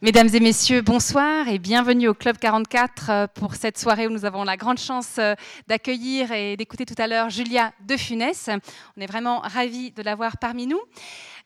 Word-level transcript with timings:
Mesdames 0.00 0.28
et 0.32 0.38
messieurs, 0.38 0.80
bonsoir 0.80 1.48
et 1.48 1.58
bienvenue 1.58 2.06
au 2.06 2.14
Club 2.14 2.38
44 2.38 3.10
euh, 3.10 3.26
pour 3.26 3.56
cette 3.56 3.76
soirée 3.76 4.06
où 4.06 4.10
nous 4.10 4.24
avons 4.24 4.44
la 4.44 4.56
grande 4.56 4.78
chance 4.78 5.16
euh, 5.18 5.34
d'accueillir 5.66 6.30
et 6.30 6.56
d'écouter 6.56 6.86
tout 6.86 6.94
à 6.98 7.08
l'heure 7.08 7.30
Julia 7.30 7.72
De 7.84 7.96
Funès. 7.96 8.48
On 8.96 9.00
est 9.00 9.06
vraiment 9.06 9.40
ravis 9.40 9.90
de 9.90 10.02
l'avoir 10.02 10.36
parmi 10.36 10.68
nous. 10.68 10.80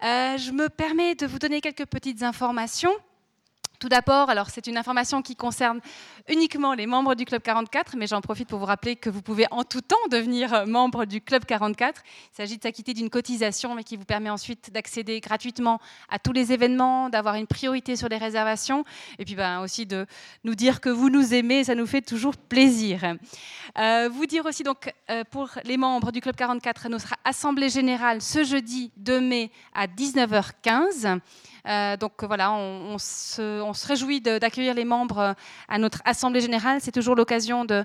Euh, 0.05 0.37
je 0.37 0.51
me 0.51 0.69
permets 0.69 1.15
de 1.15 1.27
vous 1.27 1.39
donner 1.39 1.63
quelques 1.63 1.87
petites 1.87 2.23
informations. 2.23 2.93
Tout 3.83 3.89
d'abord, 3.89 4.31
alors 4.31 4.49
c'est 4.49 4.69
une 4.69 4.77
information 4.77 5.23
qui 5.23 5.35
concerne 5.35 5.81
uniquement 6.29 6.73
les 6.73 6.87
membres 6.87 7.17
du 7.17 7.25
Club 7.25 7.43
44, 7.43 7.97
mais 7.97 8.07
j'en 8.07 8.21
profite 8.21 8.49
pour 8.49 8.61
vous 8.61 8.65
rappeler 8.65 8.95
que 8.95 9.11
vous 9.11 9.23
pouvez 9.23 9.45
en 9.51 9.65
tout 9.65 9.81
temps 9.81 9.97
devenir 10.09 10.69
membre 10.69 11.05
du 11.05 11.21
Club 11.21 11.45
44. 11.45 12.01
Il 12.33 12.37
s'agit 12.37 12.59
de 12.59 12.63
s'acquitter 12.63 12.95
d'une 12.95 13.11
cotisation, 13.11 13.75
mais 13.75 13.83
qui 13.83 13.97
vous 13.97 14.05
permet 14.05 14.31
ensuite 14.31 14.73
d'accéder 14.73 15.19
gratuitement 15.19 15.81
à 16.09 16.21
tous 16.21 16.31
les 16.31 16.53
événements, 16.53 17.11
d'avoir 17.11 17.35
une 17.35 17.49
priorité 17.49 17.97
sur 17.97 18.09
les 18.09 18.19
réservations, 18.19 18.85
et 19.19 19.25
puis 19.25 19.35
ben, 19.35 19.59
aussi 19.63 19.85
de 19.85 20.07
nous 20.45 20.55
dire 20.55 20.81
que 20.81 20.89
vous 20.89 21.11
nous 21.11 21.35
aimez, 21.35 21.65
ça 21.65 21.75
nous 21.75 21.87
fait 21.87 22.03
toujours 22.03 22.37
plaisir. 22.37 23.17
Euh, 23.79 24.09
vous 24.13 24.27
dire 24.27 24.47
aussi 24.47 24.63
donc 24.63 24.95
euh, 25.11 25.25
pour 25.29 25.51
les 25.65 25.77
membres 25.77 26.13
du 26.13 26.21
Club 26.21 26.37
44, 26.37 26.89
notre 26.89 27.15
assemblée 27.25 27.69
générale 27.69 28.23
ce 28.23 28.45
jeudi 28.45 28.93
2 28.99 29.21
mai 29.21 29.51
à 29.75 29.89
19h15. 29.89 31.19
Euh, 31.69 31.97
donc 31.97 32.25
voilà, 32.25 32.53
on, 32.53 32.99
se, 32.99 33.87
réjouit 33.87 34.21
d'accueillir 34.21 34.75
les 34.75 34.85
membres 34.85 35.19
euh, 35.19 35.33
à 35.69 35.79
notre 35.79 36.03
Assemblée 36.05 36.41
générale. 36.41 36.81
C'est 36.81 36.93
toujours 36.93 37.15
l'occasion 37.15 37.65
de, 37.65 37.85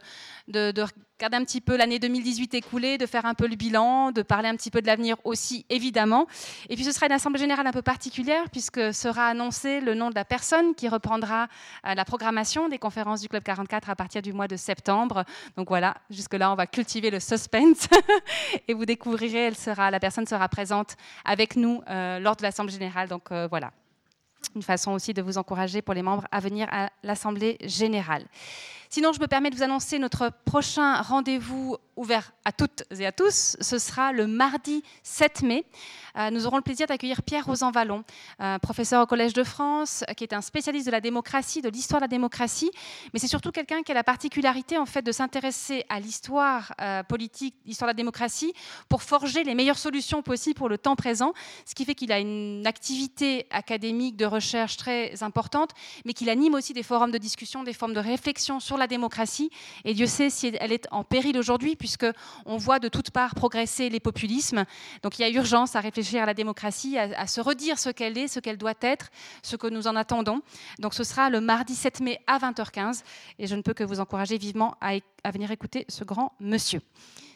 regarder 1.17 1.37
un 1.37 1.45
petit 1.45 1.61
peu 1.61 1.75
l'année 1.75 1.97
2018 1.97 2.53
écoulée, 2.53 2.99
de 2.99 3.07
faire 3.07 3.25
un 3.25 3.33
peu 3.33 3.47
le 3.47 3.55
bilan, 3.55 4.11
de 4.11 4.21
parler 4.21 4.49
un 4.49 4.55
petit 4.55 4.69
peu 4.69 4.83
de 4.83 4.87
l'avenir 4.87 5.17
aussi, 5.23 5.65
évidemment. 5.69 6.27
Et 6.69 6.75
puis 6.75 6.83
ce 6.83 6.91
sera 6.91 7.07
une 7.07 7.11
Assemblée 7.11 7.39
générale 7.39 7.65
un 7.65 7.71
peu 7.71 7.81
particulière, 7.81 8.43
puisque 8.51 8.93
sera 8.93 9.27
annoncé 9.29 9.81
le 9.81 9.95
nom 9.95 10.11
de 10.11 10.15
la 10.15 10.25
personne 10.25 10.75
qui 10.75 10.87
reprendra 10.87 11.47
euh, 11.87 11.95
la 11.95 12.05
programmation 12.05 12.69
des 12.69 12.77
conférences 12.77 13.21
du 13.21 13.29
Club 13.29 13.41
44 13.41 13.89
à 13.89 13.95
partir 13.95 14.21
du 14.21 14.31
mois 14.31 14.47
de 14.47 14.55
septembre. 14.57 15.23
Donc 15.55 15.69
voilà, 15.69 15.95
jusque-là, 16.11 16.51
on 16.51 16.55
va 16.55 16.67
cultiver 16.67 17.09
le 17.09 17.19
suspense 17.19 17.87
et 18.67 18.75
vous 18.75 18.85
découvrirez, 18.85 19.47
elle 19.47 19.57
sera, 19.57 19.89
la 19.89 19.99
personne 19.99 20.27
sera 20.27 20.47
présente 20.49 20.97
avec 21.25 21.55
nous 21.55 21.81
lors 21.87 22.35
de 22.35 22.43
l'Assemblée 22.43 22.73
générale. 22.73 23.07
Donc 23.07 23.31
voilà 23.49 23.71
une 24.55 24.61
façon 24.63 24.91
aussi 24.91 25.13
de 25.13 25.21
vous 25.21 25.37
encourager 25.37 25.81
pour 25.81 25.93
les 25.93 26.01
membres 26.01 26.25
à 26.31 26.39
venir 26.39 26.67
à 26.71 26.89
l'Assemblée 27.03 27.57
générale. 27.61 28.25
Sinon, 28.89 29.11
je 29.13 29.19
me 29.19 29.27
permets 29.27 29.49
de 29.49 29.55
vous 29.55 29.63
annoncer 29.63 29.99
notre 29.99 30.31
prochain 30.45 31.01
rendez-vous 31.01 31.77
ouvert 31.97 32.31
à 32.45 32.51
toutes 32.51 32.83
et 32.97 33.05
à 33.05 33.11
tous. 33.11 33.57
Ce 33.59 33.77
sera 33.77 34.13
le 34.13 34.27
mardi 34.27 34.83
7 35.03 35.41
mai. 35.41 35.65
Euh, 36.17 36.31
nous 36.31 36.47
aurons 36.47 36.57
le 36.57 36.63
plaisir 36.63 36.87
d'accueillir 36.87 37.21
Pierre 37.21 37.45
Rosan 37.45 37.71
Vallon, 37.71 38.03
euh, 38.41 38.57
professeur 38.59 39.03
au 39.03 39.05
Collège 39.05 39.33
de 39.33 39.43
France, 39.43 40.03
qui 40.15 40.23
est 40.23 40.33
un 40.33 40.41
spécialiste 40.41 40.87
de 40.87 40.91
la 40.91 41.01
démocratie, 41.01 41.61
de 41.61 41.69
l'histoire 41.69 42.01
de 42.01 42.05
la 42.05 42.07
démocratie, 42.07 42.71
mais 43.13 43.19
c'est 43.19 43.27
surtout 43.27 43.51
quelqu'un 43.51 43.83
qui 43.83 43.91
a 43.91 43.95
la 43.95 44.03
particularité 44.03 44.77
en 44.77 44.85
fait 44.85 45.03
de 45.03 45.11
s'intéresser 45.11 45.85
à 45.89 45.99
l'histoire 45.99 46.73
euh, 46.81 47.03
politique, 47.03 47.55
l'histoire 47.65 47.87
de 47.87 47.91
la 47.91 47.97
démocratie, 47.97 48.53
pour 48.89 49.03
forger 49.03 49.43
les 49.43 49.53
meilleures 49.53 49.77
solutions 49.77 50.23
possibles 50.23 50.57
pour 50.57 50.69
le 50.69 50.77
temps 50.77 50.95
présent. 50.95 51.33
Ce 51.65 51.75
qui 51.75 51.85
fait 51.85 51.95
qu'il 51.95 52.11
a 52.11 52.19
une 52.19 52.65
activité 52.65 53.45
académique 53.51 54.15
de 54.15 54.25
recherche 54.25 54.77
très 54.77 55.21
importante, 55.21 55.71
mais 56.05 56.13
qu'il 56.13 56.29
anime 56.29 56.55
aussi 56.55 56.73
des 56.73 56.83
forums 56.83 57.11
de 57.11 57.17
discussion, 57.17 57.63
des 57.63 57.73
formes 57.73 57.93
de 57.93 57.99
réflexion 57.99 58.59
sur 58.59 58.77
la 58.77 58.87
démocratie. 58.87 59.51
Et 59.85 59.93
Dieu 59.93 60.07
sait 60.07 60.29
si 60.29 60.51
elle 60.59 60.71
est 60.71 60.87
en 60.91 61.03
péril 61.03 61.37
aujourd'hui, 61.37 61.75
puisqu'on 61.87 62.57
voit 62.57 62.79
de 62.79 62.89
toutes 62.89 63.11
parts 63.11 63.33
progresser 63.33 63.89
les 63.89 64.01
populismes. 64.01 64.65
Donc 65.03 65.17
il 65.17 65.21
y 65.21 65.25
a 65.25 65.29
urgence 65.29 65.75
à 65.77 65.79
réfléchir 65.79 66.21
à 66.21 66.25
la 66.25 66.33
démocratie, 66.33 66.97
à, 66.97 67.27
se 67.27 67.39
redire 67.39 67.79
ce 67.79 67.89
qu'elle 67.89 68.17
est, 68.17 68.27
ce 68.27 68.41
qu'elle 68.41 68.57
doit 68.57 68.73
être, 68.81 69.09
ce 69.41 69.55
que 69.55 69.67
nous 69.67 69.87
en 69.87 69.95
attendons. 69.95 70.41
Donc 70.79 70.93
ce 70.93 71.05
sera 71.05 71.29
le 71.29 71.39
mardi 71.39 71.75
7 71.75 72.01
mai 72.01 72.19
à 72.27 72.39
20h15. 72.39 73.03
Et 73.39 73.47
je 73.47 73.55
ne 73.55 73.61
peux 73.61 73.73
que 73.73 73.85
vous 73.85 74.01
encourager 74.01 74.37
vivement 74.37 74.75
à 74.81 75.31
venir 75.31 75.49
écouter 75.51 75.85
ce 75.87 76.03
grand 76.03 76.33
monsieur. 76.41 76.81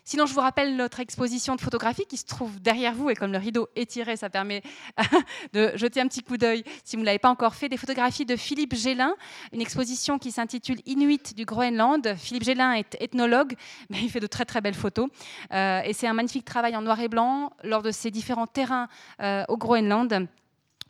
Sinon, 0.03 0.25
je 0.25 0.33
vous 0.33 0.39
rappelle 0.39 0.75
notre 0.75 1.00
exposition 1.00 1.56
de 1.56 1.62
photographie 1.62 2.06
qui 2.06 2.17
se 2.17 2.25
trouve 2.25 2.59
derrière 2.59 2.94
vous 2.94 3.09
et 3.09 3.16
comme 3.16 3.31
le 3.31 3.38
rideau 3.38 3.69
est 3.75 3.89
tiré, 3.89 4.17
ça 4.17 4.29
permet 4.29 4.63
de 5.53 5.72
jeter 5.75 6.01
un 6.01 6.07
petit 6.07 6.23
coup 6.23 6.38
d'œil 6.38 6.63
si 6.84 6.95
vous 6.95 7.01
ne 7.01 7.06
l'avez 7.06 7.19
pas 7.19 7.29
encore 7.29 7.53
fait. 7.53 7.69
Des 7.69 7.78
photographies 7.78 8.25
de 8.25 8.35
Philippe 8.35 8.75
Gélin, 8.75 9.16
une 9.53 9.61
exposition 9.61 10.17
qui 10.17 10.31
s'intitule 10.31 10.79
Inuit 10.85 11.35
du 11.35 11.45
Groenland. 11.45 12.16
Philippe 12.17 12.44
Gélin 12.44 12.73
est 12.73 12.97
ethnologue, 13.00 13.53
mais 13.90 14.00
il 14.01 14.09
fait 14.09 14.19
de 14.19 14.28
très 14.28 14.45
très 14.45 14.59
belles 14.59 14.73
photos. 14.73 15.07
Euh, 15.53 15.81
et 15.84 15.94
c'est 15.94 16.07
un 16.07 16.13
magnifique 16.13 16.45
travail 16.45 16.75
en 16.75 16.81
noir 16.81 17.00
et 17.00 17.07
blanc 17.07 17.53
lors 17.63 17.84
de 17.84 17.91
ces 17.91 18.09
différents 18.09 18.47
terrains 18.47 18.88
euh, 19.22 19.44
au 19.50 19.57
Groenland 19.57 20.28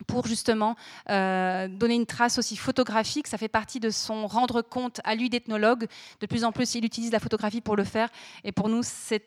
pour 0.08 0.28
justement 0.28 0.76
euh, 1.10 1.68
donner 1.68 1.96
une 1.96 2.06
trace 2.06 2.38
aussi 2.38 2.56
photographique. 2.56 3.28
Ça 3.28 3.38
fait 3.38 3.48
partie 3.48 3.80
de 3.80 3.90
son 3.90 4.28
rendre 4.28 4.62
compte 4.62 5.02
à 5.04 5.16
lui 5.16 5.30
d'ethnologue. 5.30 5.88
De 6.20 6.26
plus 6.26 6.44
en 6.44 6.52
plus, 6.52 6.76
il 6.76 6.86
utilise 6.86 7.12
la 7.12 7.20
photographie 7.20 7.62
pour 7.62 7.76
le 7.76 7.84
faire. 7.84 8.10
Et 8.44 8.52
pour 8.52 8.70
nous, 8.70 8.82
c'est 8.84 9.24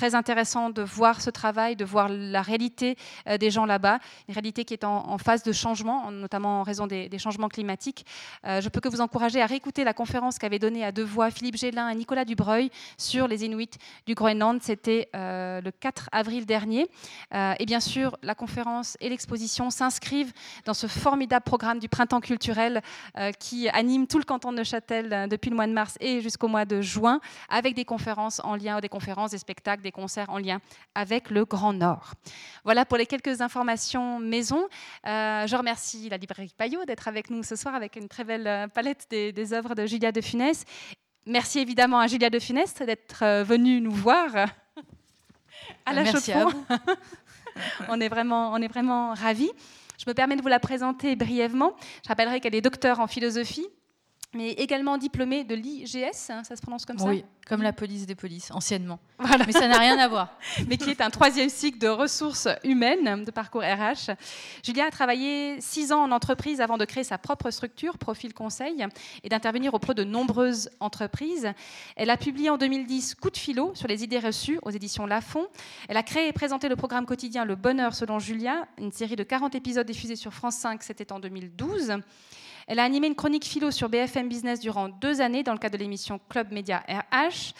très 0.00 0.14
intéressant 0.14 0.70
de 0.70 0.80
voir 0.80 1.20
ce 1.20 1.28
travail, 1.28 1.76
de 1.76 1.84
voir 1.84 2.08
la 2.08 2.40
réalité 2.40 2.96
euh, 3.28 3.36
des 3.36 3.50
gens 3.50 3.66
là-bas, 3.66 3.98
une 4.28 4.34
réalité 4.34 4.64
qui 4.64 4.72
est 4.72 4.84
en, 4.84 5.18
phase 5.18 5.42
de 5.42 5.52
changement, 5.52 6.10
notamment 6.10 6.60
en 6.60 6.62
raison 6.62 6.86
des, 6.86 7.18
changements 7.18 7.50
climatiques. 7.50 8.06
Euh, 8.46 8.62
je 8.62 8.70
peux 8.70 8.80
que 8.80 8.88
vous 8.88 9.02
encourager 9.02 9.42
à 9.42 9.46
réécouter 9.46 9.84
la 9.84 9.92
conférence 9.92 10.38
qu'avaient 10.38 10.58
donnée 10.58 10.86
à 10.86 10.90
deux 10.90 11.04
voix 11.04 11.30
Philippe 11.30 11.58
Gélin 11.58 11.90
et 11.90 11.94
Nicolas 11.94 12.24
Dubreuil 12.24 12.70
sur 12.96 13.28
les 13.28 13.44
Inuits 13.44 13.76
du 14.06 14.14
Groenland. 14.14 14.62
C'était 14.62 15.10
euh, 15.14 15.60
le 15.60 15.70
4 15.70 16.08
avril 16.12 16.46
dernier. 16.46 16.88
et 17.34 17.66
bien 17.66 17.80
sûr, 17.80 18.16
la 18.22 18.34
conférence 18.34 18.96
et 19.00 19.10
l'exposition 19.10 19.68
s'inscrivent 19.68 20.32
dans 20.64 20.72
ce 20.72 20.86
formidable 20.86 21.44
programme 21.44 21.78
du 21.78 21.90
printemps 21.90 22.20
culturel 22.22 22.80
qui 23.38 23.68
anime 23.68 24.06
tout 24.06 24.18
le 24.18 24.24
canton 24.24 24.50
de 24.50 24.56
Neuchâtel 24.56 25.28
depuis 25.28 25.50
le 25.50 25.56
mois 25.56 25.66
de 25.66 25.72
mars 25.72 25.98
et 26.00 26.22
jusqu'au 26.22 26.48
mois 26.48 26.64
de 26.64 26.80
juin, 26.80 27.20
avec 27.50 27.74
des 27.74 27.84
conférences 27.84 28.40
en 28.44 28.56
lien, 28.56 28.80
des 28.80 28.88
conférences, 28.88 29.32
des 29.32 29.38
spectacles 29.38 29.82
des 29.82 29.89
concerts 29.92 30.30
en 30.30 30.38
lien 30.38 30.60
avec 30.94 31.30
le 31.30 31.44
Grand 31.44 31.72
Nord. 31.72 32.14
Voilà 32.64 32.84
pour 32.84 32.98
les 32.98 33.06
quelques 33.06 33.40
informations 33.40 34.18
maison. 34.18 34.68
Euh, 35.06 35.46
je 35.46 35.56
remercie 35.56 36.08
la 36.08 36.16
librairie 36.16 36.54
Payot 36.56 36.84
d'être 36.84 37.08
avec 37.08 37.30
nous 37.30 37.42
ce 37.42 37.56
soir 37.56 37.74
avec 37.74 37.96
une 37.96 38.08
très 38.08 38.24
belle 38.24 38.46
euh, 38.46 38.68
palette 38.68 39.06
des, 39.10 39.52
œuvres 39.52 39.74
de 39.74 39.86
Julia 39.86 40.12
de 40.12 40.20
Funès. 40.20 40.64
Merci 41.26 41.60
évidemment 41.60 42.00
à 42.00 42.06
Julia 42.06 42.30
de 42.30 42.38
Funès 42.38 42.74
d'être 42.74 43.22
euh, 43.22 43.42
venue 43.42 43.80
nous 43.80 43.92
voir 43.92 44.34
à 45.86 45.92
la 45.92 46.02
Merci 46.02 46.32
on 47.88 48.00
est 48.00 48.08
vraiment, 48.08 48.52
on 48.52 48.56
est 48.56 48.68
vraiment 48.68 49.14
ravis. 49.14 49.50
Je 49.98 50.04
me 50.08 50.14
permets 50.14 50.36
de 50.36 50.42
vous 50.42 50.48
la 50.48 50.60
présenter 50.60 51.14
brièvement. 51.14 51.74
Je 52.02 52.08
rappellerai 52.08 52.40
qu'elle 52.40 52.54
est 52.54 52.62
docteur 52.62 53.00
en 53.00 53.06
philosophie, 53.06 53.66
mais 54.32 54.50
également 54.52 54.96
diplômée 54.96 55.42
de 55.42 55.56
l'IGS, 55.56 56.30
hein, 56.30 56.44
ça 56.44 56.54
se 56.54 56.62
prononce 56.62 56.86
comme 56.86 56.98
ça 56.98 57.06
Oui, 57.06 57.24
comme 57.48 57.62
la 57.62 57.72
police 57.72 58.06
des 58.06 58.14
polices, 58.14 58.52
anciennement. 58.52 59.00
Mais 59.46 59.52
ça 59.52 59.66
n'a 59.66 59.78
rien 59.78 59.98
à 59.98 60.06
voir. 60.06 60.38
Mais 60.68 60.76
qui 60.76 60.88
est 60.90 61.00
un 61.00 61.10
troisième 61.10 61.48
cycle 61.48 61.78
de 61.78 61.88
ressources 61.88 62.46
humaines, 62.62 63.24
de 63.24 63.30
parcours 63.32 63.62
RH. 63.62 64.14
Julia 64.64 64.86
a 64.86 64.90
travaillé 64.90 65.60
six 65.60 65.90
ans 65.90 66.04
en 66.04 66.12
entreprise 66.12 66.60
avant 66.60 66.78
de 66.78 66.84
créer 66.84 67.02
sa 67.02 67.18
propre 67.18 67.50
structure, 67.50 67.98
Profil 67.98 68.32
Conseil, 68.32 68.86
et 69.24 69.28
d'intervenir 69.28 69.74
auprès 69.74 69.94
de 69.94 70.04
nombreuses 70.04 70.70
entreprises. 70.78 71.48
Elle 71.96 72.10
a 72.10 72.16
publié 72.16 72.50
en 72.50 72.56
2010 72.56 73.16
Coup 73.16 73.30
de 73.30 73.36
philo 73.36 73.72
sur 73.74 73.88
les 73.88 74.04
idées 74.04 74.20
reçues 74.20 74.60
aux 74.62 74.70
éditions 74.70 75.06
Lafon. 75.06 75.48
Elle 75.88 75.96
a 75.96 76.04
créé 76.04 76.28
et 76.28 76.32
présenté 76.32 76.68
le 76.68 76.76
programme 76.76 77.04
quotidien 77.04 77.44
Le 77.44 77.56
Bonheur 77.56 77.94
selon 77.94 78.20
Julia, 78.20 78.68
une 78.78 78.92
série 78.92 79.16
de 79.16 79.24
40 79.24 79.56
épisodes 79.56 79.86
diffusés 79.86 80.16
sur 80.16 80.32
France 80.32 80.54
5, 80.56 80.84
c'était 80.84 81.12
en 81.12 81.18
2012. 81.18 81.94
Elle 82.66 82.78
a 82.78 82.84
animé 82.84 83.06
une 83.06 83.14
chronique 83.14 83.44
philo 83.44 83.70
sur 83.70 83.88
BFM 83.88 84.28
Business 84.28 84.60
durant 84.60 84.88
deux 84.88 85.20
années 85.20 85.42
dans 85.42 85.52
le 85.52 85.58
cadre 85.58 85.76
de 85.76 85.82
l'émission 85.82 86.20
Club 86.28 86.52
Média 86.52 86.84
RH. 86.88 87.54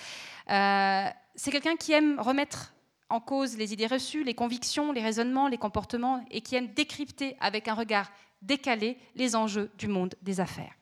Euh, 0.50 1.09
c'est 1.34 1.50
quelqu'un 1.50 1.77
qui 1.77 1.93
aime 1.93 2.19
remettre 2.21 2.75
en 3.09 3.21
cause 3.21 3.56
les 3.56 3.72
idées 3.72 3.87
reçues, 3.87 4.25
les 4.25 4.34
convictions, 4.34 4.93
les 4.93 5.03
raisonnements, 5.03 5.49
les 5.49 5.59
comportements 5.59 6.25
et 6.31 6.41
qui 6.41 6.55
aime 6.55 6.69
décrypter 6.69 7.37
avec 7.41 7.69
un 7.69 7.75
regard 7.75 8.10
décalé 8.43 8.97
les 9.16 9.37
enjeux 9.37 9.71
du 9.77 9.89
monde 9.89 10.15
des 10.22 10.41
affaires. 10.41 10.74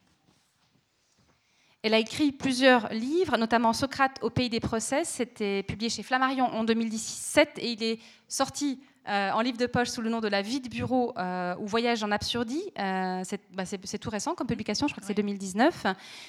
Elle 1.82 1.94
a 1.94 1.98
écrit 1.98 2.32
plusieurs 2.32 2.92
livres, 2.92 3.37
notamment 3.37 3.72
Socrate 3.72 4.19
au 4.22 4.31
pays 4.31 4.50
des 4.50 4.60
procès. 4.60 5.04
C'était 5.04 5.62
publié 5.62 5.88
chez 5.88 6.02
Flammarion 6.02 6.46
en 6.46 6.64
2017 6.64 7.58
et 7.58 7.72
il 7.72 7.82
est 7.82 8.00
sorti 8.26 8.81
euh, 9.08 9.30
en 9.30 9.40
livre 9.40 9.56
de 9.56 9.66
poche 9.66 9.88
sous 9.88 10.02
le 10.02 10.10
nom 10.10 10.20
de 10.20 10.28
La 10.28 10.42
vie 10.42 10.60
de 10.60 10.68
bureau 10.68 11.12
euh, 11.16 11.54
ou 11.58 11.66
Voyage 11.66 12.02
en 12.02 12.10
absurdie. 12.10 12.62
Euh, 12.78 13.22
bah, 13.54 13.64
c'est 13.64 13.98
tout 13.98 14.10
récent 14.10 14.34
comme 14.34 14.46
publication, 14.46 14.86
je 14.86 14.92
crois 14.92 15.00
que 15.00 15.06
c'est 15.06 15.14
2019. 15.14 15.86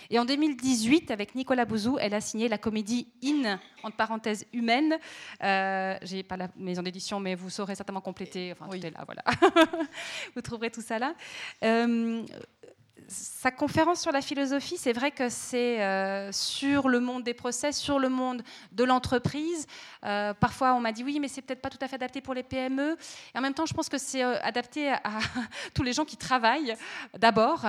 Et 0.10 0.20
en 0.20 0.26
2018, 0.26 1.12
avec 1.12 1.36
Nicolas 1.36 1.66
Bouzou, 1.66 1.98
elle 2.00 2.14
a 2.14 2.22
signé 2.22 2.48
la 2.48 2.58
comédie 2.58 3.08
In, 3.24 3.60
entre 3.84 3.98
parenthèses 3.98 4.46
humaine. 4.54 4.98
J'ai 5.42 6.24
pas 6.24 6.38
la 6.38 6.50
maison 6.56 6.82
d'édition, 6.82 7.20
mais 7.20 7.36
vous 7.36 7.50
saurez 7.50 7.76
certainement 7.76 8.02
compléter. 8.02 8.54
Enfin, 8.54 8.68
tout 8.70 8.86
est 8.86 8.92
là, 8.92 9.06
voilà. 9.06 9.24
vous 10.36 10.42
trouverez 10.42 10.72
tout 10.72 10.82
ça 10.82 11.00
là 11.00 11.14
sa 13.10 13.52
conférence 13.52 14.02
sur 14.02 14.12
la 14.12 14.22
philosophie, 14.22 14.78
c'est 14.78 14.94
vrai 14.94 15.12
que 15.12 15.30
c'est 15.30 15.82
euh, 15.82 16.32
sur 16.32 16.90
le 16.90 17.00
monde 17.00 17.24
des 17.24 17.34
procès, 17.34 17.72
sur 17.72 17.98
le 17.98 18.08
monde 18.08 18.44
de 18.72 18.84
l'entreprise. 18.84 19.66
Euh, 20.06 20.34
parfois, 20.34 20.76
on 20.76 20.80
m'a 20.80 20.92
dit 20.92 21.04
oui, 21.04 21.20
mais 21.20 21.28
c'est 21.28 21.42
peut-être 21.42 21.62
pas 21.62 21.70
tout 21.70 21.80
à 21.82 21.88
fait 21.88 21.96
adapté 21.96 22.22
pour 22.22 22.34
les 22.34 22.44
PME. 22.44 22.98
Et 23.34 23.38
en 23.38 23.42
même 23.42 23.54
temps, 23.54 23.66
je 23.66 23.74
pense 23.74 23.90
que 23.90 23.98
c'est 23.98 24.24
euh, 24.24 24.40
adapté 24.44 24.92
à, 24.92 25.02
tous 25.74 25.84
les 25.84 25.94
gens 25.94 26.06
qui 26.06 26.18
travaillent 26.18 26.76
d'abord, 27.18 27.66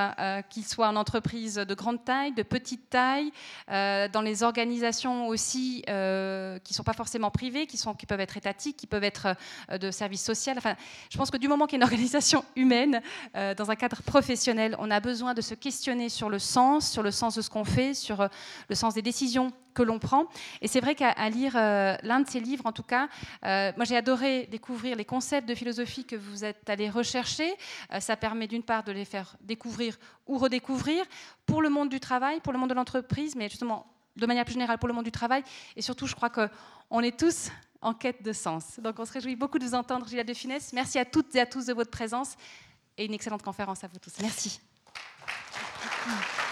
qu'ils 0.51 0.67
soient 0.67 0.89
en 0.89 0.97
entreprise 0.97 1.55
de 1.55 1.75
grande 1.75 2.05
taille, 2.05 2.33
de 2.33 2.43
petite 2.43 2.91
taille, 2.91 3.33
dans 3.69 4.23
les 4.23 4.43
organisations 4.43 5.29
aussi 5.29 5.83
qui 5.85 5.91
ne 5.91 6.61
sont 6.75 6.83
pas 6.83 6.93
forcément 6.93 7.31
privées, 7.31 7.67
qui, 7.67 7.81
qui 7.99 8.07
peuvent 8.07 8.21
être 8.21 8.37
étatiques, 8.37 8.77
qui 8.77 8.87
peuvent 8.87 9.05
être 9.05 9.35
de 9.71 9.91
services 9.91 10.25
sociaux. 10.25 10.53
Enfin, 10.57 10.77
je 11.11 11.17
pense 11.17 11.31
que 11.31 11.37
du 11.37 11.49
moment 11.49 11.67
qu'il 11.67 11.79
y 11.79 11.83
a 11.83 11.85
une 11.85 11.91
organisation 11.91 12.45
humaine, 12.57 13.01
dans 13.35 13.71
un 13.71 13.77
cadre 13.77 14.03
professionnel, 14.03 14.77
on 14.79 14.91
a 14.91 15.01
besoin 15.01 15.30
de 15.35 15.41
se 15.41 15.55
questionner 15.55 16.09
sur 16.09 16.31
le 16.31 16.39
sens, 16.39 16.91
sur 16.91 17.03
le 17.03 17.11
sens 17.11 17.35
de 17.35 17.43
ce 17.43 17.51
qu'on 17.51 17.65
fait, 17.65 17.95
sur 17.95 18.21
euh, 18.21 18.29
le 18.69 18.75
sens 18.75 18.95
des 18.95 19.03
décisions 19.03 19.53
que 19.75 19.83
l'on 19.83 19.99
prend. 19.99 20.27
Et 20.61 20.69
c'est 20.69 20.81
vrai 20.81 20.95
qu'à 20.95 21.29
lire 21.29 21.57
euh, 21.57 21.97
l'un 22.03 22.21
de 22.21 22.29
ces 22.29 22.41
livres, 22.41 22.67
en 22.67 22.73
tout 22.73 22.83
cas, 22.83 23.09
euh, 23.45 23.73
moi 23.77 23.85
j'ai 23.85 23.97
adoré 23.97 24.47
découvrir 24.51 24.97
les 24.97 25.05
concepts 25.05 25.49
de 25.49 25.55
philosophie 25.55 26.05
que 26.05 26.17
vous 26.17 26.45
êtes 26.45 26.69
allés 26.69 26.91
rechercher. 26.91 27.55
ça 28.01 28.17
permet 28.17 28.47
d'une 28.47 28.63
part 28.63 28.83
de 28.83 28.93
les 28.93 29.05
faire 29.05 29.37
découvrir 29.41 29.97
ou 30.27 30.39
redécouvrir 30.39 31.05
pour 31.47 31.63
le 31.63 31.71
monde 31.71 31.89
du 31.89 32.01
travail, 32.01 32.41
pour 32.41 32.53
le 32.53 32.59
monde 32.59 32.71
de 32.71 32.75
l'entreprise, 32.75 33.37
mais 33.37 33.49
justement 33.49 33.87
de 34.17 34.27
manière 34.27 34.45
plus 34.45 34.55
générale 34.55 34.79
pour 34.79 34.89
le 34.89 34.95
monde 34.95 35.05
du 35.05 35.13
travail. 35.13 35.43
Et 35.77 35.83
surtout, 35.83 36.07
je 36.07 36.15
crois 36.15 36.31
qu'on 36.31 37.01
est 37.01 37.19
tous 37.19 37.51
en 37.81 37.95
quête 37.95 38.23
de 38.23 38.33
sens. 38.33 38.79
Donc 38.81 38.99
on 38.99 39.05
se 39.05 39.13
réjouit 39.13 39.37
beaucoup 39.37 39.59
de 39.59 39.65
vous 39.65 39.75
entendre, 39.75 40.07
Gilles 40.09 40.25
de 40.25 40.35
Funès. 40.35 40.73
Merci 40.73 40.99
à 40.99 41.05
toutes 41.05 41.35
et 41.35 41.41
à 41.41 41.47
tous 41.47 41.67
de 41.67 41.73
votre 41.73 41.91
présence 41.91 42.37
et 42.97 43.07
une 43.07 43.15
excellente 43.15 43.43
conférence 43.43 43.83
à 43.85 43.89
vous 43.89 43.99
tous. 43.99 44.13
Merci. 44.21 44.61
嗯。 46.07 46.50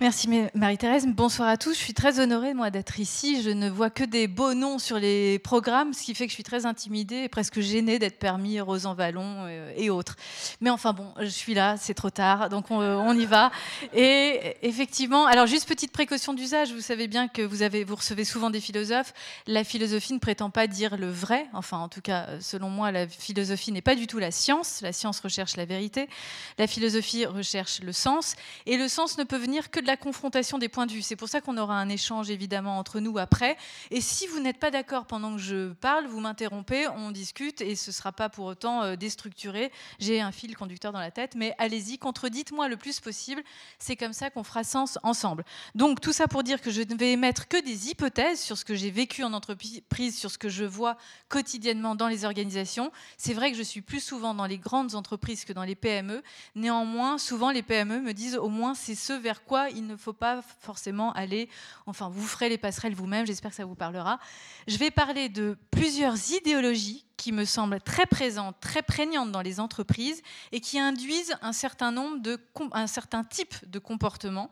Merci 0.00 0.28
Marie-Thérèse. 0.54 1.08
Bonsoir 1.08 1.48
à 1.48 1.56
tous. 1.56 1.74
Je 1.74 1.80
suis 1.80 1.92
très 1.92 2.20
honorée 2.20 2.54
moi 2.54 2.70
d'être 2.70 3.00
ici. 3.00 3.42
Je 3.42 3.50
ne 3.50 3.68
vois 3.68 3.90
que 3.90 4.04
des 4.04 4.28
beaux 4.28 4.54
noms 4.54 4.78
sur 4.78 4.96
les 4.96 5.40
programmes, 5.40 5.92
ce 5.92 6.04
qui 6.04 6.14
fait 6.14 6.26
que 6.26 6.30
je 6.30 6.34
suis 6.34 6.44
très 6.44 6.66
intimidée 6.66 7.24
et 7.24 7.28
presque 7.28 7.58
gênée 7.58 7.98
d'être 7.98 8.20
permis 8.20 8.60
Rosan 8.60 8.94
Vallon 8.94 9.46
euh, 9.46 9.72
et 9.76 9.90
autres. 9.90 10.14
Mais 10.60 10.70
enfin 10.70 10.92
bon, 10.92 11.12
je 11.18 11.26
suis 11.26 11.52
là, 11.52 11.74
c'est 11.78 11.94
trop 11.94 12.10
tard, 12.10 12.48
donc 12.48 12.70
on, 12.70 13.18
y 13.18 13.26
va. 13.26 13.50
Et 13.92 14.54
effectivement, 14.62 15.26
alors 15.26 15.48
juste 15.48 15.66
petite 15.66 15.90
précaution 15.90 16.32
d'usage. 16.32 16.72
Vous 16.72 16.80
savez 16.80 17.08
bien 17.08 17.26
que 17.26 17.42
vous 17.42 17.96
recevez 17.96 18.24
souvent 18.24 18.50
des 18.50 18.60
philosophes. 18.60 19.12
La 19.48 19.64
philosophie 19.64 20.12
ne 20.12 20.20
prétend 20.20 20.50
pas 20.50 20.68
dire 20.68 20.96
le 20.96 21.10
vrai. 21.10 21.48
Enfin, 21.54 21.78
en 21.78 21.88
tout 21.88 22.02
cas, 22.02 22.38
selon 22.40 22.70
moi, 22.70 22.92
la 22.92 23.08
philosophie 23.08 23.72
n'est 23.72 23.82
pas 23.82 23.96
du 23.96 24.06
tout 24.06 24.20
la 24.20 24.30
science. 24.30 24.80
La 24.80 24.92
science 24.92 25.18
recherche 25.18 25.56
la 25.56 25.64
vérité. 25.64 26.08
La 26.56 26.68
philosophie 26.68 27.26
recherche 27.26 27.80
le 27.80 27.92
sens. 27.92 28.36
Et 28.66 28.76
le 28.76 28.86
sens 28.86 29.18
ne 29.18 29.24
peut 29.24 29.38
venir 29.38 29.72
que 29.72 29.80
de 29.80 29.87
la 29.88 29.96
confrontation 29.96 30.58
des 30.58 30.68
points 30.68 30.84
de 30.84 30.92
vue. 30.92 31.00
C'est 31.00 31.16
pour 31.16 31.30
ça 31.30 31.40
qu'on 31.40 31.56
aura 31.56 31.80
un 31.80 31.88
échange 31.88 32.28
évidemment 32.30 32.78
entre 32.78 33.00
nous 33.00 33.16
après. 33.16 33.56
Et 33.90 34.02
si 34.02 34.26
vous 34.26 34.38
n'êtes 34.38 34.58
pas 34.58 34.70
d'accord 34.70 35.06
pendant 35.06 35.34
que 35.34 35.40
je 35.40 35.72
parle, 35.72 36.06
vous 36.06 36.20
m'interrompez, 36.20 36.86
on 36.88 37.10
discute 37.10 37.62
et 37.62 37.74
ce 37.74 37.90
ne 37.90 37.94
sera 37.94 38.12
pas 38.12 38.28
pour 38.28 38.44
autant 38.44 38.82
euh, 38.82 38.96
déstructuré. 38.96 39.72
J'ai 39.98 40.20
un 40.20 40.30
fil 40.30 40.54
conducteur 40.54 40.92
dans 40.92 41.00
la 41.00 41.10
tête, 41.10 41.34
mais 41.36 41.54
allez-y, 41.56 41.96
contredites-moi 41.96 42.68
le 42.68 42.76
plus 42.76 43.00
possible. 43.00 43.42
C'est 43.78 43.96
comme 43.96 44.12
ça 44.12 44.28
qu'on 44.28 44.44
fera 44.44 44.62
sens 44.62 44.98
ensemble. 45.02 45.42
Donc 45.74 46.02
tout 46.02 46.12
ça 46.12 46.28
pour 46.28 46.42
dire 46.42 46.60
que 46.60 46.70
je 46.70 46.82
ne 46.82 46.94
vais 46.94 47.12
émettre 47.12 47.48
que 47.48 47.64
des 47.64 47.88
hypothèses 47.88 48.42
sur 48.42 48.58
ce 48.58 48.66
que 48.66 48.74
j'ai 48.74 48.90
vécu 48.90 49.24
en 49.24 49.32
entreprise, 49.32 50.18
sur 50.18 50.30
ce 50.30 50.36
que 50.36 50.50
je 50.50 50.64
vois 50.66 50.98
quotidiennement 51.30 51.94
dans 51.94 52.08
les 52.08 52.26
organisations. 52.26 52.92
C'est 53.16 53.32
vrai 53.32 53.50
que 53.50 53.56
je 53.56 53.62
suis 53.62 53.80
plus 53.80 54.00
souvent 54.00 54.34
dans 54.34 54.46
les 54.46 54.58
grandes 54.58 54.94
entreprises 54.94 55.46
que 55.46 55.54
dans 55.54 55.64
les 55.64 55.76
PME. 55.76 56.22
Néanmoins, 56.56 57.16
souvent 57.16 57.50
les 57.50 57.62
PME 57.62 58.02
me 58.02 58.12
disent 58.12 58.36
au 58.36 58.50
moins 58.50 58.74
c'est 58.74 58.94
ce 58.94 59.14
vers 59.14 59.44
quoi 59.44 59.70
il 59.78 59.86
ne 59.86 59.96
faut 59.96 60.12
pas 60.12 60.42
forcément 60.60 61.12
aller, 61.12 61.48
enfin 61.86 62.08
vous 62.08 62.26
ferez 62.26 62.48
les 62.48 62.58
passerelles 62.58 62.94
vous-même, 62.94 63.26
j'espère 63.26 63.50
que 63.50 63.56
ça 63.56 63.64
vous 63.64 63.74
parlera. 63.74 64.18
Je 64.66 64.76
vais 64.76 64.90
parler 64.90 65.28
de 65.28 65.56
plusieurs 65.70 66.16
idéologies 66.32 67.04
qui 67.16 67.32
me 67.32 67.44
semblent 67.44 67.80
très 67.80 68.06
présentes, 68.06 68.56
très 68.60 68.80
prégnantes 68.82 69.32
dans 69.32 69.42
les 69.42 69.60
entreprises 69.60 70.22
et 70.52 70.60
qui 70.60 70.78
induisent 70.78 71.34
un 71.42 71.52
certain 71.52 71.90
nombre 71.90 72.18
de, 72.22 72.38
un 72.72 72.86
certain 72.86 73.24
type 73.24 73.54
de 73.68 73.78
comportement, 73.78 74.50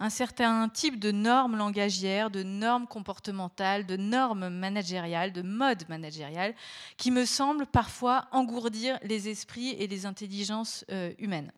un 0.00 0.10
certain 0.10 0.68
type 0.68 0.98
de 0.98 1.12
normes 1.12 1.56
langagières, 1.56 2.30
de 2.30 2.42
normes 2.42 2.86
comportementales, 2.86 3.86
de 3.86 3.96
normes 3.96 4.48
managériales, 4.48 5.32
de 5.32 5.42
modes 5.42 5.88
managériales, 5.88 6.54
qui 6.96 7.10
me 7.10 7.24
semblent 7.24 7.66
parfois 7.66 8.26
engourdir 8.32 8.98
les 9.02 9.28
esprits 9.28 9.70
et 9.70 9.86
les 9.86 10.04
intelligences 10.04 10.84
euh, 10.90 11.12
humaines. 11.18 11.52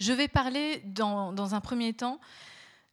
Je 0.00 0.12
vais 0.12 0.28
parler 0.28 0.82
dans, 0.86 1.54
un 1.54 1.60
premier 1.60 1.92
temps 1.92 2.20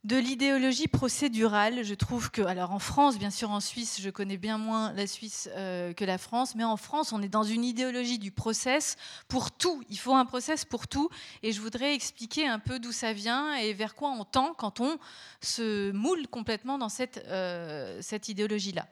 de 0.04 0.16
l'idéologie 0.16 0.88
procédurale. 0.88 1.84
Je 1.84 1.94
trouve 1.94 2.30
que, 2.30 2.42
alors 2.42 2.72
en 2.72 2.78
France, 2.78 3.18
bien 3.18 3.30
sûr 3.30 3.50
en 3.50 3.60
Suisse, 3.60 4.00
je 4.00 4.10
connais 4.10 4.36
bien 4.36 4.58
moins 4.58 4.92
la 4.94 5.06
Suisse 5.06 5.48
euh, 5.56 5.92
que 5.92 6.04
la 6.04 6.18
France, 6.18 6.54
mais 6.54 6.64
en 6.64 6.76
France, 6.76 7.12
on 7.12 7.22
est 7.22 7.28
dans 7.28 7.44
une 7.44 7.64
idéologie 7.64 8.18
du 8.18 8.32
process 8.32 8.96
pour 9.28 9.52
tout. 9.52 9.82
Il 9.88 9.98
faut 9.98 10.14
un 10.14 10.24
process 10.24 10.64
pour 10.64 10.88
tout. 10.88 11.08
Et 11.42 11.52
je 11.52 11.60
voudrais 11.60 11.94
expliquer 11.94 12.48
un 12.48 12.58
peu 12.58 12.78
d'où 12.78 12.92
ça 12.92 13.12
vient 13.12 13.54
et 13.54 13.72
vers 13.72 13.94
quoi 13.94 14.10
on 14.10 14.24
tend 14.24 14.54
quand 14.54 14.80
on 14.80 14.98
se 15.40 15.92
moule 15.92 16.26
complètement 16.28 16.78
dans 16.78 16.88
cette, 16.88 17.24
euh, 17.28 18.00
cette 18.02 18.28
idéologie-là. 18.28 18.88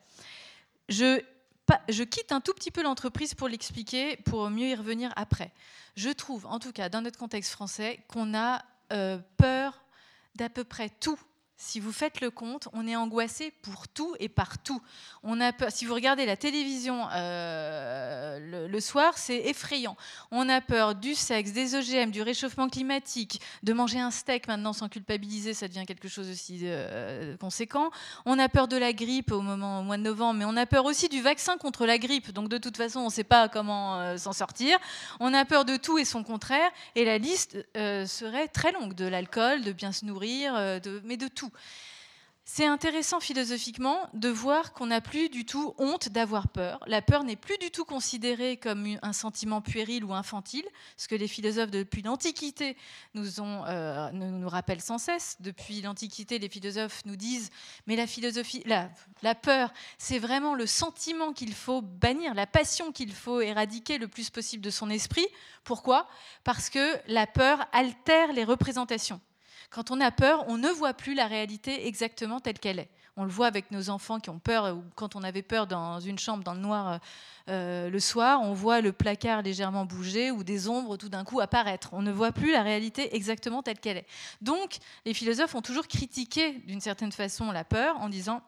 Je 0.88 1.23
je 1.88 2.02
quitte 2.02 2.32
un 2.32 2.40
tout 2.40 2.55
petit 2.55 2.70
peu 2.70 2.82
l'entreprise 2.82 3.34
pour 3.34 3.49
l'expliquer, 3.49 4.17
pour 4.17 4.50
mieux 4.50 4.69
y 4.69 4.75
revenir 4.75 5.12
après. 5.17 5.52
Je 5.96 6.11
trouve, 6.11 6.46
en 6.46 6.58
tout 6.58 6.72
cas 6.72 6.88
dans 6.88 7.02
notre 7.02 7.19
contexte 7.19 7.52
français, 7.52 8.00
qu'on 8.08 8.34
a 8.34 8.62
euh, 8.93 9.19
peur 9.37 9.84
d'à 10.34 10.49
peu 10.49 10.64
près 10.64 10.88
tout 10.88 11.19
si 11.60 11.78
vous 11.78 11.92
faites 11.92 12.22
le 12.22 12.30
compte, 12.30 12.68
on 12.72 12.88
est 12.88 12.96
angoissé 12.96 13.52
pour 13.60 13.86
tout 13.86 14.16
et 14.18 14.30
partout. 14.30 14.80
On 15.22 15.42
a 15.42 15.52
peur, 15.52 15.70
si 15.70 15.84
vous 15.84 15.92
regardez 15.92 16.24
la 16.24 16.38
télévision 16.38 17.06
euh, 17.12 18.66
le, 18.66 18.80
soir, 18.80 19.18
c'est 19.18 19.36
effrayant. 19.36 19.94
On 20.30 20.48
a 20.48 20.62
peur 20.62 20.94
du 20.94 21.14
sexe, 21.14 21.52
des 21.52 21.74
OGM, 21.74 22.12
du 22.12 22.22
réchauffement 22.22 22.70
climatique, 22.70 23.42
de 23.62 23.74
manger 23.74 24.00
un 24.00 24.10
steak 24.10 24.48
maintenant 24.48 24.72
sans 24.72 24.88
culpabiliser, 24.88 25.52
ça 25.52 25.68
devient 25.68 25.84
quelque 25.86 26.08
chose 26.08 26.30
aussi 26.30 26.60
euh, 26.62 27.36
conséquent. 27.36 27.90
On 28.24 28.38
a 28.38 28.48
peur 28.48 28.66
de 28.66 28.78
la 28.78 28.94
grippe 28.94 29.30
au 29.30 29.42
moment 29.42 29.80
au 29.80 29.82
mois 29.82 29.98
de 29.98 30.02
novembre, 30.02 30.38
mais 30.38 30.46
on 30.46 30.56
a 30.56 30.64
peur 30.64 30.86
aussi 30.86 31.10
du 31.10 31.20
vaccin 31.20 31.58
contre 31.58 31.84
la 31.84 31.98
grippe. 31.98 32.32
Donc 32.32 32.48
de 32.48 32.56
toute 32.56 32.78
façon, 32.78 33.00
on 33.00 33.06
ne 33.06 33.10
sait 33.10 33.22
pas 33.22 33.50
comment 33.50 34.00
euh, 34.00 34.16
s'en 34.16 34.32
sortir. 34.32 34.78
On 35.20 35.34
a 35.34 35.44
peur 35.44 35.66
de 35.66 35.76
tout 35.76 35.98
et 35.98 36.06
son 36.06 36.24
contraire. 36.24 36.70
Et 36.94 37.04
la 37.04 37.18
liste 37.18 37.58
serait 37.74 38.48
très 38.48 38.72
longue 38.72 38.94
de 38.94 39.04
l'alcool, 39.04 39.60
de 39.60 39.72
bien 39.72 39.92
se 39.92 40.06
nourrir, 40.06 40.54
mais 41.04 41.18
de 41.18 41.28
tout. 41.28 41.50
C'est 42.52 42.67
intéressant 42.67 43.20
philosophiquement 43.20 44.11
de 44.12 44.29
voir 44.29 44.73
qu'on 44.73 44.87
n'a 44.87 45.00
plus 45.00 45.29
du 45.29 45.47
tout 45.47 45.73
honte 45.79 46.08
d'avoir 46.08 46.49
peur. 46.49 46.81
La 46.88 47.00
peur 47.00 47.23
n'est 47.23 47.37
plus 47.37 47.58
du 47.58 47.70
tout 47.70 47.85
considérée 47.85 48.56
comme 48.56 48.99
un 49.02 49.12
sentiment 49.12 49.60
puéril 49.60 50.03
ou 50.03 50.13
infantile, 50.13 50.65
ce 50.96 51.06
que 51.06 51.15
les 51.15 51.29
philosophes 51.29 51.70
depuis 51.70 52.03
l'Antiquité 52.03 52.77
nous, 53.15 53.41
euh, 53.41 54.10
nous, 54.10 54.48
rappellent 54.48 54.81
sans 54.81 54.98
cesse. 54.98 55.36
Depuis 55.39 55.81
l'Antiquité, 55.81 56.41
les 56.41 56.48
philosophes 56.48 57.05
nous 57.05 57.15
disent, 57.15 57.51
mais 57.86 57.94
la 57.94 58.08
philosophie, 58.08 58.65
la 58.67 59.34
peur, 59.36 59.72
c'est 59.96 60.19
vraiment 60.19 60.56
le 60.56 60.67
sentiment 60.67 61.32
qu'il 61.32 61.55
faut 61.55 61.82
bannir, 61.82 62.34
la 62.34 62.48
passion 62.48 62.91
qu'il 62.91 63.13
faut 63.13 63.41
éradiquer 63.41 63.96
le 63.96 64.08
plus 64.08 64.29
possible 64.29 64.65
de 64.65 64.70
son 64.70 64.91
esprit. 64.91 65.29
Pourquoi? 65.63 66.08
Parce 66.43 66.69
que 66.69 66.98
la 67.06 67.29
peur 67.29 67.65
altère 67.72 68.32
les 68.32 68.43
représentations. 68.43 69.20
Quand 69.70 69.93
on 69.93 70.00
a 70.00 70.10
peur, 70.10 70.44
on 70.48 70.58
ne 70.58 70.69
voit 70.69 70.94
plus 70.94 71.15
la 71.15 71.27
réalité 71.27 71.86
exactement 71.86 72.41
telle 72.41 72.58
qu'elle 72.58 72.81
est. 72.81 72.91
On 73.17 73.24
le 73.24 73.31
voit 73.31 73.46
avec 73.46 73.70
nos 73.70 73.91
enfants 73.91 74.19
qui 74.19 74.31
ont 74.31 74.39
peur, 74.39 74.77
ou 74.77 74.82
quand 74.96 75.15
on 75.15 75.22
avait 75.22 75.43
peur 75.43 75.67
dans 75.67 76.00
une 76.00 76.19
chambre 76.19 76.43
dans 76.43 76.55
le 76.55 76.60
noir 76.60 76.89
euh, 76.89 76.98
euh, 77.48 77.91
le 77.91 78.00
soir, 78.00 78.41
on 78.43 78.53
voit 78.53 78.81
le 78.81 78.93
placard 78.93 79.43
légèrement 79.43 79.84
bouger 79.84 80.31
ou 80.31 80.43
des 80.43 80.69
ombres 80.69 80.96
tout 80.96 81.08
d'un 81.08 81.24
coup 81.24 81.41
apparaître. 81.41 81.91
On 81.93 82.03
ne 82.03 82.12
voit 82.12 82.32
plus 82.32 82.53
la 82.53 82.62
réalité 82.62 83.15
exactement 83.15 83.62
telle 83.62 83.79
qu'elle 83.79 83.98
est. 83.98 84.06
Donc, 84.41 84.79
les 85.05 85.15
philosophes 85.15 85.55
ont 85.55 85.62
toujours 85.62 85.86
critiqué 85.86 86.53
d'une 86.67 86.81
certaine 86.81 87.12
façon 87.12 87.53
la 87.53 87.65
peur 87.65 87.96
en 87.98 88.08
disant 88.08 88.43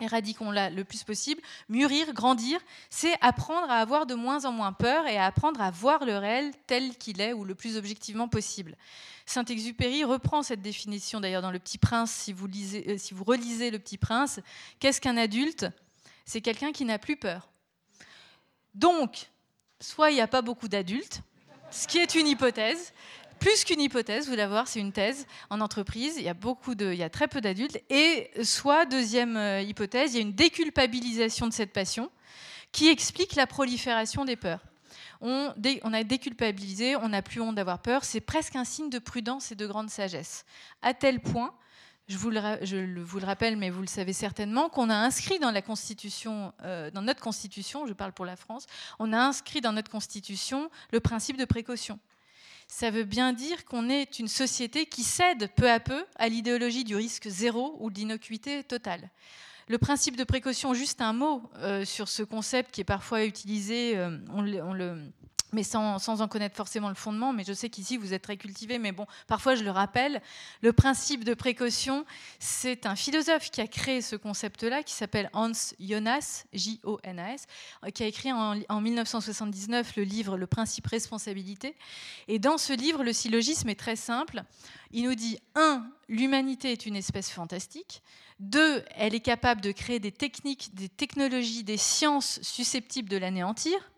éradiquons-la 0.00 0.70
le 0.70 0.84
plus 0.84 1.04
possible. 1.04 1.40
Mûrir, 1.68 2.12
grandir, 2.12 2.60
c'est 2.90 3.14
apprendre 3.20 3.70
à 3.70 3.76
avoir 3.76 4.06
de 4.06 4.14
moins 4.14 4.44
en 4.44 4.52
moins 4.52 4.72
peur 4.72 5.06
et 5.06 5.16
à 5.16 5.26
apprendre 5.26 5.60
à 5.60 5.70
voir 5.70 6.04
le 6.04 6.16
réel 6.16 6.52
tel 6.66 6.96
qu'il 6.96 7.20
est 7.20 7.32
ou 7.32 7.44
le 7.44 7.54
plus 7.54 7.76
objectivement 7.76 8.28
possible. 8.28 8.76
Saint-Exupéry 9.26 10.04
reprend 10.04 10.42
cette 10.42 10.62
définition 10.62 11.20
d'ailleurs 11.20 11.42
dans 11.42 11.50
Le 11.50 11.58
Petit 11.58 11.78
Prince, 11.78 12.10
si 12.10 12.32
vous, 12.32 12.48
euh, 12.48 12.96
relisez 13.24 13.70
Le 13.70 13.78
Petit 13.78 13.98
Prince. 13.98 14.40
Qu'est-ce 14.80 15.00
qu'un 15.00 15.16
adulte? 15.16 15.66
C'est 16.24 16.40
quelqu'un 16.40 16.72
qui 16.72 16.84
n'a 16.84 16.98
plus 16.98 17.16
peur. 17.16 17.48
Donc, 18.74 19.30
soit 19.80 20.10
il 20.10 20.14
n'y 20.14 20.20
a 20.20 20.28
pas 20.28 20.42
beaucoup 20.42 20.68
d'adultes, 20.68 21.20
ce 21.70 21.86
qui 21.86 21.98
est 21.98 22.14
une 22.14 22.26
hypothèse, 22.26 22.92
plus 23.42 23.64
qu'une 23.64 23.80
hypothèse, 23.80 24.28
vous 24.28 24.34
allez 24.34 24.46
voir, 24.46 24.68
c'est 24.68 24.78
une 24.78 24.92
thèse 24.92 25.26
en 25.50 25.60
entreprise. 25.60 26.14
Il 26.16 26.22
y 26.22 26.28
a 26.28 26.34
beaucoup 26.34 26.76
de, 26.76 26.92
il 26.92 26.98
y 26.98 27.02
a 27.02 27.10
très 27.10 27.26
peu 27.26 27.40
d'adultes. 27.40 27.82
Et 27.90 28.30
soit 28.44 28.86
deuxième 28.86 29.36
euh, 29.36 29.60
hypothèse, 29.60 30.14
il 30.14 30.16
y 30.16 30.18
a 30.20 30.22
une 30.22 30.32
déculpabilisation 30.32 31.48
de 31.48 31.52
cette 31.52 31.72
passion 31.72 32.08
qui 32.70 32.88
explique 32.88 33.34
la 33.34 33.48
prolifération 33.48 34.24
des 34.24 34.36
peurs. 34.36 34.60
On, 35.20 35.52
on 35.82 35.92
a 35.92 36.04
déculpabilisé, 36.04 36.94
on 36.94 37.08
n'a 37.08 37.20
plus 37.20 37.40
honte 37.40 37.56
d'avoir 37.56 37.82
peur, 37.82 38.04
c'est 38.04 38.20
presque 38.20 38.54
un 38.54 38.64
signe 38.64 38.90
de 38.90 39.00
prudence 39.00 39.50
et 39.50 39.56
de 39.56 39.66
grande 39.66 39.90
sagesse. 39.90 40.44
À 40.80 40.94
tel 40.94 41.18
point 41.20 41.52
je 42.08 42.18
vous, 42.18 42.30
le, 42.30 43.24
rappelle, 43.24 43.56
mais 43.56 43.70
vous 43.70 43.80
le 43.80 43.86
savez 43.86 44.12
certainement, 44.12 44.68
qu'on 44.68 44.90
a 44.90 44.94
inscrit 44.94 45.38
dans 45.38 45.50
la 45.50 45.62
Constitution, 45.62 46.52
euh, 46.62 46.90
dans 46.90 47.02
notre 47.02 47.20
Constitution, 47.20 47.86
je 47.86 47.92
parle 47.92 48.12
pour 48.12 48.26
la 48.26 48.36
France, 48.36 48.66
on 48.98 49.12
a 49.12 49.18
inscrit 49.18 49.60
dans 49.60 49.72
notre 49.72 49.90
Constitution 49.90 50.68
le 50.92 51.00
principe 51.00 51.36
de 51.36 51.44
précaution. 51.44 51.98
Ça 52.74 52.90
veut 52.90 53.04
bien 53.04 53.34
dire 53.34 53.66
qu'on 53.66 53.90
est 53.90 54.18
une 54.18 54.28
société 54.28 54.86
qui 54.86 55.02
cède 55.02 55.50
peu 55.56 55.70
à 55.70 55.78
peu 55.78 56.06
à 56.16 56.30
l'idéologie 56.30 56.84
du 56.84 56.96
risque 56.96 57.28
zéro 57.28 57.76
ou 57.80 57.90
de 57.90 57.98
l'innocuité 57.98 58.64
totale. 58.64 59.10
Le 59.68 59.76
principe 59.76 60.16
de 60.16 60.24
précaution, 60.24 60.72
juste 60.72 61.02
un 61.02 61.12
mot 61.12 61.42
euh, 61.58 61.84
sur 61.84 62.08
ce 62.08 62.22
concept 62.22 62.70
qui 62.70 62.80
est 62.80 62.84
parfois 62.84 63.26
utilisé, 63.26 63.98
euh, 63.98 64.16
on 64.30 64.40
le 64.72 64.96
mais 65.52 65.62
sans, 65.62 66.20
en 66.20 66.28
connaître 66.28 66.56
forcément 66.56 66.88
le 66.88 66.94
fondement. 66.94 67.32
Mais 67.32 67.44
je 67.44 67.52
sais 67.52 67.70
qu'ici, 67.70 67.96
vous 67.96 68.14
êtes 68.14 68.22
très 68.22 68.36
cultivé, 68.36 68.78
mais 68.78 68.92
bon, 68.92 69.06
parfois 69.26 69.54
je 69.54 69.64
le 69.64 69.70
rappelle. 69.70 70.22
Le 70.62 70.72
principe 70.72 71.24
de 71.24 71.34
précaution, 71.34 72.04
c'est 72.38 72.86
un 72.86 72.96
philosophe 72.96 73.50
qui 73.50 73.60
a 73.60 73.66
créé 73.66 74.00
ce 74.02 74.16
concept-là, 74.16 74.82
qui 74.82 74.94
s'appelle 74.94 75.30
Hans 75.32 75.52
Jonas, 75.78 76.44
J-O-N-A-S, 76.52 77.46
qui 77.94 78.02
a 78.02 78.06
écrit 78.06 78.32
en, 78.32 78.60
en, 78.68 78.80
1979 78.80 79.96
le 79.96 80.02
livre 80.04 80.36
Le 80.36 80.46
principe 80.46 80.86
responsabilité. 80.86 81.76
Et 82.28 82.38
dans 82.38 82.58
ce 82.58 82.72
livre, 82.72 83.04
le 83.04 83.12
syllogisme 83.12 83.68
est 83.68 83.78
très 83.78 83.96
simple. 83.96 84.42
Il 84.92 85.04
nous 85.04 85.14
dit, 85.14 85.38
un, 85.54 85.86
l'humanité 86.08 86.72
est 86.72 86.86
une 86.86 86.96
espèce 86.96 87.30
fantastique. 87.30 88.02
Deux, 88.40 88.84
elle 88.96 89.14
est 89.14 89.20
capable 89.20 89.60
de 89.60 89.72
créer 89.72 90.00
des 90.00 90.12
techniques, 90.12 90.74
des 90.74 90.88
technologies, 90.88 91.64
des 91.64 91.76
sciences 91.76 92.40
susceptibles 92.42 93.08
de 93.08 93.16
l'anéantir. 93.16 93.92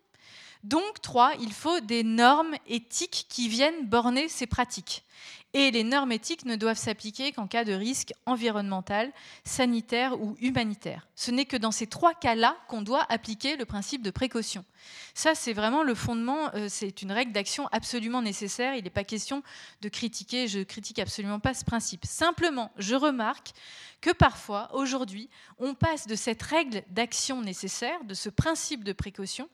Donc, 0.64 1.02
trois, 1.02 1.34
il 1.40 1.52
faut 1.52 1.80
des 1.80 2.02
normes 2.02 2.54
éthiques 2.66 3.26
qui 3.28 3.48
viennent 3.48 3.86
borner 3.86 4.28
ces 4.28 4.46
pratiques. 4.46 5.04
Et 5.52 5.70
les 5.70 5.84
normes 5.84 6.10
éthiques 6.10 6.46
ne 6.46 6.56
doivent 6.56 6.78
s'appliquer 6.78 7.32
qu'en 7.32 7.46
cas 7.46 7.64
de 7.64 7.74
risque 7.74 8.12
environnemental, 8.24 9.12
sanitaire 9.44 10.18
ou 10.20 10.36
humanitaire. 10.40 11.06
Ce 11.14 11.30
n'est 11.30 11.44
que 11.44 11.58
dans 11.58 11.70
ces 11.70 11.86
trois 11.86 12.14
cas-là 12.14 12.56
qu'on 12.66 12.80
doit 12.80 13.04
appliquer 13.10 13.56
le 13.56 13.66
principe 13.66 14.02
de 14.02 14.10
précaution. 14.10 14.64
Ça, 15.12 15.34
c'est 15.34 15.52
vraiment 15.52 15.82
le 15.82 15.94
fondement, 15.94 16.52
euh, 16.54 16.66
c'est 16.70 17.02
une 17.02 17.12
règle 17.12 17.32
d'action 17.32 17.68
absolument 17.70 18.22
nécessaire. 18.22 18.74
Il 18.74 18.84
n'est 18.84 18.90
pas 18.90 19.04
question 19.04 19.42
de 19.82 19.88
critiquer, 19.90 20.48
je 20.48 20.60
critique 20.60 20.98
absolument 20.98 21.40
pas 21.40 21.54
ce 21.54 21.64
principe. 21.64 22.06
Simplement, 22.06 22.72
je 22.78 22.94
remarque 22.94 23.52
que 24.00 24.10
parfois, 24.10 24.74
aujourd'hui, 24.74 25.28
on 25.58 25.74
passe 25.74 26.06
de 26.06 26.16
cette 26.16 26.42
règle 26.42 26.82
d'action 26.88 27.42
nécessaire, 27.42 28.02
de 28.04 28.14
ce 28.14 28.30
principe 28.30 28.82
de 28.82 28.92
précaution, 28.92 29.48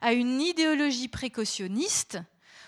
à 0.00 0.12
une 0.12 0.40
idéologie 0.40 1.08
précautionniste 1.08 2.18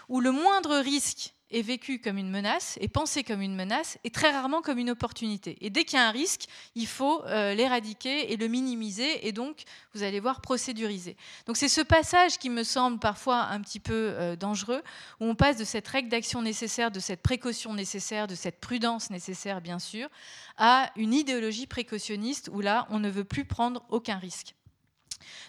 où 0.08 0.20
le 0.20 0.30
moindre 0.30 0.76
risque 0.78 1.32
est 1.50 1.62
vécu 1.62 2.00
comme 2.00 2.18
une 2.18 2.30
menace, 2.30 2.76
est 2.80 2.88
pensé 2.88 3.22
comme 3.22 3.40
une 3.40 3.54
menace, 3.54 3.98
et 4.02 4.10
très 4.10 4.30
rarement 4.30 4.62
comme 4.62 4.78
une 4.78 4.90
opportunité. 4.90 5.56
Et 5.60 5.70
dès 5.70 5.84
qu'il 5.84 5.98
y 5.98 6.02
a 6.02 6.08
un 6.08 6.10
risque, 6.10 6.46
il 6.74 6.86
faut 6.86 7.24
euh, 7.24 7.54
l'éradiquer 7.54 8.32
et 8.32 8.36
le 8.36 8.48
minimiser, 8.48 9.26
et 9.26 9.32
donc, 9.32 9.62
vous 9.94 10.02
allez 10.02 10.18
voir, 10.18 10.40
procéduriser. 10.40 11.16
Donc 11.46 11.56
c'est 11.56 11.68
ce 11.68 11.80
passage 11.80 12.38
qui 12.38 12.50
me 12.50 12.64
semble 12.64 12.98
parfois 12.98 13.42
un 13.44 13.60
petit 13.60 13.80
peu 13.80 13.92
euh, 13.94 14.34
dangereux, 14.34 14.82
où 15.20 15.26
on 15.26 15.34
passe 15.34 15.56
de 15.56 15.64
cette 15.64 15.86
règle 15.86 16.08
d'action 16.08 16.42
nécessaire, 16.42 16.90
de 16.90 17.00
cette 17.00 17.22
précaution 17.22 17.74
nécessaire, 17.74 18.26
de 18.26 18.34
cette 18.34 18.60
prudence 18.60 19.10
nécessaire, 19.10 19.60
bien 19.60 19.78
sûr, 19.78 20.08
à 20.56 20.90
une 20.96 21.14
idéologie 21.14 21.66
précautionniste, 21.66 22.50
où 22.52 22.60
là, 22.60 22.88
on 22.90 22.98
ne 22.98 23.08
veut 23.08 23.24
plus 23.24 23.44
prendre 23.44 23.84
aucun 23.88 24.18
risque. 24.18 24.54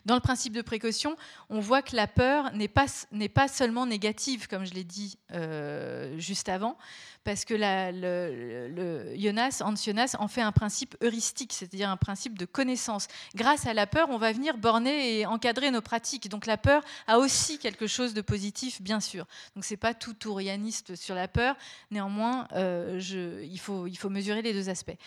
Dans 0.05 0.15
le 0.15 0.21
principe 0.21 0.53
de 0.53 0.61
précaution, 0.61 1.15
on 1.49 1.59
voit 1.59 1.81
que 1.81 1.95
la 1.95 2.07
peur 2.07 2.51
n'est 2.53 2.67
pas, 2.67 2.85
pas 3.33 3.47
seulement 3.47 3.85
négative, 3.85 4.47
comme 4.47 4.65
je 4.65 4.73
l'ai 4.73 4.83
dit 4.83 5.17
euh, 5.33 6.17
juste 6.17 6.49
avant, 6.49 6.77
parce 7.23 7.43
que 7.43 7.53
le, 7.53 9.13
Jonas, 9.17 9.61
Hans 9.61 9.75
Jonas 9.75 10.15
en 10.17 10.29
fait 10.29 10.41
un 10.41 10.53
principe 10.53 10.95
heuristique, 11.01 11.51
c'est-à-dire 11.51 11.89
un 11.89 11.97
principe 11.97 12.37
de 12.37 12.45
connaissance. 12.45 13.07
Grâce 13.35 13.67
à 13.67 13.73
la 13.73 13.85
peur, 13.85 14.07
on 14.09 14.17
va 14.17 14.31
venir 14.31 14.57
borner 14.57 15.19
et 15.19 15.25
encadrer 15.25 15.69
nos 15.69 15.81
pratiques. 15.81 16.29
Donc 16.29 16.45
la 16.45 16.57
peur 16.57 16.83
a 17.05 17.19
aussi 17.19 17.59
quelque 17.59 17.85
chose 17.85 18.13
de 18.13 18.21
positif, 18.21 18.81
bien 18.81 19.01
sûr. 19.01 19.25
Donc 19.55 19.65
c'est 19.65 19.75
pas 19.75 19.93
tout 19.93 20.13
tourianiste 20.13 20.95
sur 20.95 21.15
la 21.15 21.27
peur. 21.27 21.57
Néanmoins, 21.91 22.47
euh, 22.53 22.97
il, 23.43 23.59
faut, 23.59 23.87
il 23.87 23.97
faut 23.97 24.09
mesurer 24.09 24.41
les 24.41 24.53
deux 24.53 24.69
aspects. 24.69 24.97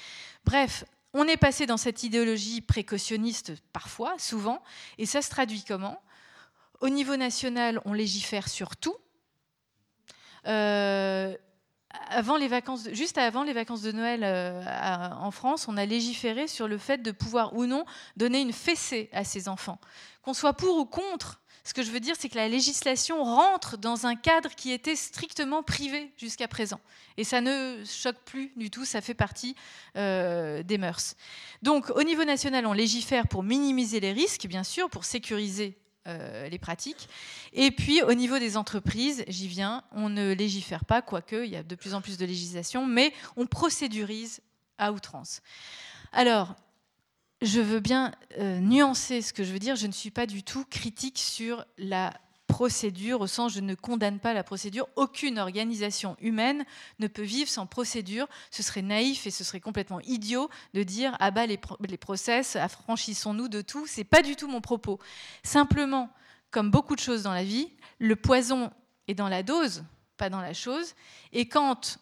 Bref, 0.45 0.85
on 1.13 1.25
est 1.25 1.37
passé 1.37 1.67
dans 1.67 1.77
cette 1.77 2.03
idéologie 2.03 2.61
précautionniste 2.61 3.53
parfois, 3.73 4.15
souvent, 4.19 4.63
et 4.99 5.07
ça 5.07 5.23
se 5.23 5.31
traduit 5.31 5.65
comment? 5.67 6.01
Au 6.81 6.89
niveau 6.89 7.17
national, 7.17 7.81
on 7.85 7.93
légifère 7.93 8.49
sur 8.49 8.77
tout. 8.77 8.97
Euh, 10.47 11.37
avant 12.09 12.37
les 12.37 12.49
vacances, 12.49 12.89
juste 12.93 13.19
avant 13.19 13.43
les 13.43 13.53
vacances 13.53 13.83
de 13.83 13.93
Noël 13.93 14.23
euh, 14.23 14.63
en 14.65 15.31
France, 15.31 15.67
on 15.69 15.77
a 15.77 15.85
légiféré 15.85 16.47
sur 16.47 16.69
le 16.69 16.79
fait 16.79 16.99
de 16.99 17.11
pouvoir 17.11 17.55
ou 17.57 17.67
non 17.67 17.85
donner 18.17 18.41
une 18.41 18.53
fessée 18.53 19.11
à 19.13 19.25
ses 19.25 19.49
enfants. 19.49 19.79
Qu'on 20.23 20.35
soit 20.35 20.53
pour 20.53 20.77
ou 20.77 20.87
contre, 20.87 21.41
ce 21.71 21.73
que 21.73 21.85
je 21.85 21.93
veux 21.93 22.01
dire, 22.01 22.17
c'est 22.19 22.29
que 22.29 22.35
la 22.35 22.49
législation 22.49 23.23
rentre 23.23 23.79
dans 23.79 24.05
un 24.05 24.17
cadre 24.17 24.51
qui 24.57 24.73
était 24.73 24.97
strictement 24.97 25.63
privé 25.63 26.11
jusqu'à 26.17 26.49
présent. 26.49 26.81
Et 27.17 27.23
ça 27.23 27.41
ne 27.41 27.85
choque 27.85 28.19
plus 28.25 28.51
du 28.57 28.71
tout, 28.71 28.85
ça 28.85 29.01
fait 29.01 29.15
partie 29.15 29.55
euh, 29.97 30.65
des 30.65 30.79
mœurs. 30.79 31.15
Donc 31.63 31.89
au 31.91 32.03
niveau 32.03 32.25
national, 32.25 32.67
on 32.67 32.73
légifère 32.73 33.29
pour 33.29 33.45
minimiser 33.45 34.01
les 34.01 34.13
risques, 34.13 34.49
bien 34.49 34.65
sûr, 34.65 34.91
pour 34.91 35.05
sécuriser 35.05 35.79
euh, 36.09 36.49
les 36.49 36.59
pratiques. 36.59 37.09
Et 37.53 37.71
puis 37.71 38.03
au 38.03 38.15
niveau 38.15 38.41
des 38.41 38.57
entreprises, 38.57 39.23
j'y 39.29 39.47
viens, 39.47 39.85
on 39.93 40.09
ne 40.09 40.33
légifère 40.33 40.85
pas, 40.85 41.03
quoique 41.03 41.45
il 41.45 41.53
y 41.53 41.57
a 41.57 41.63
de 41.63 41.75
plus 41.77 41.95
en 41.95 42.01
plus 42.01 42.19
de 42.19 42.27
législation, 42.27 42.85
mais 42.85 43.13
on 43.37 43.47
procédurise 43.47 44.41
à 44.77 44.91
outrance. 44.91 45.41
Alors, 46.11 46.57
je 47.43 47.61
veux 47.61 47.81
bien 47.81 48.13
euh, 48.39 48.59
nuancer 48.61 49.23
ce 49.23 49.33
que 49.33 49.45
je 49.45 49.53
veux 49.53 49.59
dire. 49.59 49.77
Je 49.77 49.87
ne 49.87 49.93
suis 49.93 50.11
pas 50.11 50.27
du 50.27 50.43
tout 50.43 50.65
critique 50.65 51.19
sur 51.19 51.65
la 51.79 52.13
procédure, 52.47 53.21
au 53.21 53.27
sens 53.27 53.53
je 53.53 53.61
ne 53.61 53.75
condamne 53.75 54.19
pas 54.19 54.35
la 54.35 54.43
procédure. 54.43 54.89
Aucune 54.97 55.39
organisation 55.39 56.17
humaine 56.21 56.65
ne 56.99 57.07
peut 57.07 57.23
vivre 57.23 57.49
sans 57.49 57.67
procédure. 57.67 58.27
Ce 58.51 58.63
serait 58.63 58.83
naïf 58.83 59.27
et 59.27 59.31
ce 59.31 59.45
serait 59.45 59.61
complètement 59.61 60.01
idiot 60.01 60.51
de 60.75 60.83
dire 60.83 61.17
ah 61.21 61.31
bah 61.31 61.47
les, 61.47 61.59
process, 61.97 62.57
affranchissons-nous 62.57 63.49
de 63.49 63.63
tout. 63.63 63.87
C'est 63.87 64.05
pas 64.05 64.23
du 64.23 64.37
tout 64.37 64.49
mon 64.49 64.61
propos. 64.61 64.99
Simplement, 65.43 66.11
comme 66.51 66.71
beaucoup 66.71 66.97
de 66.97 67.01
choses 67.01 67.23
dans 67.23 67.33
la 67.33 67.45
vie, 67.45 67.71
le 67.99 68.17
poison 68.17 68.73
est 69.07 69.15
dans 69.15 69.29
la 69.29 69.43
dose, 69.43 69.85
pas 70.17 70.29
dans 70.29 70.41
la 70.41 70.53
chose. 70.53 70.95
Et 71.33 71.49
quand 71.49 71.99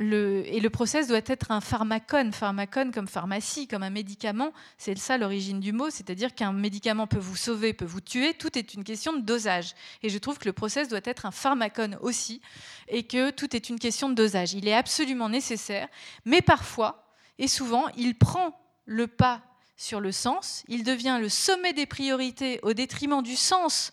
et 0.00 0.60
le 0.60 0.70
process 0.70 1.08
doit 1.08 1.20
être 1.26 1.50
un 1.50 1.60
pharmacone, 1.60 2.32
pharmacone 2.32 2.90
comme 2.90 3.06
pharmacie, 3.06 3.68
comme 3.68 3.82
un 3.82 3.90
médicament. 3.90 4.52
C'est 4.78 4.96
ça 4.96 5.18
l'origine 5.18 5.60
du 5.60 5.72
mot, 5.72 5.90
c'est-à-dire 5.90 6.34
qu'un 6.34 6.52
médicament 6.52 7.06
peut 7.06 7.18
vous 7.18 7.36
sauver, 7.36 7.74
peut 7.74 7.84
vous 7.84 8.00
tuer. 8.00 8.32
Tout 8.32 8.56
est 8.58 8.72
une 8.72 8.82
question 8.82 9.12
de 9.12 9.20
dosage. 9.20 9.74
Et 10.02 10.08
je 10.08 10.16
trouve 10.16 10.38
que 10.38 10.46
le 10.46 10.54
process 10.54 10.88
doit 10.88 11.00
être 11.04 11.26
un 11.26 11.30
pharmacone 11.30 11.98
aussi, 12.00 12.40
et 12.88 13.02
que 13.02 13.30
tout 13.30 13.54
est 13.54 13.68
une 13.68 13.78
question 13.78 14.08
de 14.08 14.14
dosage. 14.14 14.54
Il 14.54 14.66
est 14.66 14.74
absolument 14.74 15.28
nécessaire, 15.28 15.86
mais 16.24 16.40
parfois, 16.40 17.06
et 17.38 17.48
souvent, 17.48 17.86
il 17.96 18.16
prend 18.16 18.58
le 18.86 19.06
pas 19.06 19.42
sur 19.76 20.00
le 20.00 20.12
sens. 20.12 20.64
Il 20.68 20.82
devient 20.82 21.18
le 21.20 21.28
sommet 21.28 21.74
des 21.74 21.86
priorités 21.86 22.58
au 22.62 22.72
détriment 22.72 23.22
du 23.22 23.36
sens 23.36 23.92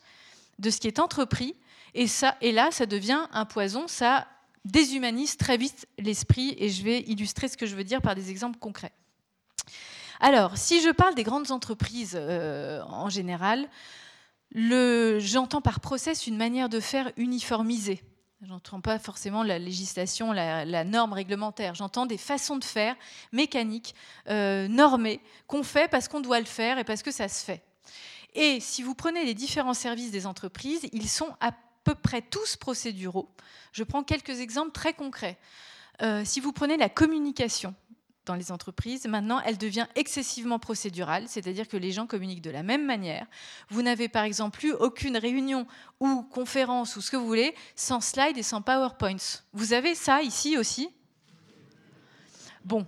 de 0.59 0.69
ce 0.69 0.79
qui 0.79 0.87
est 0.87 0.99
entrepris. 0.99 1.55
Et, 1.93 2.07
ça, 2.07 2.37
et 2.41 2.51
là, 2.51 2.69
ça 2.71 2.85
devient 2.85 3.27
un 3.31 3.45
poison. 3.45 3.87
Ça 3.87 4.27
déshumanise 4.67 5.37
très 5.37 5.57
vite 5.57 5.87
l'esprit 5.97 6.55
et 6.57 6.69
je 6.69 6.83
vais 6.83 7.01
illustrer 7.01 7.47
ce 7.47 7.57
que 7.57 7.65
je 7.65 7.75
veux 7.75 7.83
dire 7.83 8.01
par 8.01 8.15
des 8.15 8.29
exemples 8.29 8.59
concrets. 8.59 8.93
Alors, 10.19 10.57
si 10.57 10.81
je 10.81 10.89
parle 10.89 11.15
des 11.15 11.23
grandes 11.23 11.51
entreprises 11.51 12.17
euh, 12.19 12.81
en 12.83 13.09
général, 13.09 13.67
j'entends 14.53 15.61
par 15.61 15.79
process 15.79 16.27
une 16.27 16.37
manière 16.37 16.69
de 16.69 16.79
faire 16.79 17.11
uniformisée. 17.17 18.01
J'entends 18.43 18.81
pas 18.81 18.99
forcément 18.99 19.41
la 19.41 19.57
législation, 19.57 20.31
la, 20.31 20.83
norme 20.83 21.13
réglementaire. 21.13 21.73
J'entends 21.73 22.05
des 22.05 22.17
façons 22.19 22.57
de 22.57 22.63
faire 22.63 22.95
mécaniques, 23.31 23.95
euh, 24.29 24.67
normées, 24.67 25.21
qu'on 25.47 25.63
fait 25.63 25.89
parce 25.89 26.07
qu'on 26.07 26.21
doit 26.21 26.39
le 26.39 26.45
faire 26.45 26.77
et 26.77 26.83
parce 26.83 27.01
que 27.01 27.11
ça 27.11 27.27
se 27.29 27.43
fait. 27.43 27.63
Et 28.35 28.59
si 28.59 28.83
vous 28.83 28.93
prenez 28.93 29.25
les 29.25 29.33
différents 29.33 29.73
services 29.73 30.11
des 30.11 30.27
entreprises, 30.27 30.87
ils 30.93 31.09
sont 31.09 31.35
à 31.39 31.51
peu 31.87 31.95
près 31.95 32.21
tous 32.21 32.57
procéduraux. 32.57 33.29
Je 33.71 33.85
prends 33.85 34.03
quelques 34.03 34.41
exemples 34.41 34.73
très 34.73 34.91
concrets. 34.91 35.37
Euh, 36.01 36.23
si 36.25 36.41
vous 36.41 36.51
prenez 36.51 36.75
la 36.75 36.89
communication 36.89 37.73
dans 38.25 38.35
les 38.35 38.51
entreprises, 38.51 39.07
maintenant, 39.07 39.39
elle 39.45 39.57
devient 39.57 39.85
excessivement 39.95 40.59
procédurale, 40.59 41.23
c'est-à-dire 41.29 41.65
que 41.65 41.77
les 41.77 41.93
gens 41.93 42.05
communiquent 42.05 42.41
de 42.41 42.49
la 42.49 42.61
même 42.61 42.85
manière. 42.85 43.25
Vous 43.69 43.83
n'avez 43.83 44.09
par 44.09 44.25
exemple 44.25 44.59
plus 44.59 44.73
aucune 44.73 45.15
réunion 45.15 45.65
ou 46.01 46.23
conférence 46.23 46.97
ou 46.97 47.01
ce 47.01 47.09
que 47.09 47.15
vous 47.15 47.25
voulez 47.25 47.55
sans 47.77 48.01
slide 48.01 48.37
et 48.37 48.43
sans 48.43 48.61
PowerPoints. 48.61 49.45
Vous 49.53 49.71
avez 49.71 49.95
ça 49.95 50.21
ici 50.21 50.57
aussi? 50.57 50.89
Bon. 52.65 52.85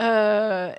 Euh, 0.00 0.74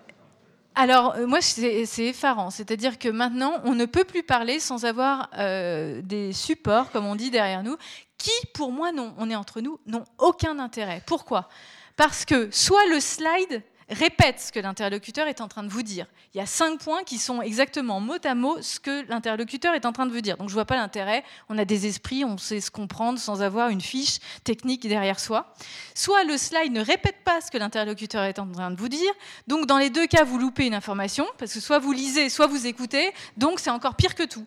alors, 0.80 1.16
euh, 1.16 1.26
moi, 1.26 1.42
c'est 1.42 1.88
effarant. 1.98 2.52
C'est-à-dire 2.52 3.00
que 3.00 3.10
maintenant, 3.10 3.54
on 3.64 3.74
ne 3.74 3.86
peut 3.86 4.04
plus 4.04 4.22
parler 4.22 4.60
sans 4.60 4.86
avoir 4.86 5.28
euh, 5.40 6.02
des 6.04 6.34
supports, 6.34 6.92
comme 6.92 7.08
on 7.08 7.16
dit 7.16 7.32
derrière 7.32 7.64
nous, 7.64 7.76
qui, 8.20 8.32
pour 8.54 8.72
moi, 8.72 8.92
non, 8.92 9.16
on 9.18 9.28
est 9.30 9.36
entre 9.36 9.60
nous, 9.60 9.80
n'ont 9.88 10.06
aucun 10.20 10.60
intérêt. 10.60 11.02
Pourquoi? 11.08 11.50
Parce 11.96 12.26
que 12.26 12.50
soit 12.52 12.86
le 12.92 13.00
slide 13.00 13.64
répète 13.90 14.40
ce 14.40 14.52
que 14.52 14.60
l'interlocuteur 14.60 15.28
est 15.28 15.42
en 15.42 15.48
train 15.48 15.64
de 15.64 15.70
vous 15.70 15.84
dire. 15.84 16.08
Il 16.34 16.38
y 16.38 16.42
a 16.42 16.46
cinq 16.46 16.80
points 16.80 17.04
qui 17.04 17.18
sont 17.18 17.42
exactement 17.42 18.00
mot 18.00 18.18
à 18.24 18.36
mot 18.36 18.62
ce 18.62 18.80
que 18.80 19.08
l'interlocuteur 19.10 19.74
est 19.74 19.86
en 19.86 19.94
train 19.94 20.06
de 20.06 20.12
vous 20.12 20.22
dire. 20.22 20.38
Donc 20.38 20.50
je 20.50 20.54
ne 20.54 20.58
vois 20.58 20.66
pas 20.66 20.76
l'intérêt. 20.76 21.24
On 21.50 21.58
a 21.58 21.66
des 21.66 21.88
esprits, 21.88 22.26
on 22.26 22.38
sait 22.38 22.60
se 22.60 22.70
comprendre 22.70 23.18
sans 23.20 23.42
avoir 23.42 23.70
une 23.70 23.82
fiche 23.82 24.20
technique 24.44 24.88
derrière 24.88 25.20
soi. 25.20 25.54
Soit 25.96 26.24
le 26.26 26.38
slide 26.38 26.74
ne 26.74 26.82
répète 26.82 27.24
pas 27.24 27.40
ce 27.42 27.50
que 27.50 27.58
l'interlocuteur 27.58 28.24
est 28.24 28.40
en 28.40 28.52
train 28.52 28.72
de 28.72 28.76
vous 28.76 28.90
dire. 28.90 29.12
Donc 29.48 29.66
dans 29.66 29.78
les 29.78 29.90
deux 29.90 30.08
cas, 30.08 30.24
vous 30.24 30.38
loupez 30.38 30.66
une 30.66 30.74
information 30.74 31.26
parce 31.38 31.54
que 31.54 31.60
soit 31.60 31.80
vous 31.80 31.94
lisez, 31.94 32.30
soit 32.30 32.48
vous 32.48 32.68
écoutez. 32.68 33.14
Donc 33.38 33.60
c'est 33.60 33.70
encore 33.70 33.96
pire 33.96 34.16
que 34.16 34.24
tout. 34.24 34.46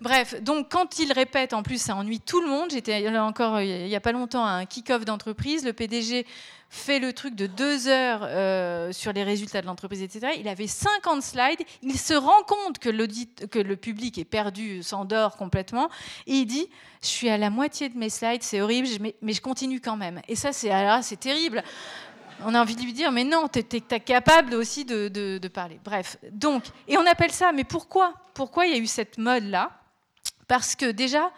Bref, 0.00 0.42
donc 0.42 0.70
quand 0.70 0.98
il 0.98 1.12
répète, 1.12 1.54
en 1.54 1.62
plus, 1.62 1.80
ça 1.80 1.96
ennuie 1.96 2.20
tout 2.20 2.42
le 2.42 2.48
monde. 2.48 2.70
J'étais 2.70 3.08
encore 3.16 3.60
il 3.60 3.86
n'y 3.86 3.96
a 3.96 4.00
pas 4.00 4.12
longtemps 4.12 4.44
à 4.44 4.50
un 4.50 4.66
kick-off 4.66 5.04
d'entreprise. 5.04 5.64
Le 5.64 5.72
PDG 5.72 6.26
fait 6.68 6.98
le 6.98 7.12
truc 7.12 7.34
de 7.34 7.46
deux 7.46 7.88
heures 7.88 8.20
euh, 8.22 8.92
sur 8.92 9.12
les 9.12 9.24
résultats 9.24 9.62
de 9.62 9.66
l'entreprise, 9.66 10.02
etc. 10.02 10.34
Il 10.38 10.48
avait 10.48 10.66
50 10.66 11.22
slides. 11.22 11.62
Il 11.82 11.98
se 11.98 12.12
rend 12.12 12.42
compte 12.46 12.78
que, 12.78 12.90
le 12.90 13.76
public 13.76 14.18
est 14.18 14.24
perdu, 14.24 14.82
s'endort 14.82 15.36
complètement. 15.36 15.88
Et 16.26 16.34
il 16.34 16.46
dit 16.46 16.68
Je 17.02 17.08
suis 17.08 17.30
à 17.30 17.38
la 17.38 17.48
moitié 17.48 17.88
de 17.88 17.96
mes 17.96 18.10
slides, 18.10 18.42
c'est 18.42 18.60
horrible, 18.60 18.88
mais, 19.22 19.32
je 19.32 19.40
continue 19.40 19.80
quand 19.80 19.96
même. 19.96 20.20
Et 20.28 20.36
ça, 20.36 20.52
c'est 20.52 20.70
c'est 21.02 21.20
terrible. 21.20 21.62
On 22.44 22.54
a 22.54 22.60
envie 22.60 22.76
de 22.76 22.82
lui 22.82 22.92
dire 22.92 23.12
Mais 23.12 23.24
non, 23.24 23.48
tu 23.48 23.60
es, 23.60 24.00
capable 24.00 24.54
aussi 24.54 24.84
de, 24.84 25.08
de 25.08 25.48
parler. 25.48 25.80
Bref. 25.82 26.18
Donc, 26.32 26.64
et 26.86 26.98
on 26.98 27.06
appelle 27.06 27.32
ça 27.32 27.52
Mais 27.52 27.64
pourquoi? 27.64 28.12
Pourquoi 28.34 28.66
il 28.66 28.72
y 28.72 28.74
a 28.74 28.78
eu 28.78 28.86
cette 28.86 29.16
mode-là? 29.16 29.70
Parce 30.48 30.76
que 30.76 30.90
déjà, 30.90 31.32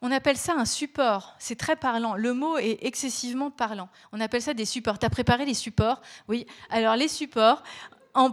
on 0.00 0.12
appelle 0.12 0.36
ça 0.36 0.54
un 0.54 0.64
support. 0.64 1.34
C'est 1.38 1.58
très 1.58 1.76
parlant. 1.76 2.14
Le 2.14 2.32
mot 2.32 2.56
est 2.58 2.78
excessivement 2.82 3.50
parlant. 3.50 3.88
On 4.12 4.20
appelle 4.20 4.42
ça 4.42 4.54
des 4.54 4.64
supports. 4.64 4.98
Tu 4.98 5.06
as 5.06 5.10
préparé 5.10 5.44
les 5.44 5.54
supports? 5.54 6.00
Oui. 6.28 6.46
Alors, 6.70 6.94
les 6.94 7.08
supports, 7.08 7.62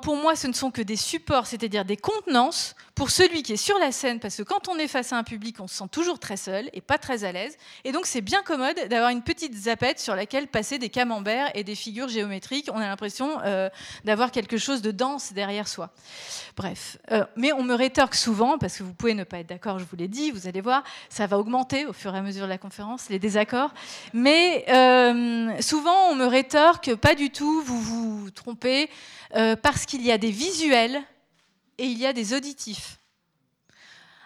pour 0.02 0.16
moi, 0.16 0.36
ce 0.36 0.48
ne 0.48 0.54
sont 0.54 0.72
que 0.72 0.82
des 0.82 0.96
supports, 0.96 1.48
c'est-à-dire 1.48 1.86
des 1.86 1.98
contenances 1.98 2.76
pour 2.96 3.12
celui 3.12 3.44
qui 3.44 3.54
est 3.54 3.58
sur 3.58 3.78
la 3.78 3.92
scène, 3.92 4.22
parce 4.22 4.38
que 4.38 4.44
quand 4.44 4.70
on 4.70 4.78
est 4.78 4.88
face 4.88 5.12
à 5.12 5.18
un 5.18 5.24
public, 5.24 5.58
on 5.60 5.68
se 5.68 5.76
sent 5.76 5.90
toujours 5.92 6.18
très 6.18 6.38
seul 6.38 6.70
et 6.72 6.80
pas 6.80 6.98
très 6.98 7.26
à 7.26 7.34
l'aise. 7.34 7.58
Et 7.84 7.92
donc, 7.92 8.06
c'est 8.06 8.22
bien 8.22 8.42
commode 8.42 8.80
d'avoir 8.90 9.10
une 9.10 9.22
petite 9.22 9.54
zapette 9.54 10.00
sur 10.00 10.16
laquelle 10.16 10.48
passer 10.48 10.80
des 10.80 10.88
camemberts 10.88 11.52
et 11.56 11.66
des 11.66 11.76
figures 11.76 12.08
géométriques. 12.08 12.70
On 12.74 12.78
a 12.78 12.88
l'impression 12.88 13.40
euh, 13.44 13.70
d'avoir 14.06 14.32
quelque 14.32 14.58
chose 14.58 14.82
de 14.82 14.92
dense 14.92 15.34
derrière 15.34 15.68
soi. 15.68 15.92
Bref. 16.56 16.98
Euh, 17.12 17.26
mais 17.36 17.52
on 17.52 17.64
me 17.64 17.74
rétorque 17.74 18.16
souvent, 18.16 18.58
parce 18.58 18.78
que 18.78 18.84
vous 18.84 18.94
pouvez 18.94 19.14
ne 19.14 19.26
pas 19.26 19.40
être 19.40 19.48
d'accord, 19.48 19.78
je 19.78 19.84
vous 19.84 19.98
l'ai 19.98 20.08
dit, 20.08 20.32
vous 20.32 20.48
allez 20.48 20.62
voir, 20.62 20.84
ça 21.10 21.28
va 21.28 21.38
augmenter 21.38 21.86
au 21.86 21.94
fur 21.94 22.16
et 22.16 22.18
à 22.18 22.22
mesure 22.22 22.46
de 22.46 22.50
la 22.50 22.58
conférence, 22.58 23.10
les 23.10 23.20
désaccords. 23.20 23.74
Mais 24.14 24.64
euh, 24.70 25.62
souvent, 25.62 26.12
on 26.12 26.16
me 26.16 26.26
rétorque, 26.26 26.96
pas 26.96 27.14
du 27.14 27.30
tout, 27.30 27.62
vous 27.62 27.82
vous 27.82 28.32
trompez, 28.32 28.90
parce 29.62 29.86
qu'il 29.86 30.02
y 30.02 30.14
a 30.14 30.18
des 30.18 30.32
visuels 30.32 31.04
et 31.78 31.86
il 31.86 31.98
y 31.98 32.06
a 32.06 32.14
des 32.14 32.34
auditifs. 32.34 33.00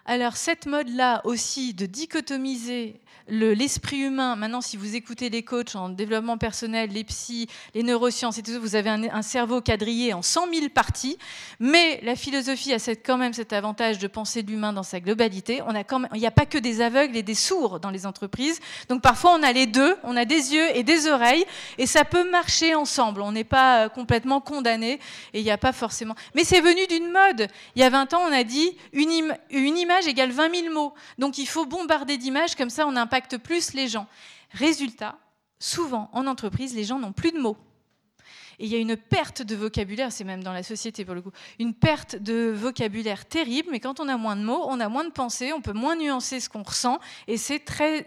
Alors 0.06 0.38
cette 0.38 0.66
mode-là 0.66 1.22
aussi 1.26 1.74
de 1.74 1.86
dichotomiser 1.86 3.00
l'esprit 3.30 4.00
humain, 4.00 4.36
maintenant 4.36 4.62
si 4.62 4.78
vous 4.78 4.96
écoutez 4.96 5.30
les 5.30 5.44
coachs 5.44 5.76
en 5.76 5.90
développement 5.90 6.38
personnel, 6.38 6.90
les 6.92 7.04
psys, 7.04 7.48
les 7.74 7.84
neurosciences 7.84 8.38
et 8.38 8.44
tout 8.44 8.52
ça, 8.52 8.60
vous 8.60 8.76
avez 8.76 8.90
un, 8.90 9.22
cerveau 9.22 9.62
quadrillé 9.62 10.14
en 10.14 10.22
100 10.22 10.48
000 10.54 10.70
parties, 10.70 11.18
mais 11.60 12.00
la 12.04 12.16
philosophie 12.16 12.74
a 12.74 12.80
quand 12.96 13.18
même 13.18 13.34
cet 13.34 13.54
avantage 13.54 14.00
de 14.00 14.08
penser 14.08 14.42
l'humain 14.42 14.74
dans 14.74 14.84
sa 14.84 15.00
globalité. 15.00 15.62
On 15.68 15.76
a 15.76 15.84
quand 15.84 16.00
même, 16.00 16.10
il 16.14 16.20
n'y 16.20 16.28
a 16.28 16.32
pas 16.32 16.46
que 16.46 16.58
des 16.58 16.82
aveugles 16.82 17.16
et 17.16 17.24
des 17.24 17.36
sourds 17.36 17.80
dans 17.80 17.92
les 17.92 18.06
entreprises, 18.06 18.60
donc 18.88 19.02
parfois 19.02 19.36
on 19.40 19.44
a 19.44 19.52
les 19.52 19.68
deux, 19.68 19.96
on 20.04 20.16
a 20.16 20.26
des 20.26 20.54
yeux 20.54 20.76
et 20.76 20.84
des 20.84 21.08
oreilles, 21.08 21.46
et 21.78 21.86
ça 21.86 22.06
peut 22.06 22.30
marcher 22.30 22.76
ensemble, 22.76 23.22
on 23.22 23.32
n'est 23.32 23.44
pas 23.44 23.86
euh, 23.86 23.90
complètement 23.90 24.42
condamné, 24.42 25.00
et 25.34 25.40
il 25.40 25.44
n'y 25.44 25.52
a 25.52 25.58
pas 25.58 25.74
forcément... 25.74 26.16
Mais 26.36 26.44
c'est 26.44 26.62
venu 26.62 26.88
d'une 26.88 27.12
mode. 27.12 27.48
Il 27.76 27.82
y 27.82 27.84
a 27.84 27.90
20 27.90 28.14
ans, 28.14 28.22
on 28.28 28.32
a 28.32 28.44
dit 28.44 28.76
une, 28.94 29.36
une 29.52 29.78
image 29.78 30.08
égale 30.08 30.32
20 30.32 30.56
000 30.64 30.74
mots, 30.74 30.94
donc 31.18 31.38
il 31.38 31.48
faut 31.48 31.66
bombarder 31.66 32.18
d'images, 32.18 32.56
comme 32.56 32.70
ça 32.70 32.88
on 32.88 32.96
impacte 32.96 33.19
plus 33.28 33.74
les 33.74 33.88
gens. 33.88 34.08
Résultat, 34.52 35.18
souvent 35.60 36.10
en 36.14 36.28
entreprise, 36.28 36.74
les 36.74 36.84
gens 36.84 37.00
n'ont 37.00 37.14
plus 37.14 37.32
de 37.32 37.40
mots. 37.40 37.58
Et 38.60 38.66
il 38.66 38.72
y 38.72 38.76
a 38.76 38.80
une 38.80 38.98
perte 38.98 39.42
de 39.42 39.56
vocabulaire, 39.56 40.12
c'est 40.12 40.26
même 40.26 40.44
dans 40.44 40.52
la 40.52 40.64
société 40.64 41.06
pour 41.06 41.16
le 41.16 41.22
coup, 41.22 41.32
une 41.60 41.74
perte 41.74 42.18
de 42.18 42.52
vocabulaire 42.54 43.26
terrible, 43.26 43.70
mais 43.72 43.80
quand 43.80 44.02
on 44.02 44.10
a 44.10 44.18
moins 44.18 44.36
de 44.36 44.44
mots, 44.44 44.66
on 44.68 44.82
a 44.82 44.90
moins 44.90 45.06
de 45.06 45.12
pensées, 45.12 45.54
on 45.54 45.62
peut 45.62 45.74
moins 45.74 45.96
nuancer 45.96 46.42
ce 46.42 46.50
qu'on 46.50 46.64
ressent, 46.64 47.00
et 47.28 47.38
c'est 47.38 47.60
très 47.60 48.06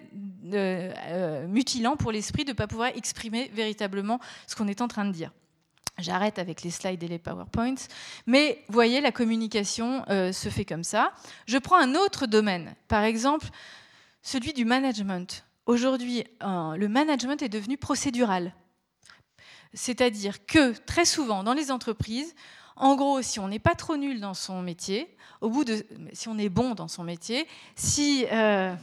euh, 0.53 0.93
euh, 1.07 1.47
mutilant 1.47 1.97
pour 1.97 2.13
l'esprit 2.13 2.45
de 2.45 2.51
ne 2.51 2.55
pas 2.55 2.67
pouvoir 2.67 2.91
exprimer 2.95 3.51
véritablement 3.55 4.21
ce 4.47 4.55
qu'on 4.55 4.69
est 4.69 4.83
en 4.83 4.89
train 4.89 5.07
de 5.07 5.13
dire. 5.13 5.33
J'arrête 5.99 6.39
avec 6.39 6.63
les 6.63 6.71
slides 6.71 7.03
et 7.03 7.09
les 7.09 7.19
PowerPoints. 7.19 7.87
Mais 8.27 8.65
voyez, 8.69 9.01
la 9.01 9.13
communication 9.13 10.05
euh, 10.09 10.33
se 10.33 10.49
fait 10.49 10.65
comme 10.65 10.85
ça. 10.85 11.13
Je 11.47 11.59
prends 11.59 11.77
un 11.77 11.95
autre 11.95 12.27
domaine. 12.27 12.75
Par 12.89 13.05
exemple, 13.05 13.47
celui 14.23 14.53
du 14.53 14.65
management. 14.65 15.45
Aujourd'hui, 15.67 16.25
le 16.41 16.87
management 16.87 17.43
est 17.43 17.49
devenu 17.49 17.77
procédural. 17.77 18.53
C'est-à-dire 19.75 20.45
que 20.47 20.73
très 20.85 21.05
souvent 21.05 21.45
dans 21.45 21.55
les 21.55 21.71
entreprises, 21.71 22.35
en 22.77 22.97
gros, 22.97 23.23
si 23.23 23.39
on 23.39 23.49
n'est 23.49 23.59
pas 23.59 23.75
trop 23.75 23.97
nul 23.97 24.21
dans 24.21 24.35
son 24.35 24.63
métier, 24.63 25.15
au 25.41 25.51
bout 25.51 25.65
de, 25.65 25.85
si 26.13 26.29
on 26.29 26.39
est 26.39 26.49
bon 26.49 26.75
dans 26.75 26.89
son 26.89 27.05
métier, 27.05 27.47
si, 27.77 28.27
euh, 28.33 28.75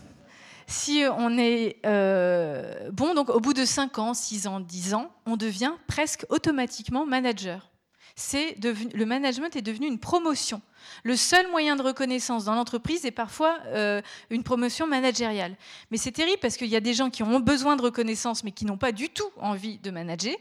si 0.67 1.03
on 1.17 1.37
est 1.37 1.77
euh, 1.85 2.91
bon, 2.91 3.13
donc 3.13 3.29
au 3.29 3.39
bout 3.39 3.53
de 3.53 3.65
5 3.65 3.97
ans, 3.99 4.13
6 4.13 4.47
ans, 4.47 4.59
10 4.59 4.93
ans, 4.93 5.11
on 5.25 5.37
devient 5.37 5.73
presque 5.87 6.25
automatiquement 6.29 7.05
manager. 7.05 7.71
C'est 8.19 8.57
le 8.61 9.05
management 9.05 9.55
est 9.55 9.61
devenu 9.61 9.87
une 9.87 9.97
promotion. 9.97 10.61
Le 11.03 11.15
seul 11.15 11.49
moyen 11.51 11.77
de 11.77 11.81
reconnaissance 11.81 12.43
dans 12.43 12.53
l'entreprise 12.53 13.05
est 13.05 13.11
parfois 13.11 13.59
euh, 13.67 14.01
une 14.29 14.43
promotion 14.43 14.87
managériale. 14.87 15.55
Mais 15.89 15.95
c'est 15.95 16.11
terrible 16.11 16.39
parce 16.41 16.57
qu'il 16.57 16.67
y 16.67 16.75
a 16.75 16.81
des 16.81 16.93
gens 16.93 17.09
qui 17.09 17.23
ont 17.23 17.39
besoin 17.39 17.77
de 17.77 17.81
reconnaissance 17.81 18.43
mais 18.43 18.51
qui 18.51 18.65
n'ont 18.65 18.75
pas 18.75 18.91
du 18.91 19.07
tout 19.07 19.29
envie 19.39 19.77
de 19.77 19.89
manager. 19.89 20.33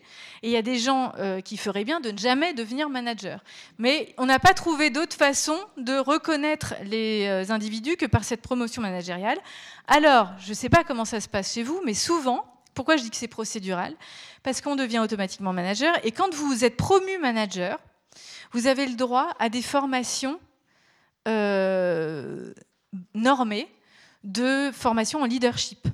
Et 0.43 0.49
il 0.49 0.51
y 0.51 0.57
a 0.57 0.63
des 0.63 0.77
gens 0.77 1.13
euh, 1.19 1.41
qui 1.41 1.57
feraient 1.57 1.85
bien 1.85 2.01
de 2.01 2.11
ne 2.11 2.19
jamais 2.19 2.53
devenir 2.53 2.89
manager. 2.89 3.45
Mais 3.79 4.13
on 4.19 4.27
n'a 4.27 4.41
pas 4.41 4.55
trouvé 4.55 4.91
d'autre 4.91 5.15
façon 5.15 5.57
de 5.77 5.99
reconnaître 5.99 6.75
les 6.83 7.29
euh, 7.29 7.53
individus 7.53 7.97
que 7.97 8.07
par 8.07 8.25
cette 8.25 8.43
promotion 8.43 8.83
managériale. 8.83 9.39
Alors, 9.87 10.31
je 10.41 10.49
ne 10.49 10.55
sais 10.55 10.69
pas 10.69 10.83
comment 10.83 11.05
ça 11.05 11.21
se 11.21 11.29
passe 11.29 11.55
chez 11.55 11.63
vous, 11.63 11.81
mais 11.85 11.95
souvent, 11.95 12.45
pourquoi 12.79 12.97
je 12.97 13.03
dis 13.03 13.11
que 13.11 13.17
c'est 13.17 13.27
procédural? 13.27 13.97
Parce 14.45 14.61
qu'on 14.61 14.77
devient 14.77 15.01
automatiquement 15.01 15.53
manager. 15.53 15.93
Et 16.05 16.13
quand 16.13 16.33
vous 16.33 16.65
êtes 16.65 16.77
promu 16.77 17.19
manager, 17.19 17.81
vous 18.53 18.69
avez 18.69 18.87
le 18.87 18.95
droit 18.95 19.35
à 19.41 19.49
des 19.49 19.63
formations 19.63 20.39
euh, 21.27 22.55
normées 23.15 23.67
de 24.23 24.71
formation 24.73 25.23
en 25.23 25.25
leadership. 25.25 25.89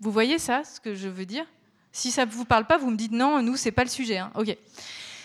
Vous 0.00 0.10
voyez 0.10 0.38
ça, 0.38 0.64
ce 0.64 0.80
que 0.80 0.94
je 0.94 1.08
veux 1.08 1.26
dire? 1.26 1.44
Si 1.92 2.10
ça 2.10 2.24
ne 2.24 2.30
vous 2.30 2.46
parle 2.46 2.64
pas, 2.64 2.78
vous 2.78 2.90
me 2.90 2.96
dites 2.96 3.12
non, 3.12 3.42
nous, 3.42 3.58
c'est 3.58 3.70
pas 3.70 3.84
le 3.84 3.90
sujet. 3.90 4.16
Hein. 4.16 4.32
Ok. 4.34 4.56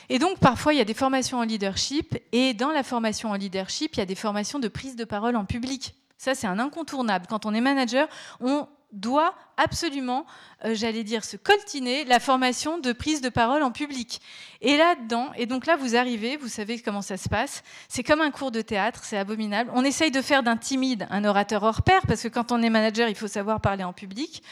Et 0.09 0.19
donc, 0.19 0.37
parfois, 0.39 0.73
il 0.73 0.79
y 0.79 0.81
a 0.81 0.85
des 0.85 0.93
formations 0.93 1.37
en 1.37 1.43
leadership, 1.43 2.17
et 2.33 2.53
dans 2.53 2.71
la 2.71 2.83
formation 2.83 3.31
en 3.31 3.35
leadership, 3.35 3.95
il 3.95 3.99
y 3.99 4.03
a 4.03 4.05
des 4.05 4.15
formations 4.15 4.59
de 4.59 4.67
prise 4.67 4.97
de 4.97 5.05
parole 5.05 5.37
en 5.37 5.45
public. 5.45 5.95
Ça, 6.17 6.35
c'est 6.35 6.47
un 6.47 6.59
incontournable. 6.59 7.25
Quand 7.29 7.45
on 7.45 7.53
est 7.53 7.61
manager, 7.61 8.09
on 8.41 8.67
doit 8.91 9.35
absolument, 9.57 10.25
euh, 10.65 10.73
j'allais 10.73 11.03
dire, 11.03 11.23
se 11.23 11.37
coltiner 11.37 12.05
la 12.05 12.19
formation 12.19 12.77
de 12.79 12.91
prise 12.91 13.21
de 13.21 13.29
parole 13.29 13.61
en 13.63 13.71
public. 13.71 14.21
Et 14.61 14.77
là-dedans, 14.77 15.31
et 15.35 15.45
donc 15.45 15.65
là, 15.65 15.75
vous 15.75 15.95
arrivez, 15.95 16.37
vous 16.37 16.47
savez 16.47 16.79
comment 16.81 17.01
ça 17.01 17.17
se 17.17 17.29
passe. 17.29 17.63
C'est 17.87 18.03
comme 18.03 18.21
un 18.21 18.31
cours 18.31 18.51
de 18.51 18.61
théâtre, 18.61 19.01
c'est 19.03 19.17
abominable. 19.17 19.71
On 19.73 19.83
essaye 19.83 20.11
de 20.11 20.21
faire 20.21 20.43
d'un 20.43 20.57
timide 20.57 21.07
un 21.09 21.23
orateur 21.23 21.63
hors 21.63 21.81
pair, 21.81 22.01
parce 22.07 22.23
que 22.23 22.27
quand 22.27 22.51
on 22.51 22.61
est 22.61 22.69
manager, 22.69 23.09
il 23.09 23.15
faut 23.15 23.27
savoir 23.27 23.61
parler 23.61 23.83
en 23.83 23.93
public. 23.93 24.43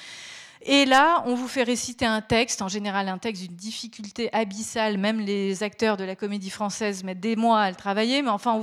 Et 0.69 0.83
là, 0.83 1.23
on 1.25 1.33
vous 1.33 1.47
fait 1.47 1.63
réciter 1.63 2.05
un 2.05 2.19
texte, 2.19 2.61
en 2.61 2.67
général 2.67 3.07
un 3.07 3.17
texte 3.17 3.41
d'une 3.43 3.55
difficulté 3.55 4.29
abyssale. 4.33 4.97
Même 4.97 5.21
les 5.21 5.63
acteurs 5.63 5.95
de 5.95 6.03
la 6.03 6.17
comédie 6.17 6.49
française 6.49 7.05
mettent 7.05 7.21
des 7.21 7.37
mois 7.37 7.61
à 7.61 7.69
le 7.69 7.77
travailler, 7.77 8.21
mais 8.21 8.31
enfin, 8.31 8.51
on 8.51 8.59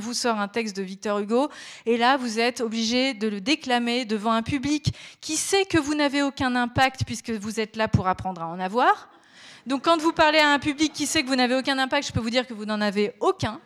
vous, 0.00 0.14
sort 0.14 0.40
un 0.40 0.48
texte 0.48 0.76
de 0.76 0.82
Victor 0.82 1.20
Hugo. 1.20 1.48
Et 1.86 1.96
là, 1.96 2.16
vous 2.16 2.40
êtes 2.40 2.60
obligé 2.60 3.14
de 3.14 3.28
le 3.28 3.40
déclamer 3.40 4.04
devant 4.04 4.32
un 4.32 4.42
public 4.42 4.92
qui 5.20 5.36
sait 5.36 5.64
que 5.64 5.78
vous 5.78 5.94
n'avez 5.94 6.22
aucun 6.22 6.56
impact 6.56 7.04
puisque 7.06 7.30
vous 7.30 7.60
êtes 7.60 7.76
là 7.76 7.86
pour 7.86 8.08
apprendre 8.08 8.42
à 8.42 8.48
en 8.48 8.58
avoir. 8.58 9.08
Donc, 9.64 9.84
quand 9.84 9.98
vous 9.98 10.12
parlez 10.12 10.40
à 10.40 10.52
un 10.52 10.58
public 10.58 10.92
qui 10.92 11.06
sait 11.06 11.22
que 11.22 11.28
vous 11.28 11.36
n'avez 11.36 11.54
aucun 11.54 11.78
impact, 11.78 12.08
je 12.08 12.12
peux 12.12 12.20
vous 12.20 12.30
dire 12.30 12.48
que 12.48 12.52
vous 12.52 12.64
n'en 12.64 12.80
avez 12.80 13.14
aucun. 13.20 13.60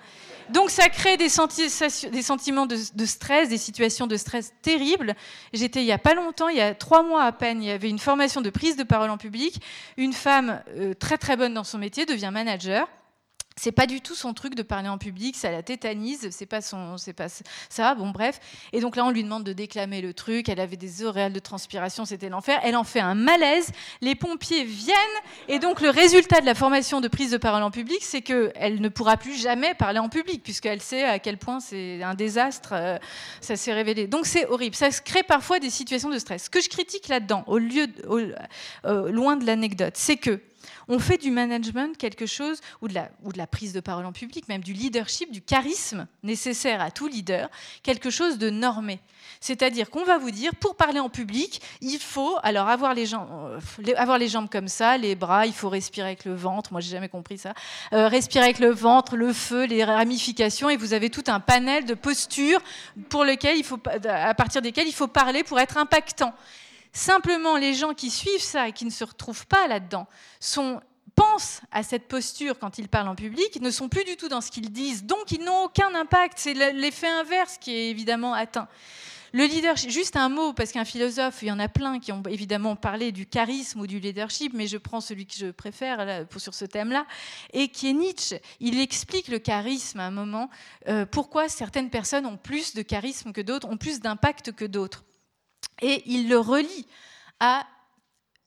Donc 0.50 0.70
ça 0.70 0.88
crée 0.88 1.16
des, 1.16 1.28
sentiments 1.28 2.66
de, 2.66 2.76
stress, 3.04 3.48
des 3.48 3.58
situations 3.58 4.06
de 4.06 4.16
stress 4.16 4.52
terribles. 4.62 5.14
J'étais 5.52 5.82
il 5.82 5.86
n'y 5.86 5.92
a 5.92 5.98
pas 5.98 6.14
longtemps, 6.14 6.48
il 6.48 6.56
y 6.56 6.60
a 6.60 6.74
trois 6.74 7.02
mois 7.02 7.24
à 7.24 7.32
peine, 7.32 7.62
il 7.62 7.68
y 7.68 7.70
avait 7.70 7.90
une 7.90 7.98
formation 7.98 8.40
de 8.40 8.50
prise 8.50 8.76
de 8.76 8.84
parole 8.84 9.10
en 9.10 9.18
public. 9.18 9.60
Une 9.96 10.12
femme 10.12 10.62
euh, 10.76 10.94
très 10.94 11.18
très 11.18 11.36
bonne 11.36 11.54
dans 11.54 11.64
son 11.64 11.78
métier 11.78 12.06
devient 12.06 12.30
manager. 12.32 12.88
C'est 13.58 13.72
pas 13.72 13.86
du 13.86 14.00
tout 14.00 14.14
son 14.14 14.34
truc 14.34 14.54
de 14.54 14.62
parler 14.62 14.88
en 14.88 14.98
public, 14.98 15.36
ça 15.36 15.50
la 15.50 15.62
tétanise, 15.62 16.28
c'est 16.30 16.46
pas 16.46 16.60
son, 16.60 16.96
c'est 16.96 17.12
pas 17.12 17.26
ça, 17.68 17.94
bon 17.94 18.10
bref. 18.10 18.40
Et 18.72 18.80
donc 18.80 18.96
là, 18.96 19.04
on 19.04 19.10
lui 19.10 19.24
demande 19.24 19.44
de 19.44 19.52
déclamer 19.52 20.00
le 20.00 20.14
truc. 20.14 20.48
Elle 20.48 20.60
avait 20.60 20.76
des 20.76 21.04
auréoles 21.04 21.32
de 21.32 21.38
transpiration, 21.40 22.04
c'était 22.04 22.28
l'enfer. 22.28 22.60
Elle 22.62 22.76
en 22.76 22.84
fait 22.84 23.00
un 23.00 23.14
malaise. 23.14 23.70
Les 24.00 24.14
pompiers 24.14 24.64
viennent, 24.64 24.96
et 25.48 25.58
donc 25.58 25.80
le 25.80 25.90
résultat 25.90 26.40
de 26.40 26.46
la 26.46 26.54
formation 26.54 27.00
de 27.00 27.08
prise 27.08 27.32
de 27.32 27.36
parole 27.36 27.62
en 27.62 27.70
public, 27.70 27.98
c'est 28.02 28.22
que 28.22 28.52
elle 28.54 28.80
ne 28.80 28.88
pourra 28.88 29.16
plus 29.16 29.34
jamais 29.34 29.74
parler 29.74 29.98
en 29.98 30.08
public, 30.08 30.42
puisqu'elle 30.42 30.80
sait 30.80 31.04
à 31.04 31.18
quel 31.18 31.36
point 31.36 31.60
c'est 31.60 32.02
un 32.02 32.14
désastre. 32.14 32.70
Euh, 32.72 32.98
ça 33.40 33.56
s'est 33.56 33.72
révélé. 33.72 34.06
Donc 34.06 34.26
c'est 34.26 34.46
horrible. 34.46 34.76
Ça 34.76 34.90
crée 34.90 35.24
parfois 35.24 35.58
des 35.58 35.70
situations 35.70 36.10
de 36.10 36.18
stress. 36.18 36.44
Ce 36.44 36.50
que 36.50 36.60
je 36.60 36.68
critique 36.68 37.08
là-dedans, 37.08 37.42
au 37.46 37.58
lieu, 37.58 37.86
euh, 38.84 39.10
loin 39.10 39.36
de 39.36 39.44
l'anecdote, 39.44 39.94
c'est 39.96 40.16
que 40.16 40.40
on 40.88 40.98
fait 40.98 41.18
du 41.18 41.30
management 41.30 41.96
quelque 41.96 42.26
chose, 42.26 42.60
ou 42.80 42.88
de, 42.88 42.94
la, 42.94 43.46
prise 43.46 43.72
de 43.72 43.80
parole 43.80 44.06
en 44.06 44.12
public, 44.12 44.48
même 44.48 44.62
du 44.62 44.72
leadership, 44.72 45.30
du 45.30 45.42
charisme 45.42 46.06
nécessaire 46.22 46.80
à 46.80 46.90
tout 46.90 47.06
leader, 47.06 47.48
quelque 47.82 48.10
chose 48.10 48.38
de 48.38 48.50
normé. 48.50 49.00
C'est-à-dire 49.40 49.90
qu'on 49.90 50.04
va 50.04 50.18
vous 50.18 50.30
dire, 50.30 50.54
pour 50.56 50.76
parler 50.76 51.00
en 51.00 51.08
public, 51.08 51.60
il 51.80 51.98
faut 51.98 52.36
alors 52.42 52.68
avoir 52.68 52.94
les, 52.94 53.06
jambes, 53.06 53.28
euh, 53.80 54.46
comme 54.50 54.68
ça, 54.68 54.96
les 54.96 55.14
bras, 55.14 55.46
il 55.46 55.52
faut 55.52 55.68
respirer 55.68 56.08
avec 56.08 56.24
le 56.24 56.34
ventre. 56.34 56.72
Moi, 56.72 56.80
j'ai 56.80 56.90
jamais 56.90 57.08
compris 57.08 57.38
ça. 57.38 57.54
Euh, 57.92 58.08
respirer 58.08 58.44
avec 58.44 58.58
le 58.58 58.70
ventre, 58.70 59.16
le 59.16 59.32
feu, 59.32 59.64
les 59.64 59.84
ramifications, 59.84 60.70
et 60.70 60.76
vous 60.76 60.92
avez 60.92 61.10
tout 61.10 61.24
un 61.28 61.40
panel 61.40 61.84
de 61.84 61.94
postures 61.94 62.60
pour 63.08 63.24
lequel 63.24 63.56
il 63.56 63.64
faut, 63.64 63.78
à 64.08 64.34
partir 64.34 64.62
desquelles 64.62 64.88
il 64.88 64.94
faut 64.94 65.08
parler 65.08 65.44
pour 65.44 65.60
être 65.60 65.76
impactant. 65.76 66.34
Simplement, 66.92 67.56
les 67.56 67.74
gens 67.74 67.94
qui 67.94 68.10
suivent 68.10 68.42
ça 68.42 68.68
et 68.68 68.72
qui 68.72 68.84
ne 68.84 68.90
se 68.90 69.04
retrouvent 69.04 69.46
pas 69.46 69.66
là-dedans 69.68 70.06
pensent 71.14 71.62
à 71.72 71.82
cette 71.82 72.06
posture 72.06 72.58
quand 72.58 72.78
ils 72.78 72.88
parlent 72.88 73.08
en 73.08 73.16
public, 73.16 73.60
ne 73.60 73.70
sont 73.70 73.88
plus 73.88 74.04
du 74.04 74.16
tout 74.16 74.28
dans 74.28 74.40
ce 74.40 74.52
qu'ils 74.52 74.70
disent, 74.70 75.04
donc 75.04 75.32
ils 75.32 75.42
n'ont 75.42 75.64
aucun 75.64 75.92
impact. 75.94 76.34
C'est 76.38 76.54
l'effet 76.54 77.08
inverse 77.08 77.58
qui 77.58 77.74
est 77.74 77.90
évidemment 77.90 78.34
atteint. 78.34 78.68
Le 79.32 79.44
leadership, 79.44 79.90
juste 79.90 80.16
un 80.16 80.30
mot, 80.30 80.54
parce 80.54 80.72
qu'un 80.72 80.86
philosophe, 80.86 81.42
il 81.42 81.48
y 81.48 81.52
en 81.52 81.58
a 81.58 81.68
plein 81.68 81.98
qui 81.98 82.12
ont 82.12 82.22
évidemment 82.30 82.76
parlé 82.76 83.12
du 83.12 83.26
charisme 83.26 83.80
ou 83.80 83.86
du 83.86 83.98
leadership, 83.98 84.52
mais 84.54 84.66
je 84.66 84.78
prends 84.78 85.02
celui 85.02 85.26
que 85.26 85.34
je 85.34 85.50
préfère 85.50 86.24
sur 86.38 86.54
ce 86.54 86.64
thème-là, 86.64 87.04
et 87.52 87.68
qui 87.68 87.90
est 87.90 87.92
Nietzsche. 87.92 88.40
Il 88.60 88.80
explique 88.80 89.28
le 89.28 89.38
charisme 89.38 90.00
à 90.00 90.06
un 90.06 90.10
moment, 90.10 90.48
euh, 90.88 91.04
pourquoi 91.04 91.48
certaines 91.50 91.90
personnes 91.90 92.24
ont 92.24 92.38
plus 92.38 92.74
de 92.74 92.80
charisme 92.80 93.32
que 93.32 93.42
d'autres, 93.42 93.68
ont 93.68 93.76
plus 93.76 94.00
d'impact 94.00 94.52
que 94.52 94.64
d'autres. 94.64 95.04
Et 95.80 96.02
il 96.06 96.28
le 96.28 96.38
relie 96.38 96.86
à 97.40 97.66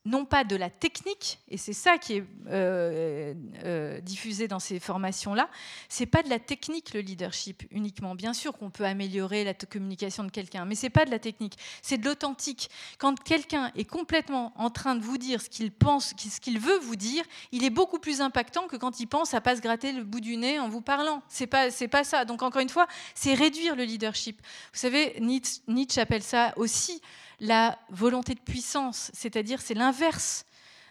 non 0.05 0.25
pas 0.25 0.43
de 0.43 0.55
la 0.55 0.69
technique, 0.69 1.39
et 1.47 1.57
c'est 1.57 1.73
ça 1.73 1.97
qui 1.99 2.13
est 2.13 2.23
euh, 2.47 3.33
euh, 3.63 4.01
diffusé 4.01 4.47
dans 4.47 4.59
ces 4.59 4.79
formations-là, 4.79 5.47
c'est 5.89 6.07
pas 6.07 6.23
de 6.23 6.29
la 6.29 6.39
technique 6.39 6.93
le 6.93 7.01
leadership 7.01 7.63
uniquement. 7.69 8.15
Bien 8.15 8.33
sûr 8.33 8.57
qu'on 8.57 8.71
peut 8.71 8.85
améliorer 8.85 9.43
la 9.43 9.53
communication 9.53 10.23
de 10.23 10.31
quelqu'un, 10.31 10.65
mais 10.65 10.73
c'est 10.73 10.89
pas 10.89 11.05
de 11.05 11.11
la 11.11 11.19
technique, 11.19 11.55
c'est 11.83 11.99
de 11.99 12.05
l'authentique. 12.05 12.69
Quand 12.97 13.21
quelqu'un 13.21 13.71
est 13.75 13.85
complètement 13.85 14.53
en 14.55 14.71
train 14.71 14.95
de 14.95 15.03
vous 15.03 15.19
dire 15.19 15.39
ce 15.39 15.49
qu'il 15.49 15.71
pense, 15.71 16.13
ce 16.17 16.39
qu'il 16.39 16.59
veut 16.59 16.79
vous 16.79 16.95
dire, 16.95 17.23
il 17.51 17.63
est 17.63 17.69
beaucoup 17.69 17.99
plus 17.99 18.21
impactant 18.21 18.67
que 18.67 18.77
quand 18.77 18.99
il 18.99 19.07
pense 19.07 19.35
à 19.35 19.41
pas 19.41 19.55
se 19.55 19.61
gratter 19.61 19.91
le 19.91 20.03
bout 20.03 20.21
du 20.21 20.35
nez 20.35 20.59
en 20.59 20.67
vous 20.67 20.81
parlant. 20.81 21.21
C'est 21.27 21.47
pas 21.47 21.69
c'est 21.69 21.87
pas 21.87 22.03
ça. 22.03 22.25
Donc 22.25 22.41
encore 22.41 22.61
une 22.61 22.69
fois, 22.69 22.87
c'est 23.13 23.35
réduire 23.35 23.75
le 23.75 23.83
leadership. 23.83 24.41
Vous 24.73 24.79
savez, 24.79 25.19
Nietzsche, 25.19 25.61
Nietzsche 25.67 26.01
appelle 26.01 26.23
ça 26.23 26.53
aussi 26.55 27.01
la 27.41 27.77
volonté 27.89 28.35
de 28.35 28.39
puissance, 28.39 29.09
c'est-à-dire 29.13 29.61
c'est 29.61 29.73
l'inverse 29.73 30.45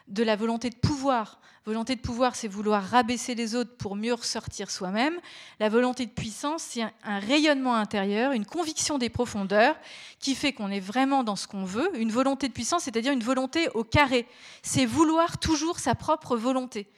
de 0.08 0.24
la 0.24 0.34
volonté 0.34 0.68
de 0.68 0.74
pouvoir. 0.74 1.40
Volonté 1.64 1.94
de 1.94 2.00
pouvoir, 2.00 2.34
c'est 2.34 2.48
vouloir 2.48 2.82
rabaisser 2.82 3.36
les 3.36 3.54
autres 3.54 3.76
pour 3.76 3.94
mieux 3.94 4.14
ressortir 4.14 4.70
soi-même. 4.70 5.14
La 5.60 5.68
volonté 5.68 6.06
de 6.06 6.10
puissance, 6.10 6.62
c'est 6.62 6.82
un 7.04 7.18
rayonnement 7.20 7.76
intérieur, 7.76 8.32
une 8.32 8.44
conviction 8.44 8.98
des 8.98 9.10
profondeurs 9.10 9.76
qui 10.18 10.34
fait 10.34 10.52
qu'on 10.52 10.70
est 10.70 10.80
vraiment 10.80 11.22
dans 11.22 11.36
ce 11.36 11.46
qu'on 11.46 11.64
veut. 11.64 11.88
Une 11.96 12.10
volonté 12.10 12.48
de 12.48 12.52
puissance, 12.52 12.82
c'est-à-dire 12.82 13.12
une 13.12 13.22
volonté 13.22 13.68
au 13.74 13.84
carré. 13.84 14.26
C'est 14.62 14.86
vouloir 14.86 15.38
toujours 15.38 15.78
sa 15.78 15.94
propre 15.94 16.36
volonté. 16.36 16.88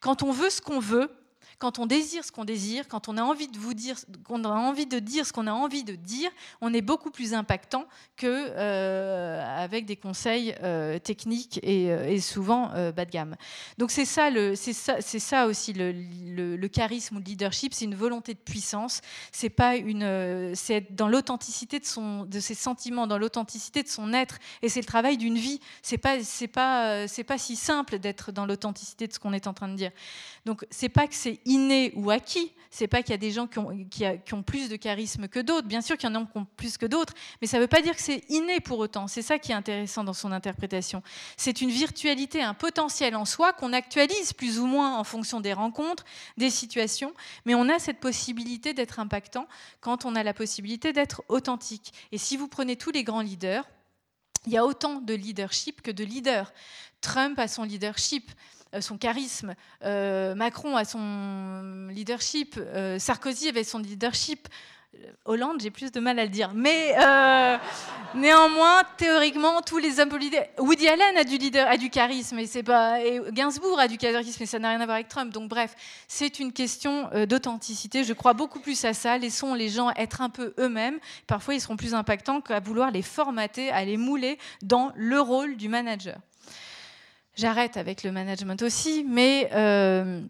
Quand 0.00 0.22
on 0.22 0.32
veut 0.32 0.50
ce 0.50 0.62
qu'on 0.62 0.80
veut, 0.80 1.10
quand 1.58 1.78
on 1.78 1.86
désire 1.86 2.24
ce 2.24 2.32
qu'on 2.32 2.44
désire, 2.44 2.88
quand 2.88 3.08
on 3.08 3.16
a 3.16 3.22
envie 3.22 3.48
de 3.48 3.58
vous 3.58 3.74
dire, 3.74 3.96
qu'on 4.24 4.44
a 4.44 4.48
envie 4.48 4.86
de 4.86 4.98
dire 4.98 5.26
ce 5.26 5.32
qu'on 5.32 5.46
a 5.46 5.52
envie 5.52 5.84
de 5.84 5.94
dire, 5.94 6.30
on 6.60 6.72
est 6.74 6.82
beaucoup 6.82 7.10
plus 7.10 7.34
impactant 7.34 7.86
que 8.16 8.26
euh, 8.26 9.62
avec 9.62 9.86
des 9.86 9.96
conseils 9.96 10.54
euh, 10.62 10.98
techniques 10.98 11.60
et, 11.62 11.90
euh, 11.90 12.20
souvent 12.20 12.68
bas 12.92 13.04
de 13.04 13.10
gamme. 13.10 13.36
Donc 13.78 13.90
c'est 13.90 14.04
ça, 14.04 14.28
aussi 15.46 15.72
le, 15.72 16.68
charisme 16.68 17.16
ou 17.16 17.18
le 17.18 17.24
leadership, 17.24 17.74
c'est 17.74 17.84
une 17.84 17.94
volonté 17.94 18.34
de 18.34 18.38
puissance. 18.38 19.00
C'est 19.32 19.50
pas 19.50 19.76
être 19.76 20.94
dans 20.94 21.08
l'authenticité 21.08 21.80
de 21.80 22.40
ses 22.40 22.54
sentiments, 22.54 23.06
dans 23.06 23.18
l'authenticité 23.18 23.82
de 23.82 23.88
son 23.88 24.12
être, 24.12 24.38
et 24.62 24.68
c'est 24.68 24.80
le 24.80 24.86
travail 24.86 25.16
d'une 25.16 25.36
vie. 25.36 25.60
C'est 25.82 25.98
pas, 25.98 26.22
c'est 26.22 26.48
pas 26.48 27.38
si 27.38 27.56
simple 27.56 27.98
d'être 27.98 28.32
dans 28.32 28.46
l'authenticité 28.46 29.06
de 29.06 29.12
ce 29.12 29.18
qu'on 29.18 29.32
est 29.32 29.46
en 29.46 29.54
train 29.54 29.68
de 29.68 29.76
dire. 29.76 29.90
Donc 30.44 30.66
c'est 30.70 30.88
pas 30.88 31.06
que 31.06 31.14
c'est 31.14 31.40
inné 31.44 31.92
ou 31.94 32.10
acquis. 32.10 32.52
C'est 32.74 32.88
pas 32.88 33.02
qu'il 33.02 33.10
y 33.10 33.14
a 33.14 33.18
des 33.18 33.32
gens 33.32 33.46
qui 33.46 33.58
ont, 33.58 33.86
qui, 33.90 34.32
ont, 34.32 34.42
plus 34.42 34.70
de 34.70 34.76
charisme 34.76 35.28
que 35.28 35.40
d'autres. 35.40 35.68
Bien 35.68 35.82
sûr 35.82 35.98
qu'il 35.98 36.08
y 36.08 36.12
en 36.12 36.22
a 36.22 36.24
qui 36.24 36.38
ont 36.38 36.46
plus 36.56 36.78
que 36.78 36.86
d'autres, 36.86 37.12
mais 37.42 37.46
ça 37.46 37.58
ne 37.58 37.62
veut 37.62 37.68
pas 37.68 37.82
dire 37.82 37.94
que 37.94 38.00
c'est 38.00 38.24
inné 38.30 38.60
pour 38.60 38.78
autant. 38.78 39.08
C'est 39.08 39.20
ça 39.20 39.38
qui 39.38 39.52
est 39.52 39.54
intéressant 39.54 40.04
dans 40.04 40.14
son 40.14 40.32
interprétation. 40.32 41.02
C'est 41.36 41.60
une 41.60 41.68
virtualité, 41.68 42.42
un 42.42 42.54
potentiel 42.54 43.14
en 43.14 43.26
soi 43.26 43.52
qu'on 43.52 43.74
actualise 43.74 44.32
plus 44.32 44.58
ou 44.58 44.64
moins 44.64 44.96
en 44.96 45.04
fonction 45.04 45.40
des 45.40 45.52
rencontres, 45.52 46.06
des 46.38 46.48
situations, 46.48 47.12
mais 47.44 47.54
on 47.54 47.68
a 47.68 47.78
cette 47.78 48.00
possibilité 48.00 48.72
d'être 48.72 49.00
impactant 49.00 49.46
quand 49.82 50.06
on 50.06 50.14
a 50.14 50.22
la 50.22 50.32
possibilité 50.32 50.94
d'être 50.94 51.22
authentique. 51.28 51.92
Et 52.10 52.16
si 52.16 52.38
vous 52.38 52.48
prenez 52.48 52.76
tous 52.76 52.90
les 52.90 53.04
grands 53.04 53.20
leaders, 53.20 53.68
il 54.46 54.52
y 54.52 54.56
a 54.56 54.64
autant 54.64 55.00
de 55.00 55.12
leadership 55.12 55.82
que 55.82 55.90
de 55.90 56.04
leaders. 56.04 56.52
Trump 57.02 57.38
a 57.38 57.48
son 57.48 57.64
leadership, 57.64 58.30
son 58.80 58.96
charisme, 58.96 59.54
euh, 59.84 60.34
Macron 60.34 60.76
a 60.76 60.84
son 60.84 61.88
leadership, 61.90 62.58
euh, 62.58 62.98
Sarkozy 62.98 63.48
avait 63.48 63.64
son 63.64 63.78
leadership. 63.78 64.48
Hollande, 65.24 65.60
j'ai 65.60 65.70
plus 65.70 65.90
de 65.90 66.00
mal 66.00 66.18
à 66.18 66.24
le 66.24 66.30
dire. 66.30 66.52
Mais 66.54 66.94
néanmoins, 68.14 68.82
théoriquement, 68.98 69.62
tous 69.62 69.78
les 69.78 69.98
hommes 69.98 70.10
politiques. 70.10 70.38
Woody 70.58 70.86
Allen 70.86 71.16
a 71.16 71.24
du, 71.24 71.38
leader, 71.38 71.66
a 71.66 71.78
du 71.78 71.88
charisme, 71.88 72.38
et, 72.38 72.46
c'est 72.46 72.62
pas, 72.62 73.00
et 73.00 73.20
Gainsbourg 73.32 73.80
a 73.80 73.88
du 73.88 73.96
charisme, 73.96 74.36
mais 74.40 74.46
ça 74.46 74.58
n'a 74.58 74.68
rien 74.68 74.80
à 74.80 74.84
voir 74.84 74.96
avec 74.96 75.08
Trump. 75.08 75.32
Donc, 75.32 75.48
bref, 75.48 75.74
c'est 76.08 76.38
une 76.38 76.52
question 76.52 77.08
d'authenticité. 77.26 78.04
Je 78.04 78.12
crois 78.12 78.34
beaucoup 78.34 78.60
plus 78.60 78.84
à 78.84 78.92
ça. 78.92 79.16
Laissons 79.16 79.54
les 79.54 79.70
gens 79.70 79.90
être 79.96 80.20
un 80.20 80.28
peu 80.28 80.52
eux-mêmes. 80.58 80.98
Parfois, 81.26 81.54
ils 81.54 81.60
seront 81.60 81.76
plus 81.76 81.94
impactants 81.94 82.42
qu'à 82.42 82.60
vouloir 82.60 82.90
les 82.90 83.02
formater, 83.02 83.70
à 83.70 83.84
les 83.84 83.96
mouler 83.96 84.38
dans 84.60 84.92
le 84.94 85.20
rôle 85.20 85.56
du 85.56 85.68
manager. 85.68 86.18
J'arrête 87.34 87.76
avec 87.76 88.02
le 88.02 88.12
management 88.12 88.60
aussi, 88.62 89.04
mais 89.08 89.48
euh, 89.52 90.20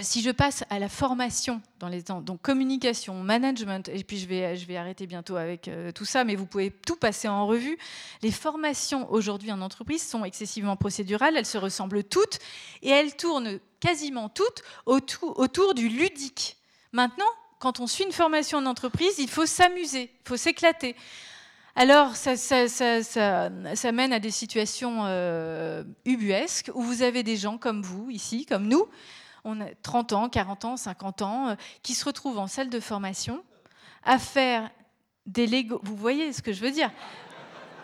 si 0.00 0.22
je 0.22 0.30
passe 0.30 0.64
à 0.70 0.78
la 0.78 0.88
formation 0.88 1.60
dans 1.80 1.88
les 1.88 2.02
temps, 2.04 2.20
donc 2.20 2.42
communication, 2.42 3.14
management, 3.22 3.88
et 3.88 4.04
puis 4.04 4.18
je 4.18 4.26
vais, 4.26 4.56
je 4.56 4.66
vais 4.66 4.76
arrêter 4.76 5.06
bientôt 5.06 5.36
avec 5.36 5.66
euh, 5.66 5.90
tout 5.90 6.04
ça, 6.04 6.22
mais 6.22 6.36
vous 6.36 6.46
pouvez 6.46 6.70
tout 6.70 6.96
passer 6.96 7.26
en 7.26 7.46
revue. 7.46 7.76
Les 8.22 8.30
formations 8.30 9.10
aujourd'hui 9.12 9.50
en 9.50 9.60
entreprise 9.60 10.06
sont 10.06 10.24
excessivement 10.24 10.76
procédurales, 10.76 11.36
elles 11.36 11.46
se 11.46 11.58
ressemblent 11.58 12.04
toutes, 12.04 12.38
et 12.82 12.90
elles 12.90 13.16
tournent 13.16 13.58
quasiment 13.80 14.28
toutes 14.28 14.62
autour, 14.86 15.38
autour 15.38 15.74
du 15.74 15.88
ludique. 15.88 16.56
Maintenant, 16.92 17.24
quand 17.58 17.80
on 17.80 17.86
suit 17.86 18.04
une 18.04 18.12
formation 18.12 18.58
en 18.58 18.66
entreprise, 18.66 19.14
il 19.18 19.28
faut 19.28 19.46
s'amuser, 19.46 20.10
il 20.24 20.28
faut 20.28 20.36
s'éclater. 20.36 20.94
Alors, 21.76 22.14
ça, 22.14 22.32
mène 23.92 24.12
à 24.12 24.20
des 24.20 24.30
situations 24.30 25.06
euh, 25.06 25.82
ubuesques 26.04 26.70
où 26.74 26.82
vous 26.82 27.02
avez 27.02 27.24
des 27.24 27.36
gens 27.36 27.58
comme 27.58 27.82
vous, 27.82 28.10
ici, 28.10 28.46
comme 28.46 28.68
nous, 28.68 28.86
on 29.42 29.60
a 29.60 29.66
30 29.82 30.12
ans, 30.12 30.28
40 30.28 30.64
ans, 30.64 30.76
50 30.76 31.22
ans, 31.22 31.48
euh, 31.48 31.54
qui 31.82 31.94
se 31.94 32.04
retrouvent 32.04 32.38
en 32.38 32.46
salle 32.46 32.70
de 32.70 32.78
formation 32.78 33.42
à 34.04 34.20
faire 34.20 34.70
des 35.26 35.48
Lego. 35.48 35.80
Vous 35.82 35.96
voyez 35.96 36.32
ce 36.32 36.42
que 36.42 36.52
je 36.52 36.60
veux 36.60 36.70
dire? 36.70 36.92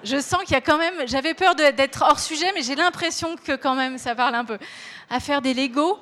Je 0.04 0.20
sens 0.20 0.42
qu'il 0.44 0.52
y 0.52 0.56
a 0.56 0.60
quand 0.60 0.78
même, 0.78 1.06
j'avais 1.06 1.34
peur 1.34 1.56
d'être 1.56 2.02
hors 2.02 2.20
sujet, 2.20 2.52
mais 2.54 2.62
j'ai 2.62 2.76
l'impression 2.76 3.36
que 3.36 3.56
quand 3.56 3.74
même 3.74 3.98
ça 3.98 4.14
parle 4.14 4.34
un 4.34 4.44
peu. 4.44 4.58
À 5.10 5.18
faire 5.20 5.42
des 5.42 5.52
Lego 5.52 5.98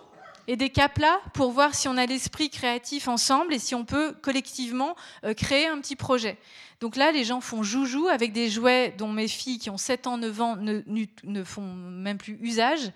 et 0.49 0.57
des 0.57 0.71
caplas 0.71 1.21
pour 1.35 1.53
voir 1.53 1.75
si 1.75 1.87
on 1.89 1.97
a 1.99 2.07
l'esprit 2.07 2.49
créatif 2.49 3.07
ensemble 3.07 3.53
et 3.53 3.59
si 3.59 3.75
on 3.75 3.85
peut 3.85 4.15
collectivement 4.23 4.97
euh, 5.25 5.35
créer 5.35 5.67
un 5.67 5.79
petit 5.79 5.95
projet. 5.95 6.39
Donc 6.81 6.97
là, 6.97 7.13
les 7.13 7.25
gens 7.25 7.41
font 7.41 7.63
joujou 7.63 8.09
avec 8.09 8.33
des 8.33 8.49
jouets 8.49 8.95
dont 8.97 9.09
mes 9.09 9.29
filles 9.29 9.59
qui 9.59 9.69
ont 9.69 9.77
7 9.77 10.07
ans, 10.07 10.17
9 10.17 10.41
ans 10.41 10.57
ne, 10.57 11.45
font 11.45 11.75
même 11.75 12.19
plus 12.19 12.39
usage. 12.41 12.93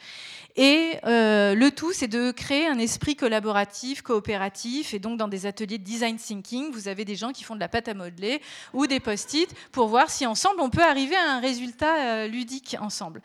Et 0.56 0.92
euh, 1.04 1.54
le 1.54 1.70
tout, 1.72 1.92
c'est 1.92 2.08
de 2.08 2.30
créer 2.30 2.66
un 2.68 2.78
esprit 2.78 3.16
collaboratif, 3.16 4.00
coopératif. 4.00 4.94
Et 4.94 5.00
donc, 5.00 5.18
dans 5.18 5.26
des 5.26 5.46
ateliers 5.46 5.78
de 5.78 5.84
design 5.84 6.16
thinking, 6.16 6.70
vous 6.70 6.86
avez 6.86 7.04
des 7.04 7.16
gens 7.16 7.32
qui 7.32 7.42
font 7.42 7.56
de 7.56 7.60
la 7.60 7.68
pâte 7.68 7.88
à 7.88 7.94
modeler 7.94 8.40
ou 8.72 8.86
des 8.86 9.00
post-it 9.00 9.52
pour 9.72 9.88
voir 9.88 10.10
si 10.10 10.26
ensemble, 10.26 10.60
on 10.60 10.70
peut 10.70 10.84
arriver 10.84 11.16
à 11.16 11.32
un 11.32 11.40
résultat 11.40 11.96
euh, 11.96 12.28
ludique 12.28 12.76
ensemble. 12.80 13.20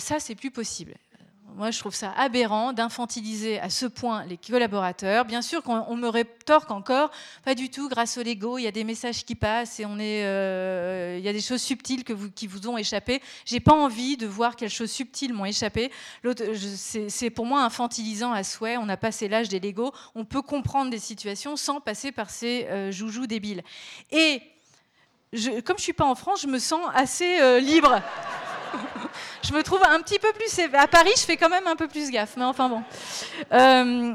Ça, 0.00 0.18
c'est 0.18 0.34
plus 0.34 0.50
possible 0.50 0.96
moi, 1.58 1.72
je 1.72 1.78
trouve 1.80 1.94
ça 1.94 2.12
aberrant 2.12 2.72
d'infantiliser 2.72 3.58
à 3.58 3.68
ce 3.68 3.84
point 3.84 4.24
les 4.26 4.36
collaborateurs. 4.36 5.24
Bien 5.24 5.42
sûr 5.42 5.64
qu'on 5.64 5.96
me 5.96 6.06
rétorque 6.06 6.70
encore, 6.70 7.10
pas 7.44 7.56
du 7.56 7.68
tout, 7.68 7.88
grâce 7.88 8.16
au 8.16 8.22
Lego, 8.22 8.58
il 8.58 8.62
y 8.62 8.68
a 8.68 8.70
des 8.70 8.84
messages 8.84 9.24
qui 9.24 9.34
passent 9.34 9.80
et 9.80 9.84
on 9.84 9.98
est, 9.98 10.24
euh, 10.24 11.16
il 11.18 11.24
y 11.24 11.28
a 11.28 11.32
des 11.32 11.40
choses 11.40 11.60
subtiles 11.60 12.04
que 12.04 12.12
vous, 12.12 12.30
qui 12.30 12.46
vous 12.46 12.68
ont 12.68 12.78
échappé. 12.78 13.20
J'ai 13.44 13.58
pas 13.58 13.74
envie 13.74 14.16
de 14.16 14.28
voir 14.28 14.54
quelles 14.54 14.70
choses 14.70 14.92
subtiles 14.92 15.34
m'ont 15.34 15.46
échappé. 15.46 15.90
C'est 17.08 17.30
pour 17.30 17.44
moi 17.44 17.62
infantilisant 17.62 18.30
à 18.30 18.44
souhait. 18.44 18.76
On 18.76 18.88
a 18.88 18.96
passé 18.96 19.26
l'âge 19.26 19.48
des 19.48 19.58
Lego. 19.58 19.92
On 20.14 20.24
peut 20.24 20.42
comprendre 20.42 20.92
des 20.92 21.00
situations 21.00 21.56
sans 21.56 21.80
passer 21.80 22.12
par 22.12 22.30
ces 22.30 22.66
euh, 22.66 22.92
joujoux 22.92 23.26
débiles. 23.26 23.64
Et 24.12 24.42
comme 25.64 25.76
je 25.76 25.82
suis 25.82 25.92
pas 25.92 26.06
en 26.06 26.14
France, 26.14 26.42
je 26.42 26.46
me 26.46 26.60
sens 26.60 26.88
assez 26.94 27.40
euh, 27.40 27.58
libre. 27.58 28.00
Je 29.48 29.54
me 29.54 29.62
trouve 29.62 29.82
un 29.82 30.00
petit 30.00 30.18
peu 30.18 30.30
plus. 30.32 30.60
À 30.74 30.86
Paris, 30.86 31.12
je 31.16 31.22
fais 31.22 31.36
quand 31.36 31.48
même 31.48 31.66
un 31.66 31.76
peu 31.76 31.88
plus 31.88 32.10
gaffe, 32.10 32.36
mais 32.36 32.44
enfin 32.44 32.68
bon. 32.68 32.82
Euh, 33.52 34.12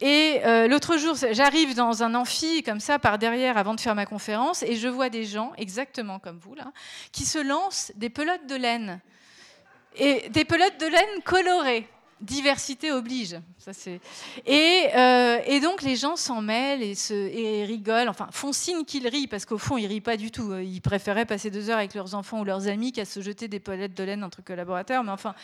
et 0.00 0.40
euh, 0.44 0.66
l'autre 0.66 0.96
jour, 0.96 1.14
j'arrive 1.32 1.74
dans 1.74 2.02
un 2.02 2.14
amphi 2.14 2.62
comme 2.62 2.80
ça 2.80 2.98
par 2.98 3.18
derrière 3.18 3.58
avant 3.58 3.74
de 3.74 3.80
faire 3.80 3.94
ma 3.94 4.06
conférence 4.06 4.62
et 4.62 4.76
je 4.76 4.88
vois 4.88 5.10
des 5.10 5.24
gens, 5.24 5.52
exactement 5.58 6.18
comme 6.18 6.38
vous 6.38 6.54
là, 6.54 6.72
qui 7.12 7.24
se 7.24 7.38
lancent 7.38 7.92
des 7.96 8.08
pelotes 8.08 8.46
de 8.46 8.56
laine. 8.56 9.00
Et 9.96 10.28
des 10.30 10.44
pelotes 10.44 10.80
de 10.80 10.86
laine 10.86 11.22
colorées 11.24 11.88
diversité 12.20 12.92
oblige. 12.92 13.36
Ça, 13.58 13.72
et, 14.46 14.88
euh, 14.94 15.38
et, 15.46 15.60
donc 15.60 15.82
les 15.82 15.96
gens 15.96 16.16
s'en 16.16 16.40
mêlent 16.40 16.82
et, 16.82 16.94
se, 16.94 17.64
rigolent, 17.66 18.08
enfin 18.08 18.28
font 18.30 18.52
signe 18.52 18.84
qu'ils 18.84 19.08
rient, 19.08 19.26
parce 19.26 19.44
qu'au 19.44 19.58
fond 19.58 19.76
ils 19.76 19.86
rient 19.86 20.00
pas 20.00 20.16
du 20.16 20.30
tout. 20.30 20.54
Ils 20.58 20.80
préféraient 20.80 21.26
passer 21.26 21.50
deux 21.50 21.70
heures 21.70 21.78
avec 21.78 21.94
leurs 21.94 22.14
enfants 22.14 22.40
ou 22.40 22.44
leurs 22.44 22.68
amis 22.68 22.92
qu'à 22.92 23.04
se 23.04 23.20
jeter 23.20 23.48
des 23.48 23.60
palettes 23.60 23.94
de 23.94 24.04
laine 24.04 24.24
entre 24.24 24.42
collaborateurs. 24.42 25.04
Mais 25.04 25.12
enfin, 25.12 25.34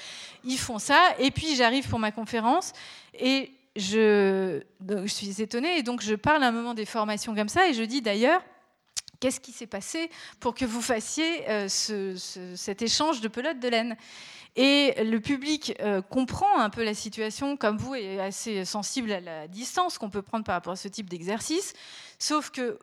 ils 0.45 0.59
font 0.59 0.79
ça. 0.79 1.01
Et 1.19 1.31
puis 1.31 1.55
j'arrive 1.57 1.89
pour 1.89 1.99
ma 1.99 2.13
conférence 2.13 2.73
et 3.19 3.51
je, 3.77 4.61
je 4.89 5.07
suis 5.07 5.41
étonnée. 5.43 5.79
Et 5.79 5.83
donc 5.83 6.03
je 6.03 6.15
parle 6.15 6.43
à 6.43 6.49
un 6.49 6.53
moment 6.53 6.75
des 6.75 6.87
formations 6.87 7.35
comme 7.35 7.49
ça 7.49 7.69
et 7.69 7.75
je 7.75 7.83
dis 7.83 8.03
d'ailleurs, 8.03 8.43
qu'est-ce 9.21 9.39
qui 9.39 9.53
s'est 9.53 9.67
passé 9.67 10.11
pour 10.41 10.55
que 10.55 10.65
vous 10.65 10.81
fassiez 10.81 11.49
euh, 11.49 11.69
ce, 11.69 12.17
cet 12.57 12.83
échange 12.83 13.21
de 13.21 13.29
pelotes 13.29 13.61
de 13.61 13.69
laine 13.69 13.97
et 14.57 14.95
le 15.05 15.21
public 15.21 15.75
euh, 15.81 16.03
comprend 16.03 16.59
un 16.59 16.71
peu 16.71 16.83
la 16.83 16.95
situation, 16.95 17.57
comme 17.57 17.77
vous, 17.77 17.95
et 17.95 18.17
est 18.17 18.21
assez 18.21 18.65
sensible 18.65 19.13
à 19.13 19.21
la 19.21 19.47
distance 19.47 19.97
qu'on 19.97 20.11
peut 20.11 20.23
prendre 20.23 20.45
par 20.45 20.57
rapport 20.57 20.73
à 20.73 20.77
ce 20.77 20.89
type 20.89 21.09
d'exercice. 21.09 21.73
Sauf 22.19 22.51
que 22.51 22.77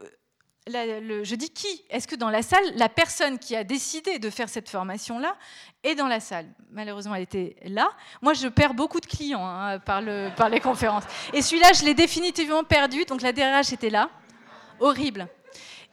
euh, 0.73 1.23
je 1.23 1.35
dis 1.35 1.49
qui? 1.49 1.83
Est-ce 1.89 2.07
que 2.07 2.15
dans 2.15 2.29
la 2.29 2.41
salle, 2.41 2.63
la 2.75 2.87
personne 2.87 3.37
qui 3.37 3.53
a 3.55 3.65
décidé 3.65 4.17
de 4.17 4.29
faire 4.29 4.47
cette 4.47 4.69
formation-là 4.69 5.35
est 5.83 5.95
dans 5.95 6.07
la 6.07 6.21
salle? 6.21 6.47
Malheureusement, 6.71 7.15
elle 7.15 7.23
était 7.23 7.57
là. 7.65 7.91
Moi, 8.21 8.33
je 8.33 8.47
perds 8.47 8.73
beaucoup 8.73 9.01
de 9.01 9.05
clients 9.05 9.45
hein, 9.45 9.79
par, 9.79 10.01
par 10.37 10.47
les 10.47 10.61
conférences. 10.61 11.03
Et 11.33 11.41
celui-là, 11.41 11.73
je 11.73 11.83
l'ai 11.83 11.93
définitivement 11.93 12.63
perdu. 12.63 13.03
Donc 13.03 13.21
la 13.21 13.33
DRH 13.33 13.73
était 13.73 13.89
là. 13.89 14.09
Horrible. 14.79 15.27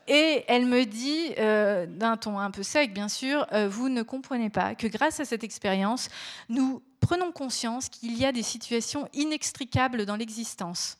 Et 0.06 0.44
elle 0.48 0.66
me 0.66 0.84
dit, 0.84 1.32
euh, 1.38 1.86
d'un 1.86 2.16
ton 2.16 2.38
un 2.38 2.50
peu 2.50 2.62
sec 2.62 2.92
bien 2.92 3.08
sûr, 3.08 3.46
euh, 3.52 3.68
vous 3.68 3.88
ne 3.88 4.02
comprenez 4.02 4.50
pas 4.50 4.74
que 4.74 4.86
grâce 4.86 5.20
à 5.20 5.24
cette 5.24 5.44
expérience, 5.44 6.08
nous 6.48 6.82
prenons 7.00 7.32
conscience 7.32 7.88
qu'il 7.88 8.16
y 8.18 8.24
a 8.24 8.32
des 8.32 8.42
situations 8.42 9.08
inextricables 9.12 10.06
dans 10.06 10.16
l'existence. 10.16 10.98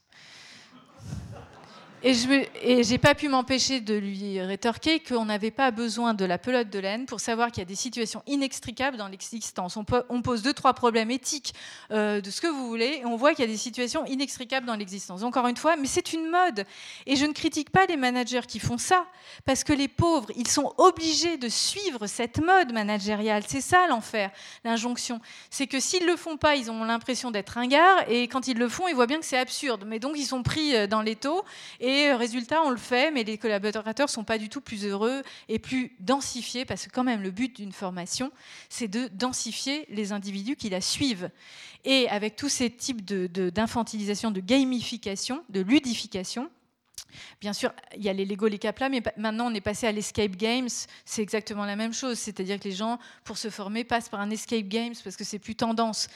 Et 2.06 2.12
je 2.12 2.90
n'ai 2.90 2.98
pas 2.98 3.14
pu 3.14 3.28
m'empêcher 3.30 3.80
de 3.80 3.94
lui 3.94 4.38
rétorquer 4.38 5.00
qu'on 5.00 5.24
n'avait 5.24 5.50
pas 5.50 5.70
besoin 5.70 6.12
de 6.12 6.26
la 6.26 6.36
pelote 6.36 6.68
de 6.68 6.78
laine 6.78 7.06
pour 7.06 7.18
savoir 7.18 7.50
qu'il 7.50 7.62
y 7.62 7.62
a 7.62 7.64
des 7.64 7.74
situations 7.74 8.22
inextricables 8.26 8.98
dans 8.98 9.08
l'existence. 9.08 9.78
On, 9.78 10.20
pose 10.20 10.42
deux, 10.42 10.52
trois 10.52 10.74
problèmes 10.74 11.10
éthiques 11.10 11.54
euh, 11.92 12.20
de 12.20 12.30
ce 12.30 12.42
que 12.42 12.46
vous 12.46 12.68
voulez, 12.68 13.00
et 13.00 13.06
on 13.06 13.16
voit 13.16 13.30
qu'il 13.30 13.46
y 13.46 13.48
a 13.48 13.50
des 13.50 13.56
situations 13.56 14.04
inextricables 14.04 14.66
dans 14.66 14.76
l'existence. 14.76 15.22
Encore 15.22 15.46
une 15.46 15.56
fois, 15.56 15.76
mais 15.76 15.86
c'est 15.86 16.12
une 16.12 16.28
mode. 16.28 16.66
Et 17.06 17.16
je 17.16 17.24
ne 17.24 17.32
critique 17.32 17.70
pas 17.70 17.86
les 17.86 17.96
managers 17.96 18.46
qui 18.46 18.58
font 18.58 18.76
ça, 18.76 19.06
parce 19.46 19.64
que 19.64 19.72
les 19.72 19.88
pauvres, 19.88 20.28
ils 20.36 20.48
sont 20.48 20.74
obligés 20.76 21.38
de 21.38 21.48
suivre 21.48 22.06
cette 22.06 22.38
mode 22.38 22.74
managériale. 22.74 23.44
C'est 23.48 23.62
ça 23.62 23.86
l'enfer, 23.86 24.30
l'injonction. 24.62 25.22
C'est 25.48 25.66
que 25.66 25.80
s'ils 25.80 26.04
ne 26.04 26.10
le 26.10 26.16
font 26.18 26.36
pas, 26.36 26.54
ils 26.54 26.70
ont 26.70 26.84
l'impression 26.84 27.30
d'être 27.30 27.48
ringards, 27.48 28.10
et 28.10 28.28
quand 28.28 28.46
ils 28.46 28.58
le 28.58 28.68
font, 28.68 28.88
ils 28.88 28.94
voient 28.94 29.06
bien 29.06 29.20
que 29.20 29.26
c'est 29.26 29.38
absurde. 29.38 29.84
Mais 29.86 30.00
donc, 30.00 30.18
ils 30.18 30.26
sont 30.26 30.42
pris 30.42 30.76
euh, 30.76 30.86
dans 30.86 31.00
les 31.00 31.16
taux. 31.16 31.42
Et 31.80 31.93
et 31.94 32.10
euh, 32.10 32.16
résultat, 32.16 32.62
on 32.62 32.70
le 32.70 32.76
fait, 32.76 33.10
mais 33.10 33.24
les 33.24 33.38
collaborateurs 33.38 34.10
sont 34.10 34.24
pas 34.24 34.38
du 34.38 34.48
tout 34.48 34.60
plus 34.60 34.84
heureux 34.84 35.22
et 35.48 35.58
plus 35.58 35.96
densifiés, 36.00 36.64
parce 36.64 36.86
que 36.86 36.90
quand 36.90 37.04
même, 37.04 37.22
le 37.22 37.30
but 37.30 37.56
d'une 37.56 37.72
formation, 37.72 38.32
c'est 38.68 38.88
de 38.88 39.08
densifier 39.08 39.86
les 39.88 40.12
individus 40.12 40.56
qui 40.56 40.70
la 40.70 40.80
suivent. 40.80 41.30
Et 41.84 42.08
avec 42.08 42.36
tous 42.36 42.48
ces 42.48 42.70
types 42.70 43.04
d'infantilisation, 43.04 44.30
de, 44.30 44.40
de 44.40 44.46
gamification, 44.46 45.44
de 45.48 45.60
ludification, 45.60 46.50
Bien 47.40 47.52
sûr, 47.52 47.72
il 47.96 48.02
y 48.02 48.08
a 48.08 48.12
les 48.12 48.24
Lego, 48.24 48.48
les 48.48 48.58
Capla, 48.58 48.88
mais 48.88 49.00
maintenant 49.16 49.48
on 49.48 49.54
est 49.54 49.60
passé 49.60 49.86
à 49.86 49.92
l'escape 49.92 50.34
games. 50.34 50.68
C'est 51.04 51.22
exactement 51.22 51.64
la 51.64 51.76
même 51.76 51.94
chose. 51.94 52.18
C'est-à-dire 52.18 52.58
que 52.58 52.64
les 52.64 52.74
gens, 52.74 52.98
pour 53.22 53.38
se 53.38 53.50
former, 53.50 53.84
passent 53.84 54.08
par 54.08 54.20
un 54.20 54.30
escape 54.30 54.66
games 54.66 54.94
parce 55.04 55.16
que 55.16 55.22
c'est 55.22 55.38
plus 55.38 55.54
tendance. 55.54 56.08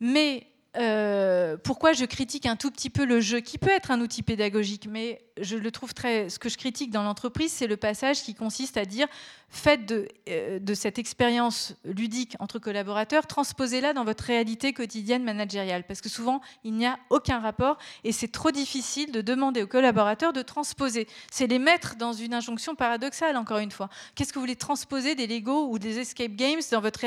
Mais 0.00 0.48
euh, 0.78 1.58
pourquoi 1.62 1.92
je 1.92 2.06
critique 2.06 2.46
un 2.46 2.56
tout 2.56 2.70
petit 2.70 2.88
peu 2.88 3.04
le 3.04 3.20
jeu, 3.20 3.40
qui 3.40 3.58
peut 3.58 3.70
être 3.70 3.90
un 3.90 4.00
outil 4.00 4.22
pédagogique, 4.22 4.88
mais 4.88 5.20
je 5.38 5.56
le 5.56 5.70
trouve 5.70 5.92
très. 5.92 6.30
Ce 6.30 6.38
que 6.38 6.48
je 6.48 6.56
critique 6.56 6.90
dans 6.90 7.02
l'entreprise, 7.02 7.52
c'est 7.52 7.66
le 7.66 7.76
passage 7.76 8.22
qui 8.22 8.34
consiste 8.34 8.78
à 8.78 8.86
dire 8.86 9.06
faites 9.50 9.84
de, 9.84 10.08
euh, 10.30 10.58
de 10.58 10.72
cette 10.72 10.98
expérience 10.98 11.74
ludique 11.84 12.36
entre 12.38 12.58
collaborateurs, 12.58 13.26
transposez-la 13.26 13.92
dans 13.92 14.04
votre 14.04 14.24
réalité 14.24 14.72
quotidienne 14.72 15.24
managériale. 15.24 15.84
Parce 15.86 16.00
que 16.00 16.08
souvent, 16.08 16.40
il 16.64 16.72
n'y 16.72 16.86
a 16.86 16.98
aucun 17.10 17.38
rapport 17.38 17.76
et 18.02 18.12
c'est 18.12 18.32
trop 18.32 18.50
difficile 18.50 19.12
de 19.12 19.20
demander 19.20 19.62
aux 19.62 19.66
collaborateurs 19.66 20.32
de 20.32 20.40
transposer. 20.40 21.06
C'est 21.30 21.46
les 21.46 21.58
mettre 21.58 21.96
dans 21.96 22.14
une 22.14 22.32
injonction 22.32 22.74
paradoxale, 22.74 23.36
encore 23.36 23.58
une 23.58 23.70
fois. 23.70 23.90
Qu'est-ce 24.14 24.32
que 24.32 24.38
vous 24.38 24.44
voulez 24.44 24.56
transposer 24.56 25.14
des 25.14 25.26
Lego 25.26 25.68
ou 25.68 25.78
des 25.78 25.98
escape 25.98 26.32
games 26.32 26.60
dans 26.70 26.80
votre, 26.80 27.00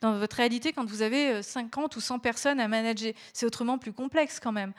dans 0.00 0.16
votre 0.16 0.36
réalité 0.36 0.72
quand 0.72 0.88
vous 0.88 1.02
avez 1.02 1.42
50 1.42 1.92
euh, 1.92 1.98
ou 1.98 2.00
100 2.00 2.20
personnes 2.20 2.60
à 2.60 2.68
manager 2.68 2.99
C'est 3.32 3.46
autrement 3.46 3.78
plus 3.78 3.92
complexe 3.92 4.40
quand 4.40 4.52
même. 4.52 4.72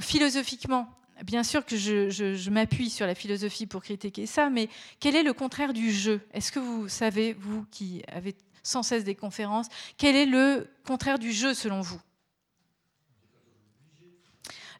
Philosophiquement, 0.00 0.88
bien 1.22 1.42
sûr 1.42 1.64
que 1.64 1.76
je, 1.76 2.50
m'appuie 2.50 2.90
sur 2.90 3.06
la 3.06 3.14
philosophie 3.14 3.66
pour 3.66 3.82
critiquer 3.82 4.26
ça, 4.26 4.50
mais 4.50 4.68
quel 5.00 5.14
est 5.16 5.22
le 5.22 5.32
contraire 5.32 5.72
du 5.72 5.92
jeu? 5.92 6.20
Est-ce 6.32 6.50
que 6.50 6.58
vous 6.58 6.88
savez, 6.88 7.34
vous 7.34 7.64
qui 7.70 8.02
avez 8.08 8.34
sans 8.62 8.82
cesse 8.82 9.04
des 9.04 9.14
conférences, 9.14 9.66
quel 9.98 10.16
est 10.16 10.26
le 10.26 10.68
contraire 10.86 11.18
du 11.18 11.32
jeu 11.32 11.54
selon 11.54 11.80
vous? 11.80 12.00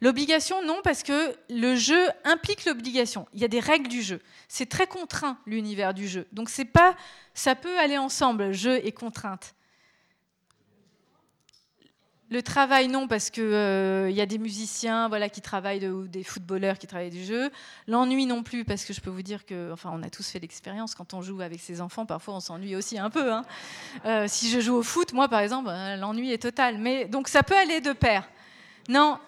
L'obligation, 0.00 0.62
non, 0.64 0.80
parce 0.82 1.02
que 1.02 1.34
le 1.48 1.76
jeu 1.76 2.08
implique 2.24 2.64
l'obligation. 2.64 3.26
Il 3.32 3.40
y 3.40 3.44
a 3.44 3.48
des 3.48 3.60
règles 3.60 3.88
du 3.88 4.02
jeu. 4.02 4.20
C'est 4.48 4.68
très 4.68 4.86
contraint 4.86 5.38
l'univers 5.46 5.94
du 5.94 6.08
jeu. 6.08 6.26
Donc 6.32 6.50
c'est 6.50 6.64
pas, 6.64 6.96
ça 7.32 7.54
peut 7.54 7.78
aller 7.78 7.96
ensemble, 7.96 8.52
jeu 8.52 8.84
et 8.84 8.92
contrainte. 8.92 9.54
Le 12.34 12.42
travail, 12.42 12.88
non, 12.88 13.06
parce 13.06 13.30
qu'il 13.30 13.44
euh, 13.44 14.10
y 14.10 14.20
a 14.20 14.26
des 14.26 14.38
musiciens 14.38 15.06
voilà, 15.06 15.28
qui 15.28 15.40
travaillent, 15.40 15.86
ou 15.86 16.08
des 16.08 16.24
footballeurs 16.24 16.78
qui 16.78 16.88
travaillent 16.88 17.10
du 17.10 17.24
jeu. 17.24 17.48
L'ennui 17.86 18.26
non 18.26 18.42
plus, 18.42 18.64
parce 18.64 18.84
que 18.84 18.92
je 18.92 19.00
peux 19.00 19.08
vous 19.08 19.22
dire 19.22 19.46
que, 19.46 19.70
enfin, 19.72 19.92
on 19.92 20.02
a 20.02 20.10
tous 20.10 20.28
fait 20.28 20.40
l'expérience, 20.40 20.96
quand 20.96 21.14
on 21.14 21.22
joue 21.22 21.42
avec 21.42 21.60
ses 21.60 21.80
enfants, 21.80 22.06
parfois 22.06 22.34
on 22.34 22.40
s'ennuie 22.40 22.74
aussi 22.74 22.98
un 22.98 23.08
peu. 23.08 23.32
Hein. 23.32 23.44
Euh, 24.04 24.24
si 24.26 24.50
je 24.50 24.58
joue 24.58 24.74
au 24.74 24.82
foot, 24.82 25.12
moi 25.12 25.28
par 25.28 25.38
exemple, 25.38 25.68
euh, 25.70 25.94
l'ennui 25.94 26.32
est 26.32 26.42
total. 26.42 26.78
Mais, 26.78 27.04
donc 27.04 27.28
ça 27.28 27.44
peut 27.44 27.56
aller 27.56 27.80
de 27.80 27.92
pair. 27.92 28.28
Non. 28.88 29.20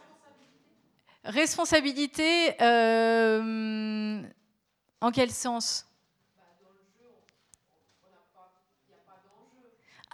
Responsabilité, 1.22 2.56
en 5.00 5.12
quel 5.12 5.30
sens? 5.30 5.86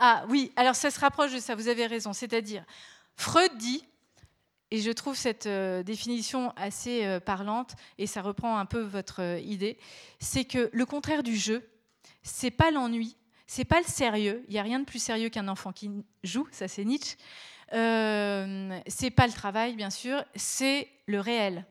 Ah 0.05 0.25
oui, 0.29 0.51
alors 0.57 0.75
ça 0.75 0.91
se 0.91 0.99
rapproche 0.99 1.33
de 1.33 1.38
ça, 1.38 1.55
vous 1.55 1.69
avez 1.69 1.87
raison. 1.87 2.12
C'est-à-dire, 2.12 2.65
Freud 3.15 3.57
dit, 3.57 3.85
et 4.73 4.81
je 4.81 4.91
trouve 4.91 5.15
cette 5.15 5.47
euh, 5.47 5.85
définition 5.85 6.53
assez 6.57 7.07
euh, 7.07 7.21
parlante, 7.21 7.77
et 7.99 8.09
ça 8.09 8.21
reprend 8.21 8.59
un 8.59 8.67
peu 8.67 8.81
votre 8.81 9.23
euh, 9.23 9.38
idée, 9.38 9.79
c'est 10.19 10.45
que 10.45 10.71
le 10.73 10.87
contraire 10.87 11.23
du 11.23 11.37
jeu, 11.37 11.65
c'est 12.25 12.51
pas 12.51 12.73
l'ennui, 12.73 13.17
c'est 13.47 13.65
pas 13.65 13.79
le 13.79 13.87
sérieux. 13.87 14.45
Il 14.49 14.55
n'y 14.55 14.59
a 14.59 14.65
rien 14.65 14.81
de 14.81 14.85
plus 14.85 15.01
sérieux 15.01 15.29
qu'un 15.29 15.47
enfant 15.47 15.71
qui 15.71 15.88
joue, 16.25 16.49
ça 16.51 16.67
c'est 16.67 16.85
Nietzsche. 16.85 17.17
c'est 17.71 19.11
pas 19.15 19.29
le 19.29 19.33
travail, 19.33 19.77
bien 19.77 19.91
sûr, 19.91 20.25
c'est 20.35 20.88
le 21.07 21.21
réel. 21.21 21.65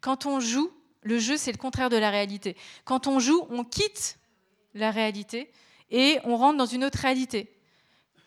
Quand 0.00 0.26
on 0.26 0.38
joue, 0.38 0.70
le 1.02 1.18
jeu, 1.18 1.36
c'est 1.36 1.50
le 1.50 1.58
contraire 1.58 1.90
de 1.90 1.96
la 1.96 2.10
réalité. 2.10 2.56
Quand 2.84 3.08
on 3.08 3.18
joue, 3.18 3.48
on 3.50 3.64
quitte 3.64 4.16
la 4.74 4.92
réalité 4.92 5.50
et 5.90 6.18
on 6.24 6.36
rentre 6.36 6.58
dans 6.58 6.66
une 6.66 6.84
autre 6.84 6.98
réalité. 6.98 7.52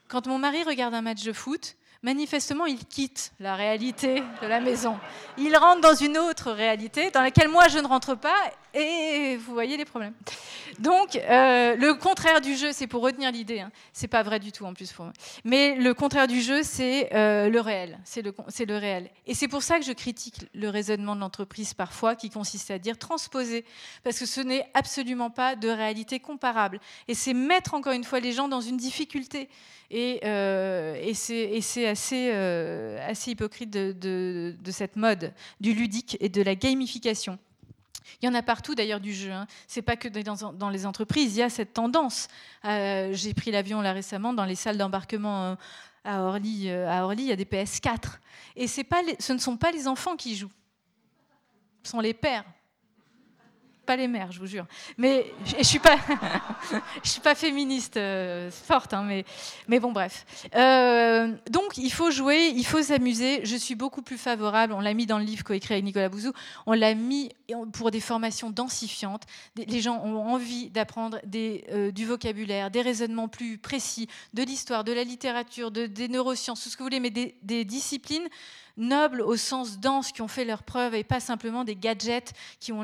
Quand 0.08 0.28
mon 0.28 0.38
mari 0.38 0.64
regarde 0.64 0.94
un 0.94 1.02
match 1.02 1.24
de 1.24 1.34
foot, 1.34 1.76
Manifestement, 2.02 2.66
il 2.66 2.86
quitte 2.86 3.34
la 3.42 3.58
réalité 3.58 4.24
de 4.42 4.48
la 4.48 4.62
maison. 4.62 4.98
Il 5.38 5.54
rentre 5.58 5.82
dans 5.82 5.96
une 5.96 6.18
autre 6.18 6.50
réalité 6.54 7.12
dans 7.12 7.22
laquelle 7.22 7.50
moi 7.50 7.68
je 7.68 7.78
ne 7.78 7.88
rentre 7.88 8.16
pas 8.16 8.38
et 8.74 9.38
vous 9.38 9.54
voyez 9.54 9.78
les 9.78 9.86
problèmes. 9.86 10.14
Donc, 10.78 11.16
euh, 11.16 11.76
le 11.76 11.94
contraire 11.96 12.42
du 12.42 12.56
jeu, 12.56 12.72
c'est 12.72 12.88
pour 12.88 13.02
retenir 13.02 13.32
l'idée, 13.32 13.60
hein. 13.62 13.72
c'est 13.94 14.08
pas 14.08 14.24
vrai 14.24 14.40
du 14.40 14.52
tout 14.52 14.66
en 14.66 14.74
plus 14.74 14.92
pour 14.92 15.06
moi. 15.06 15.14
Mais 15.44 15.76
le 15.76 15.94
contraire 15.94 16.28
du 16.28 16.42
jeu, 16.42 16.62
c'est 16.64 17.14
euh, 17.14 17.50
le 17.50 17.60
réel. 17.60 18.00
C'est 18.06 18.22
le, 18.22 18.78
réel. 18.78 19.10
Et 19.26 19.34
c'est 19.34 19.48
pour 19.48 19.64
ça 19.64 19.80
que 19.80 19.86
je 19.86 19.92
critique 19.92 20.46
le 20.54 20.70
raisonnement 20.70 21.16
de 21.16 21.22
l'entreprise 21.22 21.74
parfois, 21.74 22.16
qui 22.16 22.30
consiste 22.30 22.70
à 22.72 22.80
dire 22.80 22.98
transposer, 22.98 23.66
parce 24.04 24.20
que 24.20 24.26
ce 24.26 24.42
n'est 24.42 24.70
absolument 24.74 25.32
pas 25.32 25.56
de 25.56 25.70
réalité 25.70 26.20
comparable. 26.20 26.80
Et 27.08 27.16
c'est 27.16 27.34
mettre 27.34 27.74
encore 27.74 27.94
une 27.94 28.04
fois 28.04 28.20
les 28.20 28.32
gens 28.32 28.48
dans 28.48 28.62
une 28.62 28.78
difficulté. 28.78 29.50
Et, 29.92 30.20
euh, 30.24 31.12
c'est 31.14 31.88
assez, 31.88 33.32
hypocrite 33.32 33.72
de 33.72 34.72
cette 34.72 34.96
mode 34.96 35.34
du 35.60 35.74
ludique 35.74 36.18
et 36.20 36.30
de 36.30 36.44
la 36.44 36.54
gamification. 36.56 37.40
Il 38.22 38.26
y 38.26 38.30
en 38.30 38.34
a 38.34 38.42
partout 38.42 38.76
d'ailleurs 38.76 39.00
du 39.00 39.14
jeu. 39.14 39.32
Hein. 39.32 39.48
C'est 39.68 39.82
pas 39.82 39.96
que 39.96 40.08
dans, 40.08 40.70
les 40.70 40.86
entreprises. 40.86 41.36
Il 41.36 41.40
y 41.40 41.44
a 41.44 41.50
cette 41.50 41.74
tendance. 41.74 42.28
Euh, 42.66 43.12
j'ai 43.14 43.34
pris 43.34 43.52
l'avion 43.52 43.82
là 43.82 43.94
récemment 43.94 44.34
dans 44.34 44.46
les 44.46 44.56
salles 44.56 44.78
d'embarquement 44.78 45.44
euh, 45.44 45.56
à 46.04 46.22
Orly. 46.24 46.70
Euh, 46.70 46.90
à 46.90 47.04
Orly, 47.04 47.24
il 47.24 47.30
y 47.30 47.32
a 47.32 47.36
des 47.36 47.46
PS4. 47.46 48.20
Et 48.56 48.68
ce 48.68 49.34
ne 49.34 49.38
sont 49.38 49.58
pas 49.58 49.72
les 49.72 49.88
enfants 49.88 50.16
qui 50.16 50.36
jouent. 50.36 50.52
Ce 51.84 51.92
sont 51.92 52.00
les 52.00 52.14
pères 52.14 52.46
pas 53.90 53.96
les 53.96 54.08
mères, 54.08 54.32
je 54.32 54.40
vous 54.40 54.46
jure. 54.46 54.68
Mais 55.00 55.34
je 55.44 55.64
suis 55.64 55.80
pas, 55.80 55.98
je 57.04 57.10
suis 57.10 57.22
pas 57.22 57.34
féministe 57.34 57.98
euh, 57.98 58.52
forte, 58.52 58.94
hein, 58.94 59.02
mais, 59.02 59.26
mais 59.68 59.80
bon, 59.80 59.92
bref. 59.92 60.28
Euh, 60.54 61.34
donc, 61.50 61.76
il 61.78 61.92
faut 61.92 62.12
jouer, 62.12 62.54
il 62.56 62.68
faut 62.68 62.84
s'amuser. 62.84 63.44
Je 63.46 63.56
suis 63.56 63.74
beaucoup 63.74 64.04
plus 64.04 64.20
favorable. 64.20 64.74
On 64.74 64.80
l'a 64.80 64.94
mis 64.94 65.08
dans 65.08 65.18
le 65.18 65.24
livre 65.24 65.44
coécrit 65.44 65.74
avec 65.74 65.86
Nicolas 65.86 66.08
Bouzou. 66.08 66.34
On 66.68 66.74
l'a 66.74 66.94
mis 66.94 67.32
pour 67.74 67.90
des 67.90 68.00
formations 68.00 68.52
densifiantes. 68.52 69.24
Les 69.56 69.82
gens 69.82 70.00
ont 70.06 70.20
envie 70.20 70.70
d'apprendre 70.70 71.20
euh, 71.36 71.90
du 71.90 72.06
vocabulaire, 72.06 72.70
des 72.70 72.84
raisonnements 72.84 73.28
plus 73.28 73.58
précis, 73.58 74.08
de 74.36 74.44
l'histoire, 74.44 74.84
de 74.84 74.92
la 74.92 75.04
littérature, 75.04 75.72
de, 75.72 75.88
des 75.88 76.10
neurosciences, 76.10 76.62
tout 76.62 76.70
ce 76.70 76.78
que 76.78 76.84
vous 76.84 76.90
voulez, 76.90 77.00
mais 77.00 77.10
des, 77.10 77.34
des 77.42 77.66
disciplines 77.66 78.30
nobles 78.80 79.22
au 79.22 79.36
sens 79.36 79.80
dense 79.80 80.12
qui 80.12 80.22
ont 80.22 80.28
fait 80.28 80.46
leur 80.46 80.64
preuve 80.64 80.96
et 80.96 81.04
pas 81.04 81.20
simplement 81.20 81.64
des 81.64 81.76
gadgets 81.76 82.34
qui, 82.60 82.72
ont 82.72 82.84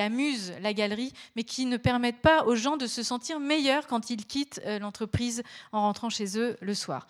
amusent 0.00 0.52
la 0.60 0.72
galerie, 0.72 1.12
mais 1.36 1.44
qui 1.44 1.66
ne 1.66 1.76
permettent 1.76 2.20
pas 2.20 2.44
aux 2.44 2.56
gens 2.56 2.76
de 2.76 2.86
se 2.86 3.02
sentir 3.02 3.38
meilleurs 3.38 3.86
quand 3.86 4.10
ils 4.10 4.26
quittent 4.26 4.60
euh, 4.66 4.78
l'entreprise 4.78 5.42
en 5.72 5.82
rentrant 5.82 6.10
chez 6.10 6.38
eux 6.38 6.56
le 6.60 6.74
soir. 6.74 7.06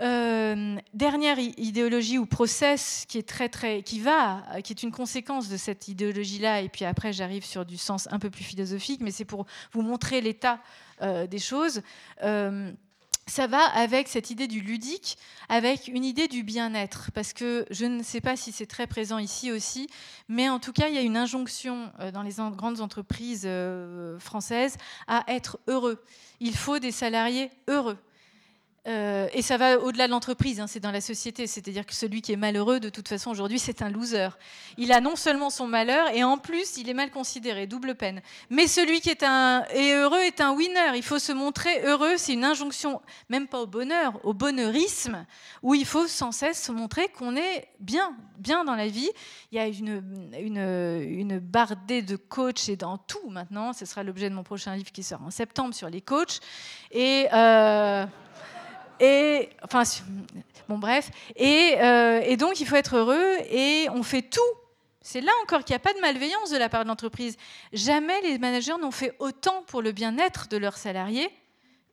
Euh, 0.00 0.76
dernière 0.92 1.38
idéologie 1.38 2.18
ou 2.18 2.26
process 2.26 3.04
qui 3.08 3.16
est 3.16 3.28
très 3.28 3.48
très 3.48 3.82
qui 3.84 4.00
va 4.00 4.42
qui 4.64 4.72
est 4.72 4.82
une 4.82 4.90
conséquence 4.90 5.48
de 5.48 5.56
cette 5.56 5.86
idéologie 5.86 6.40
là 6.40 6.60
et 6.60 6.68
puis 6.68 6.84
après 6.84 7.12
j'arrive 7.12 7.44
sur 7.44 7.64
du 7.64 7.76
sens 7.76 8.08
un 8.10 8.18
peu 8.18 8.28
plus 8.28 8.42
philosophique 8.42 9.00
mais 9.00 9.12
c'est 9.12 9.24
pour 9.24 9.46
vous 9.70 9.82
montrer 9.82 10.20
l'état 10.20 10.58
euh, 11.00 11.28
des 11.28 11.38
choses 11.38 11.80
ça 13.26 13.46
va 13.46 13.64
avec 13.64 14.08
cette 14.08 14.30
idée 14.30 14.46
du 14.46 14.60
ludique, 14.60 15.16
avec 15.48 15.88
une 15.88 16.04
idée 16.04 16.28
du 16.28 16.42
bien-être, 16.42 17.10
parce 17.14 17.32
que 17.32 17.64
je 17.70 17.86
ne 17.86 18.02
sais 18.02 18.20
pas 18.20 18.36
si 18.36 18.52
c'est 18.52 18.66
très 18.66 18.86
présent 18.86 19.18
ici 19.18 19.50
aussi, 19.50 19.88
mais 20.28 20.48
en 20.48 20.58
tout 20.58 20.72
cas, 20.72 20.88
il 20.88 20.94
y 20.94 20.98
a 20.98 21.02
une 21.02 21.16
injonction 21.16 21.90
euh, 22.00 22.10
dans 22.10 22.22
les 22.22 22.34
grandes 22.56 22.80
entreprises 22.80 23.44
euh, 23.46 24.18
françaises 24.18 24.76
à 25.06 25.24
être 25.28 25.58
heureux. 25.68 26.02
Il 26.40 26.56
faut 26.56 26.78
des 26.78 26.92
salariés 26.92 27.50
heureux. 27.68 27.98
Euh, 28.86 29.28
et 29.32 29.40
ça 29.40 29.56
va 29.56 29.78
au-delà 29.78 30.06
de 30.06 30.12
l'entreprise, 30.12 30.60
hein, 30.60 30.66
c'est 30.66 30.80
dans 30.80 30.90
la 30.90 31.00
société. 31.00 31.46
C'est-à-dire 31.46 31.86
que 31.86 31.94
celui 31.94 32.20
qui 32.20 32.32
est 32.32 32.36
malheureux, 32.36 32.80
de 32.80 32.90
toute 32.90 33.08
façon, 33.08 33.30
aujourd'hui, 33.30 33.58
c'est 33.58 33.80
un 33.80 33.88
loser. 33.88 34.28
Il 34.76 34.92
a 34.92 35.00
non 35.00 35.16
seulement 35.16 35.48
son 35.48 35.66
malheur, 35.66 36.08
et 36.14 36.22
en 36.22 36.36
plus, 36.36 36.76
il 36.76 36.90
est 36.90 36.94
mal 36.94 37.10
considéré, 37.10 37.66
double 37.66 37.94
peine. 37.94 38.20
Mais 38.50 38.66
celui 38.66 39.00
qui 39.00 39.08
est, 39.08 39.22
un, 39.22 39.64
est 39.70 39.94
heureux 39.94 40.20
est 40.20 40.40
un 40.40 40.52
winner. 40.52 40.96
Il 40.96 41.02
faut 41.02 41.18
se 41.18 41.32
montrer 41.32 41.82
heureux. 41.84 42.16
C'est 42.18 42.34
une 42.34 42.44
injonction, 42.44 43.00
même 43.30 43.46
pas 43.46 43.62
au 43.62 43.66
bonheur, 43.66 44.20
au 44.22 44.34
bonheurisme, 44.34 45.24
où 45.62 45.74
il 45.74 45.86
faut 45.86 46.06
sans 46.06 46.32
cesse 46.32 46.62
se 46.62 46.72
montrer 46.72 47.08
qu'on 47.08 47.36
est 47.36 47.68
bien, 47.80 48.14
bien 48.38 48.64
dans 48.64 48.76
la 48.76 48.88
vie. 48.88 49.10
Il 49.50 49.56
y 49.56 49.60
a 49.60 49.66
une, 49.66 50.30
une, 50.38 50.58
une 50.58 51.38
bardée 51.38 52.02
de 52.02 52.16
coachs 52.16 52.68
et 52.68 52.76
dans 52.76 52.98
tout 52.98 53.30
maintenant. 53.30 53.72
Ce 53.72 53.86
sera 53.86 54.02
l'objet 54.02 54.28
de 54.28 54.34
mon 54.34 54.42
prochain 54.42 54.76
livre 54.76 54.92
qui 54.92 55.02
sort 55.02 55.22
en 55.22 55.30
septembre 55.30 55.72
sur 55.72 55.88
les 55.88 56.02
coachs. 56.02 56.40
Et. 56.90 57.28
Euh, 57.32 58.04
et, 59.00 59.50
enfin, 59.62 59.82
bon, 60.68 60.78
bref. 60.78 61.10
Euh, 61.40 62.20
et, 62.24 62.36
donc, 62.36 62.60
il 62.60 62.66
faut 62.66 62.76
être 62.76 62.96
heureux 62.96 63.36
et 63.50 63.88
on 63.90 64.02
fait 64.02 64.22
tout. 64.22 64.40
C'est 65.00 65.20
là 65.20 65.32
encore 65.42 65.64
qu'il 65.64 65.72
n'y 65.74 65.76
a 65.76 65.80
pas 65.80 65.92
de 65.92 66.00
malveillance 66.00 66.50
de 66.50 66.56
la 66.56 66.68
part 66.68 66.84
de 66.84 66.88
l'entreprise. 66.88 67.36
Jamais 67.72 68.20
les 68.22 68.38
managers 68.38 68.78
n'ont 68.80 68.90
fait 68.90 69.14
autant 69.18 69.62
pour 69.66 69.82
le 69.82 69.92
bien-être 69.92 70.48
de 70.48 70.56
leurs 70.56 70.78
salariés. 70.78 71.28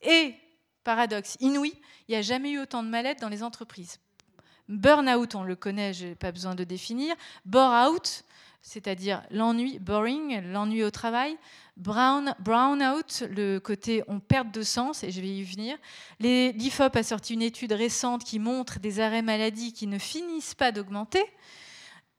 Et, 0.01 0.35
paradoxe 0.83 1.37
inouï, 1.41 1.73
il 2.07 2.11
n'y 2.11 2.17
a 2.17 2.21
jamais 2.21 2.51
eu 2.51 2.59
autant 2.59 2.83
de 2.83 2.87
mal-être 2.87 3.19
dans 3.19 3.29
les 3.29 3.43
entreprises. 3.43 3.99
Burn-out, 4.69 5.35
on 5.35 5.43
le 5.43 5.55
connaît, 5.55 5.93
je 5.93 6.07
n'ai 6.07 6.15
pas 6.15 6.31
besoin 6.31 6.55
de 6.55 6.63
définir. 6.63 7.13
Bore-out, 7.45 8.23
c'est-à-dire 8.61 9.23
l'ennui, 9.31 9.79
boring, 9.79 10.41
l'ennui 10.51 10.83
au 10.83 10.91
travail. 10.91 11.37
Brown, 11.77 12.35
out, 12.47 13.23
le 13.29 13.59
côté 13.59 14.03
on 14.07 14.19
perd 14.19 14.51
de 14.51 14.61
sens, 14.61 15.03
et 15.03 15.11
je 15.11 15.19
vais 15.19 15.29
y 15.29 15.43
venir. 15.43 15.77
L'IFOP 16.19 16.95
a 16.95 17.03
sorti 17.03 17.33
une 17.33 17.41
étude 17.41 17.71
récente 17.71 18.23
qui 18.23 18.39
montre 18.39 18.79
des 18.79 18.99
arrêts 18.99 19.23
maladie 19.23 19.73
qui 19.73 19.87
ne 19.87 19.97
finissent 19.97 20.53
pas 20.53 20.71
d'augmenter. 20.71 21.23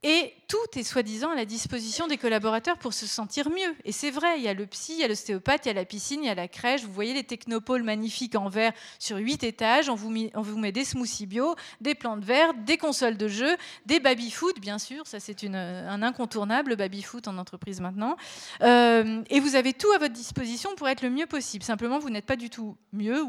Et 0.05 0.35
tout 0.49 0.79
est 0.79 0.83
soi-disant 0.83 1.31
à 1.31 1.35
la 1.37 1.45
disposition 1.45 2.09
des 2.09 2.19
collaborateurs 2.19 2.77
pour 2.77 2.93
se 2.93 3.07
sentir 3.07 3.49
mieux. 3.49 3.75
Et 3.85 3.93
c'est 3.93 4.11
vrai, 4.11 4.39
il 4.39 4.43
y 4.43 4.49
a 4.49 4.55
le 4.55 4.67
psy, 4.67 4.95
il 4.95 4.99
y 4.99 5.05
a 5.05 5.09
l'ostéopathe, 5.09 5.65
il 5.65 5.69
y 5.69 5.71
a 5.71 5.75
la 5.75 5.85
piscine, 5.85 6.25
il 6.25 6.27
y 6.27 6.31
a 6.31 6.35
la 6.35 6.49
crèche. 6.49 6.83
Vous 6.83 6.93
voyez 6.93 7.15
les 7.15 7.23
technopoles 7.23 7.85
magnifiques 7.85 8.35
en 8.35 8.49
verre 8.49 8.73
sur 8.99 9.17
huit 9.17 9.45
étages. 9.45 9.89
On 9.89 9.95
vous, 9.95 10.11
met, 10.11 10.73
des 10.73 10.85
smoothies 10.85 11.27
bio, 11.27 11.55
des 11.81 11.95
plantes 11.95 12.25
vertes, 12.25 12.57
des 12.65 12.79
consoles 12.79 13.17
de 13.17 13.29
jeux, 13.29 13.57
des 13.87 14.01
baby-foot, 14.01 14.61
bien 14.61 14.79
sûr. 14.79 15.07
Ça, 15.07 15.21
c'est 15.21 15.45
un 15.45 16.03
incontournable, 16.03 16.77
baby-foot 16.77 17.29
en 17.29 17.39
entreprise 17.39 17.81
maintenant. 17.81 18.17
Euh, 18.61 19.23
et 19.31 19.39
vous 19.39 19.55
avez 19.55 19.73
tout 19.73 19.91
à 19.93 19.99
votre 19.99 20.15
disposition 20.15 20.75
pour 20.75 20.89
être 20.89 21.03
le 21.03 21.11
mieux 21.11 21.27
possible. 21.27 21.65
Simplement, 21.65 22.01
vous 22.01 22.11
n'êtes 22.11 22.27
pas 22.27 22.37
du 22.37 22.51
tout 22.51 22.77
mieux. 22.93 23.23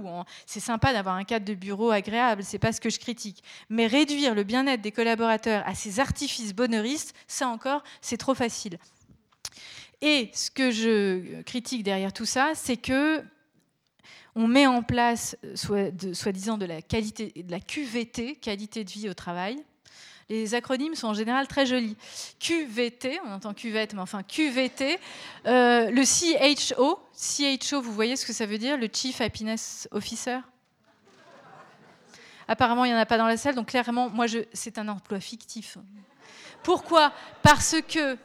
C'est 0.47 0.59
sympa 0.59 0.91
d'avoir 0.91 1.15
un 1.15 1.23
cadre 1.23 1.45
de 1.45 1.53
bureau 1.53 1.91
agréable, 1.91 2.43
c'est 2.43 2.59
pas 2.59 2.71
ce 2.71 2.81
que 2.81 2.89
je 2.89 2.99
critique. 2.99 3.43
Mais 3.69 3.85
réduire 3.85 4.33
le 4.33 4.43
bien-être 4.43 4.81
des 4.81 4.91
collaborateurs 4.91 5.63
à 5.67 5.75
ces 5.75 5.99
artifices 5.99 6.53
ça 7.27 7.47
encore, 7.47 7.83
c'est 8.01 8.17
trop 8.17 8.33
facile. 8.33 8.77
Et 10.01 10.29
ce 10.33 10.51
que 10.51 10.71
je 10.71 11.41
critique 11.43 11.83
derrière 11.83 12.11
tout 12.11 12.25
ça, 12.25 12.51
c'est 12.55 12.77
que 12.77 13.23
on 14.35 14.47
met 14.47 14.65
en 14.65 14.81
place, 14.81 15.37
soi-disant, 15.53 16.57
de, 16.57 16.65
la 16.65 16.81
qualité, 16.81 17.31
de 17.35 17.51
la 17.51 17.59
QVT, 17.59 18.35
qualité 18.37 18.83
de 18.83 18.89
vie 18.89 19.09
au 19.09 19.13
travail. 19.13 19.63
Les 20.29 20.55
acronymes 20.55 20.95
sont 20.95 21.07
en 21.07 21.13
général 21.13 21.47
très 21.47 21.65
jolis. 21.65 21.95
QVT, 22.39 23.19
on 23.25 23.31
entend 23.31 23.53
cuvette, 23.53 23.93
mais 23.93 24.01
enfin 24.01 24.23
QVT. 24.23 24.97
Euh, 25.45 25.91
le 25.91 26.03
CHO, 26.03 26.99
CHO, 27.15 27.81
vous 27.81 27.93
voyez 27.93 28.15
ce 28.15 28.25
que 28.25 28.33
ça 28.33 28.45
veut 28.45 28.57
dire, 28.57 28.77
le 28.77 28.89
Chief 28.91 29.21
Happiness 29.21 29.87
Officer? 29.91 30.39
Apparemment, 32.47 32.85
il 32.85 32.89
n'y 32.89 32.95
en 32.95 32.99
a 32.99 33.05
pas 33.05 33.17
dans 33.17 33.27
la 33.27 33.37
salle, 33.37 33.55
donc 33.55 33.67
clairement, 33.67 34.09
moi, 34.09 34.25
c'est 34.53 34.77
un 34.77 34.87
emploi 34.87 35.19
fictif. 35.19 35.77
Pourquoi 36.63 37.11
Parce 37.41 37.75
que 37.87 38.17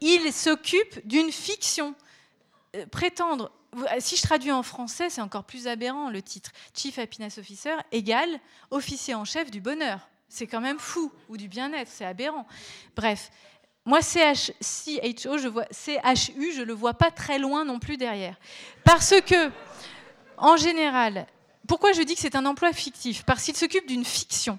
il 0.00 0.32
s'occupe 0.32 1.06
d'une 1.06 1.32
fiction. 1.32 1.94
Euh, 2.76 2.86
prétendre, 2.86 3.50
si 3.98 4.16
je 4.16 4.22
traduis 4.22 4.52
en 4.52 4.62
français, 4.62 5.10
c'est 5.10 5.20
encore 5.20 5.44
plus 5.44 5.66
aberrant 5.66 6.10
le 6.10 6.22
titre. 6.22 6.50
Chief 6.74 6.98
Happiness 6.98 7.38
Officer 7.38 7.74
égale 7.92 8.40
officier 8.70 9.14
en 9.14 9.24
chef 9.24 9.50
du 9.50 9.60
bonheur. 9.60 10.08
C'est 10.28 10.46
quand 10.46 10.60
même 10.60 10.78
fou, 10.78 11.10
ou 11.28 11.36
du 11.36 11.48
bien-être, 11.48 11.90
c'est 11.90 12.04
aberrant. 12.04 12.46
Bref, 12.94 13.30
moi, 13.84 14.00
CH, 14.02 14.52
CHO, 14.60 15.38
je 15.38 15.48
CHU, 15.72 16.52
je 16.52 16.60
ne 16.60 16.64
le 16.64 16.74
vois 16.74 16.94
pas 16.94 17.10
très 17.10 17.38
loin 17.38 17.64
non 17.64 17.78
plus 17.78 17.96
derrière. 17.96 18.36
Parce 18.84 19.14
que, 19.22 19.50
en 20.36 20.58
général, 20.58 21.26
pourquoi 21.66 21.92
je 21.92 22.02
dis 22.02 22.14
que 22.14 22.20
c'est 22.20 22.36
un 22.36 22.44
emploi 22.44 22.72
fictif? 22.72 23.22
Parce 23.24 23.44
qu'il 23.44 23.56
s'occupe 23.56 23.86
d'une 23.86 24.04
fiction. 24.04 24.58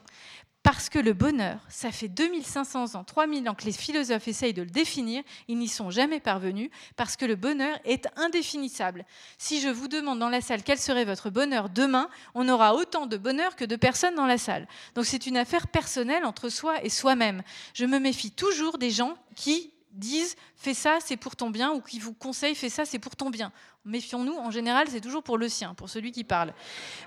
Parce 0.62 0.90
que 0.90 1.00
le 1.00 1.14
bonheur, 1.14 1.60
ça 1.70 1.90
fait 1.92 2.10
2500 2.10 2.96
ans, 2.96 3.04
3000 3.06 3.48
ans 3.50 3.56
que 3.56 3.64
les 3.64 3.72
philosophes 3.72 4.28
essayent 4.28 4.54
de 4.54 4.62
le 4.62 4.70
définir, 4.70 5.24
ils 5.48 5.58
n'y 5.58 5.70
sont 5.70 5.90
jamais 5.90 6.20
parvenus, 6.20 6.70
parce 6.98 7.16
que 7.16 7.26
le 7.26 7.36
bonheur 7.36 7.80
est 7.86 8.08
indéfinissable. 8.18 9.06
Si 9.38 9.62
je 9.62 9.70
vous 9.70 9.88
demande 9.88 10.20
dans 10.20 10.30
la 10.30 10.42
salle 10.42 10.64
quel 10.64 10.78
serait 10.78 11.06
votre 11.06 11.30
bonheur 11.30 11.70
demain, 11.70 12.10
on 12.36 12.50
aura 12.50 12.76
autant 12.76 13.06
de 13.06 13.16
bonheur 13.16 13.56
que 13.56 13.64
de 13.64 13.78
personnes 13.78 14.16
dans 14.16 14.26
la 14.26 14.38
salle. 14.38 14.68
Donc 14.96 15.06
c'est 15.06 15.28
une 15.28 15.38
affaire 15.38 15.68
personnelle 15.68 16.26
entre 16.26 16.50
soi 16.50 16.84
et 16.84 16.90
soi-même. 16.90 17.42
Je 17.74 17.86
me 17.86 17.98
méfie 18.00 18.32
toujours 18.32 18.78
des 18.78 18.92
gens 18.92 19.18
qui 19.36 19.72
disent 19.92 20.36
fais 20.56 20.74
ça, 20.74 20.98
c'est 21.00 21.18
pour 21.18 21.36
ton 21.36 21.50
bien, 21.50 21.72
ou 21.72 21.82
qui 21.82 22.00
vous 22.00 22.14
conseille, 22.14 22.56
fais 22.56 22.70
ça, 22.70 22.86
c'est 22.86 23.00
pour 23.00 23.16
ton 23.16 23.30
bien. 23.30 23.52
Méfions-nous, 23.86 24.36
en 24.36 24.52
général, 24.52 24.88
c'est 24.90 25.02
toujours 25.02 25.24
pour 25.24 25.38
le 25.38 25.48
sien, 25.50 25.74
pour 25.74 25.90
celui 25.90 26.12
qui 26.12 26.24
parle. 26.24 26.54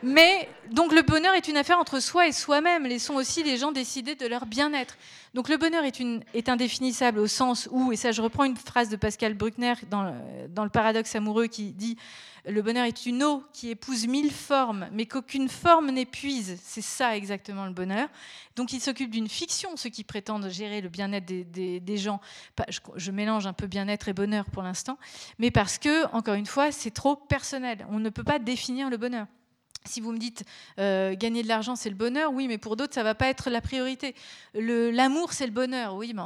Mais 0.02 0.48
donc 0.70 0.92
le 0.92 1.02
bonheur 1.02 1.34
est 1.34 1.46
une 1.48 1.56
affaire 1.56 1.78
entre 1.78 2.00
soi 2.00 2.26
et 2.26 2.32
soi-même. 2.32 2.84
Laissons 2.84 3.14
aussi 3.14 3.42
les 3.42 3.56
gens 3.56 3.72
décider 3.72 4.14
de 4.14 4.26
leur 4.26 4.46
bien-être. 4.46 4.96
Donc 5.34 5.48
le 5.48 5.58
bonheur 5.58 5.84
est, 5.84 6.00
une, 6.00 6.24
est, 6.34 6.48
indéfinissable 6.48 7.18
au 7.18 7.26
sens 7.26 7.68
où, 7.70 7.92
et 7.92 7.96
ça 7.96 8.10
je 8.10 8.22
reprends 8.22 8.44
une 8.44 8.56
phrase 8.56 8.88
de 8.88 8.96
Pascal 8.96 9.34
Bruckner 9.34 9.74
dans, 9.90 10.14
dans 10.48 10.64
le 10.64 10.70
paradoxe 10.70 11.14
amoureux 11.14 11.46
qui 11.46 11.72
dit 11.72 11.96
le 12.44 12.60
bonheur 12.60 12.84
est 12.84 13.06
une 13.06 13.22
eau 13.22 13.44
qui 13.52 13.70
épouse 13.70 14.06
mille 14.06 14.32
formes, 14.32 14.88
mais 14.92 15.06
qu'aucune 15.06 15.48
forme 15.48 15.90
n'épuise. 15.90 16.58
C'est 16.62 16.82
ça 16.82 17.16
exactement 17.16 17.66
le 17.66 17.72
bonheur. 17.72 18.08
Donc 18.56 18.72
il 18.72 18.80
s'occupe 18.80 19.10
d'une 19.10 19.28
fiction, 19.28 19.76
ceux 19.76 19.90
qui 19.90 20.02
prétendent 20.02 20.48
gérer 20.48 20.80
le 20.80 20.88
bien-être 20.88 21.24
des, 21.24 21.96
gens. 21.96 22.20
Je, 22.68 22.80
je 22.96 23.10
mélange 23.10 23.46
un 23.46 23.52
peu 23.52 23.66
bien-être 23.66 24.08
et 24.08 24.12
bonheur 24.12 24.46
pour 24.46 24.62
l'instant, 24.62 24.98
mais 25.38 25.50
parce 25.50 25.78
que, 25.78 26.06
encore 26.12 26.34
une 26.34 26.46
fois, 26.46 26.72
c'est 26.72 26.90
trop 26.90 27.14
personnel. 27.14 27.86
On 27.90 28.00
ne 28.00 28.10
peut 28.10 28.24
pas 28.24 28.38
définir 28.38 28.90
le 28.90 28.96
bonheur. 28.96 29.26
Si 29.84 30.00
vous 30.00 30.12
me 30.12 30.18
dites 30.18 30.44
euh, 30.78 31.14
gagner 31.16 31.42
de 31.42 31.48
l'argent, 31.48 31.76
c'est 31.76 31.90
le 31.90 31.96
bonheur, 31.96 32.32
oui, 32.32 32.48
mais 32.48 32.58
pour 32.58 32.76
d'autres, 32.76 32.94
ça 32.94 33.00
ne 33.00 33.04
va 33.04 33.14
pas 33.14 33.28
être 33.28 33.50
la 33.50 33.60
priorité. 33.60 34.14
L'amour, 34.54 35.32
c'est 35.32 35.46
le 35.46 35.52
bonheur, 35.52 35.94
oui, 35.96 36.12
mais 36.14 36.22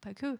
pas 0.00 0.14
que. 0.14 0.38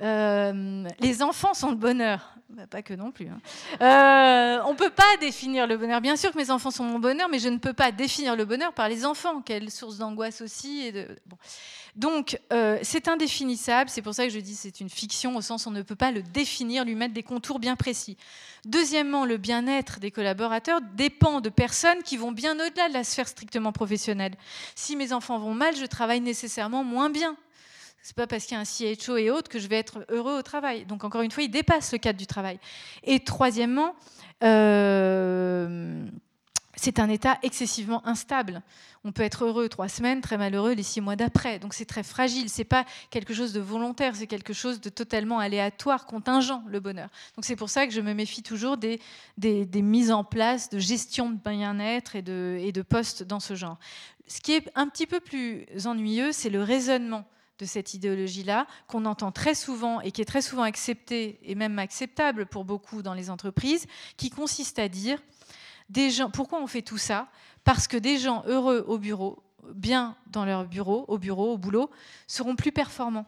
Euh, 0.00 0.88
les 1.00 1.22
enfants 1.22 1.54
sont 1.54 1.70
le 1.70 1.76
bonheur, 1.76 2.36
bah, 2.50 2.66
pas 2.68 2.82
que 2.82 2.94
non 2.94 3.10
plus. 3.10 3.28
Hein. 3.28 3.40
Euh, 3.80 4.62
on 4.66 4.72
ne 4.72 4.76
peut 4.76 4.90
pas 4.90 5.16
définir 5.20 5.66
le 5.66 5.76
bonheur. 5.76 6.00
Bien 6.00 6.16
sûr 6.16 6.32
que 6.32 6.38
mes 6.38 6.50
enfants 6.50 6.70
sont 6.70 6.84
mon 6.84 6.98
bonheur, 6.98 7.28
mais 7.28 7.38
je 7.38 7.48
ne 7.48 7.58
peux 7.58 7.72
pas 7.72 7.92
définir 7.92 8.36
le 8.36 8.44
bonheur 8.44 8.72
par 8.72 8.88
les 8.88 9.04
enfants. 9.04 9.42
Quelle 9.42 9.70
source 9.70 9.98
d'angoisse 9.98 10.40
aussi. 10.40 10.92
Donc, 11.96 12.38
c'est 12.82 13.08
indéfinissable. 13.08 13.90
C'est 13.90 14.02
pour 14.02 14.14
ça 14.14 14.26
que 14.26 14.32
je 14.32 14.38
dis 14.38 14.54
c'est 14.54 14.80
une 14.80 14.90
fiction, 14.90 15.36
au 15.36 15.40
sens 15.40 15.66
où 15.66 15.70
on 15.70 15.72
ne 15.72 15.82
peut 15.82 15.96
pas 15.96 16.12
le 16.12 16.22
définir, 16.22 16.84
lui 16.84 16.94
mettre 16.94 17.14
des 17.14 17.22
contours 17.22 17.58
bien 17.58 17.74
précis. 17.74 18.16
Deuxièmement, 18.66 19.24
le 19.24 19.36
bien-être 19.36 19.98
des 19.98 20.10
collaborateurs 20.10 20.80
dépend 20.94 21.40
de 21.40 21.48
personnes 21.48 22.02
qui 22.02 22.16
vont 22.16 22.32
bien 22.32 22.54
au-delà 22.54 22.88
de 22.88 22.94
la 22.94 23.04
sphère 23.04 23.28
strictement 23.28 23.72
professionnelle. 23.72 24.34
Si 24.74 24.96
mes 24.96 25.12
enfants 25.12 25.38
vont 25.38 25.54
mal, 25.54 25.76
je 25.76 25.86
travaille 25.86 26.20
nécessairement 26.20 26.84
moins 26.84 27.10
bien. 27.10 27.36
C'est 28.02 28.14
pas 28.14 28.28
parce 28.28 28.44
qu'il 28.44 28.56
y 28.56 28.58
a 28.58 28.60
un 28.60 28.64
CHO 28.64 29.16
et 29.16 29.30
autres 29.30 29.48
que 29.48 29.58
je 29.58 29.66
vais 29.66 29.78
être 29.78 30.06
heureux 30.10 30.38
au 30.38 30.42
travail. 30.42 30.84
Donc 30.84 31.02
encore 31.02 31.22
une 31.22 31.32
fois, 31.32 31.42
il 31.42 31.50
dépasse 31.50 31.92
le 31.92 31.98
cadre 31.98 32.18
du 32.18 32.26
travail. 32.28 32.60
Et 33.02 33.18
troisièmement, 33.18 33.96
euh, 34.44 36.06
c'est 36.76 36.98
un 36.98 37.08
état 37.08 37.38
excessivement 37.42 38.06
instable. 38.06 38.62
On 39.04 39.12
peut 39.12 39.22
être 39.22 39.44
heureux 39.44 39.68
trois 39.68 39.88
semaines, 39.88 40.20
très 40.20 40.36
malheureux 40.36 40.72
les 40.72 40.82
six 40.82 41.00
mois 41.00 41.16
d'après. 41.16 41.58
Donc 41.58 41.74
c'est 41.74 41.86
très 41.86 42.02
fragile. 42.02 42.50
C'est 42.50 42.64
pas 42.64 42.84
quelque 43.10 43.32
chose 43.32 43.52
de 43.52 43.60
volontaire, 43.60 44.14
c'est 44.14 44.26
quelque 44.26 44.52
chose 44.52 44.80
de 44.80 44.90
totalement 44.90 45.38
aléatoire, 45.38 46.06
contingent, 46.06 46.62
le 46.68 46.80
bonheur. 46.80 47.08
Donc 47.34 47.44
c'est 47.44 47.56
pour 47.56 47.70
ça 47.70 47.86
que 47.86 47.92
je 47.92 48.00
me 48.00 48.12
méfie 48.12 48.42
toujours 48.42 48.76
des, 48.76 49.00
des, 49.38 49.66
mises 49.82 50.12
en 50.12 50.22
place 50.22 50.68
de 50.68 50.78
gestion 50.78 51.30
de 51.30 51.38
bien-être 51.38 52.14
et 52.14 52.22
de, 52.22 52.58
et 52.60 52.72
de 52.72 52.82
postes 52.82 53.22
dans 53.22 53.40
ce 53.40 53.54
genre. 53.54 53.78
Ce 54.26 54.40
qui 54.40 54.52
est 54.52 54.70
un 54.74 54.88
petit 54.88 55.06
peu 55.06 55.20
plus 55.20 55.66
ennuyeux, 55.86 56.32
c'est 56.32 56.50
le 56.50 56.62
raisonnement 56.62 57.24
de 57.58 57.64
cette 57.64 57.94
idéologie-là, 57.94 58.66
qu'on 58.86 59.06
entend 59.06 59.32
très 59.32 59.54
souvent 59.54 60.00
et 60.02 60.10
qui 60.10 60.20
est 60.20 60.26
très 60.26 60.42
souvent 60.42 60.62
acceptée 60.62 61.38
et 61.42 61.54
même 61.54 61.78
acceptable 61.78 62.44
pour 62.44 62.64
beaucoup 62.64 63.00
dans 63.00 63.14
les 63.14 63.30
entreprises, 63.30 63.86
qui 64.16 64.28
consiste 64.28 64.78
à 64.78 64.88
dire 64.88 65.18
pourquoi 66.32 66.60
on 66.60 66.66
fait 66.66 66.82
tout 66.82 66.98
ça? 66.98 67.28
Parce 67.64 67.88
que 67.88 67.96
des 67.96 68.18
gens 68.18 68.42
heureux 68.46 68.84
au 68.86 68.98
bureau, 68.98 69.42
bien 69.74 70.16
dans 70.28 70.44
leur 70.44 70.64
bureau, 70.66 71.04
au 71.08 71.18
bureau, 71.18 71.52
au 71.52 71.58
boulot, 71.58 71.90
seront 72.26 72.56
plus 72.56 72.72
performants. 72.72 73.26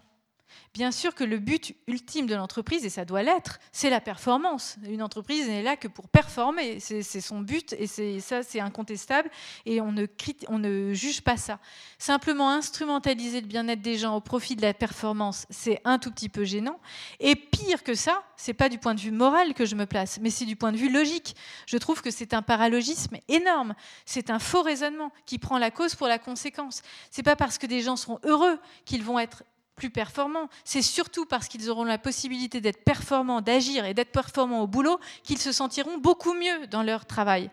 Bien 0.74 0.92
sûr 0.92 1.14
que 1.14 1.24
le 1.24 1.38
but 1.38 1.74
ultime 1.86 2.26
de 2.26 2.34
l'entreprise, 2.34 2.84
et 2.84 2.90
ça 2.90 3.04
doit 3.04 3.22
l'être, 3.22 3.58
c'est 3.72 3.90
la 3.90 4.00
performance. 4.00 4.76
Une 4.88 5.02
entreprise 5.02 5.48
n'est 5.48 5.62
là 5.62 5.76
que 5.76 5.88
pour 5.88 6.08
performer, 6.08 6.80
c'est 6.80 7.02
son 7.20 7.40
but, 7.40 7.74
et 7.78 7.86
ça 8.20 8.42
c'est 8.42 8.60
incontestable, 8.60 9.30
et 9.66 9.80
on 9.80 9.92
ne, 9.92 10.92
juge 10.92 11.22
pas 11.22 11.36
ça. 11.36 11.58
Simplement 11.98 12.50
instrumentaliser 12.50 13.40
le 13.40 13.46
bien-être 13.46 13.82
des 13.82 13.98
gens 13.98 14.16
au 14.16 14.20
profit 14.20 14.56
de 14.56 14.62
la 14.62 14.74
performance, 14.74 15.46
c'est 15.50 15.80
un 15.84 15.98
tout 15.98 16.10
petit 16.10 16.28
peu 16.28 16.44
gênant. 16.44 16.80
Et 17.20 17.34
pire 17.34 17.82
que 17.82 17.94
ça, 17.94 18.22
c'est 18.36 18.54
pas 18.54 18.68
du 18.68 18.78
point 18.78 18.94
de 18.94 19.00
vue 19.00 19.10
moral 19.10 19.54
que 19.54 19.66
je 19.66 19.74
me 19.74 19.86
place, 19.86 20.18
mais 20.20 20.30
c'est 20.30 20.44
du 20.44 20.56
point 20.56 20.72
de 20.72 20.76
vue 20.76 20.90
logique. 20.90 21.34
Je 21.66 21.76
trouve 21.76 22.02
que 22.02 22.10
c'est 22.10 22.34
un 22.34 22.42
paralogisme 22.42 23.16
énorme. 23.28 23.74
C'est 24.04 24.30
un 24.30 24.38
faux 24.38 24.62
raisonnement 24.62 25.12
qui 25.26 25.38
prend 25.38 25.58
la 25.58 25.70
cause 25.70 25.94
pour 25.94 26.08
la 26.08 26.18
conséquence. 26.18 26.82
C'est 27.10 27.22
pas 27.22 27.36
parce 27.36 27.58
que 27.58 27.66
des 27.66 27.80
gens 27.80 27.96
seront 27.96 28.18
heureux 28.24 28.58
qu'ils 28.84 29.02
vont 29.02 29.18
être 29.18 29.42
plus 29.78 29.88
performants. 29.90 30.48
C'est 30.64 30.82
surtout 30.82 31.24
parce 31.24 31.48
qu'ils 31.48 31.70
auront 31.70 31.84
la 31.84 31.96
possibilité 31.96 32.60
d'être 32.60 32.84
performants, 32.84 33.40
d'agir 33.40 33.86
et 33.86 33.94
d'être 33.94 34.12
performants 34.12 34.60
au 34.62 34.66
boulot 34.66 35.00
qu'ils 35.22 35.38
se 35.38 35.52
sentiront 35.52 35.96
beaucoup 35.96 36.34
mieux 36.34 36.66
dans 36.66 36.82
leur 36.82 37.06
travail. 37.06 37.50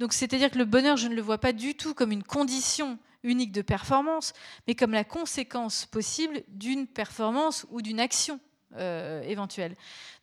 Donc 0.00 0.12
c'est-à-dire 0.12 0.50
que 0.50 0.58
le 0.58 0.64
bonheur, 0.64 0.96
je 0.96 1.06
ne 1.06 1.14
le 1.14 1.22
vois 1.22 1.38
pas 1.38 1.52
du 1.52 1.74
tout 1.74 1.94
comme 1.94 2.10
une 2.10 2.24
condition 2.24 2.98
unique 3.22 3.52
de 3.52 3.62
performance, 3.62 4.32
mais 4.66 4.74
comme 4.74 4.92
la 4.92 5.04
conséquence 5.04 5.86
possible 5.86 6.42
d'une 6.48 6.86
performance 6.86 7.66
ou 7.70 7.82
d'une 7.82 8.00
action. 8.00 8.40
Euh, 8.78 9.22
éventuelle. 9.22 9.74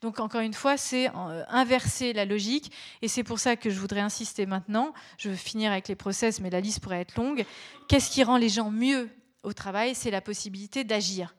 Donc 0.01 0.19
encore 0.19 0.41
une 0.41 0.53
fois, 0.53 0.75
c'est 0.77 1.07
euh, 1.07 1.43
inverser 1.47 2.13
la 2.13 2.25
logique 2.25 2.71
et 3.01 3.07
c'est 3.07 3.23
pour 3.23 3.39
ça 3.39 3.55
que 3.55 3.69
je 3.69 3.79
voudrais 3.79 4.01
insister 4.01 4.45
maintenant. 4.45 4.93
Je 5.17 5.29
veux 5.29 5.35
finir 5.35 5.71
avec 5.71 5.87
les 5.87 5.95
process, 5.95 6.39
mais 6.39 6.51
la 6.51 6.59
liste 6.59 6.81
pourrait 6.81 6.99
être 6.99 7.15
longue. 7.15 7.45
Qu'est-ce 7.87 8.11
qui 8.11 8.21
rend 8.21 8.37
les 8.37 8.49
gens 8.49 8.69
mieux 8.69 9.09
au 9.43 9.53
travail? 9.53 9.95
C'est 9.95 10.11
la 10.11 10.21
possibilité 10.21 10.83
d'agir. 10.83 11.33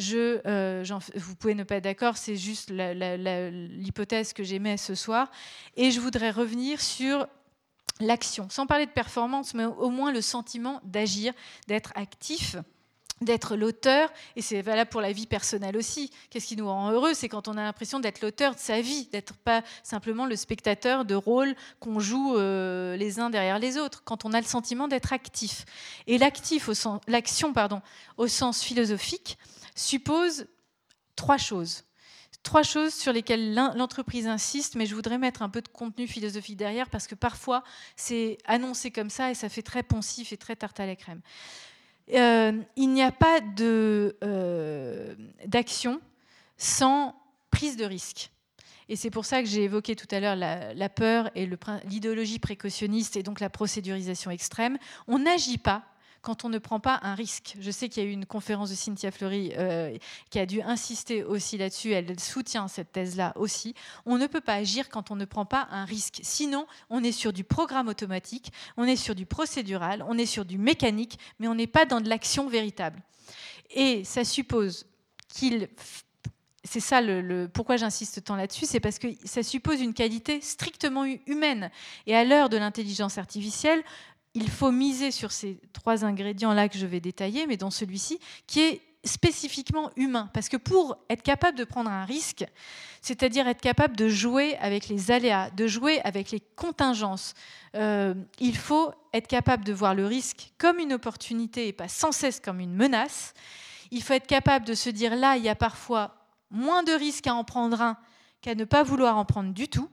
Euh, 0.00 0.84
vous 1.16 1.36
pouvez 1.36 1.54
ne 1.54 1.64
pas 1.64 1.76
être 1.76 1.84
d'accord, 1.84 2.16
c'est 2.16 2.36
juste 2.36 2.70
l'hypothèse 2.70 4.32
que 4.32 4.42
j'émets 4.42 4.76
ce 4.76 4.94
soir. 4.94 5.30
Et 5.76 5.90
je 5.90 6.00
voudrais 6.00 6.30
revenir 6.30 6.80
sur 6.80 7.26
l'action, 8.00 8.48
sans 8.50 8.66
parler 8.66 8.86
de 8.86 8.90
performance, 8.90 9.54
mais 9.54 9.64
au 9.64 9.90
moins 9.90 10.12
le 10.12 10.20
sentiment 10.20 10.80
d'agir, 10.84 11.32
d'être 11.68 11.92
actif 11.94 12.56
d'être 13.24 13.56
l'auteur, 13.56 14.10
et 14.36 14.42
c'est 14.42 14.62
valable 14.62 14.90
pour 14.90 15.00
la 15.00 15.12
vie 15.12 15.26
personnelle 15.26 15.76
aussi. 15.76 16.10
Qu'est-ce 16.30 16.46
qui 16.46 16.56
nous 16.56 16.66
rend 16.66 16.90
heureux 16.90 17.14
C'est 17.14 17.28
quand 17.28 17.48
on 17.48 17.56
a 17.56 17.62
l'impression 17.62 18.00
d'être 18.00 18.20
l'auteur 18.20 18.54
de 18.54 18.60
sa 18.60 18.80
vie, 18.80 19.08
d'être 19.12 19.34
pas 19.34 19.62
simplement 19.82 20.26
le 20.26 20.36
spectateur 20.36 21.04
de 21.04 21.14
rôle 21.14 21.54
qu'on 21.80 22.00
joue 22.00 22.36
euh, 22.36 22.96
les 22.96 23.20
uns 23.20 23.30
derrière 23.30 23.58
les 23.58 23.78
autres, 23.78 24.02
quand 24.04 24.24
on 24.24 24.32
a 24.32 24.40
le 24.40 24.46
sentiment 24.46 24.88
d'être 24.88 25.12
actif. 25.12 25.64
Et 26.06 26.18
l'actif, 26.18 26.68
l'action, 27.06 27.52
pardon, 27.52 27.80
au 28.16 28.26
sens 28.26 28.62
philosophique, 28.62 29.38
suppose 29.74 30.46
trois 31.16 31.38
choses. 31.38 31.84
Trois 32.42 32.64
choses 32.64 32.92
sur 32.92 33.12
lesquelles 33.12 33.54
l'entreprise 33.54 34.26
insiste, 34.26 34.74
mais 34.74 34.86
je 34.86 34.96
voudrais 34.96 35.18
mettre 35.18 35.42
un 35.42 35.48
peu 35.48 35.62
de 35.62 35.68
contenu 35.68 36.08
philosophique 36.08 36.56
derrière 36.56 36.90
parce 36.90 37.06
que 37.06 37.14
parfois 37.14 37.62
c'est 37.94 38.38
annoncé 38.46 38.90
comme 38.90 39.10
ça 39.10 39.30
et 39.30 39.34
ça 39.34 39.48
fait 39.48 39.62
très 39.62 39.84
poncif 39.84 40.32
et 40.32 40.36
très 40.36 40.56
tarte 40.56 40.80
à 40.80 40.86
la 40.86 40.96
crème. 40.96 41.20
Euh, 42.12 42.60
il 42.74 42.88
n'y 42.88 43.02
a 43.02 43.12
pas 43.12 43.38
euh, 43.60 45.14
d'action 45.46 46.00
sans 46.56 47.14
prise 47.50 47.76
de 47.76 47.84
risque. 47.84 48.30
Et 48.88 48.96
c'est 48.96 49.10
pour 49.10 49.24
ça 49.24 49.40
que 49.40 49.48
j'ai 49.48 49.62
évoqué 49.62 49.94
tout 49.94 50.08
à 50.10 50.18
l'heure 50.18 50.34
la, 50.34 50.74
la, 50.74 50.88
peur 50.88 51.30
et 51.36 51.48
l'idéologie 51.84 52.40
précautionniste 52.40 53.16
et 53.16 53.22
donc 53.22 53.38
la 53.38 53.50
procédurisation 53.50 54.32
extrême. 54.32 54.78
On 55.06 55.20
n'agit 55.20 55.58
pas 55.58 55.84
quand 56.22 56.44
on 56.44 56.48
ne 56.48 56.58
prend 56.58 56.80
pas 56.80 57.00
un 57.02 57.14
risque. 57.14 57.56
Je 57.60 57.70
sais 57.70 57.88
qu'il 57.88 58.02
y 58.02 58.06
a 58.06 58.08
eu 58.08 58.12
une 58.12 58.26
conférence 58.26 58.70
de 58.70 58.74
Cynthia 58.74 59.10
Fleury 59.10 59.52
euh, 59.58 59.96
qui 60.30 60.38
a 60.38 60.46
dû 60.46 60.62
insister 60.62 61.24
aussi 61.24 61.58
là-dessus. 61.58 61.92
Elle 61.92 62.18
soutient 62.18 62.68
cette 62.68 62.92
thèse-là 62.92 63.32
aussi. 63.36 63.74
On 64.06 64.18
ne 64.18 64.26
peut 64.28 64.40
pas 64.40 64.54
agir 64.54 64.88
quand 64.88 65.10
on 65.10 65.16
ne 65.16 65.24
prend 65.24 65.44
pas 65.44 65.68
un 65.70 65.84
risque. 65.84 66.20
Sinon, 66.22 66.66
on 66.90 67.02
est 67.02 67.12
sur 67.12 67.32
du 67.32 67.44
programme 67.44 67.88
automatique, 67.88 68.52
on 68.76 68.84
est 68.84 68.96
sur 68.96 69.14
du 69.14 69.26
procédural, 69.26 70.04
on 70.08 70.16
est 70.16 70.26
sur 70.26 70.44
du 70.44 70.58
mécanique, 70.58 71.18
mais 71.40 71.48
on 71.48 71.54
n'est 71.56 71.66
pas 71.66 71.84
dans 71.84 72.00
de 72.00 72.08
l'action 72.08 72.48
véritable. 72.48 73.02
Et 73.70 74.04
ça 74.04 74.24
suppose 74.24 74.86
qu'il 75.28 75.68
c'est 76.64 76.80
ça 76.80 77.00
le, 77.00 77.48
pourquoi 77.52 77.76
j'insiste 77.76 78.22
tant 78.22 78.36
là-dessus, 78.36 78.66
c'est 78.66 78.80
parce 78.80 78.98
que 78.98 79.08
ça 79.24 79.42
suppose 79.42 79.80
une 79.80 79.94
qualité 79.94 80.40
strictement 80.40 81.04
humaine. 81.26 81.70
Et 82.06 82.14
à 82.14 82.24
l'heure 82.24 82.48
de 82.48 82.56
l'intelligence 82.56 83.18
artificielle, 83.18 83.82
il 84.34 84.48
faut 84.48 84.70
miser 84.70 85.10
sur 85.10 85.32
ces 85.32 85.58
trois 85.72 86.04
ingrédients-là 86.04 86.68
que 86.68 86.78
je 86.78 86.86
vais 86.86 87.00
détailler, 87.00 87.46
mais 87.46 87.56
dans 87.56 87.70
celui-ci, 87.70 88.18
qui 88.46 88.60
est 88.60 88.80
spécifiquement 89.04 89.90
humain. 89.96 90.30
Parce 90.32 90.48
que 90.48 90.56
pour 90.56 90.96
être 91.10 91.22
capable 91.22 91.58
de 91.58 91.64
prendre 91.64 91.90
un 91.90 92.04
risque, 92.04 92.44
c'est-à-dire 93.00 93.48
être 93.48 93.60
capable 93.60 93.96
de 93.96 94.08
jouer 94.08 94.56
avec 94.58 94.88
les 94.88 95.10
aléas, 95.10 95.50
de 95.50 95.66
jouer 95.66 96.00
avec 96.02 96.30
les 96.30 96.40
contingences, 96.40 97.34
euh, 97.74 98.14
il 98.38 98.56
faut 98.56 98.92
être 99.12 99.26
capable 99.26 99.64
de 99.64 99.72
voir 99.72 99.94
le 99.94 100.06
risque 100.06 100.52
comme 100.56 100.78
une 100.78 100.92
opportunité 100.92 101.68
et 101.68 101.72
pas 101.72 101.88
sans 101.88 102.12
cesse 102.12 102.40
comme 102.40 102.60
une 102.60 102.74
menace. 102.74 103.34
Il 103.90 104.02
faut 104.02 104.14
être 104.14 104.26
capable 104.26 104.64
de 104.64 104.74
se 104.74 104.88
dire 104.88 105.16
là, 105.16 105.36
il 105.36 105.42
y 105.42 105.48
a 105.48 105.56
parfois 105.56 106.14
moins 106.50 106.82
de 106.82 106.92
risques 106.92 107.26
à 107.26 107.34
en 107.34 107.44
prendre 107.44 107.80
un 107.82 107.96
qu'à 108.40 108.54
ne 108.54 108.64
pas 108.64 108.82
vouloir 108.82 109.16
en 109.16 109.24
prendre 109.24 109.52
du 109.52 109.68
tout. 109.68 109.90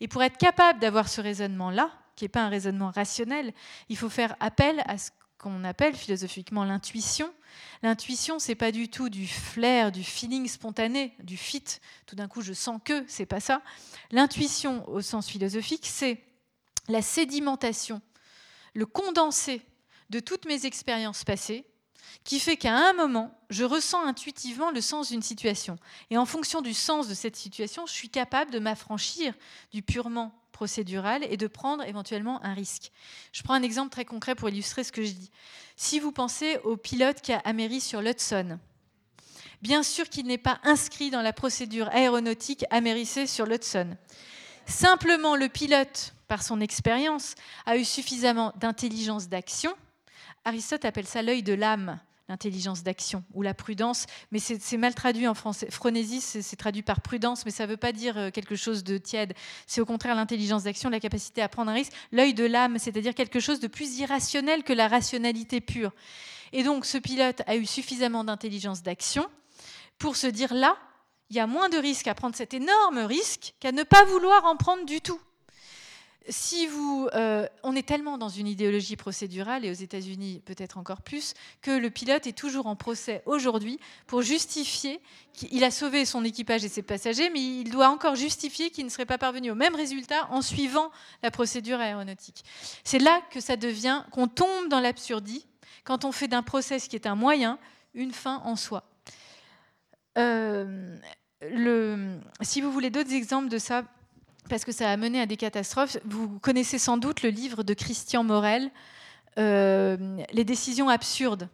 Et 0.00 0.08
pour 0.08 0.22
être 0.22 0.36
capable 0.36 0.78
d'avoir 0.78 1.08
ce 1.08 1.20
raisonnement-là, 1.20 1.90
qui 2.16 2.24
n'est 2.24 2.28
pas 2.28 2.42
un 2.42 2.48
raisonnement 2.48 2.90
rationnel, 2.90 3.52
il 3.88 3.96
faut 3.96 4.08
faire 4.08 4.36
appel 4.40 4.82
à 4.86 4.98
ce 4.98 5.10
qu'on 5.38 5.64
appelle 5.64 5.94
philosophiquement 5.94 6.64
l'intuition. 6.64 7.32
L'intuition, 7.82 8.38
c'est 8.38 8.54
pas 8.54 8.70
du 8.72 8.88
tout 8.88 9.08
du 9.08 9.26
flair, 9.26 9.90
du 9.90 10.04
feeling 10.04 10.46
spontané, 10.46 11.14
du 11.22 11.36
fit. 11.36 11.64
Tout 12.06 12.14
d'un 12.14 12.28
coup, 12.28 12.42
je 12.42 12.52
sens 12.52 12.80
que 12.84 13.04
c'est 13.08 13.26
pas 13.26 13.40
ça. 13.40 13.60
L'intuition, 14.12 14.88
au 14.88 15.00
sens 15.00 15.28
philosophique, 15.28 15.86
c'est 15.86 16.22
la 16.88 17.02
sédimentation, 17.02 18.00
le 18.74 18.86
condensé 18.86 19.62
de 20.10 20.20
toutes 20.20 20.46
mes 20.46 20.66
expériences 20.66 21.24
passées, 21.24 21.64
qui 22.24 22.40
fait 22.40 22.56
qu'à 22.56 22.74
un 22.74 22.92
moment, 22.92 23.36
je 23.50 23.64
ressens 23.64 24.04
intuitivement 24.04 24.70
le 24.70 24.80
sens 24.80 25.10
d'une 25.10 25.22
situation. 25.22 25.76
Et 26.10 26.18
en 26.18 26.26
fonction 26.26 26.60
du 26.60 26.74
sens 26.74 27.08
de 27.08 27.14
cette 27.14 27.36
situation, 27.36 27.86
je 27.86 27.92
suis 27.92 28.08
capable 28.08 28.50
de 28.50 28.58
m'affranchir 28.58 29.34
du 29.72 29.82
purement 29.82 30.32
procédural 30.52 31.24
et 31.28 31.36
de 31.36 31.46
prendre 31.46 31.84
éventuellement 31.84 32.44
un 32.44 32.54
risque. 32.54 32.92
Je 33.32 33.42
prends 33.42 33.54
un 33.54 33.62
exemple 33.62 33.90
très 33.90 34.04
concret 34.04 34.34
pour 34.34 34.48
illustrer 34.48 34.84
ce 34.84 34.92
que 34.92 35.02
je 35.02 35.10
dis. 35.12 35.30
Si 35.76 35.98
vous 35.98 36.12
pensez 36.12 36.58
au 36.58 36.76
pilote 36.76 37.20
qui 37.20 37.32
a 37.32 37.38
améri 37.38 37.80
sur 37.80 38.00
l'Hudson, 38.02 38.58
bien 39.62 39.82
sûr 39.82 40.08
qu'il 40.08 40.26
n'est 40.26 40.38
pas 40.38 40.60
inscrit 40.62 41.10
dans 41.10 41.22
la 41.22 41.32
procédure 41.32 41.88
aéronautique 41.88 42.64
amérissée 42.70 43.26
sur 43.26 43.46
l'Hudson. 43.46 43.96
Simplement, 44.66 45.34
le 45.34 45.48
pilote, 45.48 46.14
par 46.28 46.42
son 46.42 46.60
expérience, 46.60 47.34
a 47.66 47.76
eu 47.76 47.84
suffisamment 47.84 48.52
d'intelligence 48.56 49.28
d'action. 49.28 49.74
Aristote 50.44 50.84
appelle 50.84 51.06
ça 51.06 51.22
l'œil 51.22 51.42
de 51.42 51.54
l'âme 51.54 52.00
l'intelligence 52.28 52.82
d'action 52.82 53.24
ou 53.34 53.42
la 53.42 53.52
prudence, 53.52 54.06
mais 54.30 54.38
c'est 54.38 54.76
mal 54.78 54.94
traduit 54.94 55.28
en 55.28 55.34
français. 55.34 55.68
Phronésis, 55.70 56.40
c'est 56.40 56.56
traduit 56.56 56.82
par 56.82 57.02
prudence, 57.02 57.44
mais 57.44 57.50
ça 57.50 57.66
ne 57.66 57.70
veut 57.70 57.76
pas 57.76 57.92
dire 57.92 58.16
euh, 58.16 58.30
quelque 58.30 58.56
chose 58.56 58.84
de 58.84 58.96
tiède. 58.96 59.34
C'est 59.66 59.82
au 59.82 59.84
contraire 59.84 60.14
l'intelligence 60.14 60.62
d'action, 60.62 60.88
la 60.88 61.00
capacité 61.00 61.42
à 61.42 61.48
prendre 61.48 61.70
un 61.70 61.74
risque, 61.74 61.92
l'œil 62.10 62.32
de 62.32 62.44
l'âme, 62.44 62.78
c'est-à-dire 62.78 63.14
quelque 63.14 63.40
chose 63.40 63.60
de 63.60 63.66
plus 63.66 63.98
irrationnel 63.98 64.62
que 64.62 64.72
la 64.72 64.88
rationalité 64.88 65.60
pure. 65.60 65.92
Et 66.52 66.62
donc 66.62 66.86
ce 66.86 66.96
pilote 66.96 67.42
a 67.46 67.56
eu 67.56 67.66
suffisamment 67.66 68.24
d'intelligence 68.24 68.82
d'action 68.82 69.26
pour 69.98 70.16
se 70.16 70.26
dire 70.26 70.54
là, 70.54 70.76
il 71.28 71.36
y 71.36 71.40
a 71.40 71.46
moins 71.46 71.68
de 71.68 71.76
risques 71.76 72.08
à 72.08 72.14
prendre 72.14 72.36
cet 72.36 72.54
énorme 72.54 72.98
risque 72.98 73.54
qu'à 73.60 73.72
ne 73.72 73.82
pas 73.82 74.04
vouloir 74.04 74.44
en 74.46 74.56
prendre 74.56 74.86
du 74.86 75.00
tout 75.00 75.20
si 76.28 76.66
vous, 76.66 77.08
euh, 77.14 77.46
on 77.62 77.74
est 77.74 77.86
tellement 77.86 78.18
dans 78.18 78.28
une 78.28 78.46
idéologie 78.46 78.96
procédurale, 78.96 79.64
et 79.64 79.70
aux 79.70 79.74
États-Unis 79.74 80.42
peut-être 80.44 80.78
encore 80.78 81.02
plus, 81.02 81.34
que 81.60 81.70
le 81.70 81.90
pilote 81.90 82.26
est 82.26 82.36
toujours 82.36 82.66
en 82.66 82.76
procès 82.76 83.22
aujourd'hui 83.26 83.78
pour 84.06 84.22
justifier 84.22 85.00
qu'il 85.32 85.64
a 85.64 85.70
sauvé 85.70 86.04
son 86.04 86.24
équipage 86.24 86.64
et 86.64 86.68
ses 86.68 86.82
passagers, 86.82 87.30
mais 87.30 87.40
il 87.40 87.70
doit 87.70 87.88
encore 87.88 88.14
justifier 88.14 88.70
qu'il 88.70 88.84
ne 88.84 88.90
serait 88.90 89.06
pas 89.06 89.18
parvenu 89.18 89.50
au 89.50 89.54
même 89.54 89.74
résultat 89.74 90.28
en 90.30 90.42
suivant 90.42 90.90
la 91.22 91.30
procédure 91.30 91.80
aéronautique. 91.80 92.44
C'est 92.84 92.98
là 92.98 93.20
que 93.30 93.40
ça 93.40 93.56
devient, 93.56 94.04
qu'on 94.10 94.28
tombe 94.28 94.68
dans 94.68 94.80
l'absurdie 94.80 95.46
quand 95.84 96.04
on 96.04 96.12
fait 96.12 96.28
d'un 96.28 96.42
process 96.42 96.88
qui 96.88 96.96
est 96.96 97.06
un 97.06 97.16
moyen 97.16 97.58
une 97.94 98.12
fin 98.12 98.40
en 98.44 98.56
soi. 98.56 98.84
Euh, 100.18 100.96
si 102.42 102.60
vous 102.60 102.70
voulez 102.70 102.90
d'autres 102.90 103.12
exemples 103.12 103.48
de 103.48 103.58
ça, 103.58 103.84
parce 104.48 104.64
que 104.64 104.72
ça 104.72 104.90
a 104.90 104.96
mené 104.96 105.20
à 105.20 105.26
des 105.26 105.36
catastrophes. 105.36 105.96
Vous 106.04 106.38
connaissez 106.38 106.78
sans 106.78 106.96
doute 106.96 107.22
le 107.22 107.30
livre 107.30 107.62
de 107.62 107.74
Christian 107.74 108.24
Morel, 108.24 108.70
euh, 109.38 109.96
Les 110.32 110.44
décisions 110.44 110.88
absurdes. 110.88 111.48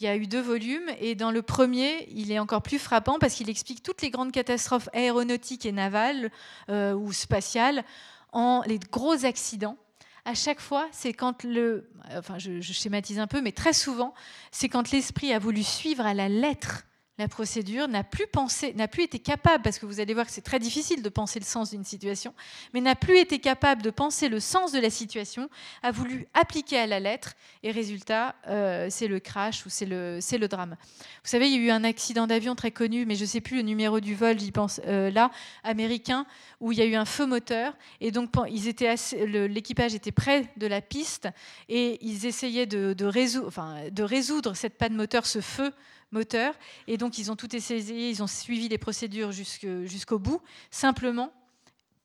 Il 0.00 0.04
y 0.04 0.06
a 0.06 0.16
eu 0.16 0.28
deux 0.28 0.40
volumes 0.40 0.88
et 1.00 1.16
dans 1.16 1.32
le 1.32 1.42
premier, 1.42 2.08
il 2.12 2.30
est 2.30 2.38
encore 2.38 2.62
plus 2.62 2.78
frappant 2.78 3.18
parce 3.18 3.34
qu'il 3.34 3.50
explique 3.50 3.82
toutes 3.82 4.00
les 4.00 4.10
grandes 4.10 4.30
catastrophes 4.30 4.88
aéronautiques 4.92 5.66
et 5.66 5.72
navales 5.72 6.30
euh, 6.68 6.94
ou 6.94 7.12
spatiales 7.12 7.84
en 8.32 8.62
les 8.66 8.78
gros 8.78 9.24
accidents. 9.24 9.76
À 10.24 10.34
chaque 10.34 10.60
fois, 10.60 10.86
c'est 10.92 11.12
quand 11.12 11.42
le, 11.42 11.90
enfin 12.12 12.38
je 12.38 12.60
schématise 12.60 13.18
un 13.18 13.26
peu, 13.26 13.40
mais 13.40 13.50
très 13.50 13.72
souvent, 13.72 14.14
c'est 14.52 14.68
quand 14.68 14.92
l'esprit 14.92 15.32
a 15.32 15.40
voulu 15.40 15.64
suivre 15.64 16.06
à 16.06 16.14
la 16.14 16.28
lettre 16.28 16.84
la 17.18 17.26
procédure 17.26 17.88
n'a 17.88 18.04
plus 18.04 18.26
pensé, 18.26 18.72
n'a 18.74 18.86
plus 18.86 19.02
été 19.02 19.18
capable, 19.18 19.62
parce 19.62 19.78
que 19.78 19.86
vous 19.86 19.98
allez 19.98 20.14
voir 20.14 20.26
que 20.26 20.32
c'est 20.32 20.40
très 20.40 20.60
difficile 20.60 21.02
de 21.02 21.08
penser 21.08 21.40
le 21.40 21.44
sens 21.44 21.70
d'une 21.70 21.84
situation, 21.84 22.32
mais 22.72 22.80
n'a 22.80 22.94
plus 22.94 23.18
été 23.18 23.40
capable 23.40 23.82
de 23.82 23.90
penser 23.90 24.28
le 24.28 24.38
sens 24.38 24.70
de 24.70 24.78
la 24.78 24.88
situation, 24.88 25.50
a 25.82 25.90
voulu 25.90 26.28
appliquer 26.32 26.78
à 26.78 26.86
la 26.86 27.00
lettre, 27.00 27.34
et 27.64 27.72
résultat, 27.72 28.36
euh, 28.46 28.86
c'est 28.88 29.08
le 29.08 29.18
crash 29.18 29.66
ou 29.66 29.68
c'est 29.68 29.86
le, 29.86 30.20
le 30.38 30.48
drame. 30.48 30.76
Vous 31.24 31.30
savez, 31.30 31.48
il 31.48 31.60
y 31.60 31.64
a 31.64 31.66
eu 31.66 31.70
un 31.70 31.82
accident 31.82 32.28
d'avion 32.28 32.54
très 32.54 32.70
connu, 32.70 33.04
mais 33.04 33.16
je 33.16 33.22
ne 33.22 33.26
sais 33.26 33.40
plus 33.40 33.56
le 33.56 33.62
numéro 33.62 33.98
du 33.98 34.14
vol, 34.14 34.38
j'y 34.38 34.52
pense 34.52 34.80
euh, 34.86 35.10
là, 35.10 35.32
américain, 35.64 36.24
où 36.60 36.70
il 36.70 36.78
y 36.78 36.82
a 36.82 36.86
eu 36.86 36.94
un 36.94 37.04
feu 37.04 37.26
moteur, 37.26 37.76
et 38.00 38.12
donc 38.12 38.30
l'équipage 38.46 39.94
était 39.94 40.12
près 40.12 40.48
de 40.56 40.66
la 40.68 40.80
piste, 40.80 41.28
et 41.68 41.98
ils 42.00 42.26
essayaient 42.26 42.66
de, 42.66 42.92
de, 42.92 43.04
résoudre, 43.06 43.48
enfin, 43.48 43.76
de 43.90 44.02
résoudre 44.04 44.54
cette 44.54 44.78
panne 44.78 44.94
moteur, 44.94 45.26
ce 45.26 45.40
feu 45.40 45.72
moteur. 46.10 46.54
Et 46.86 46.96
donc, 46.96 47.18
ils 47.18 47.30
ont 47.30 47.36
tout 47.36 47.54
essayé, 47.54 48.10
ils 48.10 48.22
ont 48.22 48.26
suivi 48.26 48.68
les 48.68 48.78
procédures 48.78 49.32
jusqu'au 49.32 50.18
bout. 50.18 50.40
Simplement, 50.70 51.32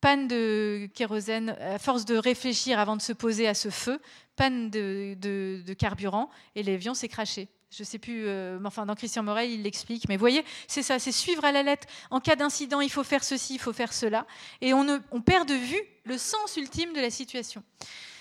panne 0.02 0.28
de 0.28 0.90
kérosène, 0.94 1.52
à 1.62 1.80
force 1.80 2.06
de 2.06 2.16
réfléchir 2.16 2.78
avant 2.78 2.98
de 2.98 3.02
se 3.02 3.14
poser 3.14 3.48
à 3.48 3.54
ce 3.54 3.70
feu, 3.70 4.00
panne 4.36 4.70
de, 4.70 5.74
carburant, 5.78 6.30
et 6.56 6.64
l'avion 6.64 6.94
s'est 6.94 7.08
craché. 7.08 7.48
Je 7.72 7.82
ne 7.82 7.86
sais 7.86 7.98
plus, 7.98 8.28
euh, 8.28 8.60
enfin 8.64 8.86
dans 8.86 8.94
Christian 8.94 9.24
Morel, 9.24 9.50
il 9.50 9.64
l'explique. 9.64 10.08
Mais 10.08 10.16
vous 10.16 10.20
voyez, 10.20 10.44
c'est 10.68 10.84
ça, 10.84 11.00
c'est 11.00 11.12
suivre 11.12 11.44
à 11.44 11.52
la 11.52 11.64
lettre. 11.64 11.88
En 12.12 12.20
cas 12.20 12.36
d'incident, 12.36 12.82
il 12.82 12.92
faut 12.92 13.04
faire 13.04 13.24
ceci, 13.24 13.56
il 13.56 13.60
faut 13.60 13.74
faire 13.74 13.94
cela. 13.94 14.28
Et 14.62 14.74
on 14.74 15.22
perd 15.26 15.48
de 15.48 15.56
vue 15.56 15.82
le 16.04 16.18
sens 16.18 16.58
ultime 16.58 16.94
de 16.94 17.00
la 17.00 17.10
situation. 17.10 17.64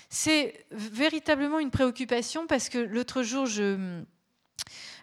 C'est 0.09 0.65
véritablement 0.71 1.59
une 1.59 1.69
préoccupation 1.69 2.47
parce 2.47 2.69
que 2.69 2.77
l'autre 2.77 3.23
jour, 3.23 3.45
je, 3.45 4.03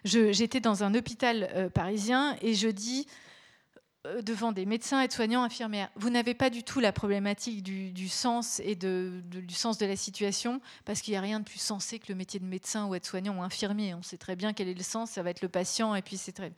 J'étais 0.03 0.59
dans 0.59 0.83
un 0.83 0.95
hôpital 0.95 1.49
euh, 1.53 1.69
parisien 1.69 2.35
et 2.41 2.53
je 2.55 2.67
dis 2.67 3.07
euh, 4.07 4.23
devant 4.23 4.51
des 4.51 4.65
médecins, 4.65 4.99
aides-soignants, 5.01 5.43
infirmières, 5.43 5.89
vous 5.95 6.09
n'avez 6.09 6.33
pas 6.33 6.49
du 6.49 6.63
tout 6.63 6.79
la 6.79 6.91
problématique 6.91 7.61
du, 7.61 8.09
sens 8.09 8.59
et 8.65 8.75
du 8.75 9.53
sens 9.53 9.77
de 9.77 9.85
la 9.85 9.95
situation, 9.95 10.59
parce 10.85 11.01
qu'il 11.01 11.11
n'y 11.11 11.17
a 11.17 11.21
rien 11.21 11.39
de 11.39 11.45
plus 11.45 11.59
sensé 11.59 11.99
que 11.99 12.05
le 12.09 12.15
métier 12.15 12.39
de 12.39 12.45
médecin 12.45 12.87
ou 12.87 12.95
aide-soignant 12.95 13.37
ou 13.37 13.43
infirmier. 13.43 13.93
On 13.93 14.01
sait 14.01 14.17
très 14.17 14.35
bien 14.35 14.53
quel 14.53 14.67
est 14.69 14.73
le 14.73 14.83
sens, 14.83 15.11
ça 15.11 15.21
va 15.21 15.29
être 15.29 15.41
le 15.41 15.49
patient, 15.49 15.93
et 15.93 16.01
puis 16.01 16.17
c'est 16.17 16.31
très. 16.31 16.51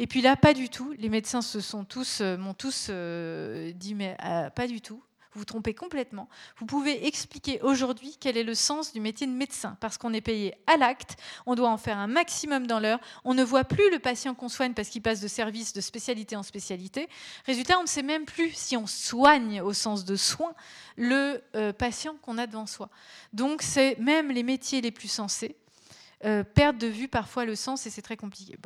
Et 0.00 0.08
puis 0.08 0.20
là, 0.20 0.34
pas 0.34 0.52
du 0.52 0.68
tout. 0.68 0.92
Les 0.98 1.08
médecins 1.08 1.42
se 1.42 1.60
sont 1.60 1.84
tous, 1.84 2.20
euh, 2.22 2.36
m'ont 2.36 2.54
tous 2.54 2.90
dit, 2.90 3.94
mais 3.94 4.16
pas 4.56 4.66
du 4.66 4.80
tout. 4.80 5.00
Vous 5.32 5.40
vous 5.40 5.44
trompez 5.44 5.74
complètement. 5.74 6.28
Vous 6.58 6.66
pouvez 6.66 7.06
expliquer 7.06 7.60
aujourd'hui 7.62 8.16
quel 8.18 8.36
est 8.36 8.42
le 8.42 8.54
sens 8.54 8.92
du 8.92 9.00
métier 9.00 9.26
de 9.26 9.32
médecin, 9.32 9.76
parce 9.80 9.96
qu'on 9.96 10.12
est 10.12 10.20
payé 10.20 10.54
à 10.66 10.76
l'acte, 10.76 11.16
on 11.46 11.54
doit 11.54 11.68
en 11.70 11.76
faire 11.76 11.98
un 11.98 12.08
maximum 12.08 12.66
dans 12.66 12.80
l'heure, 12.80 12.98
on 13.24 13.34
ne 13.34 13.44
voit 13.44 13.64
plus 13.64 13.90
le 13.90 14.00
patient 14.00 14.34
qu'on 14.34 14.48
soigne 14.48 14.74
parce 14.74 14.88
qu'il 14.88 15.02
passe 15.02 15.20
de 15.20 15.28
service 15.28 15.72
de 15.72 15.80
spécialité 15.80 16.34
en 16.34 16.42
spécialité. 16.42 17.08
Résultat, 17.46 17.78
on 17.78 17.82
ne 17.82 17.88
sait 17.88 18.02
même 18.02 18.24
plus 18.24 18.50
si 18.50 18.76
on 18.76 18.86
soigne 18.86 19.60
au 19.60 19.72
sens 19.72 20.04
de 20.04 20.16
soin 20.16 20.52
le 20.96 21.40
euh, 21.54 21.72
patient 21.72 22.16
qu'on 22.22 22.36
a 22.36 22.46
devant 22.46 22.66
soi. 22.66 22.90
Donc, 23.32 23.62
c'est 23.62 23.98
même 23.98 24.30
les 24.32 24.42
métiers 24.42 24.80
les 24.80 24.90
plus 24.90 25.08
sensés 25.08 25.56
euh, 26.24 26.44
perdent 26.44 26.78
de 26.78 26.86
vue 26.86 27.08
parfois 27.08 27.44
le 27.46 27.54
sens 27.54 27.86
et 27.86 27.90
c'est 27.90 28.02
très 28.02 28.16
compliqué. 28.16 28.56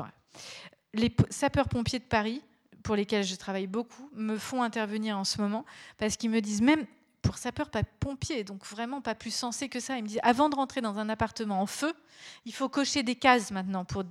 Les 0.92 1.14
sapeurs-pompiers 1.30 2.00
de 2.00 2.04
Paris 2.04 2.42
pour 2.84 2.94
lesquels 2.94 3.24
je 3.24 3.34
travaille 3.34 3.66
beaucoup 3.66 4.08
me 4.14 4.38
font 4.38 4.62
intervenir 4.62 5.18
en 5.18 5.24
ce 5.24 5.40
moment 5.40 5.64
parce 5.98 6.16
qu'ils 6.16 6.30
me 6.30 6.40
disent 6.40 6.62
même 6.62 6.86
pour 7.24 7.38
sapeur, 7.38 7.70
pas 7.70 7.82
pompier, 7.82 8.44
donc 8.44 8.64
vraiment 8.66 9.00
pas 9.00 9.14
plus 9.14 9.34
sensé 9.34 9.68
que 9.70 9.80
ça. 9.80 9.96
Ils 9.96 10.02
me 10.02 10.08
disent 10.08 10.20
avant 10.22 10.50
de 10.50 10.54
rentrer 10.54 10.82
dans 10.82 10.98
un 10.98 11.08
appartement 11.08 11.60
en 11.60 11.66
feu, 11.66 11.94
il 12.44 12.52
faut 12.52 12.68
cocher 12.68 13.02
des 13.02 13.14
cases 13.14 13.50
maintenant 13.50 13.84
pour. 13.84 14.04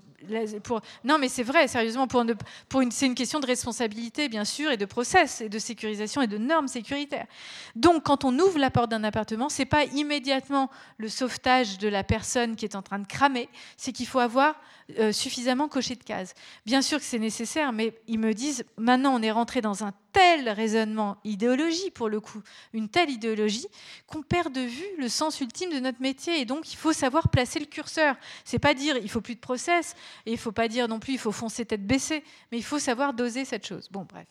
pour 0.64 0.82
non, 1.04 1.20
mais 1.20 1.30
c'est 1.30 1.44
vrai, 1.44 1.68
sérieusement, 1.68 2.08
pour, 2.08 2.26
pour 2.68 2.82
une, 2.82 2.92
c'est 2.92 3.06
une 3.06 3.16
question 3.16 3.40
de 3.40 3.46
responsabilité, 3.46 4.30
bien 4.30 4.46
sûr, 4.46 4.72
et 4.72 4.78
de 4.78 4.86
process, 4.86 5.42
et 5.42 5.50
de 5.50 5.60
sécurisation 5.60 6.24
et 6.24 6.28
de 6.28 6.40
normes 6.40 6.68
sécuritaires. 6.68 7.28
Donc, 7.76 8.04
quand 8.04 8.26
on 8.26 8.38
ouvre 8.40 8.58
la 8.58 8.72
porte 8.72 8.90
d'un 8.90 9.04
appartement, 9.04 9.48
c'est 9.48 9.66
pas 9.66 9.86
immédiatement 9.86 10.72
le 10.98 11.08
sauvetage 11.08 11.78
de 11.78 11.88
la 11.88 12.04
personne 12.04 12.56
qui 12.56 12.66
est 12.66 12.76
en 12.76 12.82
train 12.82 13.00
de 13.00 13.08
cramer, 13.08 13.48
c'est 13.78 13.92
qu'il 13.92 14.08
faut 14.08 14.20
avoir 14.20 14.56
euh, 15.00 15.12
suffisamment 15.12 15.68
coché 15.68 15.96
de 15.96 16.04
cases. 16.04 16.34
Bien 16.66 16.82
sûr 16.82 17.00
que 17.00 17.06
c'est 17.06 17.20
nécessaire, 17.20 17.72
mais 17.72 17.94
ils 18.08 18.20
me 18.20 18.34
disent 18.34 18.66
maintenant 18.78 19.16
on 19.16 19.22
est 19.22 19.32
rentré 19.32 19.62
dans 19.62 19.84
un 19.84 19.94
tel 20.12 20.50
raisonnement, 20.50 21.18
idéologie 21.24 21.90
pour 21.90 22.10
le 22.10 22.20
coup, 22.20 22.42
une 22.74 22.90
telle 22.90 23.10
idéologie, 23.10 23.66
qu'on 24.08 24.22
perd 24.22 24.54
de 24.54 24.62
vue 24.62 24.86
le 24.98 25.10
sens 25.10 25.40
ultime 25.42 25.72
de 25.72 25.80
notre 25.80 26.02
métier. 26.02 26.40
Et 26.42 26.46
donc 26.46 26.72
il 26.74 26.76
faut 26.76 26.94
savoir 26.94 27.30
placer 27.30 27.60
le 27.60 27.66
curseur. 27.66 28.16
C'est 28.44 28.60
pas 28.60 28.74
dire 28.74 28.98
il 28.98 29.10
faut 29.10 29.22
plus 29.22 29.36
de 29.36 29.40
process, 29.40 29.96
et 30.26 30.32
il 30.32 30.38
faut 30.38 30.52
pas 30.52 30.68
dire 30.68 30.88
non 30.88 31.00
plus 31.00 31.14
il 31.14 31.20
faut 31.20 31.32
foncer 31.32 31.66
tête 31.66 31.86
baissée, 31.86 32.24
mais 32.52 32.58
il 32.58 32.64
faut 32.64 32.80
savoir 32.80 33.14
doser 33.14 33.46
cette 33.46 33.66
chose. 33.66 33.88
Bon, 33.92 34.06
bref, 34.08 34.28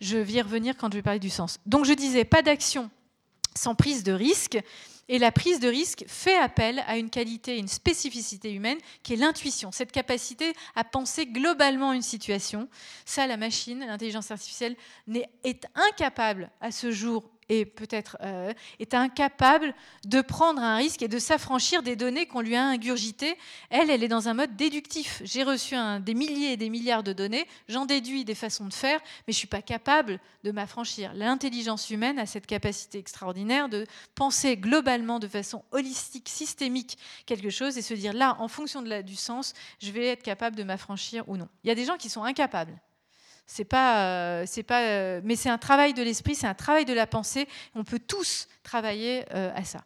je 0.00 0.18
vais 0.18 0.32
y 0.32 0.42
revenir 0.42 0.76
quand 0.76 0.90
je 0.90 0.98
vais 0.98 1.02
parler 1.02 1.20
du 1.20 1.30
sens. 1.30 1.58
Donc 1.66 1.84
je 1.84 1.92
disais 1.92 2.24
pas 2.24 2.42
d'action 2.42 2.90
sans 3.54 3.74
prise 3.74 4.02
de 4.02 4.12
risque. 4.12 4.58
Et 5.12 5.18
la 5.18 5.30
prise 5.30 5.60
de 5.60 5.68
risque 5.68 6.04
fait 6.08 6.38
appel 6.38 6.82
à 6.86 6.96
une 6.96 7.10
qualité, 7.10 7.58
une 7.58 7.68
spécificité 7.68 8.50
humaine 8.50 8.78
qui 9.02 9.12
est 9.12 9.16
l'intuition, 9.16 9.70
cette 9.70 9.92
capacité 9.92 10.54
à 10.74 10.84
penser 10.84 11.26
globalement 11.26 11.92
une 11.92 12.00
situation. 12.00 12.66
Ça, 13.04 13.26
la 13.26 13.36
machine, 13.36 13.80
l'intelligence 13.80 14.30
artificielle, 14.30 14.74
est 15.44 15.66
incapable 15.74 16.50
à 16.62 16.70
ce 16.70 16.90
jour 16.90 17.28
est 17.48 17.64
peut-être 17.64 18.16
euh, 18.22 18.52
est 18.78 18.94
incapable 18.94 19.74
de 20.04 20.20
prendre 20.20 20.60
un 20.62 20.76
risque 20.76 21.02
et 21.02 21.08
de 21.08 21.18
s'affranchir 21.18 21.82
des 21.82 21.96
données 21.96 22.26
qu'on 22.26 22.40
lui 22.40 22.56
a 22.56 22.64
ingurgitées. 22.64 23.36
Elle, 23.70 23.90
elle 23.90 24.02
est 24.02 24.08
dans 24.08 24.28
un 24.28 24.34
mode 24.34 24.56
déductif. 24.56 25.20
J'ai 25.24 25.42
reçu 25.42 25.74
des 26.00 26.14
milliers 26.14 26.52
et 26.52 26.56
des 26.56 26.70
milliards 26.70 27.02
de 27.02 27.12
données, 27.12 27.46
j'en 27.68 27.86
déduis 27.86 28.24
des 28.24 28.34
façons 28.34 28.66
de 28.66 28.74
faire, 28.74 29.00
mais 29.26 29.32
je 29.32 29.38
suis 29.38 29.46
pas 29.46 29.62
capable 29.62 30.20
de 30.44 30.50
m'affranchir. 30.50 31.12
L'intelligence 31.14 31.90
humaine 31.90 32.18
a 32.18 32.26
cette 32.26 32.46
capacité 32.46 32.98
extraordinaire 32.98 33.68
de 33.68 33.86
penser 34.14 34.56
globalement, 34.56 35.18
de 35.18 35.28
façon 35.28 35.64
holistique, 35.72 36.28
systémique, 36.28 36.98
quelque 37.26 37.50
chose 37.50 37.78
et 37.78 37.82
se 37.82 37.94
dire 37.94 38.12
là, 38.12 38.36
en 38.40 38.48
fonction 38.48 38.82
du 38.82 39.16
sens, 39.16 39.54
je 39.80 39.90
vais 39.90 40.06
être 40.06 40.22
capable 40.22 40.56
de 40.56 40.62
m'affranchir 40.62 41.28
ou 41.28 41.36
non. 41.36 41.48
Il 41.64 41.68
y 41.68 41.70
a 41.70 41.74
des 41.74 41.84
gens 41.84 41.96
qui 41.96 42.08
sont 42.08 42.24
incapables. 42.24 42.78
C'est 43.46 43.64
pas, 43.64 44.06
euh, 44.06 44.44
c'est 44.46 44.62
pas, 44.62 44.82
euh, 44.82 45.20
mais 45.24 45.36
c'est 45.36 45.50
un 45.50 45.58
travail 45.58 45.94
de 45.94 46.02
l'esprit, 46.02 46.34
c'est 46.34 46.46
un 46.46 46.54
travail 46.54 46.84
de 46.84 46.92
la 46.92 47.06
pensée. 47.06 47.46
On 47.74 47.84
peut 47.84 47.98
tous 47.98 48.48
travailler 48.62 49.24
euh, 49.34 49.52
à 49.54 49.64
ça. 49.64 49.84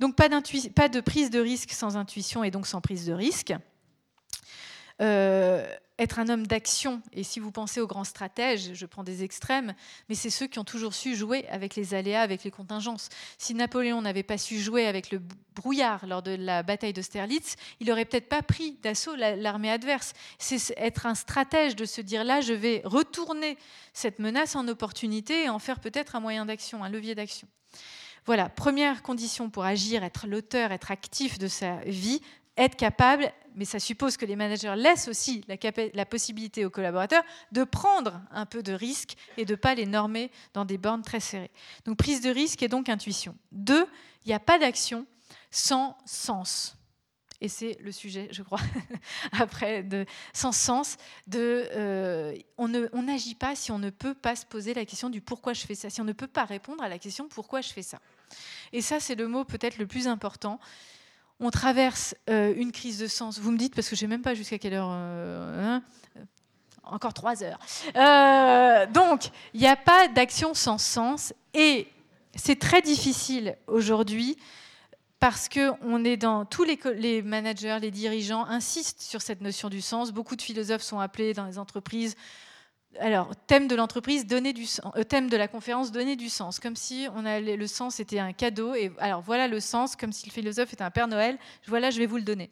Donc 0.00 0.14
pas, 0.14 0.28
pas 0.74 0.88
de 0.88 1.00
prise 1.00 1.30
de 1.30 1.40
risque 1.40 1.72
sans 1.72 1.96
intuition 1.96 2.44
et 2.44 2.50
donc 2.50 2.66
sans 2.66 2.80
prise 2.80 3.06
de 3.06 3.12
risque 3.12 3.54
être 5.98 6.18
un 6.18 6.28
homme 6.28 6.46
d'action, 6.46 7.02
et 7.12 7.24
si 7.24 7.40
vous 7.40 7.50
pensez 7.50 7.80
aux 7.80 7.86
grands 7.86 8.04
stratèges, 8.04 8.70
je 8.74 8.86
prends 8.86 9.02
des 9.02 9.24
extrêmes, 9.24 9.74
mais 10.08 10.14
c'est 10.14 10.30
ceux 10.30 10.46
qui 10.46 10.58
ont 10.58 10.64
toujours 10.64 10.94
su 10.94 11.16
jouer 11.16 11.46
avec 11.48 11.74
les 11.74 11.94
aléas, 11.94 12.22
avec 12.22 12.44
les 12.44 12.50
contingences. 12.50 13.08
Si 13.36 13.54
Napoléon 13.54 14.00
n'avait 14.00 14.22
pas 14.22 14.38
su 14.38 14.58
jouer 14.60 14.86
avec 14.86 15.10
le 15.10 15.20
brouillard 15.56 16.06
lors 16.06 16.22
de 16.22 16.30
la 16.30 16.62
bataille 16.62 16.92
d'Austerlitz, 16.92 17.56
il 17.80 17.88
n'aurait 17.88 18.04
peut-être 18.04 18.28
pas 18.28 18.42
pris 18.42 18.78
d'assaut 18.82 19.16
l'armée 19.16 19.70
adverse. 19.70 20.12
C'est 20.38 20.72
être 20.76 21.06
un 21.06 21.16
stratège 21.16 21.74
de 21.74 21.84
se 21.84 22.00
dire 22.00 22.22
là, 22.22 22.40
je 22.40 22.52
vais 22.52 22.82
retourner 22.84 23.58
cette 23.92 24.20
menace 24.20 24.54
en 24.54 24.68
opportunité 24.68 25.44
et 25.44 25.48
en 25.48 25.58
faire 25.58 25.80
peut-être 25.80 26.14
un 26.14 26.20
moyen 26.20 26.46
d'action, 26.46 26.84
un 26.84 26.88
levier 26.88 27.16
d'action. 27.16 27.48
Voilà, 28.24 28.48
première 28.50 29.02
condition 29.02 29.48
pour 29.48 29.64
agir, 29.64 30.04
être 30.04 30.26
l'auteur, 30.26 30.70
être 30.70 30.90
actif 30.90 31.38
de 31.38 31.48
sa 31.48 31.76
vie, 31.86 32.20
être 32.58 32.76
capable, 32.76 33.32
mais 33.54 33.64
ça 33.64 33.78
suppose 33.78 34.16
que 34.16 34.26
les 34.26 34.36
managers 34.36 34.74
laissent 34.76 35.08
aussi 35.08 35.44
la, 35.48 36.06
possibilité 36.06 36.64
aux 36.64 36.70
collaborateurs 36.70 37.22
de 37.52 37.64
prendre 37.64 38.20
un 38.30 38.46
peu 38.46 38.62
de 38.62 38.72
risque 38.72 39.16
et 39.36 39.44
de 39.44 39.52
ne 39.52 39.56
pas 39.56 39.74
les 39.74 39.86
normer 39.86 40.30
dans 40.52 40.64
des 40.64 40.76
bornes 40.76 41.02
très 41.02 41.20
serrées. 41.20 41.50
Donc 41.84 41.96
prise 41.96 42.20
de 42.20 42.30
risque 42.30 42.62
et 42.62 42.68
donc 42.68 42.88
intuition. 42.88 43.36
Deux, 43.52 43.86
il 44.24 44.28
n'y 44.28 44.34
a 44.34 44.40
pas 44.40 44.58
d'action 44.58 45.06
sans 45.50 45.96
sens. 46.04 46.76
Et 47.40 47.48
c'est 47.48 47.76
le 47.80 47.92
sujet, 47.92 48.28
je 48.32 48.42
crois, 48.42 48.60
après, 49.32 49.84
de, 49.84 50.04
sans 50.32 50.50
sens, 50.50 50.96
de, 51.28 51.68
euh, 51.72 52.36
on 52.58 52.68
n'agit 52.68 53.36
pas 53.36 53.54
si 53.54 53.70
on 53.70 53.78
ne 53.78 53.90
peut 53.90 54.14
pas 54.14 54.34
se 54.34 54.44
poser 54.44 54.74
la 54.74 54.84
question 54.84 55.08
du 55.08 55.20
pourquoi 55.20 55.52
je 55.52 55.64
fais 55.64 55.76
ça, 55.76 55.88
si 55.88 56.00
on 56.00 56.04
ne 56.04 56.12
peut 56.12 56.26
pas 56.26 56.44
répondre 56.44 56.82
à 56.82 56.88
la 56.88 56.98
question 56.98 57.28
pourquoi 57.28 57.60
je 57.60 57.68
fais 57.68 57.82
ça. 57.82 58.00
Et 58.72 58.82
ça, 58.82 58.98
c'est 58.98 59.14
le 59.14 59.28
mot 59.28 59.44
peut-être 59.44 59.78
le 59.78 59.86
plus 59.86 60.08
important 60.08 60.58
on 61.40 61.50
traverse 61.50 62.14
euh, 62.28 62.52
une 62.56 62.72
crise 62.72 62.98
de 62.98 63.06
sens. 63.06 63.38
Vous 63.38 63.50
me 63.50 63.58
dites, 63.58 63.74
parce 63.74 63.88
que 63.88 63.96
je 63.96 64.04
ne 64.04 64.10
sais 64.10 64.14
même 64.14 64.22
pas 64.22 64.34
jusqu'à 64.34 64.58
quelle 64.58 64.74
heure. 64.74 64.90
Euh, 64.90 65.76
hein, 65.76 65.82
euh, 66.16 66.22
encore 66.84 67.12
trois 67.12 67.42
heures. 67.42 67.58
donc, 68.92 69.30
il 69.52 69.60
n'y 69.60 69.66
a 69.66 69.76
pas 69.76 70.08
d'action 70.08 70.54
sans 70.54 70.78
sens. 70.78 71.34
Et 71.54 71.86
c'est 72.34 72.58
très 72.58 72.82
difficile 72.82 73.56
aujourd'hui 73.66 74.38
parce 75.20 75.48
que 75.48 75.72
on 75.82 76.46
tous 76.46 76.64
les, 76.64 77.22
managers, 77.22 77.78
les 77.80 77.90
dirigeants 77.90 78.46
insistent 78.46 79.02
sur 79.02 79.20
cette 79.20 79.40
notion 79.40 79.68
du 79.68 79.80
sens. 79.80 80.12
Beaucoup 80.12 80.36
de 80.36 80.42
philosophes 80.42 80.82
sont 80.82 81.00
appelés 81.00 81.34
dans 81.34 81.44
les 81.44 81.58
entreprises 81.58 82.14
alors, 83.00 83.34
thème 83.46 83.68
de 83.68 83.74
l'entreprise, 83.74 84.26
donner 84.26 84.52
du 84.52 84.66
euh, 84.96 85.04
thème 85.04 85.28
de 85.28 85.36
la 85.36 85.46
conférence, 85.46 85.92
donner 85.92 86.16
du 86.16 86.28
sens, 86.28 86.58
comme 86.58 86.76
si 86.76 87.06
on 87.14 87.22
le 87.22 87.66
sens 87.66 88.00
était 88.00 88.18
un 88.18 88.32
cadeau. 88.32 88.74
Et 88.74 88.92
alors 88.98 89.20
voilà 89.20 89.46
le 89.46 89.60
sens, 89.60 89.94
comme 89.94 90.12
si 90.12 90.26
le 90.26 90.32
philosophe 90.32 90.72
était 90.72 90.82
un 90.82 90.90
Père 90.90 91.08
Noël. 91.08 91.38
Voilà, 91.66 91.90
je 91.90 91.98
vais 91.98 92.06
vous 92.06 92.16
le 92.16 92.22
donner. 92.22 92.50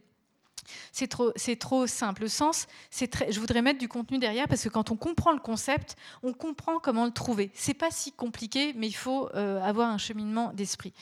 C'est 0.93 1.07
trop, 1.07 1.32
c'est 1.37 1.57
trop 1.57 1.87
simple. 1.87 2.22
Le 2.22 2.28
sens, 2.28 2.66
c'est 2.91 3.09
très, 3.09 3.30
je 3.32 3.41
voudrais 3.41 3.62
mettre 3.62 3.78
du 3.78 3.89
contenu 3.89 4.18
derrière 4.18 4.49
parce 4.49 4.62
que 4.62 4.68
quand 4.68 4.91
on 4.91 4.97
comprend 4.97 5.32
le 5.32 5.39
concept, 5.39 5.97
on 6.22 6.32
comprend 6.32 6.78
comment 6.80 7.05
le 7.05 7.12
trouver. 7.12 7.51
C'est 7.55 7.74
pas 7.74 7.91
si 7.91 8.12
compliqué, 8.12 8.72
mais 8.74 8.89
il 8.89 8.97
faut 8.97 9.28
euh, 9.34 9.62
avoir 9.62 9.91
un 9.91 9.99
cheminement 9.99 10.53
d'esprit. 10.53 10.93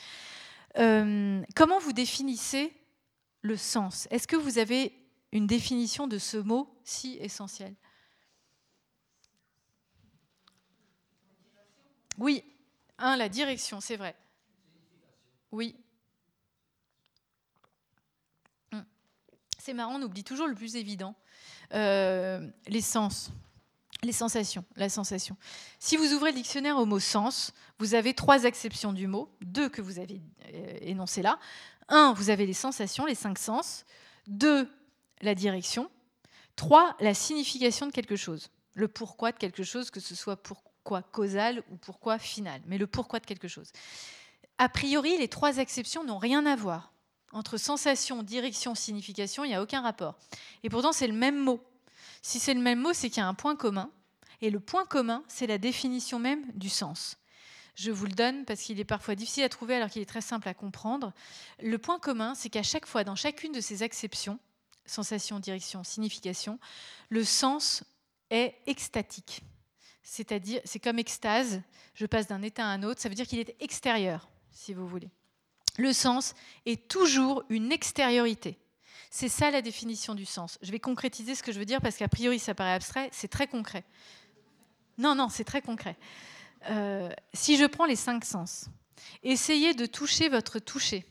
Euh, 0.77 1.41
comment 1.55 1.79
vous 1.79 1.93
définissez 1.93 2.73
le 3.41 3.57
sens? 3.57 4.07
Est-ce 4.11 4.27
que 4.27 4.35
vous 4.35 4.59
avez 4.59 4.93
une 5.31 5.47
définition 5.47 6.07
de 6.07 6.17
ce 6.17 6.37
mot 6.37 6.69
si 6.83 7.17
essentiel 7.19 7.73
Oui, 12.17 12.43
un, 12.97 13.15
la 13.17 13.29
direction, 13.29 13.81
c'est 13.81 13.97
vrai. 13.97 14.15
Oui. 15.51 15.75
Hmm. 18.71 18.81
C'est 19.57 19.73
marrant, 19.73 19.95
on 19.95 20.01
oublie 20.01 20.23
toujours 20.23 20.47
le 20.47 20.55
plus 20.55 20.75
évident. 20.75 21.15
Euh, 21.73 22.47
les 22.67 22.81
sens, 22.81 23.31
les 24.03 24.11
sensations, 24.11 24.63
la 24.75 24.89
sensation. 24.89 25.35
Si 25.79 25.97
vous 25.97 26.13
ouvrez 26.13 26.31
le 26.31 26.37
dictionnaire 26.37 26.77
au 26.77 26.85
mot 26.85 26.99
sens, 26.99 27.53
vous 27.79 27.95
avez 27.95 28.13
trois 28.13 28.45
acceptions 28.45 28.93
du 28.93 29.07
mot, 29.07 29.29
deux 29.41 29.67
que 29.67 29.81
vous 29.81 29.99
avez 29.99 30.21
euh, 30.53 30.77
énoncées 30.81 31.21
là. 31.21 31.39
Un, 31.87 32.13
vous 32.13 32.29
avez 32.29 32.45
les 32.45 32.53
sensations, 32.53 33.05
les 33.05 33.15
cinq 33.15 33.37
sens. 33.37 33.85
Deux, 34.27 34.69
la 35.21 35.35
direction. 35.35 35.89
Trois, 36.55 36.95
la 36.99 37.13
signification 37.13 37.87
de 37.87 37.91
quelque 37.91 38.15
chose, 38.15 38.49
le 38.73 38.87
pourquoi 38.87 39.31
de 39.31 39.37
quelque 39.37 39.63
chose, 39.63 39.91
que 39.91 39.99
ce 39.99 40.15
soit 40.15 40.41
pour 40.41 40.63
pourquoi 40.85 41.01
causal 41.01 41.63
ou 41.71 41.77
pourquoi 41.77 42.19
final, 42.19 42.61
mais 42.67 42.77
le 42.77 42.85
pourquoi 42.85 43.19
de 43.19 43.25
quelque 43.25 43.47
chose. 43.47 43.71
A 44.59 44.69
priori, 44.69 45.17
les 45.17 45.27
trois 45.27 45.57
exceptions 45.57 46.03
n'ont 46.03 46.19
rien 46.19 46.45
à 46.45 46.55
voir. 46.55 46.93
Entre 47.31 47.57
sensation, 47.57 48.21
direction, 48.21 48.75
signification, 48.75 49.43
il 49.43 49.47
n'y 49.47 49.55
a 49.55 49.63
aucun 49.63 49.81
rapport. 49.81 50.13
Et 50.61 50.69
pourtant, 50.69 50.91
c'est 50.91 51.07
le 51.07 51.15
même 51.15 51.39
mot. 51.39 51.59
Si 52.21 52.39
c'est 52.39 52.53
le 52.53 52.61
même 52.61 52.79
mot, 52.79 52.93
c'est 52.93 53.09
qu'il 53.09 53.17
y 53.17 53.25
a 53.25 53.27
un 53.27 53.33
point 53.33 53.55
commun. 53.55 53.89
Et 54.41 54.51
le 54.51 54.59
point 54.59 54.85
commun, 54.85 55.23
c'est 55.27 55.47
la 55.47 55.57
définition 55.57 56.19
même 56.19 56.45
du 56.53 56.69
sens. 56.69 57.17
Je 57.73 57.89
vous 57.89 58.05
le 58.05 58.13
donne 58.13 58.45
parce 58.45 58.61
qu'il 58.61 58.79
est 58.79 58.85
parfois 58.85 59.15
difficile 59.15 59.43
à 59.43 59.49
trouver 59.49 59.73
alors 59.73 59.89
qu'il 59.89 60.03
est 60.03 60.05
très 60.05 60.21
simple 60.21 60.47
à 60.47 60.53
comprendre. 60.53 61.13
Le 61.63 61.79
point 61.79 61.97
commun, 61.97 62.35
c'est 62.35 62.49
qu'à 62.49 62.61
chaque 62.61 62.85
fois, 62.85 63.03
dans 63.03 63.15
chacune 63.15 63.53
de 63.53 63.59
ces 63.59 63.81
acceptions, 63.81 64.37
sensation, 64.85 65.39
direction, 65.39 65.83
signification, 65.83 66.59
le 67.09 67.23
sens 67.23 67.83
est 68.29 68.53
extatique 68.67 69.41
c'est-à-dire, 70.07 70.61
c'est 70.63 70.79
comme 70.79 70.99
extase, 70.99 71.61
je 71.95 72.05
passe 72.05 72.27
d'un 72.27 72.43
état 72.43 72.63
à 72.63 72.67
un 72.67 72.83
autre, 72.83 73.01
ça 73.01 73.09
veut 73.09 73.15
dire 73.15 73.25
qu'il 73.25 73.39
est 73.39 73.55
extérieur, 73.59 74.29
si 74.51 74.71
vous 74.73 74.87
voulez. 74.87 75.09
Le 75.77 75.91
sens 75.91 76.35
est 76.67 76.87
toujours 76.87 77.43
une 77.49 77.71
extériorité. 77.71 78.57
C'est 79.09 79.29
ça 79.29 79.49
la 79.49 79.63
définition 79.63 80.13
du 80.13 80.25
sens. 80.25 80.59
Je 80.61 80.71
vais 80.71 80.79
concrétiser 80.79 81.33
ce 81.33 81.41
que 81.41 81.51
je 81.51 81.57
veux 81.57 81.65
dire 81.65 81.81
parce 81.81 81.97
qu'a 81.97 82.07
priori 82.07 82.37
ça 82.37 82.53
paraît 82.53 82.73
abstrait, 82.73 83.09
c'est 83.11 83.27
très 83.27 83.47
concret. 83.47 83.83
Non, 84.99 85.15
non, 85.15 85.27
c'est 85.27 85.43
très 85.43 85.61
concret. 85.61 85.97
Euh, 86.69 87.09
si 87.33 87.57
je 87.57 87.65
prends 87.65 87.85
les 87.85 87.95
cinq 87.95 88.25
sens, 88.25 88.67
essayez 89.23 89.73
de 89.73 89.87
toucher 89.87 90.29
votre 90.29 90.59
toucher. 90.59 91.03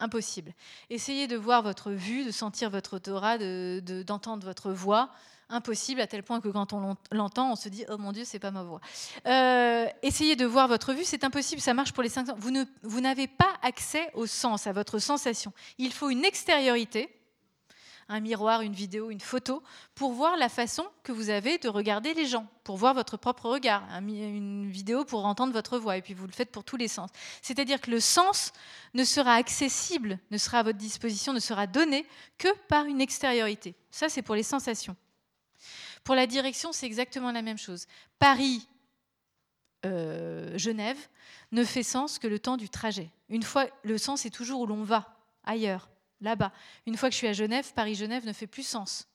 Impossible. 0.00 0.52
Essayez 0.90 1.26
de 1.26 1.36
voir 1.36 1.62
votre 1.62 1.92
vue, 1.92 2.24
de 2.24 2.30
sentir 2.30 2.68
votre 2.68 2.96
odorat, 2.96 3.38
d'entendre 3.38 4.44
votre 4.44 4.70
voix 4.70 5.10
impossible 5.50 6.00
à 6.00 6.06
tel 6.06 6.22
point 6.22 6.40
que 6.40 6.48
quand 6.48 6.72
on 6.72 6.96
l'entend, 7.10 7.52
on 7.52 7.56
se 7.56 7.68
dit 7.68 7.84
oh 7.88 7.98
mon 7.98 8.12
Dieu, 8.12 8.24
c'est 8.24 8.38
pas 8.38 8.50
ma 8.50 8.62
voix. 8.62 8.80
Euh, 9.26 9.86
essayez 10.02 10.36
de 10.36 10.44
voir 10.44 10.68
votre 10.68 10.92
vue, 10.92 11.04
c'est 11.04 11.24
impossible, 11.24 11.60
ça 11.60 11.74
marche 11.74 11.92
pour 11.92 12.02
les 12.02 12.08
cinq 12.08 12.26
sens. 12.26 12.36
Vous, 12.38 12.50
ne, 12.50 12.64
vous 12.82 13.00
n'avez 13.00 13.26
pas 13.26 13.52
accès 13.62 14.10
au 14.14 14.26
sens, 14.26 14.66
à 14.66 14.72
votre 14.72 14.98
sensation. 14.98 15.52
Il 15.78 15.92
faut 15.92 16.10
une 16.10 16.24
extériorité, 16.24 17.08
un 18.10 18.20
miroir, 18.20 18.62
une 18.62 18.72
vidéo, 18.72 19.10
une 19.10 19.20
photo, 19.20 19.62
pour 19.94 20.12
voir 20.12 20.36
la 20.36 20.48
façon 20.48 20.86
que 21.02 21.12
vous 21.12 21.28
avez 21.28 21.58
de 21.58 21.68
regarder 21.68 22.14
les 22.14 22.26
gens, 22.26 22.46
pour 22.64 22.76
voir 22.76 22.94
votre 22.94 23.18
propre 23.18 23.50
regard, 23.50 23.84
une 24.00 24.70
vidéo 24.70 25.04
pour 25.04 25.26
entendre 25.26 25.52
votre 25.52 25.78
voix, 25.78 25.96
et 25.96 26.02
puis 26.02 26.14
vous 26.14 26.26
le 26.26 26.32
faites 26.32 26.50
pour 26.50 26.64
tous 26.64 26.76
les 26.76 26.88
sens. 26.88 27.10
C'est-à-dire 27.42 27.80
que 27.80 27.90
le 27.90 28.00
sens 28.00 28.52
ne 28.94 29.04
sera 29.04 29.34
accessible, 29.34 30.18
ne 30.30 30.38
sera 30.38 30.60
à 30.60 30.62
votre 30.62 30.78
disposition, 30.78 31.34
ne 31.34 31.40
sera 31.40 31.66
donné 31.66 32.06
que 32.38 32.48
par 32.68 32.86
une 32.86 33.02
extériorité. 33.02 33.74
Ça, 33.90 34.08
c'est 34.08 34.22
pour 34.22 34.34
les 34.34 34.42
sensations. 34.42 34.96
Pour 36.08 36.14
la 36.14 36.26
direction, 36.26 36.72
c'est 36.72 36.86
exactement 36.86 37.32
la 37.32 37.42
même 37.42 37.58
chose. 37.58 37.86
Paris, 38.18 38.66
euh, 39.84 40.56
Genève 40.56 40.96
ne 41.52 41.62
fait 41.62 41.82
sens 41.82 42.18
que 42.18 42.26
le 42.26 42.38
temps 42.38 42.56
du 42.56 42.70
trajet. 42.70 43.10
Une 43.28 43.42
fois, 43.42 43.66
le 43.82 43.98
sens 43.98 44.24
est 44.24 44.30
toujours 44.30 44.62
où 44.62 44.66
l'on 44.66 44.84
va, 44.84 45.18
ailleurs, 45.44 45.90
là-bas. 46.22 46.50
Une 46.86 46.96
fois 46.96 47.10
que 47.10 47.12
je 47.12 47.18
suis 47.18 47.26
à 47.26 47.34
Genève, 47.34 47.74
Paris-Genève 47.74 48.24
ne 48.24 48.32
fait 48.32 48.46
plus 48.46 48.66
sens. 48.66 49.06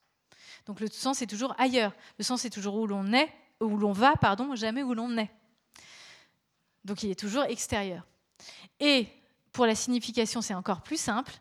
Donc 0.68 0.80
le 0.82 0.88
sens 0.88 1.24
est 1.24 1.26
toujours 1.26 1.56
ailleurs. 1.58 1.96
Le 2.20 2.24
sens 2.24 2.46
est 2.46 2.52
toujours 2.52 2.76
où 2.76 2.86
l'on 2.86 3.12
est, 3.12 3.34
où 3.60 3.76
l'on 3.76 3.92
va, 3.92 4.14
pardon, 4.16 4.54
jamais 4.54 4.84
où 4.84 4.94
l'on 4.94 5.18
est. 5.18 5.32
Donc 6.86 7.02
il 7.02 7.10
est 7.10 7.20
toujours 7.20 7.46
extérieur. 7.46 8.06
Et 8.80 9.08
pour 9.52 9.66
la 9.66 9.74
signification, 9.74 10.44
c'est 10.44 10.54
encore 10.54 10.84
plus 10.84 11.02
simple. 11.02 11.34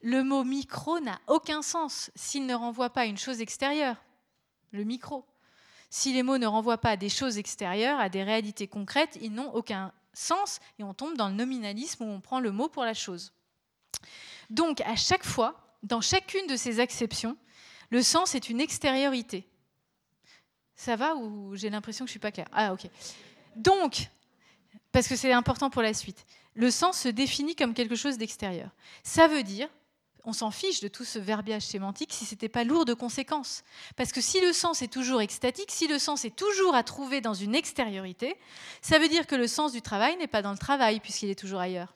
Le 0.00 0.24
mot 0.24 0.42
micro 0.42 0.98
n'a 0.98 1.20
aucun 1.28 1.62
sens 1.62 2.10
s'il 2.16 2.46
ne 2.46 2.54
renvoie 2.56 2.90
pas 2.90 3.02
à 3.02 3.06
une 3.06 3.16
chose 3.16 3.40
extérieure 3.40 3.94
le 4.72 4.84
micro. 4.84 5.24
Si 5.90 6.12
les 6.12 6.22
mots 6.22 6.38
ne 6.38 6.46
renvoient 6.46 6.78
pas 6.78 6.90
à 6.90 6.96
des 6.96 7.08
choses 7.08 7.38
extérieures, 7.38 8.00
à 8.00 8.08
des 8.08 8.22
réalités 8.22 8.66
concrètes, 8.66 9.18
ils 9.20 9.32
n'ont 9.32 9.52
aucun 9.52 9.92
sens 10.14 10.60
et 10.78 10.82
on 10.82 10.94
tombe 10.94 11.16
dans 11.16 11.28
le 11.28 11.34
nominalisme 11.34 12.04
où 12.04 12.06
on 12.06 12.20
prend 12.20 12.40
le 12.40 12.50
mot 12.50 12.68
pour 12.68 12.84
la 12.84 12.94
chose. 12.94 13.32
Donc 14.50 14.80
à 14.82 14.96
chaque 14.96 15.24
fois, 15.24 15.76
dans 15.82 16.00
chacune 16.00 16.46
de 16.46 16.56
ces 16.56 16.80
acceptions, 16.80 17.36
le 17.90 18.02
sens 18.02 18.34
est 18.34 18.48
une 18.48 18.60
extériorité. 18.60 19.46
Ça 20.74 20.96
va 20.96 21.14
ou 21.14 21.54
j'ai 21.56 21.70
l'impression 21.70 22.04
que 22.04 22.08
je 22.08 22.12
suis 22.12 22.20
pas 22.20 22.32
claire? 22.32 22.48
Ah 22.52 22.72
ok. 22.72 22.88
Donc, 23.56 24.08
parce 24.90 25.08
que 25.08 25.16
c'est 25.16 25.32
important 25.32 25.68
pour 25.70 25.82
la 25.82 25.94
suite, 25.94 26.24
le 26.54 26.70
sens 26.70 26.98
se 26.98 27.08
définit 27.08 27.54
comme 27.54 27.74
quelque 27.74 27.94
chose 27.94 28.18
d'extérieur. 28.18 28.70
Ça 29.02 29.28
veut 29.28 29.42
dire 29.42 29.68
on 30.24 30.32
s'en 30.32 30.50
fiche 30.50 30.80
de 30.80 30.88
tout 30.88 31.04
ce 31.04 31.18
verbiage 31.18 31.62
sémantique 31.62 32.12
si 32.12 32.24
ce 32.24 32.34
n'était 32.34 32.48
pas 32.48 32.64
lourd 32.64 32.84
de 32.84 32.94
conséquences. 32.94 33.64
Parce 33.96 34.12
que 34.12 34.20
si 34.20 34.40
le 34.40 34.52
sens 34.52 34.82
est 34.82 34.92
toujours 34.92 35.20
extatique, 35.20 35.70
si 35.70 35.88
le 35.88 35.98
sens 35.98 36.24
est 36.24 36.36
toujours 36.36 36.74
à 36.74 36.82
trouver 36.82 37.20
dans 37.20 37.34
une 37.34 37.54
extériorité, 37.54 38.36
ça 38.82 38.98
veut 38.98 39.08
dire 39.08 39.26
que 39.26 39.34
le 39.34 39.48
sens 39.48 39.72
du 39.72 39.82
travail 39.82 40.16
n'est 40.16 40.28
pas 40.28 40.42
dans 40.42 40.52
le 40.52 40.58
travail, 40.58 41.00
puisqu'il 41.00 41.30
est 41.30 41.38
toujours 41.38 41.60
ailleurs. 41.60 41.94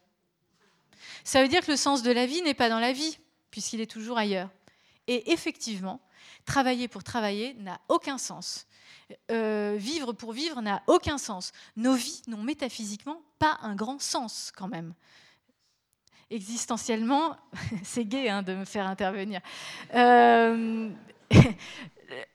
Ça 1.23 1.43
veut 1.43 1.49
dire 1.49 1.65
que 1.65 1.71
le 1.71 1.77
sens 1.77 2.03
de 2.03 2.11
la 2.11 2.27
vie 2.27 2.43
n'est 2.43 2.55
pas 2.55 2.69
dans 2.69 2.81
la 2.81 2.93
vie, 2.93 3.19
puisqu'il 3.51 3.81
est 3.81 3.91
toujours 3.91 4.19
ailleurs. 4.19 4.51
Et 5.07 5.33
effectivement, 5.33 6.01
travailler 6.45 6.89
pour 6.89 7.05
travailler 7.05 7.55
n'a 7.55 7.81
aucun 7.89 8.19
sens. 8.19 8.67
Euh, 9.31 9.77
vivre 9.79 10.13
pour 10.13 10.33
vivre 10.33 10.61
n'a 10.63 10.83
aucun 10.89 11.19
sens. 11.19 11.53
Nos 11.77 11.95
vies 11.95 12.23
n'ont 12.27 12.43
métaphysiquement 12.43 13.23
pas 13.39 13.59
un 13.63 13.77
grand 13.77 14.01
sens 14.01 14.53
quand 14.57 14.67
même 14.67 14.95
existentiellement, 16.31 17.37
c'est 17.83 18.05
gai 18.05 18.29
hein, 18.29 18.43
de 18.43 18.55
me 18.55 18.65
faire 18.65 18.87
intervenir. 18.87 19.41
Euh, 19.95 20.91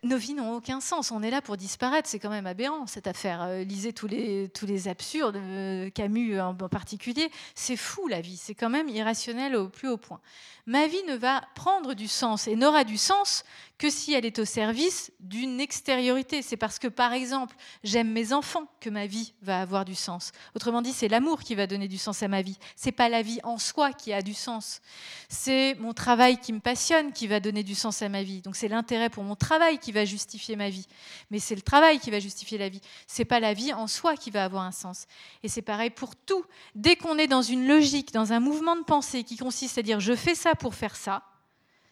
nos 0.03 0.17
vies 0.17 0.34
n'ont 0.34 0.55
aucun 0.55 0.82
sens. 0.82 1.11
On 1.11 1.22
est 1.24 1.30
là 1.30 1.41
pour 1.41 1.57
disparaître. 1.57 2.09
C'est 2.09 2.19
quand 2.19 2.30
même 2.30 2.47
aberrant 2.47 2.88
cette 2.88 3.07
affaire. 3.07 3.41
Euh, 3.43 3.63
lisez 3.63 3.93
tous 3.93 4.07
les, 4.07 4.49
tous 4.49 4.65
les 4.65 4.88
absurdes, 4.88 5.36
euh, 5.36 5.89
Camus 5.89 6.39
en 6.39 6.55
particulier. 6.55 7.30
C'est 7.55 7.78
fou 7.78 8.07
la 8.07 8.22
vie. 8.22 8.38
C'est 8.38 8.55
quand 8.55 8.69
même 8.69 8.89
irrationnel 8.89 9.55
au 9.55 9.69
plus 9.69 9.89
haut 9.89 9.97
point. 9.97 10.22
Ma 10.65 10.88
vie 10.88 11.03
ne 11.07 11.15
va 11.15 11.41
prendre 11.55 11.93
du 11.93 12.07
sens 12.07 12.47
et 12.47 12.55
n'aura 12.55 12.84
du 12.84 12.97
sens 12.97 13.43
que 13.78 13.89
si 13.89 14.13
elle 14.13 14.26
est 14.26 14.38
au 14.38 14.45
service 14.45 15.11
d'une 15.19 15.59
extériorité. 15.59 16.43
C'est 16.43 16.57
parce 16.57 16.78
que, 16.78 16.88
par 16.88 17.13
exemple, 17.13 17.55
j'aime 17.84 18.11
mes 18.11 18.32
enfants 18.32 18.67
que 18.80 18.91
ma 18.91 19.07
vie 19.07 19.34
va 19.41 19.59
avoir 19.59 19.86
du 19.86 19.95
sens. 19.95 20.32
Autrement 20.55 20.84
dit, 20.84 20.93
c'est 20.93 21.07
l'amour 21.07 21.41
qui 21.41 21.55
va 21.55 21.65
donner 21.65 21.88
du 21.88 21.97
sens 21.97 22.22
à 22.22 22.28
ma 22.28 22.43
vie. 22.43 22.59
C'est 22.76 22.91
pas 22.91 23.09
la 23.09 23.24
vie 23.24 23.39
en 23.43 23.57
soi 23.57 23.91
qui 23.91 24.13
a 24.13 24.22
du 24.22 24.36
sens. 24.36 24.82
C'est 25.30 25.76
mon 25.80 25.93
travail 25.93 26.38
qui 26.38 26.53
me 26.53 26.59
passionne 26.59 27.11
qui 27.11 27.26
va 27.26 27.39
donner 27.39 27.63
du 27.63 27.74
sens 27.74 28.03
à 28.03 28.09
ma 28.09 28.22
vie. 28.22 28.41
Donc 28.41 28.55
c'est 28.55 28.67
l'intérêt 28.67 29.09
pour 29.09 29.24
mon 29.24 29.36
travail 29.36 29.61
qui 29.80 29.91
va 29.91 30.05
justifier 30.05 30.55
ma 30.55 30.70
vie. 30.70 30.88
Mais 31.30 31.39
c'est 31.39 31.55
le 31.55 31.62
travail 31.62 31.99
qui 31.99 32.12
va 32.12 32.20
justifier 32.20 32.57
la 32.57 32.70
vie. 32.70 32.82
C'est 33.07 33.26
pas 33.26 33.39
la 33.39 33.53
vie 33.53 33.74
en 33.74 33.88
soi 33.88 34.16
qui 34.16 34.32
va 34.32 34.43
avoir 34.43 34.64
un 34.64 34.72
sens. 34.72 35.05
Et 35.43 35.47
c'est 35.47 35.62
pareil 35.62 35.89
pour 35.89 36.16
tout. 36.16 36.45
Dès 36.76 36.95
qu'on 36.95 37.18
est 37.18 37.28
dans 37.28 37.41
une 37.41 37.68
logique, 37.68 38.12
dans 38.14 38.34
un 38.34 38.39
mouvement 38.39 38.76
de 38.76 38.84
pensée 38.84 39.24
qui 39.24 39.38
consiste 39.38 39.78
à 39.78 39.82
dire 39.82 39.99
je 39.99 40.16
fais 40.16 40.36
ça 40.36 40.55
pour 40.55 40.76
faire 40.76 40.95
ça, 40.95 41.24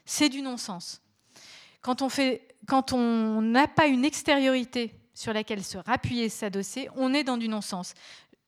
c'est 0.05 0.29
du 0.29 0.41
non-sens. 0.41 1.01
Quand 1.81 2.01
on 2.01 2.09
fait, 2.09 2.47
quand 2.67 2.93
on 2.93 3.41
n'a 3.41 3.67
pas 3.67 3.87
une 3.87 4.03
extériorité 4.03 4.93
sur 5.13 5.33
laquelle 5.33 5.63
se 5.63 5.77
rappuyer, 5.77 6.29
s'adosser, 6.29 6.89
on 6.95 7.13
est 7.13 7.23
dans 7.23 7.37
du 7.37 7.47
non-sens. 7.47 7.93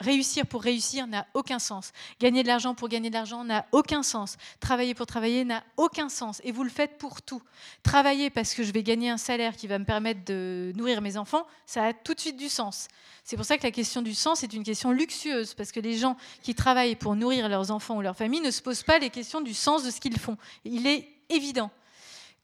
Réussir 0.02 0.48
pour 0.48 0.64
réussir 0.64 1.06
n'a 1.06 1.28
aucun 1.36 1.60
sens. 1.60 1.92
Gagner 2.20 2.42
de 2.42 2.48
l'argent 2.48 2.74
pour 2.74 2.90
gagner 2.90 3.10
de 3.10 3.14
l'argent 3.14 3.44
n'a 3.44 3.68
aucun 3.72 4.02
sens. 4.02 4.36
Travailler 4.60 4.96
pour 4.96 5.06
travailler 5.06 5.46
n'a 5.46 5.64
aucun 5.78 6.10
sens. 6.10 6.42
Et 6.44 6.52
vous 6.52 6.64
le 6.64 6.72
faites 6.72 6.98
pour 6.98 7.22
tout. 7.22 7.42
Travailler 7.84 8.32
parce 8.32 8.56
que 8.56 8.64
je 8.64 8.72
vais 8.72 8.82
gagner 8.82 9.12
un 9.12 9.18
salaire 9.18 9.56
qui 9.56 9.68
va 9.68 9.78
me 9.78 9.86
permettre 9.86 10.26
de 10.26 10.74
nourrir 10.76 11.02
mes 11.02 11.18
enfants, 11.18 11.46
ça 11.68 11.86
a 11.86 11.94
tout 11.94 12.16
de 12.16 12.20
suite 12.20 12.38
du 12.38 12.50
sens. 12.50 12.88
C'est 13.24 13.36
pour 13.36 13.46
ça 13.46 13.60
que 13.60 13.64
la 13.64 13.72
question 13.72 14.02
du 14.02 14.16
sens 14.16 14.44
est 14.44 14.54
une 14.54 14.64
question 14.64 14.92
luxueuse, 14.92 15.54
parce 15.54 15.72
que 15.72 15.80
les 15.80 15.98
gens 15.98 16.18
qui 16.42 16.56
travaillent 16.56 16.96
pour 16.96 17.16
nourrir 17.16 17.48
leurs 17.48 17.70
enfants 17.70 17.98
ou 17.98 18.02
leur 18.02 18.18
famille 18.18 18.42
ne 18.42 18.52
se 18.52 18.62
posent 18.64 18.84
pas 18.84 18.98
les 18.98 19.12
questions 19.12 19.42
du 19.42 19.54
sens 19.54 19.84
de 19.84 19.92
ce 19.92 20.02
qu'ils 20.02 20.18
font. 20.18 20.38
Il 20.66 20.88
est 20.88 21.08
évident. 21.30 21.70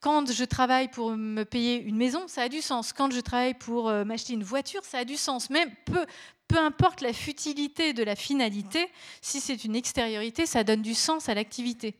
Quand 0.00 0.30
je 0.30 0.44
travaille 0.44 0.88
pour 0.88 1.16
me 1.16 1.42
payer 1.42 1.82
une 1.82 1.96
maison, 1.96 2.28
ça 2.28 2.42
a 2.42 2.48
du 2.48 2.62
sens. 2.62 2.92
Quand 2.92 3.10
je 3.10 3.18
travaille 3.18 3.54
pour 3.54 3.88
euh, 3.88 4.04
m'acheter 4.04 4.32
une 4.32 4.44
voiture, 4.44 4.84
ça 4.84 4.98
a 4.98 5.04
du 5.04 5.16
sens. 5.16 5.50
Même 5.50 5.70
peu, 5.86 6.06
peu 6.48 6.58
importe 6.58 7.02
la 7.02 7.12
futilité 7.12 7.92
de 7.92 8.02
la 8.02 8.16
finalité, 8.16 8.88
si 9.20 9.40
c'est 9.40 9.64
une 9.64 9.76
extériorité, 9.76 10.46
ça 10.46 10.64
donne 10.64 10.82
du 10.82 10.94
sens 10.94 11.28
à 11.28 11.34
l'activité. 11.34 11.94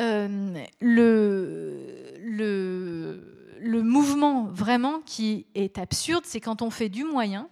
Euh, 0.00 0.54
le, 0.80 2.14
le, 2.22 3.58
le, 3.60 3.82
mouvement 3.82 4.44
vraiment 4.44 5.00
qui 5.04 5.46
est 5.54 5.76
absurde, 5.76 6.24
c'est 6.26 6.40
quand 6.40 6.62
on 6.62 6.70
fait 6.70 6.88
du 6.88 7.04
moyen 7.04 7.50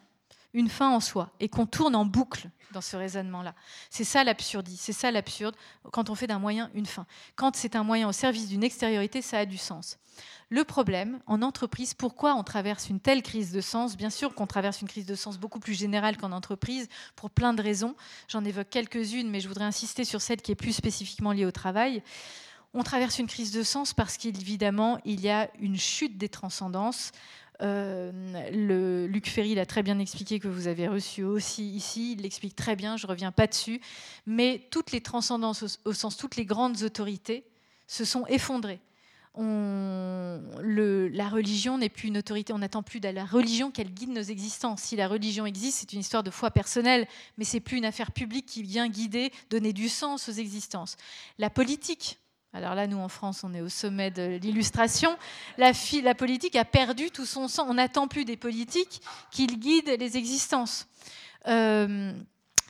une 0.55 0.69
fin 0.69 0.91
en 0.91 1.01
soi 1.01 1.31
et 1.41 1.49
qu'on 1.49 1.67
tourne 1.67 1.95
en 1.95 2.05
boucle 2.05 2.49
dans 2.73 2.81
ce 2.81 2.97
raisonnement-là. 2.97 3.55
C'est 3.91 4.05
ça 4.05 4.25
l'absurdie, 4.25 4.77
c'est 4.77 4.93
ça 4.93 5.11
l'absurde 5.11 5.57
quand 5.93 6.11
on 6.11 6.15
fait 6.15 6.27
d'un 6.27 6.39
moyen 6.39 6.71
une 6.75 6.87
fin. 6.87 7.07
Quand 7.37 7.57
c'est 7.57 7.77
un 7.77 7.85
moyen 7.85 8.09
au 8.09 8.13
service 8.13 8.49
d'une 8.49 8.65
extériorité, 8.65 9.23
ça 9.23 9.39
a 9.39 9.47
du 9.47 9.59
sens. 9.59 9.99
Le 10.51 10.65
problème, 10.65 11.21
en 11.27 11.43
entreprise, 11.43 11.95
pourquoi 11.95 12.35
on 12.35 12.43
traverse 12.43 12.89
une 12.89 13.01
telle 13.01 13.23
crise 13.23 13.53
de 13.53 13.61
sens? 13.61 13.97
Bien 13.97 14.11
sûr 14.11 14.35
qu'on 14.35 14.47
traverse 14.47 14.81
une 14.81 14.89
crise 14.89 15.07
de 15.07 15.15
sens 15.15 15.39
beaucoup 15.39 15.61
plus 15.61 15.75
générale 15.75 16.17
qu'en 16.17 16.33
entreprise, 16.33 16.89
pour 17.17 17.31
plein 17.31 17.53
de 17.53 17.63
raisons. 17.63 17.95
J'en 18.29 18.45
évoque 18.45 18.71
quelques-unes, 18.71 19.31
mais 19.31 19.41
je 19.41 19.49
voudrais 19.49 19.67
insister 19.67 20.05
sur 20.05 20.23
celle 20.23 20.41
qui 20.41 20.53
est 20.53 20.57
plus 20.57 20.73
spécifiquement 20.73 21.33
liée 21.33 21.45
au 21.45 21.53
travail. 21.53 22.03
On 22.75 22.83
traverse 22.83 23.19
une 23.19 23.27
crise 23.27 23.53
de 23.53 23.63
sens 23.63 23.93
parce 23.93 24.17
qu'évidemment, 24.17 24.99
il 25.05 25.21
y 25.21 25.29
a 25.29 25.51
une 25.59 25.79
chute 25.79 26.17
des 26.19 26.29
transcendances. 26.29 27.13
Euh, 27.61 28.13
le, 28.53 29.07
Luc 29.07 29.29
Ferry 29.29 29.55
l'a 29.55 29.67
très 29.67 29.83
bien 29.83 29.99
expliqué, 29.99 30.39
que 30.39 30.49
vous 30.49 30.69
avez 30.69 30.89
reçu 30.89 31.25
aussi 31.25 31.69
ici. 31.71 32.13
Il 32.13 32.23
l'explique 32.23 32.57
très 32.57 32.77
bien, 32.77 32.97
je 32.97 33.07
ne 33.07 33.11
reviens 33.11 33.33
pas 33.33 33.47
dessus. 33.47 33.81
Mais 34.27 34.67
toutes 34.71 34.93
les 34.93 35.01
transcendances, 35.01 35.81
au 35.85 35.93
sens 35.93 36.17
toutes 36.17 36.37
les 36.37 36.45
grandes 36.45 36.83
autorités, 36.83 37.45
se 37.87 38.05
sont 38.05 38.27
effondrées 38.27 38.81
la 39.41 41.29
religion 41.29 41.79
n'est 41.79 41.89
plus 41.89 42.09
une 42.09 42.19
autorité, 42.19 42.53
on 42.53 42.59
n'attend 42.59 42.83
plus 42.83 43.01
de 43.01 43.09
la 43.09 43.25
religion 43.25 43.71
qu'elle 43.71 43.93
guide 43.93 44.11
nos 44.11 44.23
existences. 44.23 44.83
Si 44.83 44.97
la 44.97 45.09
religion 45.09 45.47
existe, 45.47 45.79
c'est 45.79 45.93
une 45.93 46.01
histoire 46.01 46.23
de 46.23 46.31
foi 46.31 46.51
personnelle, 46.51 47.07
mais 47.37 47.45
c'est 47.45 47.61
plus 47.61 47.77
une 47.77 47.85
affaire 47.85 48.11
publique 48.13 48.47
qui 48.47 48.63
vient 48.63 48.89
guider, 48.89 49.33
donner 49.51 49.73
du 49.73 49.89
sens 49.89 50.29
aux 50.29 50.33
existences. 50.33 50.97
La 51.39 51.51
politique, 51.51 52.19
alors 52.55 52.75
là, 52.75 52.87
nous 52.87 52.99
en 52.99 53.09
France, 53.09 53.45
on 53.45 53.53
est 53.53 53.61
au 53.61 53.69
sommet 53.69 54.11
de 54.11 54.39
l'illustration. 54.41 55.17
La, 55.59 55.75
politique 56.15 56.57
a 56.57 56.65
perdu 56.65 57.11
tout 57.11 57.27
son 57.27 57.47
sens. 57.47 57.67
On 57.69 57.75
n'attend 57.75 58.09
plus 58.09 58.25
des 58.25 58.39
politiques 58.39 59.03
qu'ils 59.31 59.59
guident 59.59 59.97
les 59.99 60.17
existences. 60.17 60.87
Euh, 61.47 62.13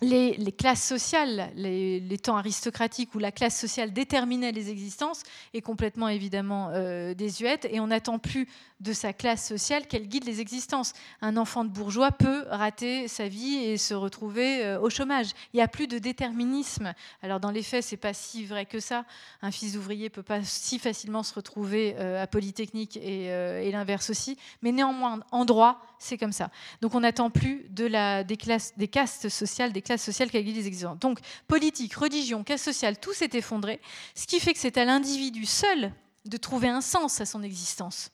les, 0.00 0.52
classes 0.52 0.84
sociales, 0.84 1.50
les, 1.56 2.18
temps 2.18 2.36
aristocratiques 2.36 3.14
où 3.14 3.18
la 3.18 3.32
classe 3.32 3.58
sociale 3.58 3.92
déterminait 3.92 4.52
les 4.52 4.70
existences 4.70 5.22
est 5.54 5.60
complètement 5.60 6.08
évidemment 6.08 6.70
euh, 6.72 7.14
désuète 7.14 7.66
et 7.70 7.80
on 7.80 7.88
n'attend 7.88 8.18
plus 8.18 8.48
de 8.80 8.92
sa 8.92 9.12
classe 9.12 9.46
sociale 9.46 9.86
qu'elle 9.86 10.06
guide 10.06 10.24
les 10.24 10.40
existences. 10.40 10.92
Un 11.20 11.36
enfant 11.36 11.64
de 11.64 11.70
bourgeois 11.70 12.12
peut 12.12 12.44
rater 12.48 13.08
sa 13.08 13.26
vie 13.26 13.56
et 13.56 13.76
se 13.76 13.94
retrouver 13.94 14.64
euh, 14.64 14.80
au 14.80 14.88
chômage. 14.88 15.30
Il 15.52 15.56
n'y 15.56 15.62
a 15.62 15.68
plus 15.68 15.88
de 15.88 15.98
déterminisme. 15.98 16.94
Alors 17.22 17.40
dans 17.40 17.50
les 17.50 17.62
faits, 17.62 17.82
c'est 17.84 17.96
pas 17.96 18.14
si 18.14 18.44
vrai 18.44 18.66
que 18.66 18.78
ça. 18.78 19.04
Un 19.42 19.50
fils 19.50 19.72
d'ouvrier 19.72 20.10
peut 20.10 20.22
pas 20.22 20.44
si 20.44 20.78
facilement 20.78 21.24
se 21.24 21.34
retrouver 21.34 21.96
euh, 21.98 22.22
à 22.22 22.26
Polytechnique 22.26 22.96
et, 22.96 23.28
l'inverse 23.72 24.10
aussi. 24.10 24.38
Mais 24.62 24.72
néanmoins, 24.72 25.20
en 25.30 25.44
droit, 25.44 25.80
c'est 25.98 26.16
comme 26.16 26.32
ça. 26.32 26.50
Donc 26.80 26.94
on 26.94 27.00
n'attend 27.00 27.30
plus 27.30 27.66
de 27.70 27.84
la, 27.84 28.24
des, 28.24 28.36
classes, 28.36 28.72
des 28.76 28.88
castes 28.88 29.28
sociales, 29.28 29.72
des 29.72 29.82
classes 29.88 30.04
sociales 30.04 30.30
qui 30.30 30.42
guident 30.42 30.56
les 30.56 30.66
existences. 30.66 30.98
Donc 30.98 31.18
politique, 31.46 31.94
religion, 31.94 32.44
caste 32.44 32.64
sociale, 32.64 32.98
tout 32.98 33.12
s'est 33.12 33.30
effondré, 33.32 33.80
ce 34.14 34.26
qui 34.26 34.40
fait 34.40 34.52
que 34.52 34.60
c'est 34.60 34.78
à 34.78 34.84
l'individu 34.84 35.44
seul 35.44 35.92
de 36.24 36.36
trouver 36.36 36.68
un 36.68 36.80
sens 36.80 37.20
à 37.20 37.26
son 37.26 37.42
existence. 37.42 38.10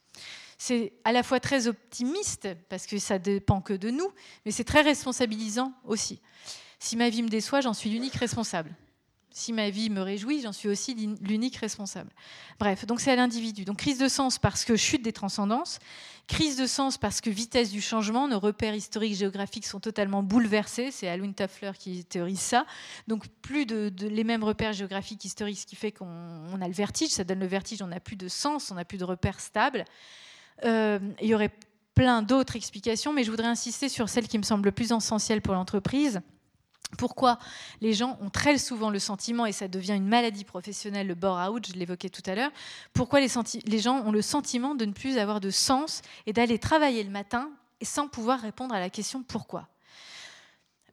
C'est 0.57 0.93
à 1.05 1.13
la 1.13 1.23
fois 1.23 1.41
très 1.41 1.67
optimiste, 1.67 2.49
parce 2.69 2.87
que 2.87 2.99
ça 2.99 3.19
dépend 3.19 3.61
que 3.61 3.75
de 3.75 3.91
nous, 3.91 4.11
mais 4.45 4.53
c'est 4.53 4.65
très 4.65 4.83
responsabilisant 4.83 5.73
aussi. 5.85 6.21
Si 6.79 6.97
ma 6.97 7.09
vie 7.09 7.23
me 7.23 7.29
déçoit, 7.29 7.61
j'en 7.61 7.75
suis 7.75 7.91
l'unique 7.91 8.15
responsable. 8.15 8.75
Si 9.31 9.53
ma 9.53 9.69
vie 9.69 9.91
me 9.91 10.01
réjouit, 10.01 10.43
j'en 10.43 10.53
suis 10.53 10.69
aussi 10.69 10.95
l'unique 11.21 11.57
responsable. 11.57 12.11
Bref, 12.61 12.87
donc 12.87 13.01
c'est 13.01 13.11
à 13.11 13.17
l'individu. 13.17 13.65
Donc 13.65 13.79
crise 13.79 13.99
de 13.99 14.07
sens 14.07 14.39
parce 14.39 14.65
que 14.65 14.77
chute 14.77 15.03
des 15.03 15.13
transcendances, 15.13 15.81
crise 16.27 16.57
de 16.57 16.67
sens 16.67 16.99
parce 16.99 17.21
que 17.21 17.31
vitesse 17.31 17.71
du 17.71 17.81
changement, 17.81 18.29
nos 18.29 18.39
repères 18.39 18.75
historiques 18.75 19.17
géographiques 19.17 19.67
sont 19.67 19.81
totalement 19.81 20.23
bouleversés. 20.23 20.91
C'est 20.91 21.09
Alwyn 21.09 21.33
Toffler 21.33 21.73
qui 21.79 22.05
théorise 22.05 22.41
ça. 22.41 22.67
Donc 23.09 23.27
plus 23.43 23.67
de, 23.67 23.93
les 24.01 24.25
mêmes 24.25 24.45
repères 24.45 24.73
géographiques 24.73 25.25
historiques, 25.25 25.59
ce 25.59 25.67
qui 25.67 25.77
fait 25.77 25.93
qu'on 25.93 26.61
a 26.61 26.67
le 26.67 26.75
vertige. 26.75 27.11
Ça 27.11 27.25
donne 27.25 27.41
le 27.41 27.47
vertige, 27.47 27.83
on 27.83 27.89
n'a 27.89 28.01
plus 28.01 28.17
de 28.17 28.29
sens, 28.29 28.71
on 28.71 28.75
n'a 28.75 28.85
plus 28.85 28.99
de 28.99 29.05
repères 29.05 29.41
stables. 29.41 29.85
Euh, 30.65 30.99
il 31.21 31.29
y 31.29 31.35
aurait 31.35 31.53
plein 31.95 32.23
d'autres 32.23 32.57
explications, 32.57 33.13
mais 33.13 33.25
je 33.25 33.31
voudrais 33.31 33.47
insister 33.47 33.89
sur 33.89 34.09
celle 34.09 34.27
qui 34.27 34.39
me 34.39 34.43
semble 34.43 34.65
le 34.65 34.73
plus 34.73 34.93
essentielle 34.93 35.43
pour 35.43 35.55
l'entreprise 35.55 36.21
pourquoi 36.99 37.39
les 37.81 37.93
gens 37.93 38.19
ont 38.21 38.31
très 38.31 38.57
souvent 38.59 38.91
le 38.91 38.99
sentiment, 38.99 39.47
et 39.47 39.53
ça 39.53 39.69
devient 39.69 39.95
une 39.95 40.07
maladie 40.07 40.45
professionnelle, 40.45 41.07
le 41.07 41.15
bore-out, 41.15 41.67
je 41.67 41.73
l'évoquais 41.75 42.09
tout 42.09 42.23
à 42.27 42.35
l'heure, 42.35 42.51
pourquoi 42.93 43.21
les, 43.21 43.29
les, 43.67 43.79
gens 43.79 44.03
ont 44.05 44.13
le 44.13 44.23
sentiment 44.23 44.75
de 44.75 44.85
ne 44.85 44.93
plus 44.93 45.19
avoir 45.19 45.41
de 45.41 45.51
sens 45.51 46.03
et 46.27 46.33
d'aller 46.33 46.59
travailler 46.59 47.03
le 47.03 47.11
matin 47.11 47.51
sans 47.83 48.09
pouvoir 48.09 48.41
répondre 48.41 48.75
à 48.75 48.81
la 48.81 48.91
question 48.91 49.23
pourquoi? 49.23 49.69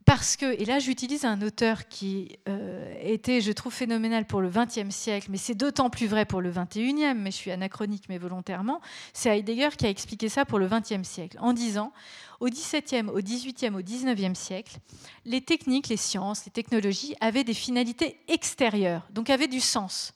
Parce 0.05 0.35
que, 0.35 0.59
et 0.59 0.65
là 0.65 0.79
j'utilise 0.79 1.25
un 1.25 1.41
auteur 1.41 1.87
qui 1.87 2.39
euh, 2.49 2.93
était, 3.01 3.39
je 3.39 3.51
trouve, 3.51 3.73
phénoménal 3.73 4.25
pour 4.25 4.41
le 4.41 4.49
XXe 4.49 4.89
siècle, 4.89 5.27
mais 5.29 5.37
c'est 5.37 5.55
d'autant 5.55 5.89
plus 5.89 6.07
vrai 6.07 6.25
pour 6.25 6.41
le 6.41 6.51
XXIe, 6.51 7.13
mais 7.15 7.31
je 7.31 7.35
suis 7.35 7.51
anachronique, 7.51 8.05
mais 8.09 8.17
volontairement, 8.17 8.81
c'est 9.13 9.37
Heidegger 9.37 9.69
qui 9.77 9.85
a 9.85 9.89
expliqué 9.89 10.27
ça 10.27 10.43
pour 10.43 10.57
le 10.57 10.67
XXe 10.67 11.07
siècle, 11.07 11.37
en 11.39 11.53
disant, 11.53 11.93
au 12.39 12.47
XVIIe, 12.47 13.09
au 13.13 13.21
XVIIIe, 13.21 13.75
au 13.75 13.81
XIXe 13.81 14.37
siècle, 14.37 14.77
les 15.25 15.41
techniques, 15.41 15.87
les 15.89 15.97
sciences, 15.97 16.45
les 16.45 16.51
technologies 16.51 17.15
avaient 17.21 17.43
des 17.43 17.53
finalités 17.53 18.19
extérieures, 18.27 19.07
donc 19.11 19.29
avaient 19.29 19.47
du 19.47 19.59
sens. 19.59 20.13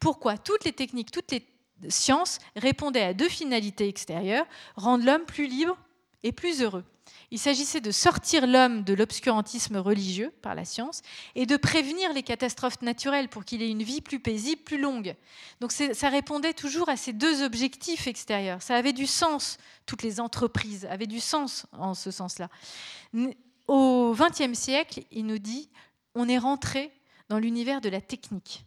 Pourquoi? 0.00 0.36
Toutes 0.36 0.64
les 0.64 0.72
techniques, 0.72 1.12
toutes 1.12 1.30
les 1.30 1.46
sciences 1.88 2.38
répondaient 2.56 3.02
à 3.02 3.14
deux 3.14 3.28
finalités 3.28 3.86
extérieures, 3.86 4.46
rendre 4.74 5.04
l'homme 5.04 5.24
plus 5.24 5.46
libre 5.46 5.78
et 6.24 6.32
plus 6.32 6.62
heureux. 6.62 6.84
Il 7.30 7.38
s'agissait 7.38 7.80
de 7.80 7.90
sortir 7.90 8.46
l'homme 8.46 8.84
de 8.84 8.94
l'obscurantisme 8.94 9.76
religieux 9.76 10.32
par 10.42 10.54
la 10.54 10.64
science 10.64 11.02
et 11.34 11.44
de 11.44 11.56
prévenir 11.56 12.12
les 12.12 12.22
catastrophes 12.22 12.80
naturelles 12.80 13.28
pour 13.28 13.44
qu'il 13.44 13.62
ait 13.62 13.70
une 13.70 13.82
vie 13.82 14.00
plus 14.00 14.18
paisible, 14.18 14.62
plus 14.62 14.80
longue. 14.80 15.14
Donc 15.60 15.72
ça 15.72 16.08
répondait 16.08 16.54
toujours 16.54 16.88
à 16.88 16.96
ces 16.96 17.12
deux 17.12 17.42
objectifs 17.42 18.06
extérieurs. 18.06 18.62
Ça 18.62 18.76
avait 18.76 18.94
du 18.94 19.06
sens, 19.06 19.58
toutes 19.84 20.02
les 20.02 20.20
entreprises 20.20 20.86
avaient 20.86 21.06
du 21.06 21.20
sens 21.20 21.66
en 21.72 21.94
ce 21.94 22.10
sens-là. 22.10 22.48
Au 23.66 24.14
XXe 24.18 24.58
siècle, 24.58 25.02
il 25.10 25.26
nous 25.26 25.38
dit, 25.38 25.68
on 26.14 26.28
est 26.28 26.38
rentré 26.38 26.90
dans 27.28 27.38
l'univers 27.38 27.82
de 27.82 27.90
la 27.90 28.00
technique. 28.00 28.64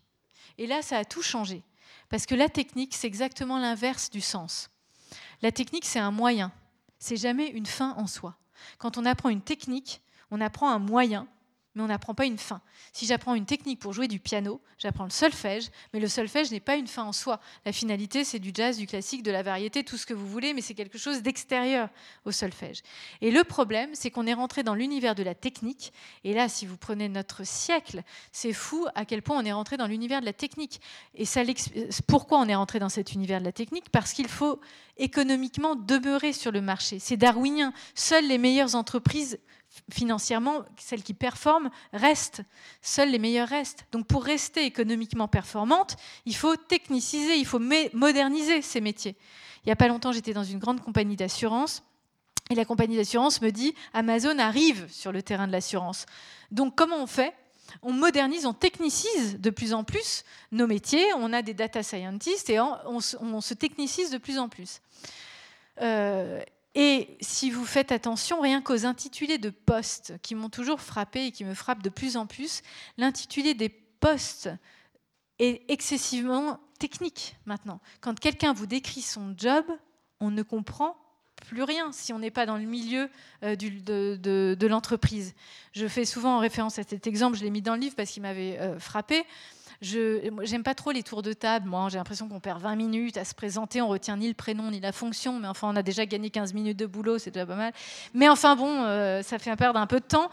Et 0.57 0.67
là, 0.67 0.83
ça 0.83 0.97
a 0.97 1.05
tout 1.05 1.23
changé. 1.23 1.63
Parce 2.09 2.25
que 2.25 2.35
la 2.35 2.49
technique, 2.49 2.93
c'est 2.93 3.07
exactement 3.07 3.57
l'inverse 3.57 4.09
du 4.11 4.21
sens. 4.21 4.69
La 5.41 5.51
technique, 5.51 5.85
c'est 5.85 5.99
un 5.99 6.11
moyen. 6.11 6.51
C'est 7.01 7.17
jamais 7.17 7.47
une 7.47 7.65
fin 7.65 7.95
en 7.97 8.05
soi. 8.05 8.37
Quand 8.77 8.99
on 8.99 9.05
apprend 9.07 9.29
une 9.29 9.41
technique, 9.41 10.03
on 10.29 10.39
apprend 10.39 10.69
un 10.69 10.77
moyen, 10.77 11.27
mais 11.75 11.83
on 11.83 11.87
n'apprend 11.87 12.13
pas 12.13 12.25
une 12.25 12.37
fin. 12.37 12.61
Si 12.93 13.05
j'apprends 13.05 13.35
une 13.35 13.45
technique 13.45 13.79
pour 13.79 13.93
jouer 13.93 14.07
du 14.07 14.19
piano, 14.19 14.61
j'apprends 14.77 15.05
le 15.05 15.09
solfège, 15.09 15.69
mais 15.93 15.99
le 15.99 16.07
solfège 16.07 16.51
n'est 16.51 16.59
pas 16.59 16.75
une 16.75 16.87
fin 16.87 17.03
en 17.03 17.13
soi. 17.13 17.39
La 17.65 17.71
finalité, 17.71 18.23
c'est 18.23 18.39
du 18.39 18.51
jazz, 18.53 18.77
du 18.77 18.87
classique, 18.87 19.23
de 19.23 19.31
la 19.31 19.43
variété, 19.43 19.83
tout 19.83 19.97
ce 19.97 20.05
que 20.05 20.13
vous 20.13 20.27
voulez, 20.27 20.53
mais 20.53 20.61
c'est 20.61 20.73
quelque 20.73 20.97
chose 20.97 21.21
d'extérieur 21.21 21.89
au 22.25 22.31
solfège. 22.31 22.81
Et 23.21 23.31
le 23.31 23.43
problème, 23.43 23.89
c'est 23.93 24.11
qu'on 24.11 24.27
est 24.27 24.33
rentré 24.33 24.63
dans 24.63 24.75
l'univers 24.75 25.15
de 25.15 25.23
la 25.23 25.35
technique, 25.35 25.93
et 26.23 26.33
là, 26.33 26.49
si 26.49 26.65
vous 26.65 26.77
prenez 26.77 27.09
notre 27.09 27.45
siècle, 27.45 28.03
c'est 28.31 28.53
fou 28.53 28.85
à 28.95 29.05
quel 29.05 29.21
point 29.21 29.37
on 29.39 29.45
est 29.45 29.53
rentré 29.53 29.77
dans 29.77 29.87
l'univers 29.87 30.21
de 30.21 30.25
la 30.25 30.33
technique. 30.33 30.81
Et 31.15 31.25
ça, 31.25 31.41
pourquoi 32.07 32.39
on 32.39 32.47
est 32.47 32.55
rentré 32.55 32.79
dans 32.79 32.89
cet 32.89 33.13
univers 33.13 33.39
de 33.39 33.45
la 33.45 33.51
technique? 33.51 33.89
Parce 33.89 34.13
qu'il 34.13 34.27
faut 34.27 34.59
économiquement 34.97 35.75
demeurer 35.75 36.33
sur 36.33 36.51
le 36.51 36.61
marché. 36.61 36.99
C'est 36.99 37.17
darwinien. 37.17 37.73
Seules 37.95 38.27
les 38.27 38.37
meilleures 38.37 38.75
entreprises 38.75 39.39
financièrement, 39.91 40.63
celles 40.77 41.03
qui 41.03 41.13
performent 41.13 41.69
restent. 41.93 42.41
Seules 42.81 43.09
les 43.09 43.19
meilleures 43.19 43.47
restent. 43.47 43.85
Donc 43.91 44.07
pour 44.07 44.23
rester 44.23 44.65
économiquement 44.65 45.27
performante, 45.27 45.97
il 46.25 46.35
faut 46.35 46.55
techniciser, 46.55 47.35
il 47.35 47.45
faut 47.45 47.59
moderniser 47.59 48.61
ces 48.61 48.81
métiers. 48.81 49.15
Il 49.63 49.67
n'y 49.67 49.71
a 49.71 49.75
pas 49.75 49.87
longtemps, 49.87 50.11
j'étais 50.11 50.33
dans 50.33 50.43
une 50.43 50.59
grande 50.59 50.81
compagnie 50.81 51.15
d'assurance. 51.15 51.83
Et 52.49 52.55
la 52.55 52.65
compagnie 52.65 52.97
d'assurance 52.97 53.41
me 53.41 53.49
dit, 53.49 53.73
Amazon 53.93 54.37
arrive 54.39 54.87
sur 54.91 55.11
le 55.11 55.21
terrain 55.21 55.47
de 55.47 55.51
l'assurance. 55.51 56.05
Donc 56.51 56.75
comment 56.75 57.01
on 57.01 57.07
fait? 57.07 57.33
On 57.81 57.93
modernise, 57.93 58.45
on 58.45 58.53
technicise 58.53 59.39
de 59.39 59.49
plus 59.49 59.73
en 59.73 59.85
plus 59.85 60.25
nos 60.51 60.67
métiers. 60.67 61.05
On 61.15 61.31
a 61.31 61.41
des 61.41 61.53
data 61.53 61.83
scientists 61.83 62.49
et 62.49 62.59
on, 62.59 62.99
se 62.99 63.53
technicise 63.53 64.11
de 64.11 64.17
plus 64.17 64.37
en 64.37 64.49
plus. 64.49 64.81
Euh, 65.81 66.41
et 66.73 67.17
si 67.19 67.51
vous 67.51 67.65
faites 67.65 67.91
attention, 67.91 68.39
rien 68.39 68.61
qu'aux 68.61 68.85
intitulés 68.85 69.37
de 69.37 69.49
postes 69.49 70.13
qui 70.21 70.35
m'ont 70.35 70.49
toujours 70.49 70.79
frappé 70.79 71.25
et 71.25 71.31
qui 71.31 71.43
me 71.43 71.53
frappent 71.53 71.83
de 71.83 71.89
plus 71.89 72.15
en 72.15 72.25
plus, 72.25 72.61
l'intitulé 72.97 73.53
des 73.53 73.69
postes 73.69 74.49
est 75.39 75.69
excessivement 75.69 76.59
technique 76.79 77.35
maintenant. 77.45 77.81
Quand 77.99 78.17
quelqu'un 78.17 78.53
vous 78.53 78.67
décrit 78.67 79.01
son 79.01 79.35
job, 79.37 79.65
on 80.21 80.31
ne 80.31 80.43
comprend 80.43 80.95
plus 81.41 81.63
rien 81.63 81.91
si 81.91 82.13
on 82.13 82.19
n'est 82.19 82.31
pas 82.31 82.45
dans 82.45 82.57
le 82.57 82.63
milieu 82.63 83.09
euh, 83.43 83.55
de, 83.55 84.67
l'entreprise. 84.67 85.33
Je 85.73 85.87
fais 85.87 86.05
souvent 86.05 86.39
référence 86.39 86.79
à 86.79 86.83
cet 86.83 87.07
exemple, 87.07 87.37
je 87.37 87.43
l'ai 87.43 87.49
mis 87.49 87.61
dans 87.61 87.73
le 87.73 87.81
livre 87.81 87.95
parce 87.95 88.11
qu'il 88.11 88.21
m'avait 88.21 88.59
euh, 88.59 88.79
frappé. 88.79 89.25
Je 89.81 90.29
n'aime 90.51 90.63
pas 90.63 90.75
trop 90.75 90.91
les 90.91 91.01
tours 91.01 91.23
de 91.23 91.33
table. 91.33 91.67
Moi, 91.67 91.89
j'ai 91.89 91.97
l'impression 91.97 92.29
qu'on 92.29 92.39
perd 92.39 92.61
20 92.61 92.75
minutes 92.75 93.17
à 93.17 93.25
se 93.25 93.33
présenter. 93.33 93.81
On 93.81 93.87
retient 93.87 94.15
ni 94.17 94.27
le 94.27 94.35
prénom 94.35 94.69
ni 94.69 94.79
la 94.79 94.91
fonction. 94.91 95.39
Mais 95.39 95.47
enfin, 95.47 95.69
on 95.71 95.75
a 95.75 95.81
déjà 95.81 96.05
gagné 96.05 96.29
15 96.29 96.53
minutes 96.53 96.77
de 96.77 96.85
boulot. 96.85 97.17
C'est 97.17 97.31
déjà 97.31 97.47
pas 97.47 97.55
mal. 97.55 97.73
Mais 98.13 98.29
enfin, 98.29 98.55
bon, 98.55 98.83
euh, 98.83 99.23
ça 99.23 99.39
fait 99.39 99.55
perdre 99.55 99.79
un 99.79 99.87
peu 99.87 99.99
de 99.99 100.05
temps. 100.05 100.29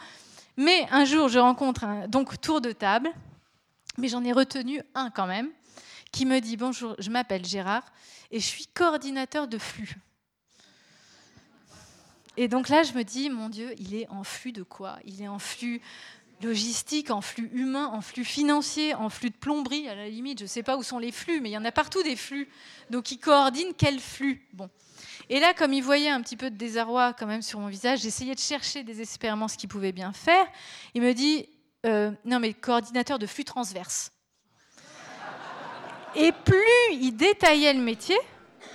Mais 0.58 0.86
un 0.90 1.06
jour, 1.06 1.28
je 1.28 1.38
rencontre 1.38 1.84
un 1.84 2.08
donc, 2.08 2.38
tour 2.40 2.60
de 2.60 2.72
table. 2.72 3.08
Mais 3.96 4.08
j'en 4.08 4.22
ai 4.22 4.32
retenu 4.32 4.82
un 4.94 5.10
quand 5.10 5.26
même 5.26 5.48
qui 6.12 6.26
me 6.26 6.40
dit 6.40 6.56
Bonjour, 6.56 6.94
je 6.98 7.10
m'appelle 7.10 7.44
Gérard 7.44 7.84
et 8.30 8.40
je 8.40 8.46
suis 8.46 8.66
coordinateur 8.66 9.48
de 9.48 9.56
flux. 9.56 9.96
Et 12.40 12.46
donc 12.46 12.68
là, 12.68 12.84
je 12.84 12.92
me 12.92 13.02
dis, 13.02 13.30
mon 13.30 13.48
Dieu, 13.48 13.74
il 13.78 13.96
est 13.96 14.08
en 14.10 14.22
flux 14.22 14.52
de 14.52 14.62
quoi? 14.62 15.00
Il 15.04 15.20
est 15.20 15.26
en 15.26 15.40
flux 15.40 15.80
logistique, 16.42 17.10
en 17.10 17.20
flux 17.20 17.50
humain, 17.52 17.86
en 17.86 18.00
flux 18.00 18.24
financier, 18.24 18.94
en 18.94 19.08
flux 19.08 19.30
de 19.30 19.36
plomberie, 19.36 19.88
à 19.88 19.94
la 19.94 20.08
limite, 20.08 20.38
je 20.38 20.44
ne 20.44 20.48
sais 20.48 20.62
pas 20.62 20.76
où 20.76 20.82
sont 20.82 20.98
les 20.98 21.12
flux, 21.12 21.40
mais 21.40 21.50
il 21.50 21.52
y 21.52 21.58
en 21.58 21.64
a 21.64 21.72
partout 21.72 22.02
des 22.02 22.16
flux. 22.16 22.48
Donc 22.90 23.10
il 23.10 23.18
coordine 23.18 23.72
quel 23.76 23.98
flux? 24.00 24.46
Bon. 24.52 24.68
Et 25.28 25.40
là, 25.40 25.52
comme 25.52 25.72
il 25.72 25.82
voyait 25.82 26.08
un 26.08 26.22
petit 26.22 26.36
peu 26.36 26.50
de 26.50 26.56
désarroi 26.56 27.12
quand 27.12 27.26
même 27.26 27.42
sur 27.42 27.60
mon 27.60 27.68
visage, 27.68 28.00
j'essayais 28.00 28.34
de 28.34 28.40
chercher 28.40 28.82
désespérément 28.82 29.48
ce 29.48 29.58
qu'il 29.58 29.68
pouvait 29.68 29.92
bien 29.92 30.12
faire. 30.12 30.46
Il 30.94 31.02
me 31.02 31.12
dit, 31.12 31.48
euh, 31.86 32.10
non 32.24 32.40
mais 32.40 32.54
coordinateur 32.54 33.18
de 33.18 33.26
flux 33.26 33.44
transverse. 33.44 34.12
Et 36.14 36.32
plus 36.32 36.62
il 36.92 37.12
détaillait 37.12 37.74
le 37.74 37.82
métier, 37.82 38.16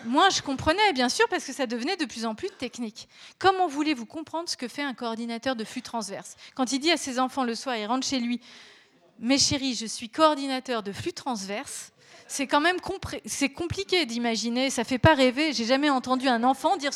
moi, 0.05 0.29
je 0.29 0.41
comprenais, 0.41 0.93
bien 0.93 1.09
sûr, 1.09 1.27
parce 1.29 1.45
que 1.45 1.53
ça 1.53 1.65
devenait 1.65 1.97
de 1.97 2.05
plus 2.05 2.25
en 2.25 2.35
plus 2.35 2.49
technique. 2.49 3.07
Comment 3.39 3.67
voulez-vous 3.67 4.05
comprendre 4.05 4.49
ce 4.49 4.57
que 4.57 4.67
fait 4.67 4.83
un 4.83 4.93
coordinateur 4.93 5.55
de 5.55 5.63
flux 5.63 5.81
transverse? 5.81 6.35
Quand 6.55 6.71
il 6.71 6.79
dit 6.79 6.91
à 6.91 6.97
ses 6.97 7.19
enfants 7.19 7.43
le 7.43 7.55
soir, 7.55 7.75
il 7.75 7.85
rentre 7.85 8.05
chez 8.05 8.19
lui, 8.19 8.41
mes 9.19 9.37
chéris, 9.37 9.75
je 9.75 9.85
suis 9.85 10.09
coordinateur 10.09 10.83
de 10.83 10.91
flux 10.91 11.13
transverse, 11.13 11.93
c'est 12.27 12.47
quand 12.47 12.61
même 12.61 12.77
c'est 13.25 13.49
compliqué 13.49 14.05
d'imaginer, 14.05 14.69
ça 14.69 14.83
fait 14.83 14.97
pas 14.97 15.13
rêver. 15.13 15.53
J'ai 15.53 15.65
jamais 15.65 15.89
entendu 15.89 16.27
un 16.27 16.43
enfant 16.43 16.77
dire 16.77 16.91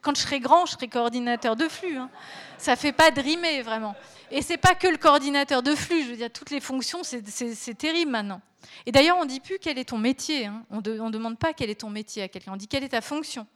quand 0.00 0.16
je 0.16 0.22
serai 0.22 0.40
grand, 0.40 0.66
je 0.66 0.72
serai 0.72 0.88
coordinateur 0.88 1.56
de 1.56 1.68
flux. 1.68 1.96
Hein. 1.96 2.10
Ça 2.58 2.76
fait 2.76 2.92
pas 2.92 3.10
drimer 3.10 3.62
vraiment. 3.62 3.94
Et 4.30 4.40
c'est 4.40 4.56
pas 4.56 4.74
que 4.74 4.88
le 4.88 4.96
coordinateur 4.96 5.62
de 5.62 5.74
flux. 5.74 6.16
Je 6.18 6.26
toutes 6.28 6.50
les 6.50 6.60
fonctions, 6.60 7.02
c'est 7.02 7.76
terrible 7.76 8.10
maintenant. 8.10 8.40
Et 8.86 8.92
d'ailleurs, 8.92 9.16
on 9.18 9.24
ne 9.24 9.28
dit 9.28 9.40
plus 9.40 9.58
quel 9.58 9.78
est 9.78 9.86
ton 9.86 9.98
métier. 9.98 10.46
Hein. 10.46 10.64
On 10.70 10.78
ne 10.78 11.10
demande 11.10 11.38
pas 11.38 11.52
quel 11.52 11.70
est 11.70 11.80
ton 11.80 11.90
métier 11.90 12.22
à 12.22 12.28
quelqu'un. 12.28 12.52
On 12.52 12.56
dit 12.56 12.68
quelle 12.68 12.84
est 12.84 12.90
ta 12.90 13.00
fonction. 13.00 13.46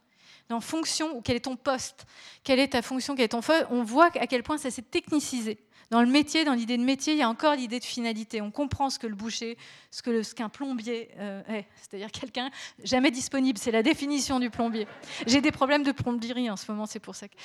Dans 0.49 0.61
fonction 0.61 1.15
ou 1.17 1.21
quel 1.21 1.35
est 1.35 1.41
ton 1.41 1.57
poste. 1.57 2.05
Quelle 2.43 2.59
est 2.59 2.69
ta 2.69 2.81
fonction, 2.81 3.15
quel 3.15 3.25
est 3.25 3.27
ton 3.29 3.41
On 3.69 3.83
voit 3.83 4.09
à 4.19 4.27
quel 4.27 4.43
point 4.43 4.57
ça 4.57 4.71
s'est 4.71 4.81
technicisé. 4.81 5.57
Dans 5.89 6.01
le 6.01 6.07
métier, 6.07 6.43
dans 6.43 6.53
l'idée 6.53 6.77
de 6.77 6.83
métier, 6.83 7.13
il 7.13 7.19
y 7.19 7.21
a 7.21 7.29
encore 7.29 7.55
l'idée 7.55 7.79
de 7.79 7.85
finalité. 7.85 8.41
On 8.41 8.51
comprend 8.51 8.89
ce 8.89 8.99
que 8.99 9.07
le 9.07 9.15
boucher, 9.15 9.57
ce 9.89 10.33
qu'un 10.33 10.49
plombier 10.49 11.09
euh, 11.17 11.41
est, 11.47 11.65
c'est-à-dire 11.77 12.11
quelqu'un 12.11 12.49
jamais 12.83 13.09
disponible. 13.09 13.57
C'est 13.57 13.71
la 13.71 13.83
définition 13.83 14.39
du 14.39 14.49
plombier. 14.49 14.85
J'ai 15.25 15.39
des 15.39 15.51
problèmes 15.51 15.83
de 15.83 15.93
plomberie 15.93 16.49
en 16.49 16.57
ce 16.57 16.69
moment, 16.69 16.85
c'est 16.85 16.99
pour 16.99 17.15
ça. 17.15 17.29
Que... 17.29 17.35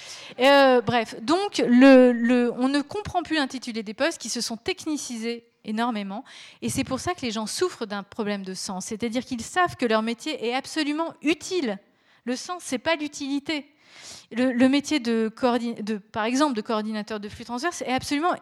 Euh, 0.41 0.81
bref, 0.81 1.15
donc 1.23 1.63
on 1.65 2.69
ne 2.69 2.81
comprend 2.83 3.23
plus 3.23 3.37
l'intitulé 3.37 3.85
des 3.85 3.95
postes 3.95 4.21
qui 4.21 4.29
se 4.29 4.41
sont 4.41 4.57
technicisés 4.57 5.45
énormément. 5.65 6.25
Et 6.61 6.69
c'est 6.69 6.85
pour 6.85 7.01
ça 7.01 7.15
que 7.15 7.23
les 7.23 7.31
gens 7.31 7.47
souffrent 7.47 7.87
d'un 7.87 8.03
problème 8.03 8.45
de 8.45 8.55
sens. 8.55 8.87
C'est-à-dire 8.87 9.25
qu'ils 9.25 9.43
savent 9.43 9.77
que 9.77 9.87
leur 9.87 10.03
métier 10.03 10.47
est 10.47 10.55
absolument 10.55 11.15
utile. 11.23 11.79
Le 12.25 12.37
sens, 12.37 12.63
c'est 12.65 12.79
pas 12.79 12.97
l'utilité. 12.97 13.67
Le, 14.31 14.69
métier 14.69 15.01
de, 15.01 15.29
par 16.13 16.25
exemple, 16.25 16.55
de 16.55 16.63
coordinateur 16.63 17.21
de 17.21 17.29
flux 17.29 17.45
transverse 17.45 17.83
est 17.83 17.93
absolument 17.93 18.35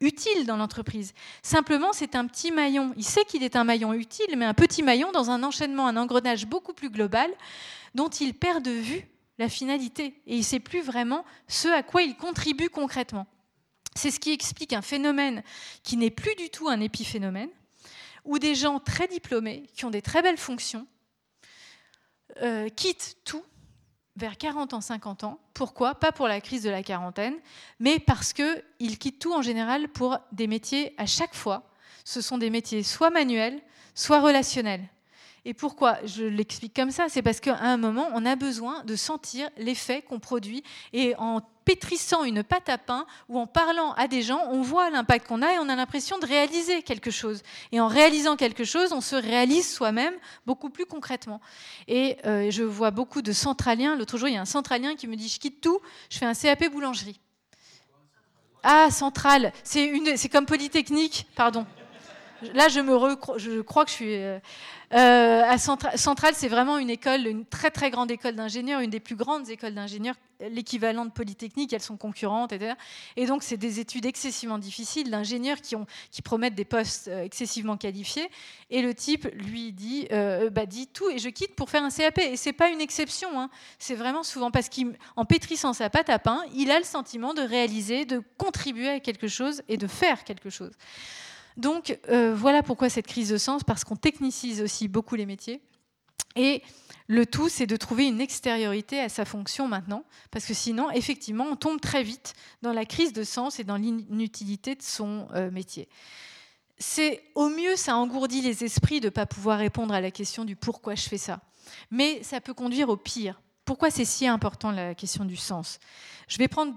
utile 0.00 0.46
dans 0.46 0.56
l'entreprise. 0.56 1.14
Simplement, 1.42 1.92
c'est 1.92 2.14
un 2.14 2.26
petit 2.26 2.52
maillon. 2.52 2.92
Il 2.96 3.04
sait 3.04 3.24
qu'il 3.24 3.42
est 3.42 3.56
un 3.56 3.64
maillon 3.64 3.94
utile, 3.94 4.36
mais 4.36 4.44
un 4.44 4.54
petit 4.54 4.82
maillon 4.82 5.10
dans 5.12 5.30
un 5.30 5.42
enchaînement, 5.42 5.86
un 5.86 5.96
engrenage 5.96 6.46
beaucoup 6.46 6.74
plus 6.74 6.90
global, 6.90 7.30
dont 7.94 8.08
il 8.08 8.34
perd 8.34 8.62
de 8.62 8.70
vue 8.70 9.06
la 9.38 9.48
finalité. 9.48 10.20
Et 10.26 10.34
il 10.34 10.38
ne 10.38 10.44
sait 10.44 10.60
plus 10.60 10.82
vraiment 10.82 11.24
ce 11.48 11.68
à 11.68 11.82
quoi 11.82 12.02
il 12.02 12.16
contribue 12.16 12.68
concrètement. 12.68 13.26
C'est 13.94 14.10
ce 14.10 14.20
qui 14.20 14.32
explique 14.32 14.72
un 14.72 14.82
phénomène 14.82 15.42
qui 15.82 15.96
n'est 15.96 16.10
plus 16.10 16.34
du 16.34 16.50
tout 16.50 16.68
un 16.68 16.80
épiphénomène, 16.80 17.50
où 18.24 18.38
des 18.38 18.54
gens 18.54 18.78
très 18.80 19.08
diplômés, 19.08 19.64
qui 19.74 19.84
ont 19.84 19.90
des 19.90 20.02
très 20.02 20.22
belles 20.22 20.38
fonctions, 20.38 20.86
euh, 22.42 22.68
quittent 22.68 23.16
tout 23.24 23.44
vers 24.16 24.36
40 24.36 24.74
ans, 24.74 24.80
50 24.80 25.24
ans. 25.24 25.40
Pourquoi? 25.54 25.94
Pas 25.94 26.12
pour 26.12 26.28
la 26.28 26.40
crise 26.40 26.62
de 26.62 26.70
la 26.70 26.82
quarantaine, 26.82 27.34
mais 27.78 27.98
parce 27.98 28.32
qu'ils 28.32 28.98
quittent 28.98 29.18
tout 29.18 29.34
en 29.34 29.42
général 29.42 29.88
pour 29.88 30.18
des 30.32 30.46
métiers 30.46 30.94
à 30.98 31.06
chaque 31.06 31.34
fois. 31.34 31.70
Ce 32.04 32.20
sont 32.20 32.38
des 32.38 32.50
métiers 32.50 32.82
soit 32.82 33.10
manuels, 33.10 33.60
soit 33.94 34.20
relationnels. 34.20 34.88
Et 35.44 35.54
pourquoi? 35.54 35.98
Je 36.04 36.24
l'explique 36.24 36.74
comme 36.74 36.90
ça 36.90 37.06
C'est 37.08 37.22
parce 37.22 37.40
qu'à 37.40 37.58
un 37.58 37.76
moment, 37.76 38.08
on 38.14 38.24
a 38.24 38.36
besoin 38.36 38.84
de 38.84 38.94
sentir 38.94 39.50
l'effet 39.56 40.02
qu'on 40.02 40.20
produit. 40.20 40.62
Et 40.92 41.14
en 41.16 41.40
pétrissant 41.64 42.24
une 42.24 42.42
pâte 42.42 42.68
à 42.68 42.78
pain 42.78 43.06
ou 43.28 43.38
en 43.38 43.46
parlant 43.46 43.92
à 43.92 44.08
des 44.08 44.22
gens, 44.22 44.40
on 44.50 44.62
voit 44.62 44.90
l'impact 44.90 45.26
qu'on 45.28 45.42
a 45.42 45.54
et 45.54 45.58
on 45.58 45.68
a 45.68 45.76
l'impression 45.76 46.18
de 46.18 46.26
réaliser 46.26 46.82
quelque 46.82 47.10
chose. 47.10 47.42
Et 47.72 47.80
en 47.80 47.88
réalisant 47.88 48.36
quelque 48.36 48.64
chose, 48.64 48.92
on 48.92 49.00
se 49.00 49.16
réalise 49.16 49.72
soi-même 49.72 50.14
beaucoup 50.46 50.70
plus 50.70 50.86
concrètement. 50.86 51.40
Et 51.88 52.16
euh, 52.26 52.50
je 52.50 52.62
vois 52.62 52.90
beaucoup 52.90 53.22
de 53.22 53.32
centraliens. 53.32 53.96
L'autre 53.96 54.18
jour, 54.18 54.28
il 54.28 54.34
y 54.34 54.38
a 54.38 54.40
un 54.40 54.44
centralien 54.44 54.94
qui 54.94 55.06
me 55.06 55.16
dit, 55.16 55.28
je 55.28 55.38
quitte 55.38 55.60
tout, 55.60 55.80
je 56.10 56.18
fais 56.18 56.26
un 56.26 56.34
CAP 56.34 56.70
boulangerie. 56.70 57.20
Ah, 58.62 58.90
centrale, 58.90 59.52
c'est 59.64 60.28
comme 60.30 60.46
Polytechnique, 60.46 61.26
pardon. 61.34 61.66
Là, 62.54 62.68
je, 62.68 62.80
me 62.80 62.96
je 63.38 63.60
crois 63.60 63.84
que 63.84 63.90
je 63.90 63.94
suis... 63.94 64.16
Euh, 64.16 64.38
euh, 64.94 65.42
à 65.44 65.56
Centrale, 65.56 66.34
c'est 66.34 66.48
vraiment 66.48 66.76
une 66.76 66.90
école, 66.90 67.26
une 67.26 67.46
très 67.46 67.70
très 67.70 67.90
grande 67.90 68.10
école 68.10 68.34
d'ingénieurs, 68.34 68.80
une 68.80 68.90
des 68.90 69.00
plus 69.00 69.16
grandes 69.16 69.48
écoles 69.48 69.74
d'ingénieurs, 69.74 70.16
l'équivalent 70.50 71.06
de 71.06 71.10
Polytechnique, 71.10 71.72
elles 71.72 71.80
sont 71.80 71.96
concurrentes, 71.96 72.52
etc. 72.52 72.74
Et 73.16 73.24
donc, 73.24 73.42
c'est 73.42 73.56
des 73.56 73.80
études 73.80 74.04
excessivement 74.04 74.58
difficiles 74.58 75.10
d'ingénieurs 75.10 75.62
qui, 75.62 75.76
qui 76.10 76.20
promettent 76.20 76.54
des 76.54 76.66
postes 76.66 77.08
euh, 77.08 77.24
excessivement 77.24 77.78
qualifiés. 77.78 78.28
Et 78.68 78.82
le 78.82 78.92
type 78.92 79.26
lui 79.32 79.72
dit, 79.72 80.08
euh, 80.12 80.50
bah, 80.50 80.66
dit 80.66 80.88
tout 80.88 81.08
et 81.08 81.18
je 81.18 81.30
quitte 81.30 81.54
pour 81.54 81.70
faire 81.70 81.82
un 81.82 81.90
CAP. 81.90 82.18
Et 82.18 82.36
c'est 82.36 82.52
pas 82.52 82.68
une 82.68 82.82
exception, 82.82 83.40
hein. 83.40 83.48
c'est 83.78 83.94
vraiment 83.94 84.22
souvent 84.22 84.50
parce 84.50 84.68
qu'en 84.68 85.24
pétrissant 85.24 85.72
sa 85.72 85.88
pâte 85.88 86.10
à 86.10 86.18
pain, 86.18 86.42
il 86.54 86.70
a 86.70 86.78
le 86.78 86.84
sentiment 86.84 87.32
de 87.32 87.40
réaliser, 87.40 88.04
de 88.04 88.22
contribuer 88.36 88.90
à 88.90 89.00
quelque 89.00 89.28
chose 89.28 89.62
et 89.68 89.78
de 89.78 89.86
faire 89.86 90.24
quelque 90.24 90.50
chose. 90.50 90.72
Donc 91.56 91.98
euh, 92.08 92.34
voilà 92.34 92.62
pourquoi 92.62 92.88
cette 92.88 93.06
crise 93.06 93.28
de 93.30 93.38
sens, 93.38 93.64
parce 93.64 93.84
qu'on 93.84 93.96
technicise 93.96 94.60
aussi 94.62 94.88
beaucoup 94.88 95.14
les 95.14 95.26
métiers. 95.26 95.60
Et 96.36 96.62
le 97.08 97.26
tout, 97.26 97.48
c'est 97.48 97.66
de 97.66 97.76
trouver 97.76 98.06
une 98.06 98.20
extériorité 98.20 99.00
à 99.00 99.08
sa 99.08 99.24
fonction 99.24 99.68
maintenant, 99.68 100.04
parce 100.30 100.46
que 100.46 100.54
sinon, 100.54 100.90
effectivement, 100.90 101.44
on 101.44 101.56
tombe 101.56 101.80
très 101.80 102.02
vite 102.02 102.34
dans 102.62 102.72
la 102.72 102.84
crise 102.84 103.12
de 103.12 103.24
sens 103.24 103.60
et 103.60 103.64
dans 103.64 103.76
l'inutilité 103.76 104.74
de 104.74 104.82
son 104.82 105.28
euh, 105.34 105.50
métier. 105.50 105.88
C'est 106.78 107.22
au 107.34 107.48
mieux, 107.48 107.76
ça 107.76 107.96
engourdit 107.96 108.40
les 108.40 108.64
esprits 108.64 109.00
de 109.00 109.06
ne 109.06 109.10
pas 109.10 109.26
pouvoir 109.26 109.58
répondre 109.58 109.94
à 109.94 110.00
la 110.00 110.10
question 110.10 110.44
du 110.44 110.56
pourquoi 110.56 110.94
je 110.94 111.08
fais 111.08 111.18
ça. 111.18 111.40
Mais 111.90 112.22
ça 112.22 112.40
peut 112.40 112.54
conduire 112.54 112.88
au 112.88 112.96
pire. 112.96 113.40
Pourquoi 113.64 113.90
c'est 113.90 114.04
si 114.04 114.26
important 114.26 114.72
la 114.72 114.94
question 114.94 115.24
du 115.24 115.36
sens? 115.36 115.78
Je 116.26 116.38
vais 116.38 116.48
prendre 116.48 116.74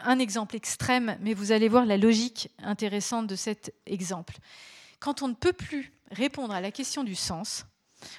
un 0.00 0.18
exemple 0.18 0.54
extrême, 0.56 1.16
mais 1.20 1.32
vous 1.32 1.52
allez 1.52 1.68
voir 1.68 1.86
la 1.86 1.96
logique 1.96 2.50
intéressante 2.58 3.26
de 3.26 3.36
cet 3.36 3.72
exemple. 3.86 4.36
Quand 5.00 5.22
on 5.22 5.28
ne 5.28 5.34
peut 5.34 5.52
plus 5.54 5.92
répondre 6.10 6.52
à 6.52 6.60
la 6.60 6.70
question 6.70 7.04
du 7.04 7.14
sens, 7.14 7.64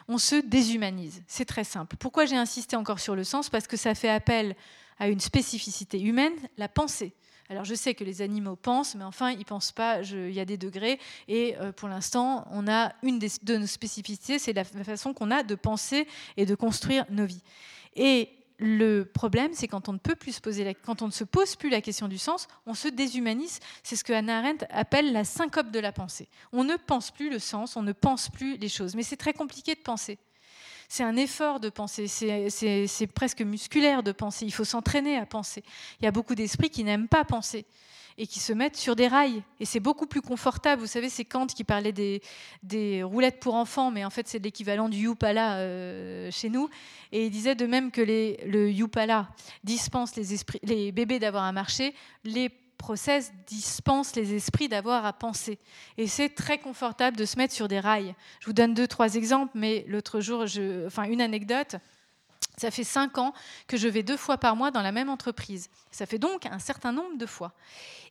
on 0.07 0.17
se 0.17 0.35
déshumanise. 0.35 1.23
C'est 1.27 1.45
très 1.45 1.63
simple. 1.63 1.95
Pourquoi 1.97 2.25
j'ai 2.25 2.35
insisté 2.35 2.75
encore 2.75 2.99
sur 2.99 3.15
le 3.15 3.23
sens? 3.23 3.49
Parce 3.49 3.67
que 3.67 3.77
ça 3.77 3.93
fait 3.93 4.09
appel 4.09 4.55
à 4.99 5.07
une 5.07 5.19
spécificité 5.19 6.01
humaine, 6.01 6.33
la 6.57 6.67
pensée. 6.67 7.13
Alors 7.49 7.63
je 7.63 7.75
sais 7.75 7.93
que 7.93 8.03
les 8.03 8.21
animaux 8.21 8.55
pensent, 8.55 8.95
mais 8.95 9.05
enfin 9.05 9.31
ils 9.31 9.45
pensent 9.45 9.71
pas. 9.71 10.01
il 10.01 10.31
y 10.31 10.39
a 10.39 10.45
des 10.45 10.57
degrés, 10.57 10.99
et 11.27 11.55
euh, 11.57 11.71
pour 11.71 11.87
l'instant, 11.87 12.45
on 12.51 12.67
a 12.67 12.93
une 13.03 13.19
de 13.19 13.57
nos 13.57 13.67
spécificités, 13.67 14.37
c'est 14.37 14.53
la 14.53 14.65
façon 14.65 15.13
qu'on 15.13 15.31
a 15.31 15.43
de 15.43 15.55
penser 15.55 16.07
et 16.35 16.45
de 16.45 16.55
construire 16.55 17.05
nos 17.09 17.25
vies. 17.25 17.43
Et 17.97 18.29
le 18.59 19.03
problème, 19.03 19.51
c'est 19.53 19.67
quand 19.67 19.89
on 19.89 19.93
ne 19.93 19.99
se 21.11 21.17
se 21.17 21.23
pose 21.23 21.55
plus 21.55 21.69
la 21.69 21.81
question 21.81 22.07
du 22.07 22.17
sens, 22.17 22.47
on 22.65 22.73
se 22.73 22.87
déshumanise. 22.87 23.59
C'est 23.83 23.95
ce 23.95 24.03
que 24.03 24.13
Hannah 24.13 24.39
Arendt 24.39 24.65
appelle 24.69 25.11
la 25.11 25.23
syncope 25.23 25.71
de 25.71 25.79
la 25.79 25.91
pensée. 25.91 26.27
On 26.51 26.63
ne 26.63 26.75
pense 26.75 27.11
plus 27.11 27.29
le 27.29 27.39
sens, 27.39 27.75
on 27.75 27.83
ne 27.83 27.91
pense 27.91 28.29
plus 28.29 28.57
les 28.57 28.69
choses. 28.69 28.95
Mais 28.95 29.03
c'est 29.03 29.17
très 29.17 29.33
compliqué 29.33 29.75
de 29.75 29.81
penser. 29.81 30.17
C'est 30.87 31.03
un 31.03 31.17
effort 31.17 31.59
de 31.59 31.69
penser, 31.69 32.07
c'est 32.07 33.07
presque 33.13 33.41
musculaire 33.41 34.03
de 34.03 34.11
penser. 34.11 34.45
Il 34.45 34.53
faut 34.53 34.63
s'entraîner 34.63 35.17
à 35.17 35.25
penser. 35.25 35.63
Il 35.99 36.05
y 36.05 36.07
a 36.07 36.11
beaucoup 36.11 36.35
d'esprits 36.35 36.69
qui 36.69 36.83
n'aiment 36.83 37.09
pas 37.09 37.25
penser 37.25 37.65
et 38.17 38.25
qui 38.25 38.39
se 38.39 38.51
mettent 38.51 38.77
sur 38.77 38.95
des 38.95 39.07
rails. 39.07 39.43
Et 39.59 39.65
c'est 39.65 39.79
beaucoup 39.79 40.07
plus 40.07 40.21
confortable. 40.21 40.81
Vous 40.81 40.87
savez, 40.87 41.09
c'est 41.09 41.25
Kant 41.25 41.45
qui 41.47 41.63
parlait 41.63 41.91
des, 41.91 43.03
roulettes 43.03 43.39
pour 43.39 43.55
enfants, 43.55 43.91
mais 43.91 44.05
en 44.05 44.09
fait, 44.09 44.27
c'est 44.27 44.39
l'équivalent 44.39 44.89
du 44.89 44.97
Yupala 44.97 45.57
euh, 45.57 46.31
chez 46.31 46.49
nous. 46.49 46.69
Et 47.11 47.25
il 47.25 47.31
disait 47.31 47.55
de 47.55 47.65
même 47.65 47.91
que 47.91 48.01
les, 48.01 48.39
le 48.45 48.71
Yupala 48.71 49.29
dispense 49.63 50.15
les, 50.15 50.25
les 50.63 50.91
bébés 50.91 51.19
d'avoir 51.19 51.43
à 51.43 51.51
marcher, 51.51 51.93
les 52.23 52.49
process 52.77 53.31
dispensent 53.45 54.15
les 54.15 54.33
esprits 54.33 54.69
d'avoir 54.69 55.05
à 55.05 55.13
penser. 55.13 55.59
Et 55.97 56.07
c'est 56.07 56.29
très 56.29 56.57
confortable 56.57 57.17
de 57.17 57.25
se 57.25 57.37
mettre 57.37 57.53
sur 57.53 57.67
des 57.67 57.79
rails. 57.79 58.15
Je 58.39 58.45
vous 58.45 58.53
donne 58.53 58.73
deux, 58.73 58.87
trois 58.87 59.15
exemples, 59.15 59.51
mais 59.55 59.85
l'autre 59.87 60.19
jour, 60.19 60.47
je, 60.47 60.85
enfin, 60.87 61.03
une 61.03 61.21
anecdote. 61.21 61.75
Ça 62.57 62.71
fait 62.71 62.83
cinq 62.83 63.17
ans 63.17 63.33
que 63.67 63.77
je 63.77 63.87
vais 63.87 64.03
deux 64.03 64.17
fois 64.17 64.37
par 64.37 64.55
mois 64.55 64.71
dans 64.71 64.81
la 64.81 64.91
même 64.91 65.09
entreprise. 65.09 65.69
Ça 65.91 66.05
fait 66.05 66.19
donc 66.19 66.45
un 66.45 66.59
certain 66.59 66.91
nombre 66.91 67.17
de 67.17 67.25
fois. 67.25 67.53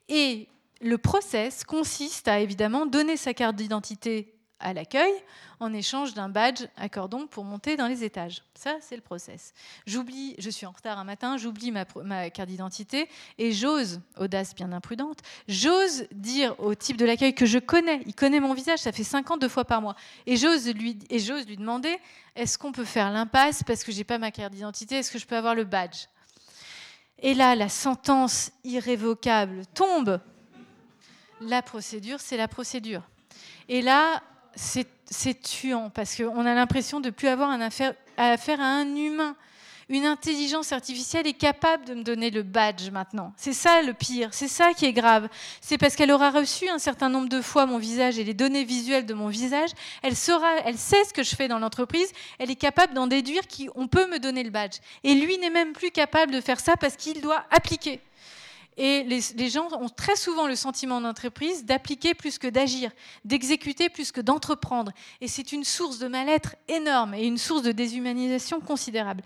Et 0.09 0.49
le 0.81 0.99
process 0.99 1.65
consiste 1.65 2.29
à 2.29 2.41
évidemment 2.41 2.87
donner 2.87 3.17
sa 3.17 3.35
carte 3.35 3.57
d'identité 3.57 4.36
à 4.61 4.73
l'accueil 4.73 5.13
en 5.61 5.73
échange 5.73 6.15
d'un 6.15 6.29
badge 6.29 6.65
accordon 6.77 7.27
pour 7.27 7.45
monter 7.45 7.77
dans 7.77 7.87
les 7.87 8.05
étages. 8.05 8.43
Ça, 8.55 8.77
c'est 8.81 8.97
le 8.97 9.03
process. 9.03 9.53
J'oublie, 9.87 10.35
je 10.39 10.51
suis 10.51 10.67
en 10.67 10.71
retard 10.71 10.99
un 10.99 11.05
matin, 11.05 11.37
j'oublie 11.37 11.73
ma, 11.73 11.85
carte 12.31 12.49
d'identité 12.49 13.09
et 13.39 13.53
j'ose, 13.53 14.01
audace 14.19 14.55
bien 14.55 14.73
imprudente, 14.73 15.19
j'ose 15.49 16.07
dire 16.13 16.59
au 16.59 16.75
type 16.75 16.97
de 16.97 17.05
l'accueil 17.05 17.35
que 17.35 17.47
je 17.47 17.59
connais, 17.59 18.03
il 18.07 18.15
connaît 18.15 18.41
mon 18.41 18.55
visage, 18.55 18.81
ça 18.81 18.93
fait 18.93 19.05
5 19.05 19.31
ans, 19.31 19.37
deux 19.37 19.49
fois 19.49 19.65
par 19.65 19.81
mois, 19.83 19.97
et 20.27 20.37
j'ose 20.37 20.69
lui, 20.69 20.99
lui 21.11 21.57
demander 21.57 21.97
est-ce 22.35 22.59
qu'on 22.59 22.73
peut 22.73 22.85
faire 22.85 23.11
l'impasse 23.11 23.63
parce 23.63 23.85
que 23.85 23.93
j'ai 23.93 24.05
pas 24.05 24.19
ma 24.19 24.31
carte 24.31 24.53
d'identité, 24.53 24.97
est-ce 24.97 25.11
que 25.11 25.19
je 25.19 25.27
peux 25.27 25.37
avoir 25.37 25.55
le 25.55 25.65
badge? 25.65 26.07
Et 27.19 27.35
là, 27.35 27.55
la 27.55 27.69
sentence 27.69 28.53
irrévocable 28.65 29.63
tombe. 29.75 30.21
La 31.41 31.63
procédure, 31.63 32.21
c'est 32.21 32.37
la 32.37 32.49
procédure. 32.49 33.03
Et 33.69 33.83
là, 33.83 34.23
c'est 34.57 35.41
tuant 35.41 35.91
parce 35.91 36.17
qu'on 36.17 36.47
a 36.47 36.55
l'impression 36.55 37.01
de 37.01 37.07
ne 37.07 37.11
plus 37.11 37.29
avoir 37.29 37.51
affaire, 37.61 37.95
affaire 38.17 38.61
à 38.61 38.67
un 38.67 38.97
humain 38.97 39.37
une 39.89 40.05
intelligence 40.05 40.73
artificielle 40.73 41.29
est 41.29 41.33
capable 41.33 41.85
de 41.85 41.95
me 41.95 42.03
donner 42.03 42.31
le 42.31 42.43
badge 42.43 42.91
maintenant. 42.91 43.33
C'est 43.37 43.53
ça 43.53 43.83
le 43.83 43.95
pire, 43.95 44.31
c'est 44.33 44.49
ça 44.49 44.73
qui 44.75 44.85
est 44.85 44.93
grave. 44.93 45.29
C'est 45.61 45.79
parce 45.79 45.95
qu'elle 45.95 46.11
aura 46.11 46.31
reçu 46.31 46.69
un 46.69 46.79
certain 46.79 47.09
nombre 47.09 47.29
de 47.29 47.41
fois 47.41 47.67
mon 47.67 47.79
visage 47.79 48.19
et 48.19 48.25
les 48.25 48.35
données 48.35 48.65
visuelles 48.65 49.07
de 49.07 49.15
mon 49.15 49.29
visage, 49.29 49.71
elle 50.03 50.17
saura, 50.17 50.59
elle 50.65 50.77
sait 50.77 51.05
ce 51.05 51.13
que 51.13 51.23
je 51.23 51.37
fais 51.37 51.47
dans 51.47 51.61
l'entreprise, 51.61 52.11
elle 52.39 52.51
est 52.51 52.57
capable 52.57 52.95
d'en 52.95 53.07
déduire 53.07 53.43
qu'on 53.47 53.87
peut 53.87 54.09
me 54.09 54.19
donner 54.19 54.43
le 54.43 54.51
badge. 54.51 54.79
Et 55.05 55.15
lui 55.15 55.39
n'est 55.39 55.51
même 55.51 55.73
plus 55.73 55.93
capable 55.93 56.33
de 56.33 56.41
faire 56.41 56.59
ça 56.59 56.77
parce 56.77 56.97
qu'il 56.97 57.21
doit 57.21 57.45
appliquer. 57.51 58.01
Et 58.79 59.05
les, 59.05 59.49
gens 59.49 59.69
ont 59.73 59.89
très 59.89 60.17
souvent 60.17 60.47
le 60.47 60.55
sentiment 60.55 61.01
d'entreprise 61.01 61.65
d'appliquer 61.65 62.13
plus 62.13 62.39
que 62.39 62.47
d'agir, 62.47 62.91
d'exécuter 63.25 63.89
plus 63.89 64.13
que 64.13 64.21
d'entreprendre. 64.21 64.93
Et 65.23 65.29
c'est 65.29 65.53
une 65.53 65.65
source 65.65 65.99
de 65.99 66.09
mal-être 66.09 66.57
énorme 66.69 67.15
et 67.15 67.25
une 67.25 67.39
source 67.39 67.63
de 67.63 67.73
déshumanisation 67.73 68.61
considérable. 68.61 69.23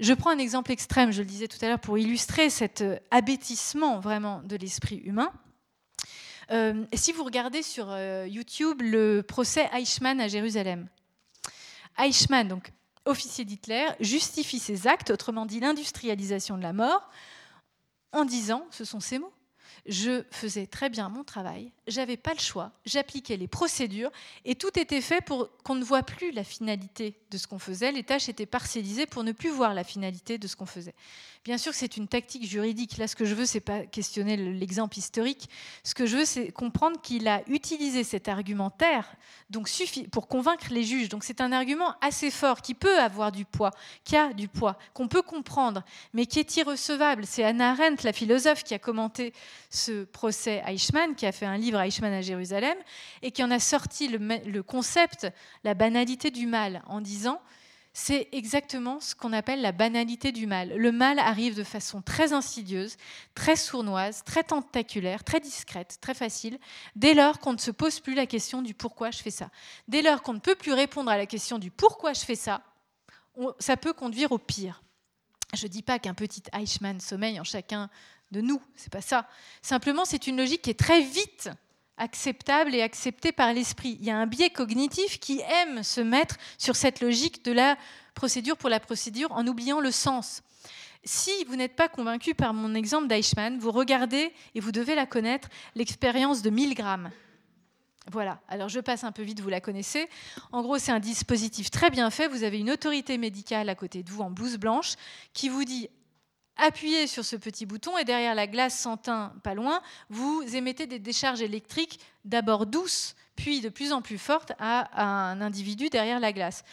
Je 0.00 0.12
prends 0.14 0.30
un 0.30 0.38
exemple 0.38 0.72
extrême, 0.72 1.12
je 1.12 1.20
le 1.20 1.28
disais 1.28 1.46
tout 1.46 1.58
à 1.64 1.68
l'heure, 1.68 1.78
pour 1.78 1.96
illustrer 1.96 2.50
cet 2.50 2.80
euh, 2.80 2.98
abêtissement 3.12 4.00
vraiment 4.00 4.42
de 4.44 4.56
l'esprit 4.56 4.96
humain. 5.04 5.32
Euh, 6.50 6.84
si 6.94 7.12
vous 7.12 7.22
regardez 7.24 7.62
sur 7.62 7.88
euh, 7.90 8.26
YouTube 8.28 8.80
le 8.80 9.22
procès 9.22 9.68
Eichmann 9.72 10.20
à 10.20 10.26
Jérusalem, 10.26 10.88
Eichmann, 11.98 12.48
donc 12.48 12.72
officier 13.04 13.44
d'Hitler, 13.44 13.86
justifie 14.00 14.58
ses 14.58 14.86
actes, 14.86 15.10
autrement 15.10 15.46
dit 15.46 15.60
l'industrialisation 15.60 16.56
de 16.56 16.62
la 16.62 16.72
mort, 16.72 17.08
en 18.12 18.24
disant, 18.24 18.66
ce 18.70 18.84
sont 18.84 19.00
ces 19.00 19.18
mots, 19.18 19.32
je 19.86 20.22
faisais 20.30 20.66
très 20.66 20.90
bien 20.90 21.08
mon 21.08 21.24
travail, 21.24 21.72
j'avais 21.86 22.16
pas 22.16 22.34
le 22.34 22.38
choix, 22.40 22.72
j'appliquais 22.84 23.36
les 23.36 23.48
procédures 23.48 24.10
et 24.44 24.54
tout 24.54 24.78
était 24.78 25.00
fait 25.00 25.20
pour 25.20 25.48
qu'on 25.64 25.74
ne 25.74 25.84
voit 25.84 26.02
plus 26.02 26.30
la 26.32 26.44
finalité 26.44 27.14
de 27.30 27.38
ce 27.38 27.46
qu'on 27.46 27.58
faisait. 27.58 27.92
Les 27.92 28.04
tâches 28.04 28.28
étaient 28.28 28.46
parcellisées 28.46 29.06
pour 29.06 29.24
ne 29.24 29.32
plus 29.32 29.50
voir 29.50 29.74
la 29.74 29.84
finalité 29.84 30.38
de 30.38 30.46
ce 30.46 30.56
qu'on 30.56 30.66
faisait. 30.66 30.94
Bien 31.48 31.56
sûr, 31.56 31.72
c'est 31.72 31.96
une 31.96 32.08
tactique 32.08 32.46
juridique. 32.46 32.98
Là, 32.98 33.08
ce 33.08 33.16
que 33.16 33.24
je 33.24 33.34
veux, 33.34 33.46
c'est 33.46 33.60
pas 33.60 33.86
questionner 33.86 34.36
l'exemple 34.36 34.98
historique. 34.98 35.48
Ce 35.82 35.94
que 35.94 36.04
je 36.04 36.18
veux, 36.18 36.26
c'est 36.26 36.52
comprendre 36.52 37.00
qu'il 37.00 37.26
a 37.26 37.40
utilisé 37.48 38.04
cet 38.04 38.28
argumentaire 38.28 39.10
donc 39.48 39.66
pour 40.12 40.28
convaincre 40.28 40.66
les 40.68 40.84
juges. 40.84 41.08
Donc, 41.08 41.24
c'est 41.24 41.40
un 41.40 41.50
argument 41.50 41.94
assez 42.02 42.30
fort 42.30 42.60
qui 42.60 42.74
peut 42.74 42.98
avoir 42.98 43.32
du 43.32 43.46
poids, 43.46 43.70
qui 44.04 44.14
a 44.14 44.34
du 44.34 44.46
poids, 44.46 44.76
qu'on 44.92 45.08
peut 45.08 45.22
comprendre, 45.22 45.84
mais 46.12 46.26
qui 46.26 46.38
est 46.38 46.56
irrecevable. 46.58 47.24
C'est 47.24 47.44
Anna 47.44 47.70
Arendt, 47.70 48.04
la 48.04 48.12
philosophe, 48.12 48.62
qui 48.62 48.74
a 48.74 48.78
commenté 48.78 49.32
ce 49.70 50.04
procès 50.04 50.62
Eichmann, 50.66 51.14
qui 51.14 51.24
a 51.24 51.32
fait 51.32 51.46
un 51.46 51.56
livre 51.56 51.80
Eichmann 51.80 52.12
à 52.12 52.20
Jérusalem, 52.20 52.76
et 53.22 53.30
qui 53.30 53.42
en 53.42 53.50
a 53.50 53.58
sorti 53.58 54.08
le, 54.08 54.62
concept, 54.62 55.26
la 55.64 55.72
banalité 55.72 56.30
du 56.30 56.46
mal, 56.46 56.82
en 56.88 57.00
disant 57.00 57.40
c'est 58.00 58.28
exactement 58.30 59.00
ce 59.00 59.16
qu'on 59.16 59.32
appelle 59.32 59.60
la 59.60 59.72
banalité 59.72 60.30
du 60.30 60.46
mal. 60.46 60.72
Le 60.76 60.92
mal 60.92 61.18
arrive 61.18 61.56
de 61.56 61.64
façon 61.64 62.00
très 62.00 62.32
insidieuse, 62.32 62.96
très 63.34 63.56
sournoise, 63.56 64.22
très 64.22 64.44
tentaculaire, 64.44 65.24
très 65.24 65.40
discrète, 65.40 65.98
très 66.00 66.14
facile, 66.14 66.60
dès 66.94 67.12
lors 67.12 67.40
qu'on 67.40 67.54
ne 67.54 67.58
se 67.58 67.72
pose 67.72 67.98
plus 67.98 68.14
la 68.14 68.26
question 68.26 68.62
du 68.62 68.72
pourquoi 68.72 69.10
je 69.10 69.18
fais 69.18 69.32
ça. 69.32 69.50
Dès 69.88 70.02
lors 70.02 70.22
qu'on 70.22 70.34
ne 70.34 70.38
peut 70.38 70.54
plus 70.54 70.72
répondre 70.72 71.10
à 71.10 71.16
la 71.16 71.26
question 71.26 71.58
du 71.58 71.72
pourquoi 71.72 72.12
je 72.12 72.20
fais 72.20 72.36
ça, 72.36 72.62
ça 73.58 73.76
peut 73.76 73.92
conduire 73.92 74.30
au 74.30 74.38
pire. 74.38 74.80
Je 75.52 75.66
ne 75.66 75.72
dis 75.72 75.82
pas 75.82 75.98
qu'un 75.98 76.14
petit 76.14 76.44
Eichmann 76.52 77.00
sommeille 77.00 77.40
en 77.40 77.44
chacun 77.44 77.90
de 78.30 78.40
nous, 78.40 78.62
c'est 78.76 78.92
pas 78.92 79.00
ça. 79.00 79.28
Simplement, 79.60 80.04
c'est 80.04 80.28
une 80.28 80.36
logique 80.36 80.62
qui 80.62 80.70
est 80.70 80.78
très 80.78 81.00
vite 81.00 81.50
acceptable 81.98 82.74
et 82.74 82.82
acceptée 82.82 83.32
par 83.32 83.52
l'esprit. 83.52 83.96
Il 84.00 84.06
y 84.06 84.10
a 84.10 84.16
un 84.16 84.26
biais 84.26 84.50
cognitif 84.50 85.18
qui 85.20 85.40
aime 85.40 85.82
se 85.82 86.00
mettre 86.00 86.36
sur 86.56 86.76
cette 86.76 87.00
logique 87.00 87.44
de 87.44 87.52
la 87.52 87.76
procédure 88.14 88.56
pour 88.56 88.68
la 88.68 88.80
procédure 88.80 89.30
en 89.32 89.46
oubliant 89.46 89.80
le 89.80 89.90
sens. 89.90 90.42
Si 91.04 91.30
vous 91.46 91.56
n'êtes 91.56 91.76
pas 91.76 91.88
convaincu 91.88 92.34
par 92.34 92.52
mon 92.52 92.74
exemple 92.74 93.06
d'Eichmann, 93.06 93.58
vous 93.58 93.70
regardez, 93.70 94.32
et 94.54 94.60
vous 94.60 94.72
devez 94.72 94.94
la 94.94 95.06
connaître, 95.06 95.48
l'expérience 95.74 96.42
de 96.42 96.50
Milgram. 96.50 97.10
Voilà, 98.10 98.40
alors 98.48 98.68
je 98.68 98.80
passe 98.80 99.04
un 99.04 99.12
peu 99.12 99.22
vite, 99.22 99.40
vous 99.40 99.50
la 99.50 99.60
connaissez. 99.60 100.08
En 100.50 100.62
gros, 100.62 100.78
c'est 100.78 100.92
un 100.92 100.98
dispositif 100.98 101.70
très 101.70 101.90
bien 101.90 102.10
fait. 102.10 102.26
Vous 102.26 102.42
avez 102.42 102.58
une 102.58 102.70
autorité 102.70 103.18
médicale 103.18 103.68
à 103.68 103.74
côté 103.74 104.02
de 104.02 104.10
vous 104.10 104.22
en 104.22 104.30
blouse 104.30 104.56
blanche 104.56 104.94
qui 105.34 105.48
vous 105.48 105.64
dit 105.64 105.88
appuyez 106.58 107.06
sur 107.06 107.24
ce 107.24 107.36
petit 107.36 107.64
bouton 107.64 107.96
et 107.96 108.04
derrière 108.04 108.34
la 108.34 108.46
glace 108.46 108.78
sans 108.78 108.96
teint 108.96 109.32
pas 109.42 109.54
loin, 109.54 109.80
vous 110.10 110.42
émettez 110.54 110.86
des 110.86 110.98
décharges 110.98 111.40
électriques 111.40 112.00
d'abord 112.24 112.66
douces, 112.66 113.14
puis 113.36 113.60
de 113.60 113.68
plus 113.68 113.92
en 113.92 114.02
plus 114.02 114.18
fortes 114.18 114.52
à 114.58 115.02
un 115.02 115.40
individu 115.40 115.88
derrière 115.88 116.20
la 116.20 116.32
glace. 116.32 116.64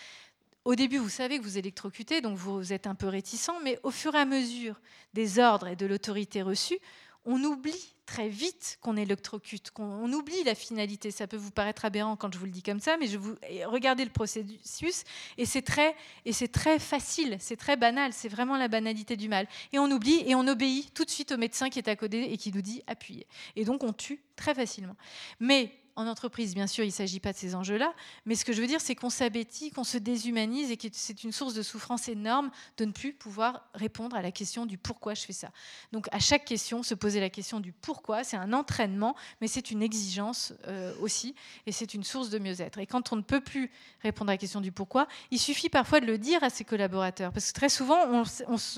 Au 0.65 0.73
début, 0.73 0.97
vous 0.97 1.09
savez 1.09 1.37
que 1.37 1.43
vous 1.43 1.59
électrocutez, 1.59 2.21
donc 2.21 2.37
vous 2.37 2.73
êtes 2.73 2.87
un 2.87 2.95
peu 2.95 3.07
réticent, 3.07 3.51
mais 3.63 3.79
au 3.83 3.91
fur 3.91 4.15
et 4.15 4.19
à 4.19 4.25
mesure 4.25 4.81
des 5.13 5.37
ordres 5.37 5.67
et 5.67 5.75
de 5.75 5.85
l'autorité 5.85 6.41
reçue, 6.41 6.79
on 7.25 7.43
oublie 7.43 7.95
très 8.05 8.29
vite 8.29 8.77
qu'on 8.81 8.97
électrocute, 8.97 9.71
qu'on 9.71 10.11
oublie 10.13 10.43
la 10.43 10.55
finalité. 10.55 11.09
Ça 11.11 11.27
peut 11.27 11.37
vous 11.37 11.51
paraître 11.51 11.85
aberrant 11.85 12.15
quand 12.15 12.33
je 12.33 12.37
vous 12.37 12.45
le 12.45 12.51
dis 12.51 12.61
comme 12.61 12.79
ça, 12.79 12.97
mais 12.97 13.07
je 13.07 13.17
vous 13.17 13.35
regardez 13.65 14.05
le 14.05 14.11
processus 14.11 15.03
et 15.37 15.45
c'est 15.45 15.63
très 15.63 15.95
et 16.25 16.33
c'est 16.33 16.47
très 16.47 16.77
facile, 16.77 17.37
c'est 17.39 17.57
très 17.57 17.77
banal, 17.77 18.13
c'est 18.13 18.29
vraiment 18.29 18.57
la 18.57 18.67
banalité 18.67 19.17
du 19.17 19.27
mal. 19.27 19.47
Et 19.73 19.79
on 19.79 19.89
oublie 19.89 20.23
et 20.27 20.35
on 20.35 20.47
obéit 20.47 20.93
tout 20.93 21.03
de 21.03 21.09
suite 21.09 21.31
au 21.31 21.37
médecin 21.37 21.69
qui 21.69 21.79
est 21.79 21.89
à 21.89 21.95
côté 21.95 22.31
et 22.31 22.37
qui 22.37 22.51
nous 22.51 22.61
dit 22.61 22.83
appuyez. 22.87 23.25
Et 23.55 23.65
donc 23.65 23.83
on 23.83 23.93
tue 23.93 24.21
très 24.35 24.53
facilement. 24.53 24.95
Mais 25.39 25.71
en 25.95 26.07
entreprise, 26.07 26.53
bien 26.53 26.67
sûr, 26.67 26.83
il 26.83 26.87
ne 26.87 26.93
s'agit 26.93 27.19
pas 27.19 27.31
de 27.31 27.37
ces 27.37 27.55
enjeux-là, 27.55 27.93
mais 28.25 28.35
ce 28.35 28.43
que 28.43 28.51
je 28.51 28.61
veux 28.61 28.67
dire, 28.67 28.81
c'est 28.81 28.95
qu'on 28.95 29.09
s'abêtit, 29.09 29.71
qu'on 29.71 29.85
se 29.85 29.97
déshumanise 29.97 30.69
et 30.71 30.77
que 30.77 30.87
c'est 30.91 31.23
une 31.23 31.31
source 31.31 31.53
de 31.53 31.61
souffrance 31.61 32.09
énorme 32.09 32.51
de 32.77 32.85
ne 32.85 32.91
plus 32.91 33.13
pouvoir 33.13 33.65
répondre 33.73 34.15
à 34.15 34.21
la 34.21 34.31
question 34.31 34.65
du 34.65 34.77
pourquoi 34.77 35.13
je 35.13 35.23
fais 35.23 35.33
ça. 35.33 35.49
Donc 35.93 36.07
à 36.11 36.19
chaque 36.19 36.43
question, 36.43 36.83
se 36.83 36.95
poser 36.95 37.21
la 37.21 37.29
question 37.29 37.61
du 37.61 37.71
pourquoi, 37.71 38.25
c'est 38.25 38.35
un 38.35 38.51
entraînement, 38.51 39.15
mais 39.39 39.47
c'est 39.47 39.71
une 39.71 39.81
exigence 39.81 40.53
euh, 40.67 40.93
aussi, 40.99 41.33
et 41.65 41.71
c'est 41.71 41.93
une 41.93 42.03
source 42.03 42.29
de 42.29 42.39
mieux-être. 42.39 42.77
Et 42.79 42.85
quand 42.85 43.13
on 43.13 43.15
ne 43.15 43.21
peut 43.21 43.41
plus 43.41 43.71
répondre 44.03 44.29
à 44.31 44.33
la 44.33 44.37
question 44.37 44.59
du 44.59 44.73
pourquoi, 44.73 45.07
il 45.31 45.39
suffit 45.39 45.69
parfois 45.69 46.01
de 46.01 46.05
le 46.07 46.17
dire 46.17 46.43
à 46.43 46.49
ses 46.49 46.65
collaborateurs, 46.65 47.31
parce 47.31 47.47
que 47.47 47.53
très 47.53 47.69
souvent, 47.69 47.99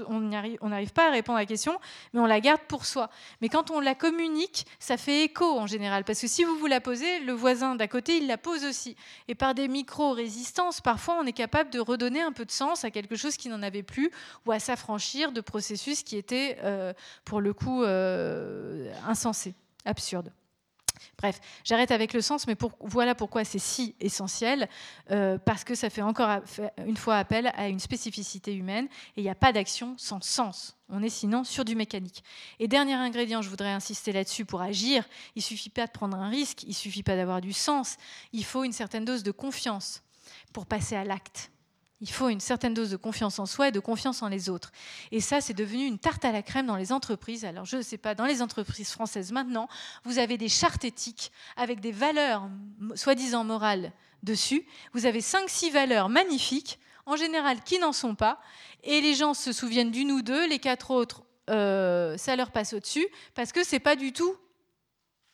on 0.08 0.20
n'arrive 0.20 0.94
pas 0.94 1.08
à 1.08 1.12
répondre 1.12 1.38
à 1.38 1.42
la 1.42 1.48
question, 1.48 1.80
mais 2.14 2.20
on 2.20 2.28
la 2.28 2.40
garde 2.42 2.62
pour 2.68 2.86
soi. 2.86 3.10
Mais 3.42 3.50
quand 3.50 3.72
on 3.72 3.80
la 3.80 3.96
communique, 3.96 4.68
ça 4.78 4.98
fait 4.98 5.24
écho 5.24 5.58
en 5.58 5.66
général, 5.66 6.04
parce 6.04 6.22
que 6.22 6.28
si 6.28 6.44
vous 6.44 6.58
vous 6.58 6.68
la 6.68 6.80
posez, 6.80 7.07
le 7.20 7.34
voisin 7.34 7.76
d'à 7.76 7.88
côté, 7.88 8.18
il 8.18 8.28
la 8.28 8.38
pose 8.38 8.64
aussi. 8.64 8.96
Et 9.28 9.36
par 9.36 9.54
des 9.54 9.68
micro-résistances, 9.68 10.82
parfois, 10.82 11.18
on 11.22 11.26
est 11.26 11.34
capable 11.34 11.70
de 11.70 11.80
redonner 11.80 12.22
un 12.22 12.32
peu 12.32 12.46
de 12.46 12.52
sens 12.52 12.84
à 12.84 12.92
quelque 12.92 13.16
chose 13.16 13.38
qui 13.38 13.50
n'en 13.50 13.62
avait 13.62 13.84
plus 13.84 14.12
ou 14.46 14.52
à 14.52 14.60
s'affranchir 14.60 15.32
de 15.32 15.42
processus 15.42 16.04
qui 16.04 16.18
étaient, 16.18 16.58
euh, 16.64 16.94
pour 17.26 17.42
le 17.42 17.54
coup, 17.54 17.84
euh, 17.84 18.92
insensés, 19.06 19.56
absurdes. 19.86 20.32
Bref, 21.18 21.40
j'arrête 21.64 21.92
avec 21.92 22.14
le 22.14 22.22
sens, 22.22 22.48
mais 22.48 22.56
voilà 22.82 23.16
pourquoi 23.16 23.44
c'est 23.44 23.60
si 23.60 23.96
essentiel, 24.00 24.68
euh, 25.12 25.38
parce 25.38 25.64
que 25.64 25.76
ça 25.76 25.90
fait 25.90 26.02
encore 26.02 26.42
une 26.86 26.98
fois 26.98 27.18
appel 27.18 27.52
à 27.56 27.68
une 27.68 27.80
spécificité 27.80 28.54
humaine, 28.54 28.86
et 29.16 29.22
il 29.22 29.24
n'y 29.24 29.30
a 29.30 29.36
pas 29.36 29.52
d'action 29.52 29.96
sans 29.98 30.22
sens. 30.22 30.76
On 30.90 31.04
est 31.04 31.10
sinon 31.10 31.44
sur 31.44 31.66
du 31.66 31.76
mécanique. 31.76 32.24
Et 32.60 32.68
dernier 32.68 32.94
ingrédient, 32.94 33.42
je 33.42 33.50
voudrais 33.50 33.72
insister 33.72 34.12
là-dessus, 34.12 34.46
pour 34.46 34.62
agir, 34.62 35.04
il 35.36 35.42
suffit 35.42 35.70
pas 35.70 35.88
de 35.88 35.92
prendre 35.92 36.18
un 36.18 36.30
risque, 36.30 36.64
il 36.64 36.74
suffit 36.74 37.04
pas 37.04 37.16
d'avoir 37.16 37.42
du 37.42 37.54
sens, 37.54 37.98
il 38.34 38.46
faut 38.46 38.64
une 38.64 38.74
certaine 38.74 39.06
dose 39.06 39.24
de 39.24 39.32
confiance 39.32 40.04
pour 40.54 40.66
passer 40.66 40.96
à 40.96 41.04
l'acte. 41.04 41.52
Il 42.00 42.10
faut 42.12 42.30
une 42.30 42.40
certaine 42.40 42.76
dose 42.76 42.92
de 42.92 42.98
confiance 42.98 43.40
en 43.40 43.48
soi 43.48 43.70
et 43.70 43.72
de 43.72 43.80
confiance 43.80 44.22
en 44.22 44.28
les 44.28 44.50
autres. 44.50 44.72
Et 45.12 45.20
ça, 45.20 45.42
c'est 45.42 45.56
devenu 45.56 45.86
une 45.86 45.98
tarte 45.98 46.26
à 46.26 46.32
la 46.32 46.44
crème 46.44 46.68
dans 46.68 46.76
les 46.76 46.92
entreprises. 46.92 47.44
Alors, 47.44 47.66
je 47.66 47.78
ne 47.78 47.82
sais 47.82 47.98
pas, 47.98 48.14
dans 48.14 48.26
les 48.26 48.44
entreprises 48.44 48.92
françaises 48.92 49.32
maintenant, 49.32 49.68
vous 50.04 50.20
avez 50.20 50.38
des 50.38 50.50
chartes 50.50 50.86
éthiques 50.86 51.32
avec 51.56 51.80
des 51.80 51.92
valeurs 51.92 52.48
soi-disant 52.94 53.44
morales 53.44 53.92
dessus. 54.22 54.64
Vous 54.94 55.08
avez 55.08 55.22
5-6 55.22 55.72
valeurs 55.72 56.10
magnifiques, 56.10 56.80
en 57.08 57.16
général 57.16 57.64
qui 57.64 57.80
n'en 57.80 57.94
sont 57.94 58.14
pas. 58.14 58.40
Et 58.84 59.02
les 59.02 59.16
gens 59.16 59.34
se 59.34 59.52
souviennent 59.52 59.92
d'une 59.92 60.12
ou 60.12 60.22
deux, 60.22 60.48
les 60.48 60.60
quatre 60.60 60.92
autres, 60.92 61.24
euh, 61.50 62.16
ça 62.18 62.36
leur 62.36 62.52
passe 62.52 62.74
au-dessus, 62.74 63.08
parce 63.34 63.52
que 63.52 63.64
ce 63.64 63.76
n'est 63.76 63.80
pas 63.80 63.96
du 63.96 64.14
tout 64.14 64.36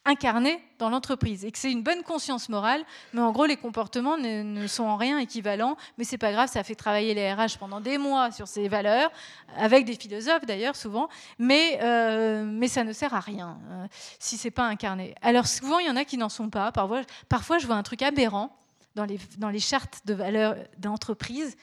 incarné 0.05 0.61
dans 0.79 0.89
l'entreprise 0.89 1.45
et 1.45 1.51
que 1.51 1.57
c'est 1.57 1.71
une 1.71 1.81
bonne 1.81 2.03
conscience 2.03 2.49
morale, 2.49 2.83
mais 3.13 3.21
en 3.21 3.31
gros 3.31 3.45
les 3.45 3.55
comportements 3.55 4.17
ne, 4.17 4.67
sont 4.67 4.83
en 4.83 4.97
rien 4.97 5.17
équivalents, 5.17 5.77
mais 5.97 6.03
c'est 6.03 6.17
pas 6.17 6.31
grave, 6.33 6.49
ça 6.49 6.63
fait 6.63 6.75
travailler 6.75 7.13
les 7.13 7.33
RH 7.33 7.57
pendant 7.57 7.79
des 7.79 7.97
mois 7.97 8.31
sur 8.31 8.47
ces 8.47 8.67
valeurs, 8.67 9.11
avec 9.55 9.85
des 9.85 9.95
philosophes 9.95 10.45
d'ailleurs 10.45 10.75
souvent, 10.75 11.07
mais, 11.39 11.79
euh, 11.81 12.43
mais 12.45 12.67
ça 12.67 12.83
ne 12.83 12.91
sert 12.91 13.13
à 13.13 13.21
rien 13.21 13.57
euh, 13.71 13.87
si 14.19 14.37
c'est 14.37 14.51
pas 14.51 14.65
incarné. 14.65 15.15
Alors 15.21 15.47
souvent 15.47 15.79
il 15.79 15.87
y 15.87 15.89
en 15.89 15.95
a 15.95 16.03
qui 16.03 16.17
n'en 16.17 16.29
sont 16.29 16.49
pas, 16.49 16.71
parfois, 16.71 17.01
parfois 17.29 17.57
je 17.57 17.65
vois 17.65 17.75
un 17.75 17.83
truc 17.83 18.01
aberrant 18.01 18.57
dans 18.95 19.05
les, 19.05 19.19
dans 19.37 19.49
les 19.49 19.59
chartes 19.59 20.01
de 20.05 20.13
valeurs 20.13 20.55
d'entreprise, 20.77 21.55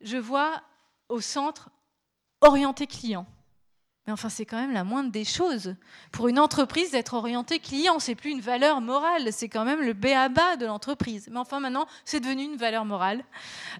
je 0.00 0.16
vois 0.16 0.62
au 1.08 1.20
centre 1.20 1.70
orienté 2.40 2.86
client. 2.86 3.26
Mais 4.08 4.12
enfin, 4.12 4.30
c'est 4.30 4.46
quand 4.46 4.56
même 4.56 4.72
la 4.72 4.84
moindre 4.84 5.12
des 5.12 5.26
choses. 5.26 5.74
Pour 6.12 6.28
une 6.28 6.38
entreprise, 6.38 6.92
d'être 6.92 7.12
orienté 7.12 7.58
client, 7.58 7.98
c'est 7.98 8.14
plus 8.14 8.30
une 8.30 8.40
valeur 8.40 8.80
morale, 8.80 9.30
c'est 9.34 9.50
quand 9.50 9.66
même 9.66 9.82
le 9.82 9.92
B.A.B.A. 9.92 10.56
de 10.56 10.64
l'entreprise. 10.64 11.28
Mais 11.30 11.36
enfin, 11.36 11.60
maintenant, 11.60 11.86
c'est 12.06 12.18
devenu 12.18 12.44
une 12.44 12.56
valeur 12.56 12.86
morale. 12.86 13.22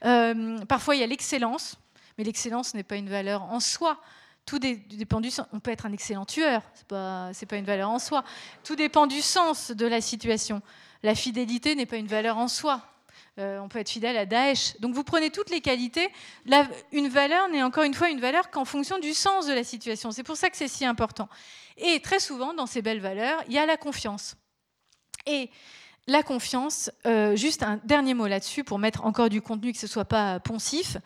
Euh, 0.05 0.59
parfois, 0.67 0.97
il 0.97 1.01
y 1.01 1.03
a 1.03 1.07
l'excellence, 1.07 1.77
mais 2.19 2.25
l'excellence 2.25 2.75
n'est 2.75 2.83
pas 2.83 2.97
une 2.97 3.09
valeur 3.09 3.45
en 3.45 3.59
soi. 3.59 4.03
Tout 4.45 4.59
dépend 4.59 5.23
du 5.23 5.31
sens. 5.31 5.47
On 5.55 5.61
peut 5.61 5.71
être 5.71 5.87
un 5.87 5.93
excellent 5.95 6.27
tueur, 6.27 6.61
c'est 6.75 6.87
pas, 6.87 7.31
pas 7.49 7.57
une 7.57 7.65
valeur 7.65 7.89
en 7.89 7.99
soi. 7.99 8.23
Tout 8.65 8.77
dépend 8.77 9.07
du 9.07 9.23
sens 9.23 9.71
de 9.71 9.87
la 9.87 10.03
situation. 10.03 10.61
La 11.03 11.15
fidélité 11.15 11.75
n'est 11.75 11.87
pas 11.87 11.97
une 11.97 12.07
valeur 12.07 12.37
en 12.37 12.49
soi. 12.49 12.83
Euh, 13.39 13.61
on 13.61 13.69
peut 13.69 13.79
être 13.79 13.91
fidèle 13.91 14.17
à 14.17 14.27
Daesh. 14.27 14.79
Donc 14.81 14.95
vous 14.95 15.05
prenez 15.05 15.31
toutes 15.31 15.51
les 15.51 15.61
qualités. 15.61 16.09
une 16.93 17.09
valeur 17.09 17.49
n'est 17.49 17.63
encore 17.63 17.85
une 17.85 17.95
fois 17.95 18.11
une 18.11 18.21
valeur 18.21 18.51
qu'en 18.51 18.65
fonction 18.65 18.99
du 18.99 19.15
sens 19.15 19.47
de 19.47 19.53
la 19.53 19.65
situation. 19.65 20.11
C'est 20.11 20.25
pour 20.25 20.37
ça 20.37 20.51
que 20.51 20.57
c'est 20.57 20.69
si 20.69 20.85
important. 20.85 21.29
Et 21.77 22.01
très 22.01 22.19
souvent, 22.19 22.53
dans 22.53 22.67
ces 22.67 22.83
belles 22.83 23.01
valeurs, 23.01 23.41
il 23.47 23.55
y 23.55 23.59
a 23.59 23.67
la 23.67 23.77
confiance. 23.77 24.37
Et 25.27 25.51
la 26.09 26.23
confiance, 26.23 26.91
euh, 27.07 27.37
juste 27.37 27.63
un 27.63 27.81
dernier 27.85 28.15
mot 28.15 28.27
là-dessus 28.27 28.65
pour 28.65 28.79
mettre 28.79 29.05
encore 29.05 29.29
du 29.29 29.41
contenu 29.41 29.73
que 29.73 29.79
ce 29.79 29.87
ne 29.87 29.91
soit 29.91 30.05
pas 30.05 30.41
poncif. 30.41 30.97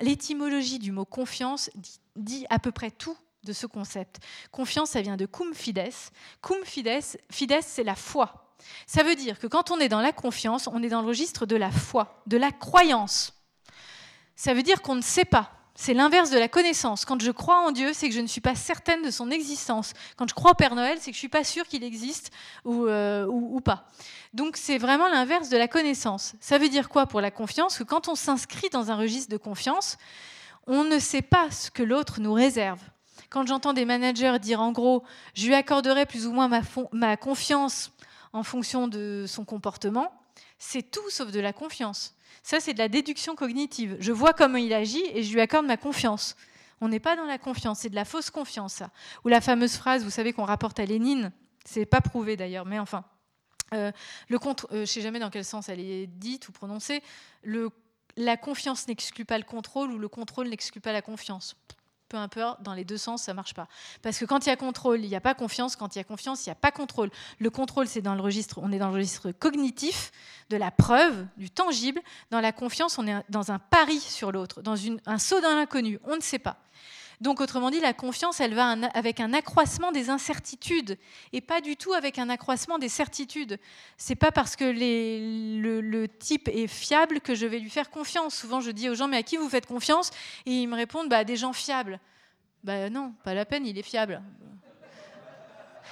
L'étymologie 0.00 0.78
du 0.78 0.90
mot 0.90 1.04
confiance 1.04 1.70
dit, 1.74 2.00
dit, 2.16 2.46
à 2.50 2.58
peu 2.58 2.72
près 2.72 2.90
tout 2.90 3.16
de 3.44 3.52
ce 3.52 3.66
concept. 3.66 4.20
Confiance, 4.50 4.90
ça 4.90 5.02
vient 5.02 5.16
de 5.16 5.26
cum 5.26 5.54
fides. 5.54 5.92
Cum 6.40 6.58
fides, 6.64 7.02
fides 7.30 7.60
c'est 7.60 7.84
la 7.84 7.94
foi. 7.94 8.41
Ça 8.86 9.02
veut 9.02 9.14
dire 9.14 9.38
que 9.38 9.46
quand 9.46 9.70
on 9.70 9.78
est 9.78 9.88
dans 9.88 10.00
la 10.00 10.12
confiance, 10.12 10.68
on 10.72 10.82
est 10.82 10.88
dans 10.88 11.02
le 11.02 11.08
registre 11.08 11.46
de 11.46 11.56
la 11.56 11.70
foi, 11.70 12.22
de 12.26 12.36
la 12.36 12.50
croyance. 12.50 13.34
Ça 14.36 14.54
veut 14.54 14.62
dire 14.62 14.82
qu'on 14.82 14.94
ne 14.94 15.02
sait 15.02 15.24
pas. 15.24 15.52
C'est 15.74 15.94
l'inverse 15.94 16.30
de 16.30 16.38
la 16.38 16.48
connaissance. 16.48 17.04
Quand 17.04 17.20
je 17.20 17.30
crois 17.30 17.58
en 17.60 17.72
Dieu, 17.72 17.92
c'est 17.94 18.08
que 18.08 18.14
je 18.14 18.20
ne 18.20 18.26
suis 18.26 18.42
pas 18.42 18.54
certaine 18.54 19.02
de 19.02 19.10
son 19.10 19.30
existence. 19.30 19.94
Quand 20.16 20.28
je 20.28 20.34
crois 20.34 20.50
au 20.50 20.54
Père 20.54 20.74
Noël, 20.74 20.98
c'est 21.00 21.10
que 21.10 21.14
je 21.14 21.18
ne 21.18 21.20
suis 21.20 21.28
pas 21.28 21.44
sûre 21.44 21.66
qu'il 21.66 21.82
existe 21.82 22.30
euh, 22.66 23.26
ou, 23.26 23.60
pas. 23.60 23.86
Donc 24.34 24.56
c'est 24.58 24.76
vraiment 24.76 25.08
l'inverse 25.08 25.48
de 25.48 25.56
la 25.56 25.68
connaissance. 25.68 26.34
Ça 26.40 26.58
veut 26.58 26.68
dire 26.68 26.90
quoi 26.90 27.06
pour 27.06 27.22
la 27.22 27.30
confiance? 27.30 27.78
Que 27.78 27.84
quand 27.84 28.08
on 28.08 28.14
s'inscrit 28.14 28.68
dans 28.70 28.90
un 28.90 28.96
registre 28.96 29.30
de 29.30 29.38
confiance, 29.38 29.96
on 30.66 30.84
ne 30.84 30.98
sait 30.98 31.22
pas 31.22 31.50
ce 31.50 31.70
que 31.70 31.82
l'autre 31.82 32.20
nous 32.20 32.34
réserve. 32.34 32.80
Quand 33.30 33.46
j'entends 33.46 33.72
des 33.72 33.86
managers 33.86 34.38
dire 34.40 34.60
en 34.60 34.72
gros, 34.72 35.04
je 35.34 35.46
lui 35.46 35.54
accorderai 35.54 36.04
plus 36.04 36.26
ou 36.26 36.32
moins 36.32 36.50
ma 36.92 37.16
confiance 37.16 37.92
en 38.32 38.42
fonction 38.42 38.88
de 38.88 39.24
son 39.26 39.44
comportement, 39.44 40.12
c'est 40.58 40.90
tout 40.90 41.10
sauf 41.10 41.30
de 41.30 41.40
la 41.40 41.52
confiance. 41.52 42.14
Ça, 42.42 42.60
c'est 42.60 42.72
de 42.72 42.78
la 42.78 42.88
déduction 42.88 43.34
cognitive. 43.34 43.96
Je 44.00 44.12
vois 44.12 44.32
comment 44.32 44.58
il 44.58 44.72
agit 44.72 45.04
et 45.12 45.22
je 45.22 45.32
lui 45.32 45.40
accorde 45.40 45.66
ma 45.66 45.76
confiance. 45.76 46.36
On 46.80 46.88
n'est 46.88 47.00
pas 47.00 47.14
dans 47.14 47.26
la 47.26 47.38
confiance, 47.38 47.80
c'est 47.80 47.90
de 47.90 47.94
la 47.94 48.04
fausse 48.04 48.30
confiance, 48.30 48.74
ça. 48.74 48.90
Ou 49.24 49.28
la 49.28 49.40
fameuse 49.40 49.76
phrase, 49.76 50.02
vous 50.02 50.10
savez, 50.10 50.32
qu'on 50.32 50.44
rapporte 50.44 50.80
à 50.80 50.84
Lénine, 50.84 51.30
c'est 51.64 51.86
pas 51.86 52.00
prouvé 52.00 52.36
d'ailleurs, 52.36 52.66
mais 52.66 52.80
enfin, 52.80 53.04
euh, 53.72 53.92
le 54.28 54.38
contre, 54.38 54.66
euh, 54.72 54.76
je 54.76 54.80
ne 54.80 54.86
sais 54.86 55.00
jamais 55.00 55.20
dans 55.20 55.30
quel 55.30 55.44
sens 55.44 55.68
elle 55.68 55.80
est 55.80 56.06
dite 56.06 56.48
ou 56.48 56.52
prononcée, 56.52 57.02
la 58.16 58.36
confiance 58.36 58.88
n'exclut 58.88 59.24
pas 59.24 59.38
le 59.38 59.44
contrôle 59.44 59.92
ou 59.92 59.98
le 59.98 60.08
contrôle 60.08 60.48
n'exclut 60.48 60.80
pas 60.80 60.92
la 60.92 61.02
confiance 61.02 61.56
peu 62.12 62.18
importe, 62.18 62.62
dans 62.62 62.74
les 62.74 62.84
deux 62.84 62.98
sens, 62.98 63.22
ça 63.22 63.32
marche 63.32 63.54
pas. 63.54 63.68
Parce 64.02 64.18
que 64.18 64.26
quand 64.26 64.44
il 64.44 64.50
y 64.50 64.52
a 64.52 64.56
contrôle, 64.56 65.00
il 65.00 65.08
n'y 65.08 65.16
a 65.16 65.20
pas 65.20 65.32
confiance. 65.34 65.76
Quand 65.76 65.96
il 65.96 65.98
y 65.98 66.00
a 66.02 66.04
confiance, 66.04 66.44
il 66.44 66.50
n'y 66.50 66.52
a 66.52 66.56
pas 66.56 66.70
contrôle. 66.70 67.10
Le 67.38 67.48
contrôle, 67.48 67.88
c'est 67.88 68.02
dans 68.02 68.14
le 68.14 68.20
registre, 68.20 68.60
on 68.62 68.70
est 68.70 68.78
dans 68.78 68.88
le 68.88 68.94
registre 68.94 69.32
cognitif, 69.32 70.12
de 70.50 70.58
la 70.58 70.70
preuve, 70.70 71.26
du 71.38 71.48
tangible. 71.48 72.02
Dans 72.30 72.40
la 72.40 72.52
confiance, 72.52 72.98
on 72.98 73.06
est 73.06 73.24
dans 73.30 73.50
un 73.50 73.58
pari 73.58 73.98
sur 73.98 74.30
l'autre, 74.30 74.60
dans 74.60 74.76
un 75.06 75.18
saut 75.18 75.40
dans 75.40 75.54
l'inconnu. 75.54 75.98
On 76.04 76.16
ne 76.16 76.20
sait 76.20 76.38
pas. 76.38 76.58
Donc, 77.22 77.40
autrement 77.40 77.70
dit, 77.70 77.78
la 77.78 77.92
confiance, 77.92 78.40
elle 78.40 78.52
va 78.52 78.74
avec 78.94 79.20
un 79.20 79.32
accroissement 79.32 79.92
des 79.92 80.10
incertitudes 80.10 80.98
et 81.32 81.40
pas 81.40 81.60
du 81.60 81.76
tout 81.76 81.92
avec 81.92 82.18
un 82.18 82.28
accroissement 82.28 82.80
des 82.80 82.88
certitudes. 82.88 83.60
C'est 83.96 84.16
pas 84.16 84.32
parce 84.32 84.56
que 84.56 84.64
le, 84.64 86.06
type 86.08 86.48
est 86.48 86.66
fiable 86.66 87.20
que 87.20 87.36
je 87.36 87.46
vais 87.46 87.60
lui 87.60 87.70
faire 87.70 87.90
confiance. 87.90 88.34
Souvent, 88.34 88.60
je 88.60 88.72
dis 88.72 88.90
aux 88.90 88.96
gens, 88.96 89.06
mais 89.06 89.18
à 89.18 89.22
qui 89.22 89.36
vous 89.36 89.48
faites 89.48 89.66
confiance? 89.66 90.10
Et 90.46 90.50
ils 90.50 90.66
me 90.66 90.74
répondent, 90.74 91.08
bah, 91.08 91.18
à 91.18 91.24
des 91.24 91.36
gens 91.36 91.52
fiables. 91.52 92.00
Bah 92.64 92.90
non, 92.90 93.14
pas 93.22 93.34
la 93.34 93.44
peine, 93.44 93.66
il 93.66 93.78
est 93.78 93.82
fiable. 93.82 94.20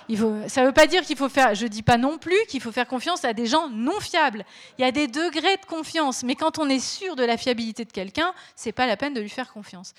ça 0.08 0.14
ne 0.62 0.66
veut 0.66 0.72
pas 0.72 0.88
dire 0.88 1.02
qu'il 1.02 1.16
faut 1.16 1.28
faire, 1.28 1.54
je 1.54 1.64
ne 1.64 1.68
dis 1.68 1.82
pas 1.82 1.96
non 1.96 2.18
plus 2.18 2.38
qu'il 2.48 2.60
faut 2.60 2.72
faire 2.72 2.88
confiance 2.88 3.24
à 3.24 3.32
des 3.34 3.46
gens 3.46 3.68
non 3.68 4.00
fiables. 4.00 4.44
Il 4.78 4.82
y 4.82 4.84
a 4.84 4.90
des 4.90 5.06
degrés 5.06 5.56
de 5.58 5.66
confiance, 5.66 6.24
mais 6.24 6.34
quand 6.34 6.58
on 6.58 6.68
est 6.68 6.80
sûr 6.80 7.14
de 7.14 7.22
la 7.22 7.36
fiabilité 7.36 7.84
de 7.84 7.92
quelqu'un, 7.92 8.32
ce 8.56 8.68
n'est 8.68 8.72
pas 8.72 8.88
la 8.88 8.96
peine 8.96 9.14
de 9.14 9.20
lui 9.20 9.28
faire 9.28 9.52
confiance. 9.52 9.94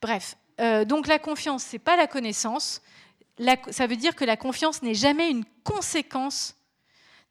Bref, 0.00 0.36
euh, 0.60 0.84
donc 0.84 1.06
la 1.06 1.18
confiance, 1.18 1.64
ce 1.64 1.72
n'est 1.72 1.80
pas 1.80 1.96
la 1.96 2.06
connaissance. 2.06 2.82
ça 3.70 3.86
veut 3.86 3.96
dire 3.96 4.14
que 4.14 4.24
la 4.24 4.36
confiance 4.36 4.82
n'est 4.82 4.94
jamais 4.94 5.30
une 5.30 5.44
conséquence, 5.64 6.54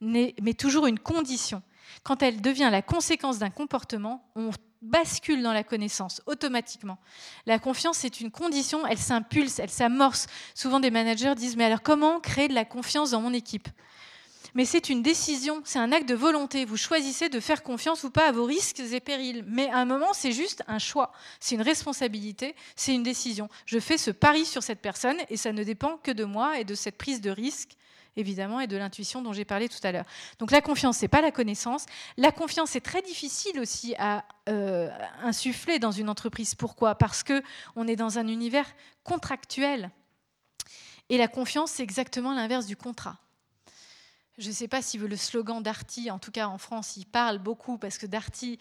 mais 0.01 0.33
toujours 0.57 0.87
une 0.87 0.99
condition. 0.99 1.61
Quand 2.03 2.23
elle 2.23 2.41
devient 2.41 2.69
la 2.71 2.81
conséquence 2.81 3.39
d'un 3.39 3.49
comportement, 3.49 4.29
on 4.35 4.51
bascule 4.81 5.43
dans 5.43 5.53
la 5.53 5.63
connaissance 5.63 6.21
automatiquement. 6.25 6.97
La 7.45 7.59
confiance, 7.59 7.97
c'est 7.97 8.21
une 8.21 8.31
condition, 8.31 8.85
elle 8.87 8.97
s'impulse, 8.97 9.59
elle 9.59 9.69
s'amorce. 9.69 10.27
Souvent, 10.55 10.79
des 10.79 10.91
managers 10.91 11.35
disent, 11.35 11.57
mais 11.57 11.65
alors 11.65 11.81
comment 11.81 12.19
créer 12.19 12.47
de 12.47 12.53
la 12.53 12.65
confiance 12.65 13.11
dans 13.11 13.21
mon 13.21 13.33
équipe? 13.33 13.67
Mais 14.55 14.65
c'est 14.65 14.89
une 14.89 15.01
décision, 15.01 15.61
c'est 15.65 15.79
un 15.79 15.91
acte 15.91 16.07
de 16.07 16.15
volonté. 16.15 16.65
Vous 16.65 16.77
choisissez 16.77 17.29
de 17.29 17.39
faire 17.39 17.63
confiance 17.63 18.03
ou 18.03 18.09
pas 18.09 18.27
à 18.27 18.31
vos 18.31 18.45
risques 18.45 18.79
et 18.79 18.99
périls. 18.99 19.43
Mais 19.47 19.69
à 19.69 19.77
un 19.77 19.85
moment, 19.85 20.13
c'est 20.13 20.31
juste 20.31 20.63
un 20.67 20.79
choix, 20.79 21.11
c'est 21.39 21.55
une 21.55 21.61
responsabilité, 21.61 22.55
c'est 22.75 22.93
une 22.93 23.03
décision. 23.03 23.49
Je 23.65 23.79
fais 23.79 23.97
ce 23.97 24.11
pari 24.11 24.45
sur 24.45 24.63
cette 24.63 24.81
personne 24.81 25.17
et 25.29 25.37
ça 25.37 25.51
ne 25.51 25.63
dépend 25.63 25.97
que 25.97 26.11
de 26.11 26.23
moi 26.23 26.59
et 26.59 26.63
de 26.63 26.75
cette 26.75 26.97
prise 26.97 27.21
de 27.21 27.29
risque 27.29 27.75
évidemment, 28.15 28.59
et 28.59 28.67
de 28.67 28.77
l'intuition 28.77 29.21
dont 29.21 29.33
j'ai 29.33 29.45
parlé 29.45 29.69
tout 29.69 29.79
à 29.83 29.91
l'heure. 29.91 30.05
Donc 30.39 30.51
la 30.51 30.61
confiance, 30.61 30.97
c'est 30.97 31.07
pas 31.07 31.21
la 31.21 31.31
connaissance. 31.31 31.85
La 32.17 32.31
confiance, 32.31 32.71
c'est 32.71 32.81
très 32.81 33.01
difficile 33.01 33.59
aussi 33.59 33.95
à 33.97 34.25
euh, 34.49 34.89
insuffler 35.23 35.79
dans 35.79 35.91
une 35.91 36.09
entreprise. 36.09 36.55
Pourquoi? 36.55 36.95
Parce 36.95 37.23
que 37.23 37.41
on 37.75 37.87
est 37.87 37.95
dans 37.95 38.19
un 38.19 38.27
univers 38.27 38.67
contractuel. 39.03 39.89
Et 41.09 41.17
la 41.17 41.27
confiance, 41.27 41.71
c'est 41.71 41.83
exactement 41.83 42.33
l'inverse 42.33 42.65
du 42.65 42.75
contrat. 42.75 43.17
Je 44.39 44.47
ne 44.47 44.53
sais 44.53 44.69
pas 44.69 44.81
si 44.81 44.97
le 44.97 45.17
slogan 45.17 45.61
Darty, 45.61 46.09
en 46.09 46.17
tout 46.17 46.31
cas 46.31 46.47
en 46.47 46.57
France, 46.57 46.95
il 46.95 47.05
parle 47.05 47.39
beaucoup 47.39 47.77
parce 47.77 47.97
que 47.97 48.05
Darty, 48.05 48.57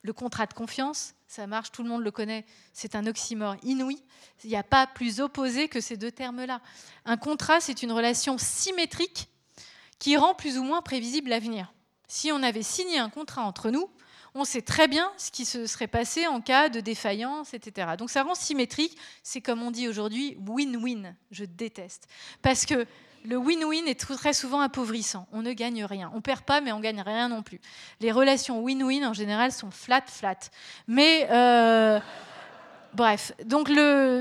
le 0.00 0.14
contrat 0.14 0.46
de 0.46 0.54
confiance, 0.54 1.12
ça 1.26 1.46
marche, 1.46 1.70
tout 1.70 1.82
le 1.82 1.90
monde 1.90 2.02
le 2.02 2.10
connaît, 2.10 2.46
c'est 2.72 2.94
un 2.94 3.06
oxymore 3.06 3.56
inouï. 3.62 4.02
Il 4.42 4.48
n'y 4.48 4.56
a 4.56 4.62
pas 4.62 4.86
plus 4.86 5.20
opposé 5.20 5.68
que 5.68 5.82
ces 5.82 5.98
deux 5.98 6.10
termes-là. 6.10 6.62
Un 7.04 7.18
contrat, 7.18 7.60
c'est 7.60 7.82
une 7.82 7.92
relation 7.92 8.38
symétrique 8.38 9.28
qui 9.98 10.16
rend 10.16 10.34
plus 10.34 10.56
ou 10.56 10.64
moins 10.64 10.80
prévisible 10.80 11.28
l'avenir. 11.28 11.74
Si 12.08 12.32
on 12.32 12.42
avait 12.42 12.62
signé 12.62 12.98
un 12.98 13.10
contrat 13.10 13.42
entre 13.42 13.70
nous, 13.70 13.90
on 14.34 14.44
sait 14.46 14.62
très 14.62 14.88
bien 14.88 15.12
ce 15.18 15.30
qui 15.30 15.44
se 15.44 15.66
serait 15.66 15.88
passé 15.88 16.26
en 16.26 16.40
cas 16.40 16.70
de 16.70 16.80
défaillance, 16.80 17.52
etc. 17.52 17.88
Donc 17.98 18.08
ça 18.08 18.22
rend 18.22 18.34
symétrique, 18.34 18.96
c'est 19.22 19.42
comme 19.42 19.62
on 19.62 19.72
dit 19.72 19.88
aujourd'hui 19.88 20.38
win-win. 20.46 21.14
Je 21.30 21.44
déteste. 21.44 22.08
Parce 22.40 22.64
que 22.64 22.86
le 23.24 23.36
win-win 23.36 23.86
est 23.86 23.98
très 23.98 24.32
souvent 24.32 24.60
appauvrissant. 24.60 25.26
On 25.32 25.42
ne 25.42 25.52
gagne 25.52 25.84
rien. 25.84 26.10
On 26.14 26.20
perd 26.20 26.42
pas, 26.42 26.60
mais 26.60 26.72
on 26.72 26.80
gagne 26.80 27.00
rien 27.00 27.28
non 27.28 27.42
plus. 27.42 27.60
Les 28.00 28.12
relations 28.12 28.62
win-win, 28.62 29.06
en 29.06 29.12
général, 29.12 29.52
sont 29.52 29.70
flat-flat. 29.70 30.38
Mais... 30.86 31.28
Euh, 31.30 32.00
bref, 32.94 33.32
donc 33.44 33.68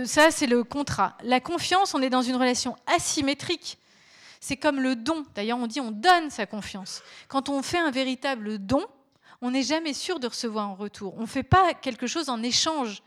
ça, 0.06 0.32
c'est 0.32 0.48
le 0.48 0.64
contrat. 0.64 1.18
La 1.24 1.40
confiance, 1.40 1.94
on 1.94 2.02
est 2.02 2.10
dans 2.10 2.22
une 2.22 2.36
relation 2.36 2.76
asymétrique. 2.86 3.78
C'est 4.40 4.57
comme 4.57 4.80
le 4.80 4.95
don. 4.95 5.26
D'ailleurs, 5.36 5.57
on 5.57 5.68
dit 5.68 5.82
on 5.82 5.91
donne 5.91 6.30
sa 6.30 6.45
confiance. 6.45 7.02
Quand 7.28 7.49
on 7.49 7.61
fait 7.61 7.80
un 7.80 7.91
véritable 7.91 8.60
don, 8.60 8.86
on 9.41 9.52
n'est 9.52 9.64
jamais 9.64 9.94
sûr 9.94 10.19
de 10.19 10.28
recevoir 10.28 10.69
en 10.69 10.76
retour. 10.76 11.15
On 11.18 11.22
ne 11.22 11.28
fait 11.28 11.44
pas 11.44 11.74
quelque 11.74 12.07
chose 12.07 12.30
en 12.30 12.41
échange 12.44 13.02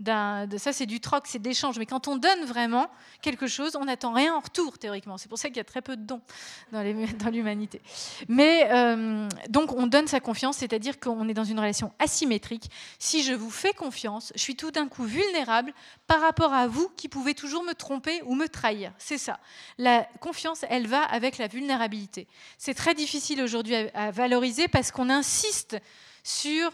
de 0.00 0.58
ça, 0.58 0.72
c'est 0.72 0.86
du 0.86 1.00
troc, 1.00 1.24
c'est 1.26 1.38
d'échange. 1.38 1.78
Mais 1.78 1.86
quand 1.86 2.08
on 2.08 2.16
donne 2.16 2.44
vraiment 2.44 2.88
quelque 3.22 3.46
chose, 3.46 3.76
on 3.76 3.84
n'attend 3.84 4.12
rien 4.12 4.34
en 4.34 4.40
retour, 4.40 4.78
théoriquement. 4.78 5.18
C'est 5.18 5.28
pour 5.28 5.38
ça 5.38 5.48
qu'il 5.48 5.58
y 5.58 5.60
a 5.60 5.64
très 5.64 5.82
peu 5.82 5.96
de 5.96 6.02
dons 6.02 6.20
dans 6.72 7.30
l'humanité. 7.30 7.80
Mais 8.28 8.68
euh, 8.72 9.28
donc, 9.48 9.72
on 9.72 9.86
donne 9.86 10.06
sa 10.06 10.20
confiance, 10.20 10.58
c'est-à-dire 10.58 10.98
qu'on 10.98 11.28
est 11.28 11.34
dans 11.34 11.44
une 11.44 11.58
relation 11.58 11.92
asymétrique. 11.98 12.70
Si 12.98 13.22
je 13.22 13.32
vous 13.32 13.50
fais 13.50 13.72
confiance, 13.72 14.32
je 14.34 14.40
suis 14.40 14.56
tout 14.56 14.70
d'un 14.70 14.88
coup 14.88 15.04
vulnérable 15.04 15.72
par 16.06 16.20
rapport 16.20 16.52
à 16.52 16.66
vous 16.66 16.88
qui 16.96 17.08
pouvez 17.08 17.34
toujours 17.34 17.62
me 17.64 17.72
tromper 17.72 18.20
ou 18.26 18.34
me 18.34 18.48
trahir. 18.48 18.92
C'est 18.98 19.18
ça. 19.18 19.38
La 19.78 20.06
confiance, 20.20 20.64
elle 20.68 20.86
va 20.86 21.02
avec 21.02 21.38
la 21.38 21.46
vulnérabilité. 21.46 22.26
C'est 22.58 22.74
très 22.74 22.94
difficile 22.94 23.40
aujourd'hui 23.42 23.74
à 23.94 24.10
valoriser 24.10 24.68
parce 24.68 24.90
qu'on 24.90 25.10
insiste 25.10 25.76
sur 26.22 26.72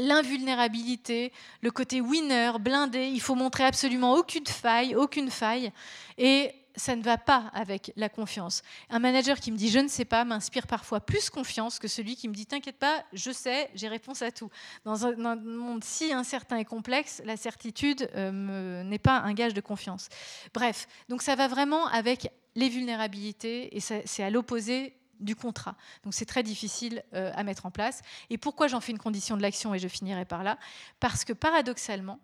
l'invulnérabilité, 0.00 1.32
le 1.60 1.70
côté 1.70 2.00
winner, 2.00 2.52
blindé, 2.60 3.06
il 3.06 3.20
faut 3.20 3.34
montrer 3.34 3.64
absolument 3.64 4.14
aucune 4.14 4.46
faille, 4.46 4.96
aucune 4.96 5.30
faille. 5.30 5.70
Et 6.18 6.52
ça 6.76 6.96
ne 6.96 7.02
va 7.02 7.18
pas 7.18 7.50
avec 7.52 7.92
la 7.96 8.08
confiance. 8.08 8.62
Un 8.88 8.98
manager 8.98 9.38
qui 9.38 9.52
me 9.52 9.56
dit 9.56 9.70
je 9.70 9.78
ne 9.78 9.88
sais 9.88 10.04
pas 10.04 10.24
m'inspire 10.24 10.66
parfois 10.66 11.00
plus 11.00 11.30
confiance 11.30 11.78
que 11.78 11.88
celui 11.88 12.16
qui 12.16 12.28
me 12.28 12.34
dit 12.34 12.46
t'inquiète 12.46 12.78
pas, 12.78 13.04
je 13.12 13.30
sais, 13.30 13.70
j'ai 13.74 13.88
réponse 13.88 14.22
à 14.22 14.30
tout. 14.30 14.50
Dans 14.84 15.06
un, 15.06 15.36
monde 15.36 15.84
si 15.84 16.12
incertain 16.12 16.56
et 16.56 16.64
complexe, 16.64 17.22
la 17.24 17.36
certitude 17.36 18.08
euh, 18.14 18.82
n'est 18.82 18.98
pas 18.98 19.18
un 19.18 19.34
gage 19.34 19.54
de 19.54 19.60
confiance. 19.60 20.08
Bref, 20.54 20.88
donc 21.08 21.22
ça 21.22 21.34
va 21.34 21.48
vraiment 21.48 21.86
avec 21.88 22.30
les 22.54 22.68
vulnérabilités 22.68 23.76
et 23.76 23.80
c'est 23.80 24.22
à 24.22 24.30
l'opposé 24.30 24.94
du 25.20 25.36
contrat. 25.36 25.76
Donc 26.04 26.14
c'est 26.14 26.24
très 26.24 26.42
difficile 26.42 27.04
euh, 27.14 27.32
à 27.34 27.44
mettre 27.44 27.66
en 27.66 27.70
place. 27.70 28.02
Et 28.30 28.38
pourquoi 28.38 28.68
j'en 28.68 28.80
fais 28.80 28.92
une 28.92 28.98
condition 28.98 29.36
de 29.36 29.42
l'action 29.42 29.74
et 29.74 29.78
je 29.78 29.88
finirai 29.88 30.24
par 30.24 30.42
là? 30.42 30.58
Parce 30.98 31.24
que 31.24 31.32
paradoxalement, 31.32 32.18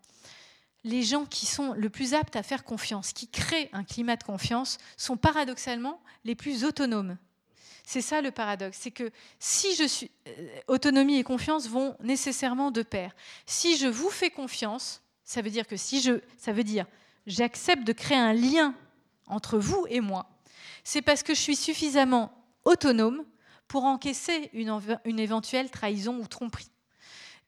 les 0.85 1.03
gens 1.03 1.25
qui 1.25 1.47
sont 1.47 1.73
le 1.73 1.91
plus 1.91 2.15
aptes 2.15 2.37
à 2.37 2.43
faire 2.43 2.65
confiance, 2.65 3.13
qui 3.13 3.29
créent 3.29 3.69
un 3.73 3.85
climat 3.85 4.17
de 4.17 4.23
confiance, 4.23 4.79
sont 4.97 5.17
paradoxalement 5.17 6.01
les 6.25 6.35
plus 6.35 6.65
autonomes. 6.65 7.19
C'est 7.85 8.01
ça 8.01 8.21
le 8.21 8.33
paradoxe, 8.33 8.79
c'est 8.81 8.91
que 8.91 9.13
si 9.39 9.77
je 9.77 9.85
suis 9.85 10.11
euh, 10.27 10.49
autonomie 10.67 11.19
et 11.19 11.23
confiance 11.23 11.69
vont 11.69 11.97
nécessairement 12.01 12.73
de 12.73 12.83
pair. 12.83 13.15
Si 13.47 13.77
je 13.77 13.87
vous 13.87 14.11
fais 14.11 14.31
confiance, 14.31 15.03
ça 15.25 15.41
veut 15.41 15.51
dire 15.51 15.69
que 15.69 15.77
si 15.77 16.01
je 16.01 16.21
ça 16.37 16.53
veut 16.53 16.65
dire 16.65 16.87
j'accepte 17.29 17.85
de 17.85 17.93
créer 17.93 18.19
un 18.19 18.33
lien 18.33 18.75
entre 19.29 19.59
vous 19.59 19.87
et 19.89 20.01
moi, 20.01 20.29
c'est 20.83 21.03
parce 21.03 21.23
que 21.23 21.35
je 21.35 21.41
suis 21.41 21.57
suffisamment 21.57 22.33
autonome 22.67 23.25
pour 23.69 23.85
encaisser 23.85 24.51
une, 24.53 25.19
éventuelle 25.19 25.71
trahison 25.71 26.19
ou 26.19 26.27
tromperie. 26.27 26.71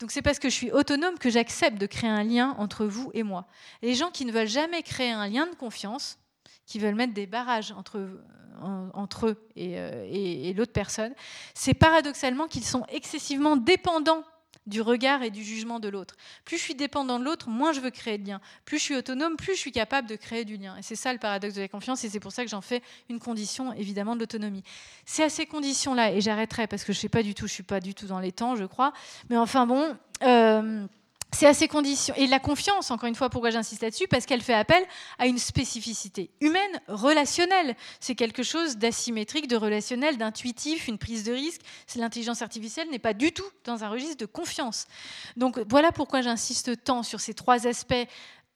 Donc 0.00 0.10
c'est 0.10 0.22
parce 0.22 0.38
que 0.38 0.48
je 0.48 0.54
suis 0.54 0.70
autonome 0.70 1.18
que 1.18 1.28
j'accepte 1.28 1.78
de 1.78 1.86
créer 1.86 2.10
un 2.10 2.22
lien 2.22 2.54
entre 2.58 2.86
vous 2.86 3.10
et 3.14 3.22
moi. 3.22 3.46
Les 3.82 3.94
gens 3.94 4.10
qui 4.10 4.24
ne 4.24 4.32
veulent 4.32 4.48
jamais 4.48 4.82
créer 4.82 5.10
un 5.10 5.28
lien 5.28 5.46
de 5.46 5.54
confiance, 5.54 6.18
qui 6.66 6.78
veulent 6.78 6.94
mettre 6.94 7.14
des 7.14 7.26
barrages 7.26 7.72
entre, 7.72 7.98
eux 7.98 9.48
euh, 9.56 10.08
et 10.10 10.52
l'autre 10.54 10.72
personne, 10.72 11.14
c'est 11.54 11.74
paradoxalement 11.74 12.46
qu'ils 12.46 12.64
sont 12.64 12.84
excessivement 12.88 13.56
dépendants 13.56 14.24
du 14.68 14.80
regard 14.80 15.22
et 15.22 15.30
du 15.30 15.42
jugement 15.42 15.80
de 15.80 15.88
l'autre. 15.88 16.16
Plus 16.44 16.58
je 16.58 16.62
suis 16.62 16.74
dépendant 16.74 17.18
de 17.18 17.24
l'autre, 17.24 17.48
moins 17.48 17.72
je 17.72 17.80
veux 17.80 17.90
créer 17.90 18.18
de 18.18 18.26
lien. 18.26 18.40
Plus 18.64 18.78
je 18.78 18.84
suis 18.84 18.96
autonome, 18.96 19.36
plus 19.36 19.54
je 19.54 19.60
suis 19.60 19.72
capable 19.72 20.08
de 20.08 20.16
créer 20.16 20.44
du 20.44 20.56
lien. 20.56 20.76
Et 20.76 20.82
c'est 20.82 20.96
ça 20.96 21.12
le 21.12 21.18
paradoxe 21.18 21.54
de 21.54 21.60
la 21.60 21.68
confiance, 21.68 22.04
et 22.04 22.08
c'est 22.08 22.20
pour 22.20 22.32
ça 22.32 22.44
que 22.44 22.50
j'en 22.50 22.60
fais 22.60 22.82
une 23.08 23.18
condition 23.18 23.72
évidemment 23.72 24.14
de 24.14 24.20
l'autonomie. 24.20 24.62
C'est 25.04 25.24
à 25.24 25.28
ces 25.28 25.46
conditions-là, 25.46 26.12
et 26.12 26.20
j'arrêterai 26.20 26.66
parce 26.66 26.84
que 26.84 26.92
je 26.92 26.98
sais 26.98 27.08
pas 27.08 27.22
du 27.22 27.34
tout, 27.34 27.46
je 27.46 27.52
suis 27.52 27.62
pas 27.62 27.80
du 27.80 27.94
tout 27.94 28.06
dans 28.06 28.20
les 28.20 28.32
temps, 28.32 28.56
je 28.56 28.64
crois. 28.64 28.92
Mais 29.30 29.36
enfin 29.36 29.66
bon. 29.66 29.96
Euh, 30.22 30.86
c'est 31.32 31.46
à 31.46 31.54
ces 31.54 31.68
conditions. 31.68 32.14
Et 32.16 32.26
la 32.26 32.38
confiance, 32.38 32.90
encore 32.90 33.08
une 33.08 33.14
fois, 33.14 33.28
pourquoi 33.28 33.50
j'insiste 33.50 33.82
là-dessus 33.82 34.08
Parce 34.08 34.24
qu'elle 34.24 34.40
fait 34.40 34.54
appel 34.54 34.82
à 35.18 35.26
une 35.26 35.38
spécificité 35.38 36.30
humaine, 36.40 36.80
relationnelle. 36.88 37.76
C'est 38.00 38.14
quelque 38.14 38.42
chose 38.42 38.78
d'asymétrique, 38.78 39.46
de 39.46 39.56
relationnel, 39.56 40.16
d'intuitif, 40.16 40.88
une 40.88 40.98
prise 40.98 41.24
de 41.24 41.32
risque. 41.32 41.60
L'intelligence 41.96 42.42
artificielle 42.42 42.88
n'est 42.90 42.98
pas 42.98 43.14
du 43.14 43.32
tout 43.32 43.48
dans 43.64 43.84
un 43.84 43.88
registre 43.88 44.16
de 44.16 44.26
confiance. 44.26 44.86
Donc 45.36 45.58
voilà 45.68 45.92
pourquoi 45.92 46.22
j'insiste 46.22 46.82
tant 46.82 47.02
sur 47.02 47.20
ces 47.20 47.34
trois 47.34 47.66
aspects 47.66 48.06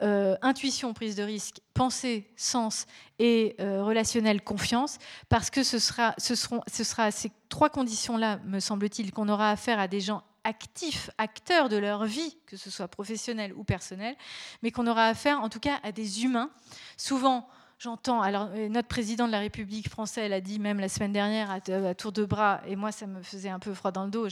euh, 0.03 0.37
intuition, 0.43 0.95
prise 0.95 1.15
de 1.15 1.23
risque, 1.23 1.61
pensée, 1.75 2.29
sens 2.37 2.87
et 3.21 3.55
euh, 3.61 3.85
relationnel, 3.85 4.43
confiance, 4.43 4.99
parce 5.29 5.49
que 5.49 5.63
ce 5.63 5.79
sera, 5.79 6.15
ce 6.19 6.35
seront, 6.35 6.61
ce 6.67 6.83
sera 6.83 7.13
ces 7.13 7.31
trois 7.49 7.71
conditions-là, 7.71 8.41
me 8.45 8.59
semble-t-il, 8.59 9.13
qu'on 9.13 9.29
aura 9.29 9.51
affaire 9.51 9.79
à 9.79 9.87
des 9.87 10.01
gens 10.01 10.25
actifs, 10.45 11.11
acteurs 11.19 11.69
de 11.69 11.77
leur 11.77 12.05
vie, 12.05 12.37
que 12.47 12.57
ce 12.57 12.71
soit 12.71 12.89
professionnel 12.89 13.53
ou 13.55 13.65
personnel, 13.65 14.17
mais 14.63 14.71
qu'on 14.71 14.87
aura 14.87 15.07
affaire 15.07 15.41
en 15.41 15.49
tout 15.49 15.61
cas 15.61 15.81
à 15.83 15.93
des 15.93 16.25
humains, 16.25 16.51
souvent 16.97 17.49
j'entends. 17.83 18.23
Alors, 18.23 18.49
euh, 18.55 18.69
notre 18.69 18.87
président 18.87 19.27
de 19.27 19.33
la 19.33 19.41
République 19.41 19.89
française 19.89 20.31
l'a 20.31 20.41
dit 20.41 20.61
même 20.61 20.79
la 20.79 20.89
semaine 20.89 21.13
dernière 21.13 21.51
à, 21.51 21.61
tour 21.95 22.13
de 22.13 22.25
bras, 22.25 22.61
et 22.67 22.77
moi, 22.77 22.93
ça 22.93 23.07
me 23.07 23.23
faisait 23.23 23.49
un 23.49 23.59
peu 23.59 23.75
froid 23.75 23.91
dans 23.91 24.05
le 24.05 24.11
dos, 24.11 24.29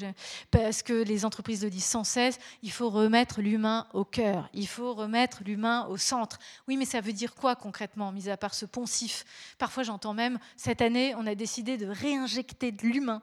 parce 0.50 0.82
que 0.82 0.92
les 0.92 1.24
entreprises 1.24 1.64
le 1.64 1.70
disent 1.70 1.84
sans 1.84 2.04
cesse 2.04 2.38
il 2.62 2.70
faut 2.70 2.90
remettre 2.90 3.40
l'humain 3.40 3.86
au 3.92 4.04
cœur, 4.04 4.48
il 4.54 4.68
faut 4.68 4.94
remettre 4.94 5.42
l'humain 5.44 5.86
au 5.86 5.96
centre. 5.96 6.38
Oui, 6.68 6.76
mais 6.76 6.84
ça 6.84 7.00
veut 7.00 7.12
dire 7.12 7.34
quoi 7.34 7.56
concrètement, 7.56 8.12
mis 8.12 8.28
à 8.28 8.36
part 8.36 8.54
ce 8.54 8.66
poncif? 8.66 9.24
Parfois, 9.58 9.82
j'entends 9.82 10.14
même 10.14 10.38
cette 10.56 10.80
année, 10.80 11.14
on 11.16 11.26
a 11.26 11.34
décidé 11.34 11.76
de 11.76 11.86
réinjecter 11.86 12.70
de 12.70 12.82
l'humain. 12.82 13.22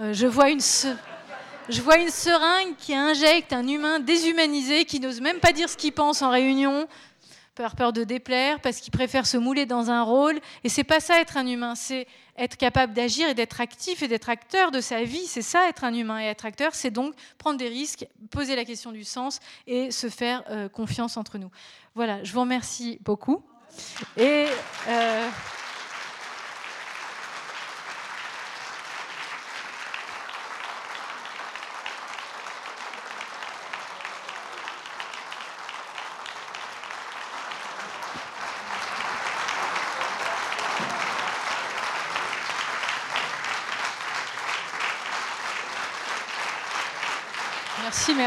Euh, 0.00 0.12
je 0.12 0.26
vois 0.26 0.50
une. 0.50 0.60
Je 1.68 1.82
vois 1.82 1.98
une 1.98 2.08
seringue 2.08 2.76
qui 2.78 2.94
injecte 2.94 3.52
un 3.52 3.66
humain 3.68 4.00
déshumanisé 4.00 4.86
qui 4.86 5.00
n'ose 5.00 5.20
même 5.20 5.38
pas 5.38 5.52
dire 5.52 5.68
ce 5.68 5.76
qu'il 5.76 5.92
pense 5.92 6.22
en 6.22 6.30
réunion, 6.30 6.88
par 7.56 7.76
peur 7.76 7.92
de 7.92 8.04
déplaire, 8.04 8.58
parce 8.60 8.78
qu'il 8.80 8.90
préfère 8.90 9.26
se 9.26 9.36
mouler 9.36 9.66
dans 9.66 9.90
un 9.90 10.02
rôle. 10.02 10.40
Et 10.64 10.70
c'est 10.70 10.84
pas 10.84 11.00
ça 11.00 11.20
être 11.20 11.36
un 11.36 11.46
humain, 11.46 11.74
c'est 11.74 12.06
être 12.38 12.56
capable 12.56 12.94
d'agir 12.94 13.28
et 13.28 13.34
d'être 13.34 13.60
actif 13.60 14.02
et 14.02 14.08
d'être 14.08 14.30
acteur 14.30 14.70
de 14.70 14.80
sa 14.80 15.02
vie. 15.02 15.26
C'est 15.26 15.42
ça 15.42 15.68
être 15.68 15.84
un 15.84 15.92
humain 15.92 16.22
et 16.22 16.24
être 16.24 16.46
acteur, 16.46 16.74
c'est 16.74 16.90
donc 16.90 17.14
prendre 17.36 17.58
des 17.58 17.68
risques, 17.68 18.06
poser 18.30 18.56
la 18.56 18.64
question 18.64 18.90
du 18.90 19.04
sens 19.04 19.38
et 19.66 19.90
se 19.90 20.08
faire 20.08 20.44
euh, 20.48 20.70
confiance 20.70 21.18
entre 21.18 21.36
nous. 21.36 21.50
Voilà, 21.94 22.24
je 22.24 22.32
vous 22.32 22.40
remercie 22.40 22.98
beaucoup. 23.02 23.42
Et 24.16 24.46
euh, 24.88 25.28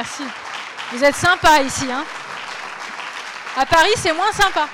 Merci. 0.01 0.23
Vous 0.93 1.03
êtes 1.03 1.15
sympa 1.15 1.61
ici. 1.61 1.85
Hein 1.91 2.03
à 3.55 3.67
Paris, 3.67 3.91
c'est 3.97 4.11
moins 4.13 4.31
sympa. 4.31 4.67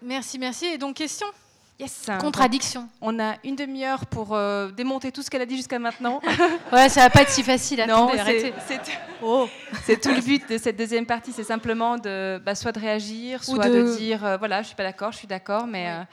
Merci, 0.00 0.38
merci. 0.38 0.66
Et 0.66 0.78
donc, 0.78 0.94
question? 0.94 1.26
Yes. 1.80 2.06
Contradiction. 2.20 2.88
On 3.00 3.18
a 3.18 3.34
une 3.42 3.56
demi-heure 3.56 4.06
pour 4.06 4.32
euh, 4.32 4.70
démonter 4.70 5.10
tout 5.10 5.22
ce 5.22 5.28
qu'elle 5.28 5.42
a 5.42 5.46
dit 5.46 5.56
jusqu'à 5.56 5.80
maintenant. 5.80 6.20
ouais, 6.72 6.88
ça 6.88 7.00
va 7.00 7.10
pas 7.10 7.22
être 7.22 7.30
si 7.30 7.42
facile. 7.42 7.80
à 7.80 7.88
non, 7.88 8.08
oh. 9.22 9.48
c'est 9.84 10.00
tout 10.00 10.14
le 10.14 10.20
but 10.20 10.48
de 10.48 10.56
cette 10.56 10.76
deuxième 10.76 11.04
partie, 11.04 11.32
c'est 11.32 11.42
simplement 11.42 11.98
de, 11.98 12.40
bah, 12.46 12.54
soit 12.54 12.70
de 12.70 12.78
réagir, 12.78 13.42
soit 13.42 13.68
de... 13.68 13.96
dire, 13.96 14.24
euh, 14.24 14.36
voilà, 14.36 14.62
je 14.62 14.68
suis 14.68 14.76
pas 14.76 14.84
d'accord, 14.84 15.10
je 15.10 15.18
suis 15.18 15.26
d'accord, 15.26 15.66
mais 15.66 15.88
euh, 15.88 16.04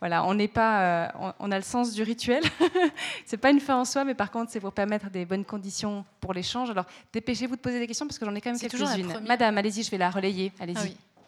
voilà, 0.00 0.24
on 0.24 0.34
n'est 0.34 0.48
pas, 0.48 1.12
on, 1.40 1.50
a 1.50 1.56
le 1.56 1.64
sens 1.64 1.92
du 1.92 2.02
rituel. 2.02 2.42
c'est 3.26 3.36
pas 3.36 3.50
une 3.50 3.60
fin 3.60 3.76
en 3.76 3.84
soi, 3.84 4.04
mais 4.04 4.14
par 4.14 4.30
contre, 4.30 4.52
c'est 4.52 4.60
pour 4.60 4.72
permettre 4.72 5.10
des 5.10 5.24
bonnes 5.24 5.44
conditions 5.44 6.04
pour 6.20 6.32
l'échange. 6.32 6.70
Alors, 6.70 6.86
dépêchez-vous 7.12 7.56
de 7.56 7.60
poser 7.60 7.80
des 7.80 7.86
questions 7.86 8.06
parce 8.06 8.18
que 8.18 8.24
j'en 8.24 8.34
ai 8.34 8.40
quand 8.40 8.50
même 8.50 8.60
quelques-unes. 8.60 9.20
Madame, 9.26 9.58
allez-y, 9.58 9.82
je 9.82 9.90
vais 9.90 9.98
la 9.98 10.10
relayer. 10.10 10.52
Allez-y. 10.60 10.96
Ah 10.96 11.20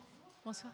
Bonsoir. 0.45 0.73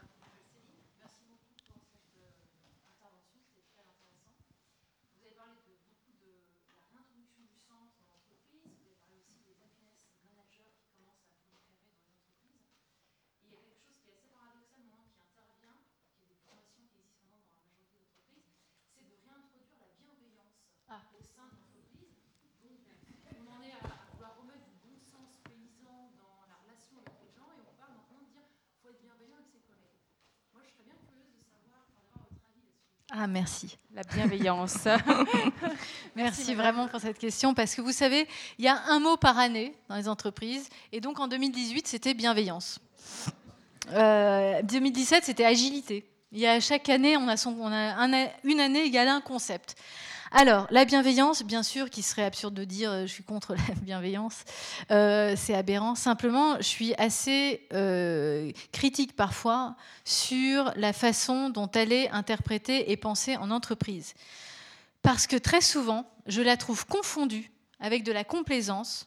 Ah, 33.18 33.26
merci. 33.26 33.78
La 33.94 34.02
bienveillance. 34.02 34.86
merci, 36.16 36.54
vraiment 36.54 36.86
pour 36.86 37.00
cette 37.00 37.18
question, 37.18 37.54
parce 37.54 37.74
que 37.74 37.80
vous 37.80 37.92
savez, 37.92 38.28
il 38.58 38.66
y 38.66 38.68
a 38.68 38.78
un 38.88 39.00
mot 39.00 39.16
par 39.16 39.38
année 39.38 39.74
dans 39.88 39.96
les 39.96 40.06
entreprises, 40.06 40.68
et 40.92 41.00
donc 41.00 41.18
en 41.18 41.26
2018, 41.26 41.88
c'était 41.88 42.12
bienveillance. 42.12 42.78
2017, 43.90 43.94
euh, 43.94 45.20
c'était 45.24 45.46
agilité. 45.46 46.04
Il 46.30 46.40
y 46.40 46.46
a 46.46 46.60
chaque 46.60 46.90
année, 46.90 47.16
on 47.16 47.26
a, 47.28 47.38
son, 47.38 47.56
on 47.58 47.72
a 47.72 48.28
une 48.44 48.60
année 48.60 48.84
égale 48.84 49.08
un 49.08 49.22
concept. 49.22 49.76
Alors, 50.32 50.66
la 50.70 50.84
bienveillance, 50.84 51.44
bien 51.44 51.62
sûr, 51.62 51.88
qui 51.88 52.02
serait 52.02 52.24
absurde 52.24 52.54
de 52.54 52.64
dire 52.64 52.90
euh, 52.90 53.02
je 53.02 53.12
suis 53.12 53.22
contre 53.22 53.54
la 53.54 53.74
bienveillance, 53.82 54.44
euh, 54.90 55.34
c'est 55.36 55.54
aberrant. 55.54 55.94
Simplement, 55.94 56.56
je 56.56 56.64
suis 56.64 56.94
assez 56.98 57.66
euh, 57.72 58.50
critique 58.72 59.14
parfois 59.14 59.76
sur 60.04 60.72
la 60.76 60.92
façon 60.92 61.48
dont 61.48 61.70
elle 61.70 61.92
est 61.92 62.10
interprétée 62.10 62.90
et 62.90 62.96
pensée 62.96 63.36
en 63.36 63.50
entreprise. 63.50 64.14
Parce 65.02 65.28
que 65.28 65.36
très 65.36 65.60
souvent, 65.60 66.10
je 66.26 66.42
la 66.42 66.56
trouve 66.56 66.86
confondue 66.86 67.52
avec 67.78 68.02
de 68.02 68.10
la 68.10 68.24
complaisance 68.24 69.06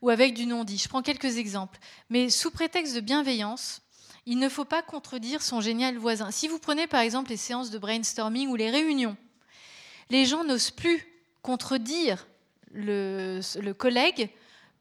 ou 0.00 0.10
avec 0.10 0.34
du 0.34 0.46
non-dit. 0.46 0.78
Je 0.78 0.88
prends 0.88 1.02
quelques 1.02 1.38
exemples. 1.38 1.78
Mais 2.08 2.30
sous 2.30 2.52
prétexte 2.52 2.94
de 2.94 3.00
bienveillance, 3.00 3.80
il 4.26 4.38
ne 4.38 4.48
faut 4.48 4.64
pas 4.64 4.82
contredire 4.82 5.42
son 5.42 5.60
génial 5.60 5.96
voisin. 5.98 6.30
Si 6.30 6.46
vous 6.46 6.60
prenez 6.60 6.86
par 6.86 7.00
exemple 7.00 7.30
les 7.30 7.36
séances 7.36 7.70
de 7.70 7.78
brainstorming 7.78 8.48
ou 8.48 8.54
les 8.54 8.70
réunions, 8.70 9.16
les 10.10 10.24
gens 10.24 10.44
n'osent 10.44 10.70
plus 10.70 11.06
contredire 11.42 12.26
le, 12.72 13.40
collègue 13.72 14.30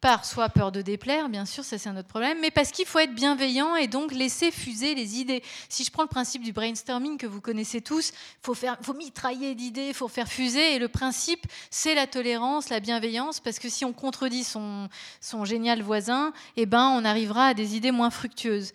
par 0.01 0.25
soit 0.25 0.49
peur 0.49 0.73
de 0.73 0.81
déplaire, 0.81 1.29
bien 1.29 1.45
sûr, 1.45 1.63
ça 1.63 1.77
c'est 1.77 1.87
un 1.87 1.95
autre 1.95 2.09
problème, 2.09 2.37
mais 2.41 2.51
parce 2.51 2.71
qu'il 2.71 2.85
faut 2.85 2.99
être 2.99 3.15
bienveillant 3.15 3.77
et 3.77 3.87
donc 3.87 4.11
laisser 4.11 4.51
fuser 4.51 4.95
les 4.95 5.17
idées. 5.19 5.41
Si 5.69 5.85
je 5.85 5.91
prends 5.91 6.03
le 6.03 6.09
principe 6.09 6.43
du 6.43 6.51
brainstorming 6.51 7.17
que 7.17 7.25
vous 7.25 7.39
connaissez 7.39 7.79
tous, 7.79 8.11
il 8.11 8.53
faut, 8.81 8.93
mitrailler 8.93 9.55
d'idées, 9.55 9.93
faut 9.93 10.09
faire 10.09 10.27
fuser, 10.27 10.75
et 10.75 10.79
le 10.79 10.89
principe, 10.89 11.45
c'est 11.69 11.95
la 11.95 12.05
tolérance, 12.05 12.67
la 12.67 12.81
bienveillance, 12.81 13.39
parce 13.39 13.59
que 13.59 13.69
si 13.69 13.85
on 13.85 13.93
contredit 13.93 14.43
son, 14.43 14.89
son 15.21 15.45
génial 15.45 15.81
voisin, 15.81 16.33
eh 16.57 16.65
ben, 16.65 16.89
on 16.89 17.05
arrivera 17.05 17.47
à 17.47 17.53
des 17.53 17.77
idées 17.77 17.91
moins 17.91 18.09
fructueuses. 18.09 18.73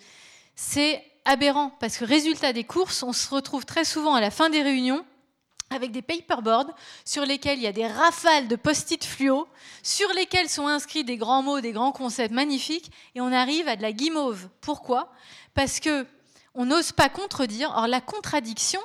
C'est 0.56 1.04
aberrant, 1.26 1.72
parce 1.78 1.98
que 1.98 2.06
résultat 2.06 2.54
des 2.54 2.64
courses, 2.64 3.02
on 3.02 3.12
se 3.12 3.28
retrouve 3.28 3.66
très 3.66 3.84
souvent 3.84 4.14
à 4.14 4.22
la 4.22 4.30
fin 4.30 4.48
des 4.48 4.62
réunions 4.62 5.04
avec 5.70 5.92
des 5.92 6.02
paperboards 6.02 6.70
sur 7.04 7.24
lesquels 7.24 7.58
il 7.58 7.64
y 7.64 7.66
a 7.66 7.72
des 7.72 7.86
rafales 7.86 8.48
de 8.48 8.56
post-it 8.56 9.04
fluo, 9.04 9.46
sur 9.82 10.08
lesquels 10.14 10.48
sont 10.48 10.66
inscrits 10.66 11.04
des 11.04 11.16
grands 11.16 11.42
mots, 11.42 11.60
des 11.60 11.72
grands 11.72 11.92
concepts 11.92 12.34
magnifiques, 12.34 12.90
et 13.14 13.20
on 13.20 13.32
arrive 13.32 13.68
à 13.68 13.76
de 13.76 13.82
la 13.82 13.92
guimauve. 13.92 14.48
Pourquoi? 14.60 15.12
Parce 15.54 15.80
que 15.80 16.06
on 16.54 16.66
n'ose 16.66 16.92
pas 16.92 17.08
contredire. 17.08 17.72
Or, 17.76 17.86
la 17.86 18.00
contradiction, 18.00 18.80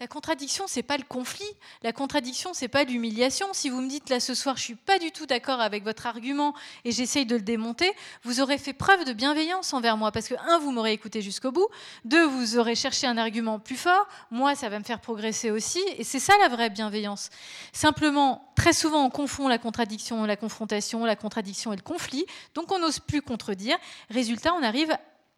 la 0.00 0.08
contradiction, 0.08 0.64
c'est 0.66 0.82
pas 0.82 0.96
le 0.96 1.04
conflit. 1.04 1.46
La 1.82 1.92
contradiction, 1.92 2.50
c'est 2.52 2.68
pas 2.68 2.82
l'humiliation. 2.82 3.46
Si 3.52 3.70
vous 3.70 3.80
me 3.80 3.88
dites 3.88 4.10
là 4.10 4.18
ce 4.18 4.34
soir, 4.34 4.56
je 4.56 4.62
suis 4.62 4.74
pas 4.74 4.98
du 4.98 5.12
tout 5.12 5.24
d'accord 5.24 5.60
avec 5.60 5.84
votre 5.84 6.06
argument 6.06 6.52
et 6.84 6.90
j'essaye 6.90 7.26
de 7.26 7.36
le 7.36 7.42
démonter, 7.42 7.92
vous 8.24 8.40
aurez 8.40 8.58
fait 8.58 8.72
preuve 8.72 9.04
de 9.04 9.12
bienveillance 9.12 9.72
envers 9.72 9.96
moi 9.96 10.10
parce 10.10 10.26
que 10.26 10.34
un, 10.48 10.58
vous 10.58 10.72
m'aurez 10.72 10.92
écouté 10.92 11.22
jusqu'au 11.22 11.52
bout. 11.52 11.68
Deux, 12.04 12.24
vous 12.24 12.58
aurez 12.58 12.74
cherché 12.74 13.06
un 13.06 13.16
argument 13.16 13.60
plus 13.60 13.76
fort. 13.76 14.08
Moi, 14.32 14.56
ça 14.56 14.68
va 14.68 14.80
me 14.80 14.84
faire 14.84 15.00
progresser 15.00 15.52
aussi. 15.52 15.80
Et 15.96 16.02
c'est 16.02 16.18
ça 16.18 16.34
la 16.42 16.48
vraie 16.48 16.70
bienveillance. 16.70 17.30
Simplement, 17.72 18.52
très 18.56 18.72
souvent, 18.72 19.04
on 19.04 19.10
confond 19.10 19.46
la 19.46 19.58
contradiction, 19.58 20.24
la 20.24 20.36
confrontation, 20.36 21.04
la 21.04 21.16
contradiction 21.16 21.72
et 21.72 21.76
le 21.76 21.82
conflit. 21.82 22.26
Donc, 22.56 22.72
on 22.72 22.80
n'ose 22.80 22.98
plus 22.98 23.22
contredire. 23.22 23.76
Résultat, 24.10 24.54
on 24.54 24.62
arrive 24.64 24.92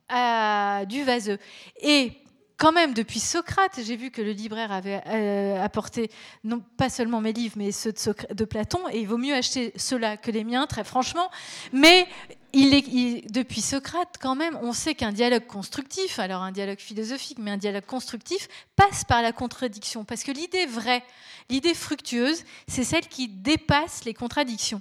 à 0.09 0.85
du 0.87 1.05
vaseux. 1.05 1.39
Et 1.83 2.13
quand 2.57 2.73
même, 2.73 2.95
depuis 2.95 3.21
Socrate, 3.21 3.81
j'ai 3.85 3.97
vu 3.97 4.11
que 4.11 4.23
le 4.23 4.33
libraire 4.33 4.73
avait 4.73 5.03
euh, 5.07 5.63
apporté 5.63 6.11
non 6.43 6.61
pas 6.79 6.89
seulement 6.89 7.21
mes 7.21 7.35
livres, 7.35 7.55
mais 7.59 7.71
ceux 7.71 7.93
de, 8.31 8.45
Platon, 8.45 8.81
et 8.91 9.01
il 9.01 9.07
vaut 9.07 9.19
mieux 9.19 9.35
acheter 9.35 9.73
ceux-là 9.77 10.17
que 10.17 10.31
les 10.31 10.43
miens, 10.43 10.67
très 10.67 10.85
franchement. 10.85 11.31
Mais 11.73 12.09
depuis 12.55 13.61
Socrate, 13.61 14.17
quand 14.21 14.35
même, 14.35 14.59
on 14.63 14.73
sait 14.73 14.95
qu'un 14.95 15.13
dialogue 15.13 15.47
constructif, 15.47 16.19
alors 16.19 16.43
un 16.43 16.53
dialogue 16.53 16.79
philosophique, 16.79 17.39
mais 17.39 17.51
un 17.51 17.59
dialogue 17.59 17.85
constructif, 17.85 18.49
passe 18.75 19.05
par 19.05 19.21
la 19.21 19.33
contradiction. 19.33 20.05
Parce 20.05 20.23
que 20.23 20.33
l'idée 20.33 20.65
vraie, 20.65 21.03
l'idée 21.51 21.75
fructueuse, 21.75 22.45
c'est 22.69 22.85
celle 22.85 23.07
qui 23.07 23.29
dépasse 23.29 24.05
les 24.05 24.15
contradictions. 24.15 24.81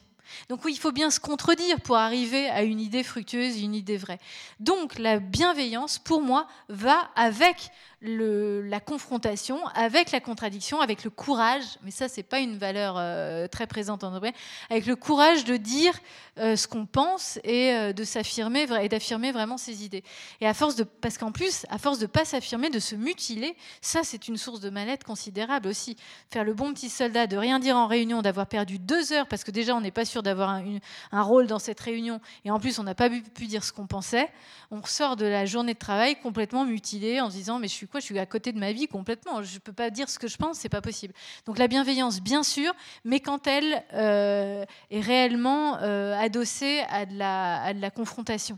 Donc 0.50 0.64
oui, 0.66 0.74
il 0.74 0.80
faut 0.80 0.92
bien 0.92 1.12
se 1.12 1.20
contredire 1.20 1.80
pour 1.82 1.98
arriver 1.98 2.50
à 2.50 2.64
une 2.64 2.80
idée 2.80 3.04
fructueuse, 3.04 3.62
une 3.62 3.76
idée 3.76 3.98
vraie. 3.98 4.20
Donc 4.60 4.98
la 5.00 5.20
bienveillance, 5.20 6.00
pour 6.00 6.22
moi, 6.22 6.48
va 6.70 7.10
avec 7.16 7.72
la 8.06 8.80
confrontation 8.80 9.66
avec 9.76 10.12
la 10.12 10.20
contradiction, 10.20 10.82
avec 10.82 11.04
le 11.04 11.10
courage, 11.10 11.64
mais 11.84 11.92
ça, 11.92 12.08
c'est 12.08 12.24
pas 12.24 12.40
une 12.40 12.58
valeur 12.58 12.96
euh, 12.98 13.48
très 13.48 13.68
présente 13.68 14.04
en 14.04 14.14
anglais, 14.14 14.34
avec 14.70 14.86
le 14.86 14.96
courage 14.96 15.44
de 15.46 15.58
dire 15.58 15.94
euh, 16.38 16.56
ce 16.56 16.68
qu'on 16.68 16.86
pense 16.86 17.40
et 17.44 17.72
euh, 17.72 17.94
de 17.94 18.04
s'affirmer 18.04 18.68
et 18.82 18.90
d'affirmer 18.90 19.32
vraiment 19.32 19.58
ses 19.58 19.86
idées. 19.86 20.04
Et 20.42 20.48
à 20.48 20.54
force 20.54 20.76
de, 20.76 20.84
parce 20.84 21.18
qu'en 21.18 21.32
plus, 21.32 21.66
à 21.70 21.78
force 21.78 22.00
de 22.00 22.06
pas 22.06 22.26
s'affirmer, 22.26 22.70
de 22.70 22.80
se 22.80 22.96
mutiler, 22.96 23.56
ça, 23.82 24.02
c'est 24.04 24.28
une 24.28 24.38
source 24.38 24.60
de 24.60 24.70
mal-être 24.70 25.06
considérable 25.06 25.68
aussi. 25.68 25.96
Faire 26.32 26.44
le 26.44 26.54
bon 26.54 26.74
petit 26.74 26.90
soldat, 26.90 27.28
de 27.28 27.38
rien 27.38 27.60
dire 27.60 27.76
en 27.78 27.88
réunion, 27.88 28.22
d'avoir 28.22 28.48
perdu 28.48 28.80
deux 28.80 29.14
heures, 29.14 29.28
parce 29.28 29.44
que 29.44 29.52
déjà, 29.52 29.76
on 29.76 29.82
n'est 29.82 29.92
pas 29.92 30.06
sûr 30.06 30.24
d'avoir 30.24 30.50
un, 30.50 31.22
rôle 31.22 31.48
dans 31.48 31.60
cette 31.60 31.80
réunion, 31.80 32.20
et 32.44 32.52
en 32.52 32.60
plus, 32.60 32.80
on 32.80 32.84
n'a 32.84 32.96
pas 32.96 33.10
pu, 33.10 33.48
dire 33.48 33.64
ce 33.64 33.72
qu'on 33.72 33.88
pensait. 33.88 34.30
On 34.72 34.84
sort 34.84 35.16
de 35.16 35.26
la 35.26 35.46
journée 35.46 35.74
de 35.74 35.80
travail 35.80 36.18
complètement 36.18 36.66
mutilé 36.66 37.22
en 37.22 37.30
se 37.30 37.36
disant, 37.36 37.60
mais 37.60 37.68
je 37.68 37.74
suis 37.74 37.88
je 38.00 38.06
suis 38.06 38.20
à 38.20 38.26
côté 38.26 38.52
de 38.52 38.60
ma 38.60 38.72
vie 38.72 38.88
complètement. 38.88 39.44
Je 39.44 39.56
ne 39.56 39.60
peux 39.60 39.74
pas 39.74 39.90
dire 39.90 40.10
ce 40.10 40.20
que 40.20 40.28
je 40.28 40.38
pense, 40.38 40.60
c'est 40.60 40.70
pas 40.70 40.82
possible. 40.82 41.14
Donc 41.46 41.58
la 41.58 41.68
bienveillance, 41.68 42.22
bien 42.22 42.44
sûr, 42.44 42.74
mais 43.04 43.20
quand 43.20 43.48
elle 43.48 43.84
euh, 43.94 44.66
est 44.90 45.02
réellement 45.02 45.78
euh, 45.82 46.18
adossée 46.18 46.82
à 46.90 47.06
de, 47.06 47.18
la, 47.18 47.92
confrontation. 47.92 48.58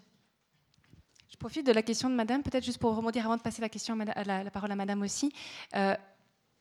Je 1.29 1.37
profite 1.37 1.65
de 1.65 1.71
la 1.71 1.81
question 1.81 2.09
de 2.09 2.15
Madame, 2.15 2.41
peut-être 2.41 2.65
juste 2.65 2.79
pour 2.79 2.95
rebondir 2.95 3.25
avant 3.25 3.37
de 3.37 3.41
passer 3.41 3.61
la, 3.61 3.69
question 3.69 3.99
à 3.99 4.23
la, 4.23 4.51
parole 4.51 4.71
à 4.71 4.75
Madame 4.75 5.01
aussi. 5.01 5.31
Euh, 5.75 5.95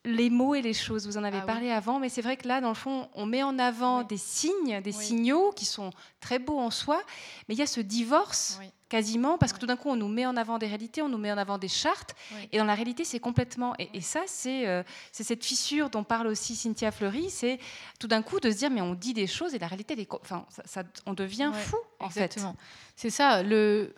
les 0.06 0.30
mots 0.30 0.54
et 0.54 0.62
les 0.62 0.72
choses, 0.72 1.06
vous 1.06 1.18
en 1.18 1.24
avez 1.24 1.40
ah 1.42 1.46
parlé 1.46 1.70
avant, 1.70 1.98
mais 1.98 2.08
c'est 2.08 2.22
vrai 2.22 2.36
que 2.36 2.46
là, 2.46 2.60
dans 2.60 2.68
le 2.68 2.74
fond, 2.74 3.08
on 3.14 3.26
met 3.26 3.42
en 3.42 3.58
avant 3.58 4.04
des 4.04 4.16
signes, 4.16 4.80
des 4.80 4.92
signaux 4.92 5.50
qui 5.50 5.64
sont 5.64 5.90
très 6.20 6.38
beaux 6.38 6.60
en 6.60 6.70
soi, 6.70 7.02
mais 7.48 7.56
il 7.56 7.58
y 7.58 7.62
a 7.62 7.66
ce 7.66 7.80
divorce 7.80 8.60
quasiment, 8.88 9.36
parce 9.36 9.52
que 9.52 9.58
tout 9.58 9.66
d'un 9.66 9.76
coup, 9.76 9.88
on 9.88 9.96
nous 9.96 10.06
met 10.06 10.24
en 10.24 10.36
avant 10.36 10.58
des 10.58 10.68
réalités, 10.68 11.02
on 11.02 11.08
nous 11.08 11.18
met 11.18 11.32
en 11.32 11.38
avant 11.38 11.58
des 11.58 11.66
chartes, 11.66 12.14
et 12.52 12.58
dans 12.58 12.64
la 12.64 12.76
réalité, 12.76 13.04
c'est 13.04 13.18
complètement... 13.18 13.74
Et, 13.78 14.00
ça, 14.00 14.20
euh, 14.46 14.84
c'est 15.10 15.24
cette 15.24 15.44
fissure 15.44 15.90
dont 15.90 16.04
parle 16.04 16.28
aussi 16.28 16.54
Cynthia 16.54 16.92
Fleury, 16.92 17.28
c'est 17.28 17.58
tout 17.98 18.06
d'un 18.06 18.22
coup 18.22 18.38
de 18.38 18.48
se 18.48 18.58
dire, 18.58 18.70
mais 18.70 18.80
on 18.80 18.94
dit 18.94 19.12
des 19.12 19.26
choses, 19.26 19.56
et 19.56 19.58
la 19.58 19.66
réalité, 19.66 20.06
enfin, 20.08 20.46
ça, 20.64 20.84
on 21.04 21.14
devient 21.14 21.50
fou, 21.52 21.78
en 21.98 22.06
exactement. 22.06 22.52
fait. 22.52 22.58
C'est 22.94 23.10
ça, 23.10 23.42
le... 23.42 23.92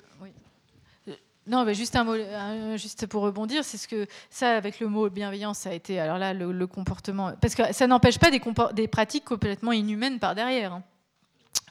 Non, 1.48 1.64
mais 1.64 1.74
juste 1.74 3.06
pour 3.06 3.22
rebondir, 3.22 3.64
c'est 3.64 3.78
ce 3.78 3.88
que 3.88 4.06
ça, 4.28 4.54
avec 4.56 4.80
le 4.80 4.88
mot 4.88 5.08
bienveillance, 5.08 5.60
ça 5.60 5.70
a 5.70 5.72
été. 5.72 5.98
Alors 5.98 6.18
là, 6.18 6.34
le, 6.34 6.66
comportement, 6.66 7.32
parce 7.40 7.54
que 7.54 7.72
ça 7.72 7.86
n'empêche 7.86 8.18
pas 8.18 8.30
des, 8.30 8.88
pratiques 8.88 9.24
complètement 9.24 9.72
inhumaines 9.72 10.18
par 10.18 10.34
derrière. 10.34 10.74
Hein. 10.74 10.82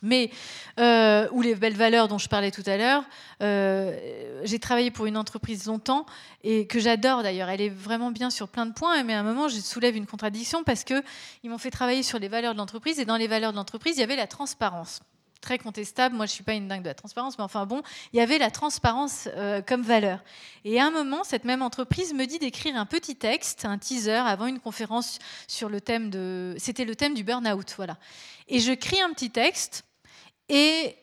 Mais, 0.02 0.32
euh, 0.80 1.28
ou 1.32 1.42
les 1.42 1.56
belles 1.56 1.76
valeurs 1.76 2.08
dont 2.08 2.18
je 2.18 2.28
parlais 2.28 2.52
tout 2.52 2.64
à 2.66 2.78
l'heure, 2.78 3.04
euh, 3.42 4.42
j'ai 4.44 4.60
travaillé 4.60 4.92
pour 4.92 5.06
une 5.06 5.18
entreprise 5.18 5.66
longtemps 5.66 6.06
et 6.44 6.66
que 6.68 6.80
j'adore 6.80 7.22
d'ailleurs. 7.24 7.50
Elle 7.50 7.62
est 7.62 7.70
vraiment 7.70 8.12
bien 8.12 8.30
sur 8.30 8.48
plein 8.48 8.66
de 8.66 8.74
points, 8.74 9.04
mais 9.04 9.14
à 9.14 9.20
un 9.20 9.24
moment, 9.24 9.48
je 9.48 9.60
soulève 9.60 9.96
une 9.96 10.08
contradiction 10.08 10.64
parce 10.64 10.84
qu'ils 10.84 11.04
m'ont 11.46 11.58
fait 11.58 11.72
travailler 11.72 12.04
sur 12.04 12.20
les 12.20 12.28
valeurs 12.28 12.54
de 12.54 12.58
l'entreprise 12.58 13.00
et 13.00 13.06
dans 13.06 13.18
les 13.18 13.28
valeurs 13.28 13.52
de 13.52 13.58
l'entreprise, 13.58 13.98
il 13.98 14.02
y 14.02 14.04
avait 14.04 14.16
la 14.16 14.28
transparence. 14.28 15.02
Très 15.42 15.58
contestable, 15.58 16.16
moi 16.16 16.26
je 16.26 16.32
ne 16.32 16.36
suis 16.36 16.44
pas 16.44 16.54
une 16.54 16.68
dingue 16.68 16.82
de 16.82 16.88
la 16.88 16.94
transparence, 16.94 17.38
mais 17.38 17.44
enfin 17.44 17.66
bon, 17.66 17.82
il 18.12 18.18
y 18.18 18.22
avait 18.22 18.38
la 18.38 18.52
transparence 18.52 19.30
euh, 19.36 19.62
comme 19.62 19.82
valeur. 19.82 20.24
Et 20.66 20.80
à 20.80 20.86
un 20.86 20.92
moment, 20.92 21.24
cette 21.24 21.46
même 21.46 21.62
entreprise 21.62 22.14
me 22.14 22.26
dit 22.26 22.40
d'écrire 22.40 22.76
un 22.76 22.86
petit 22.86 23.16
texte, 23.16 23.66
un 23.66 23.78
teaser, 23.78 24.12
avant 24.12 24.48
une 24.48 24.60
conférence 24.60 25.20
sur 25.48 25.70
le 25.70 25.80
thème 25.82 26.10
de. 26.10 26.56
C'était 26.58 26.86
le 26.86 26.96
thème 26.96 27.14
du 27.14 27.24
burn-out, 27.24 27.74
voilà. 27.78 27.98
Et 28.48 28.60
je 28.60 28.74
crie 28.74 29.02
un 29.02 29.14
petit 29.14 29.30
texte 29.30 29.84
et 30.50 30.96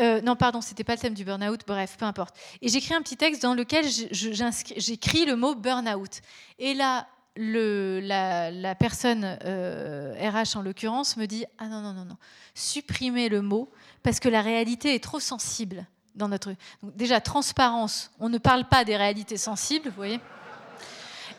euh, 0.00 0.20
non, 0.22 0.34
pardon, 0.34 0.60
c'était 0.60 0.84
pas 0.84 0.94
le 0.94 0.98
thème 0.98 1.14
du 1.14 1.24
burn-out, 1.24 1.60
bref, 1.66 1.96
peu 1.98 2.04
importe. 2.04 2.34
Et 2.60 2.68
j'écris 2.68 2.94
un 2.94 3.02
petit 3.02 3.16
texte 3.16 3.42
dans 3.42 3.54
lequel 3.54 3.84
j'écris 3.86 5.24
le 5.24 5.36
mot 5.36 5.54
burn-out. 5.54 6.20
Et 6.58 6.74
là, 6.74 7.06
la, 7.36 8.74
personne 8.74 9.24
RH 9.24 9.44
euh, 9.46 10.44
en 10.54 10.62
l'occurrence 10.62 11.16
me 11.16 11.26
dit 11.26 11.44
Ah 11.58 11.68
non, 11.68 11.80
non, 11.80 11.92
non, 11.92 12.04
non, 12.04 12.16
supprimez 12.54 13.28
le 13.28 13.42
mot 13.42 13.70
parce 14.02 14.20
que 14.20 14.28
la 14.28 14.42
réalité 14.42 14.94
est 14.94 15.02
trop 15.02 15.20
sensible 15.20 15.86
dans 16.14 16.28
notre. 16.28 16.54
Déjà, 16.82 17.20
transparence, 17.20 18.10
on 18.20 18.28
ne 18.28 18.38
parle 18.38 18.68
pas 18.68 18.84
des 18.84 18.96
réalités 18.96 19.36
sensibles, 19.36 19.88
vous 19.88 19.96
voyez 19.96 20.20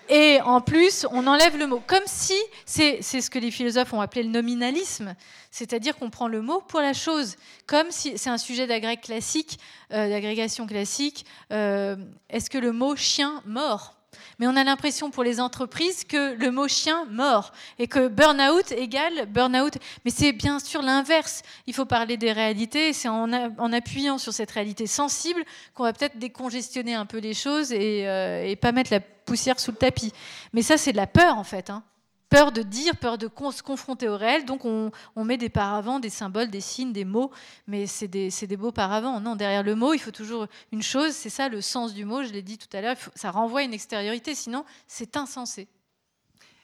et 0.08 0.40
en 0.42 0.62
plus, 0.62 1.08
on 1.12 1.26
enlève 1.26 1.58
le 1.58 1.66
mot. 1.66 1.82
Comme 1.86 2.04
si, 2.06 2.38
c'est 2.66 3.02
ce 3.02 3.30
que 3.30 3.40
les 3.40 3.50
philosophes 3.50 3.92
ont 3.94 4.02
appelé 4.02 4.24
le 4.24 4.30
nominalisme, 4.30 5.16
c'est-à-dire 5.50 5.98
qu'on 5.98 6.12
prend 6.12 6.28
le 6.28 6.42
mot 6.42 6.62
pour 6.62 6.80
la 6.80 6.94
chose. 6.94 7.38
Comme 7.66 7.90
si 7.90 8.18
c'est 8.18 8.30
un 8.30 8.38
sujet 8.38 8.68
d'agrégation 8.68 9.02
classique, 9.02 9.60
euh, 9.92 10.10
d'agrégation 10.10 10.68
classique. 10.68 11.26
Euh, 11.52 11.96
est-ce 12.30 12.50
que 12.50 12.60
le 12.60 12.72
mot 12.72 12.96
chien 12.96 13.42
mort? 13.46 13.95
Mais 14.40 14.48
on 14.48 14.56
a 14.56 14.64
l'impression 14.64 15.12
pour 15.12 15.24
les 15.24 15.40
entreprises 15.40 16.04
que 16.04 16.34
le 16.34 16.52
mot 16.52 16.68
chien 16.68 17.06
mort 17.06 17.52
et 17.80 17.88
que 17.88 18.08
burn-out 18.08 18.72
égale 18.72 19.26
burn-out. 19.28 19.78
Mais 20.04 20.12
c'est 20.12 20.32
bien 20.32 20.60
sûr 20.60 20.82
l'inverse. 20.82 21.42
Il 21.68 21.74
faut 21.74 21.86
parler 21.86 22.18
des 22.18 22.32
réalités. 22.32 22.94
C'est 22.94 23.10
en, 23.10 23.32
appuyant 23.74 24.18
sur 24.18 24.34
cette 24.34 24.52
réalité 24.52 24.88
sensible 24.88 25.44
qu'on 25.74 25.84
va 25.84 25.94
peut-être 25.94 26.18
décongestionner 26.18 26.94
un 26.94 27.06
peu 27.06 27.18
les 27.18 27.34
choses 27.34 27.72
et, 27.72 28.08
euh, 28.08 28.46
et 28.46 28.56
pas 28.56 28.72
mettre 28.72 28.92
la 28.92 29.00
poussière 29.00 29.60
sous 29.60 29.72
le 29.72 29.78
tapis. 29.78 30.14
Mais 30.54 30.62
ça, 30.62 30.78
c'est 30.78 30.92
de 30.92 30.98
la 30.98 31.08
peur 31.08 31.38
en 31.38 31.44
fait. 31.44 31.70
Hein 31.70 31.84
peur 32.30 32.52
de 32.52 32.62
dire, 32.62 32.96
peur 32.98 33.18
de 33.18 33.30
se 33.52 33.64
confronter 33.64 34.10
au 34.10 34.18
réel. 34.18 34.46
Donc 34.46 34.66
on, 34.66 34.92
met 35.24 35.38
des 35.38 35.50
paravents, 35.50 36.00
des 36.00 36.10
symboles, 36.10 36.50
des 36.50 36.62
signes, 36.62 36.94
des 36.94 37.06
mots, 37.06 37.32
mais 37.68 37.88
c'est 37.88 38.08
des, 38.08 38.30
des, 38.30 38.58
beaux 38.58 38.72
paravents. 38.72 39.20
Non, 39.20 39.36
derrière 39.36 39.64
le 39.64 39.76
mot, 39.76 39.94
il 39.94 40.00
faut 40.00 40.12
toujours 40.12 40.48
une 40.72 40.82
chose, 40.82 41.12
c'est 41.14 41.30
ça 41.30 41.50
le 41.50 41.62
sens 41.62 41.94
du 41.94 42.06
mot, 42.06 42.24
je 42.24 42.32
l'ai 42.32 42.42
dit 42.42 42.58
tout 42.58 42.76
à 42.76 42.82
l'heure, 42.82 42.98
ça 43.16 43.32
renvoie 43.32 43.64
une 43.64 43.74
extériorité, 43.74 44.36
sinon 44.36 44.66
c'est 44.88 45.18
insensé. 45.18 45.68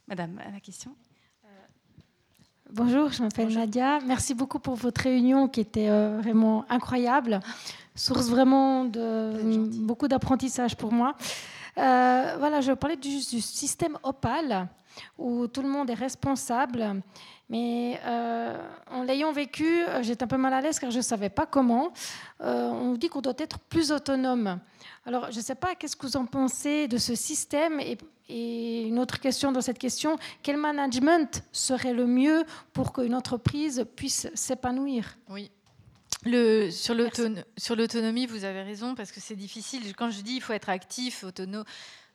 Madame, 0.08 0.40
la 0.52 0.60
question 0.60 0.96
euh, 1.46 1.48
Bonjour, 2.72 3.12
je 3.12 3.24
m'appelle 3.24 3.54
Nadia. 3.54 4.00
Merci 4.06 4.34
beaucoup 4.34 4.60
pour 4.60 4.76
votre 4.76 5.02
réunion 5.02 5.48
qui 5.48 5.62
était 5.62 5.90
euh, 5.90 6.20
vraiment 6.22 6.66
incroyable, 6.70 7.40
source 7.96 8.28
vraiment 8.28 8.86
de 8.86 9.68
beaucoup 9.86 10.08
d'apprentissage 10.08 10.76
pour 10.76 10.92
moi. 10.92 11.16
Euh, 11.78 12.36
voilà, 12.40 12.60
je 12.60 12.74
parlais 12.74 12.98
du, 12.98 13.16
du 13.16 13.40
système 13.40 13.98
Opal 14.04 14.68
où 15.18 15.48
tout 15.48 15.62
le 15.62 15.70
monde 15.70 15.90
est 15.90 15.96
responsable. 15.96 17.02
Mais 17.52 18.00
euh, 18.06 18.58
en 18.90 19.04
l'ayant 19.04 19.34
vécu, 19.34 19.84
euh, 19.84 20.02
j'étais 20.02 20.24
un 20.24 20.28
peu 20.28 20.38
mal 20.38 20.54
à 20.54 20.62
l'aise 20.62 20.80
car 20.80 20.90
je 20.90 20.98
ne 20.98 21.02
savais 21.02 21.30
pas 21.30 21.46
comment. 21.46 21.92
Euh, 22.40 22.70
on 22.70 22.94
dit 22.94 23.10
qu'on 23.10 23.20
doit 23.20 23.34
être 23.38 23.60
plus 23.60 23.92
autonome. 23.92 24.60
Alors, 25.06 25.32
je 25.32 25.38
ne 25.38 25.44
sais 25.44 25.56
pas, 25.56 25.76
qu'est-ce 25.76 25.98
que 25.98 26.06
vous 26.06 26.16
en 26.16 26.26
pensez 26.26 26.88
de 26.88 26.98
ce 26.98 27.14
système 27.14 27.80
et, 27.80 27.98
une 28.30 28.98
autre 28.98 29.20
question 29.20 29.52
dans 29.52 29.60
cette 29.60 29.78
question, 29.78 30.18
quel 30.42 30.56
management 30.56 31.44
serait 31.52 31.92
le 31.92 32.08
mieux 32.08 32.46
pour 32.72 32.94
qu'une 32.94 33.14
entreprise 33.14 33.86
puisse 33.98 34.30
s'épanouir? 34.34 35.18
Oui. 35.30 35.52
Le, 36.24 36.70
sur 36.70 36.96
l'autonomie, 37.76 38.28
vous 38.28 38.44
avez 38.44 38.62
raison, 38.62 38.94
parce 38.94 39.12
que 39.12 39.20
c'est 39.20 39.36
difficile. 39.36 39.96
Quand 39.96 40.12
je 40.12 40.22
dis 40.22 40.36
il 40.36 40.42
faut 40.42 40.54
être 40.54 40.70
actif, 40.70 41.24
autonome, 41.24 41.64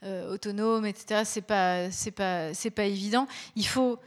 euh, 0.05 0.33
autonome, 0.33 0.87
etc. 0.87 1.23
C'est 1.25 1.43
pas, 1.43 1.91
c'est 1.91 2.13
pas, 2.13 2.55
c'est 2.55 2.71
pas 2.71 2.85
évident. 2.85 3.27
Il 3.57 3.67
faut, 3.67 3.99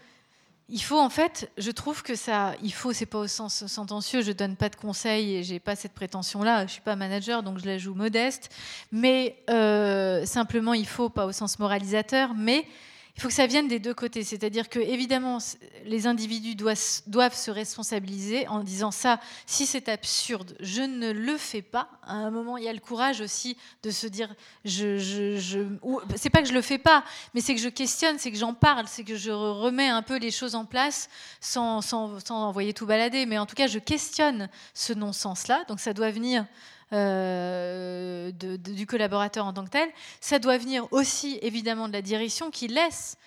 il 0.70 0.82
faut 0.82 1.00
en 1.00 1.10
fait, 1.10 1.52
je 1.58 1.72
trouve 1.72 2.04
que 2.04 2.16
ça, 2.16 2.54
il 2.64 2.72
faut, 2.72 2.94
c'est 2.94 3.08
pas 3.08 3.18
au 3.18 3.28
sens 3.28 3.66
sentencieux. 3.66 4.22
Je 4.22 4.32
donne 4.32 4.56
pas 4.56 4.70
de 4.70 4.78
conseils 4.78 5.36
et 5.36 5.44
j'ai 5.44 5.60
pas 5.60 5.76
cette 5.76 5.94
prétention-là. 5.94 6.68
Je 6.68 6.74
suis 6.74 6.82
pas 6.82 6.96
manager, 6.96 7.44
donc 7.44 7.60
je 7.60 7.66
la 7.66 7.78
joue 7.78 7.96
modeste. 7.96 8.50
Mais 8.94 9.44
euh, 9.50 10.26
simplement, 10.26 10.74
il 10.74 10.88
faut 10.88 11.10
pas 11.10 11.26
au 11.26 11.34
sens 11.34 11.60
moralisateur, 11.60 12.34
mais 12.36 12.66
il 13.16 13.22
faut 13.22 13.28
que 13.28 13.34
ça 13.34 13.48
vienne 13.48 13.68
des 13.68 13.80
deux 13.80 13.94
côtés. 13.94 14.24
C'est-à-dire 14.24 14.70
que, 14.70 14.80
évidemment, 14.80 15.40
les 15.86 16.08
individus 16.08 16.56
doivent, 16.56 17.36
se 17.36 17.52
responsabiliser 17.52 18.48
en 18.48 18.64
disant 18.64 18.92
ça, 18.92 19.20
si 19.46 19.66
c'est 19.66 19.90
absurde, 19.90 20.56
je 20.60 20.82
ne 20.82 21.12
le 21.12 21.38
fais 21.38 21.62
pas. 21.62 21.90
À 22.04 22.14
un 22.14 22.32
moment, 22.32 22.58
il 22.58 22.64
y 22.64 22.70
a 22.70 22.74
le 22.74 22.80
courage 22.80 23.20
aussi 23.22 23.58
de 23.84 23.92
se 23.92 24.08
dire, 24.08 24.34
je, 24.64 24.98
je, 24.98 25.66
c'est 26.16 26.30
pas 26.30 26.42
que 26.42 26.48
je 26.48 26.54
le 26.54 26.62
fais 26.62 26.78
pas, 26.78 27.04
mais 27.34 27.42
c'est 27.42 27.56
que 27.56 27.62
je 27.62 27.70
questionne, 27.70 28.18
c'est 28.20 28.32
que 28.32 28.38
j'en 28.38 28.54
parle, 28.54 28.88
c'est 28.88 29.04
que 29.04 29.16
je 29.16 29.32
remets 29.32 29.90
un 29.90 30.02
peu 30.02 30.18
les 30.18 30.32
choses 30.32 30.56
en 30.56 30.66
place 30.66 31.10
sans 31.42 31.82
envoyer 32.30 32.74
tout 32.74 32.86
balader. 32.86 33.26
Mais 33.26 33.38
en 33.38 33.46
tout 33.46 33.56
cas, 33.56 33.68
je 33.68 33.80
questionne 33.80 34.50
ce 34.74 34.94
non-sens-là. 34.94 35.66
Donc 35.68 35.80
ça 35.80 35.94
doit 35.94 36.12
venir 36.12 36.46
euh, 36.94 38.32
du 38.32 38.86
collaborateur 38.86 39.46
en 39.46 39.54
tant 39.54 39.66
que 39.66 39.70
tel. 39.70 39.90
Ça 40.22 40.40
doit 40.40 40.58
venir 40.58 40.88
aussi 40.92 41.40
évidemment 41.42 41.88
de 41.88 41.94
la 41.94 42.02
direction 42.02 42.52
qui 42.52 42.68
laisse 42.68 43.18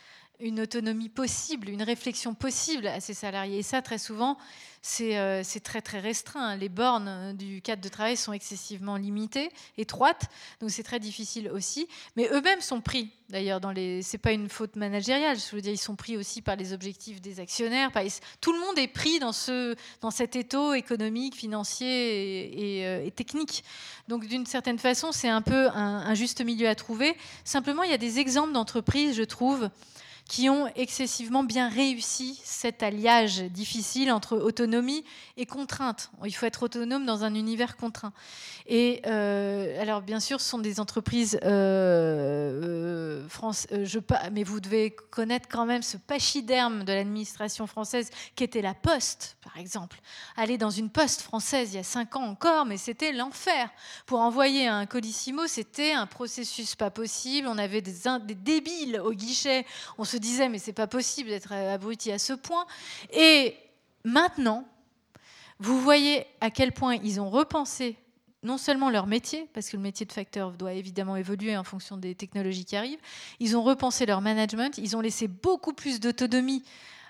une 0.43 0.61
autonomie 0.61 1.09
possible, 1.09 1.69
une 1.69 1.83
réflexion 1.83 2.35
possible 2.35 2.87
à 2.89 3.01
ces 3.01 3.15
salariés. 3.15 3.59
Et 3.59 3.63
ça, 3.63 3.81
très 3.81 3.99
souvent, 3.99 4.37
c'est 4.83 5.17
euh, 5.17 5.43
très 5.63 5.81
très 5.81 6.01
restreint. 6.01 6.57
Les 6.57 6.69
bornes 6.69 7.07
euh, 7.09 7.33
du 7.33 7.63
cadre 7.63 7.81
de 7.81 7.89
travail 7.89 8.17
sont 8.17 8.33
excessivement 8.33 8.97
limitées, 8.97 9.51
étroites, 9.79 10.25
donc 10.61 10.71
c'est 10.71 10.83
très 10.83 10.99
difficile 10.99 11.49
aussi. 11.49 11.87
Mais 12.17 12.29
eux-mêmes 12.33 12.61
sont 12.61 12.81
pris, 12.81 13.11
d'ailleurs, 13.29 13.61
dans 13.61 13.71
les. 13.71 14.03
C'est 14.03 14.19
pas 14.19 14.33
une 14.33 14.49
faute 14.49 14.75
managériale. 14.75 15.39
Je 15.39 15.55
veux 15.55 15.63
dire, 15.63 15.73
ils 15.73 15.79
sont 15.79 15.95
pris 15.95 16.17
aussi 16.17 16.43
par 16.43 16.57
les 16.57 16.73
objectifs 16.73 17.21
des 17.21 17.39
actionnaires. 17.39 17.93
Tout 18.41 18.53
le 18.53 18.59
monde 18.59 18.77
est 18.77 18.89
pris 18.89 19.21
dans 19.21 19.33
ce 19.33 19.77
dans 20.01 20.11
cet 20.11 20.35
étau 20.35 20.75
économique, 20.75 21.37
financier 21.37 22.81
et, 22.81 22.87
euh, 22.87 23.11
technique. 23.11 23.63
Donc, 24.09 24.27
d'une 24.27 24.47
certaine 24.47 24.81
façon, 24.81 25.13
c'est 25.13 25.29
un 25.29 25.43
peu 25.43 25.69
un 25.69 26.15
juste 26.15 26.45
milieu 26.45 26.69
à 26.69 26.75
trouver. 26.75 27.17
Simplement, 27.45 27.85
il 27.85 27.91
y 27.93 27.95
a 27.95 27.99
des 27.99 28.19
exemples 28.19 28.53
d'entreprises, 28.53 29.15
je 29.15 29.23
trouve 29.23 29.71
qui 30.29 30.49
ont 30.49 30.67
excessivement 30.77 31.45
bien 31.45 31.69
réussi 31.69 32.41
cet 32.45 32.83
alliage 32.83 33.41
difficile 33.41 34.11
entre 34.11 34.37
autonomie 34.37 35.05
et 35.37 35.47
contrainte. 35.47 36.11
Il 36.25 36.33
faut 36.33 36.47
être 36.47 36.63
autonome 36.63 37.05
dans 37.05 37.25
un 37.25 37.35
univers 37.35 37.77
contraint. 37.77 38.13
Et 38.67 39.03
euh, 39.07 39.81
alors, 39.81 40.03
bien 40.03 40.21
sûr, 40.21 40.41
ce 40.41 40.49
sont 40.49 40.59
des 40.59 40.81
entreprises 40.81 41.39
euh, 41.43 42.61
euh 42.63 42.93
euh, 43.73 43.87
mais 44.33 44.45
vous 44.45 44.61
devez 44.61 44.91
connaître 45.11 45.49
quand 45.49 45.67
même 45.67 45.83
ce 45.83 45.97
pachyderme 45.97 46.85
de 46.85 46.93
l'administration 46.93 47.67
française 47.67 48.11
qui 48.37 48.45
était 48.45 48.63
la 48.63 48.75
Poste, 48.75 49.37
par 49.43 49.57
exemple. 49.59 50.01
Aller 50.37 50.59
dans 50.59 50.71
une 50.71 50.91
Poste 50.91 51.23
française 51.23 51.73
il 51.73 51.77
y 51.77 51.81
a 51.81 51.85
cinq 51.85 52.17
ans 52.17 52.25
encore, 52.25 52.67
mais 52.67 52.77
c'était 52.77 53.13
l'enfer. 53.13 53.71
Pour 54.07 54.21
envoyer 54.21 54.67
un 54.67 54.87
colissimo, 54.87 55.47
c'était 55.47 55.93
un 55.93 56.07
processus 56.07 56.75
pas 56.75 56.91
possible. 56.91 57.49
On 57.49 57.59
avait 57.59 57.83
des, 57.83 57.93
débiles 58.35 59.01
au 59.01 59.13
guichet. 59.13 59.67
Disait, 60.17 60.49
mais 60.49 60.59
c'est 60.59 60.73
pas 60.73 60.87
possible 60.87 61.29
d'être 61.29 61.53
abruti 61.53 62.13
à 62.13 62.19
ce 62.19 62.33
point. 62.33 62.67
Et 63.13 63.57
maintenant, 64.05 64.67
vous 65.59 65.81
voyez 65.81 66.27
à 66.41 66.51
quel 66.51 66.73
point 66.73 66.97
ils 66.97 67.21
ont 67.21 67.31
repensé 67.31 67.97
non 68.43 68.59
seulement 68.59 68.91
leur 68.91 69.07
métier, 69.07 69.49
parce 69.55 69.69
que 69.69 69.77
le 69.77 69.83
métier 69.83 70.05
de 70.05 70.13
facteur 70.13 70.51
doit 70.53 70.73
évidemment 70.73 71.17
évoluer 71.17 71.57
en 71.57 71.63
fonction 71.63 71.97
des 71.97 72.15
technologies 72.15 72.65
qui 72.65 72.75
arrivent, 72.75 72.99
ils 73.39 73.57
ont 73.57 73.63
repensé 73.63 74.05
leur 74.05 74.21
management, 74.21 74.79
ils 74.79 74.97
ont 74.97 75.01
laissé 75.01 75.29
beaucoup 75.29 75.73
plus 75.73 76.01
d'autonomie 76.01 76.65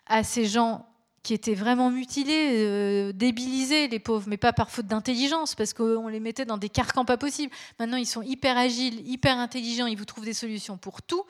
à 0.06 0.24
ces 0.24 0.44
gens 0.44 0.86
qui 1.23 1.35
étaient 1.35 1.55
vraiment 1.55 1.90
mutilés, 1.90 2.49
euh, 2.51 3.12
débilisés, 3.12 3.86
les 3.89 3.99
pauvres, 3.99 4.24
mais 4.28 4.36
pas 4.36 4.53
par 4.53 4.70
faute 4.70 4.86
d'intelligence, 4.86 5.55
parce 5.55 5.73
qu'on 5.73 6.09
les 6.09 6.20
mettait 6.20 6.44
dans 6.44 6.59
des 6.59 6.69
carcans 6.69 7.05
pas 7.05 7.16
possibles. 7.16 7.53
Maintenant, 7.78 7.97
ils 7.97 8.07
sont 8.07 8.23
hyper 8.23 8.59
agiles, 8.59 9.07
hyper 9.09 9.39
intelligents, 9.39 9.86
ils 9.86 9.97
vous 9.97 10.05
trouvent 10.05 10.24
des 10.24 10.35
solutions 10.35 10.77
pour 10.77 11.03
tout. 11.03 11.24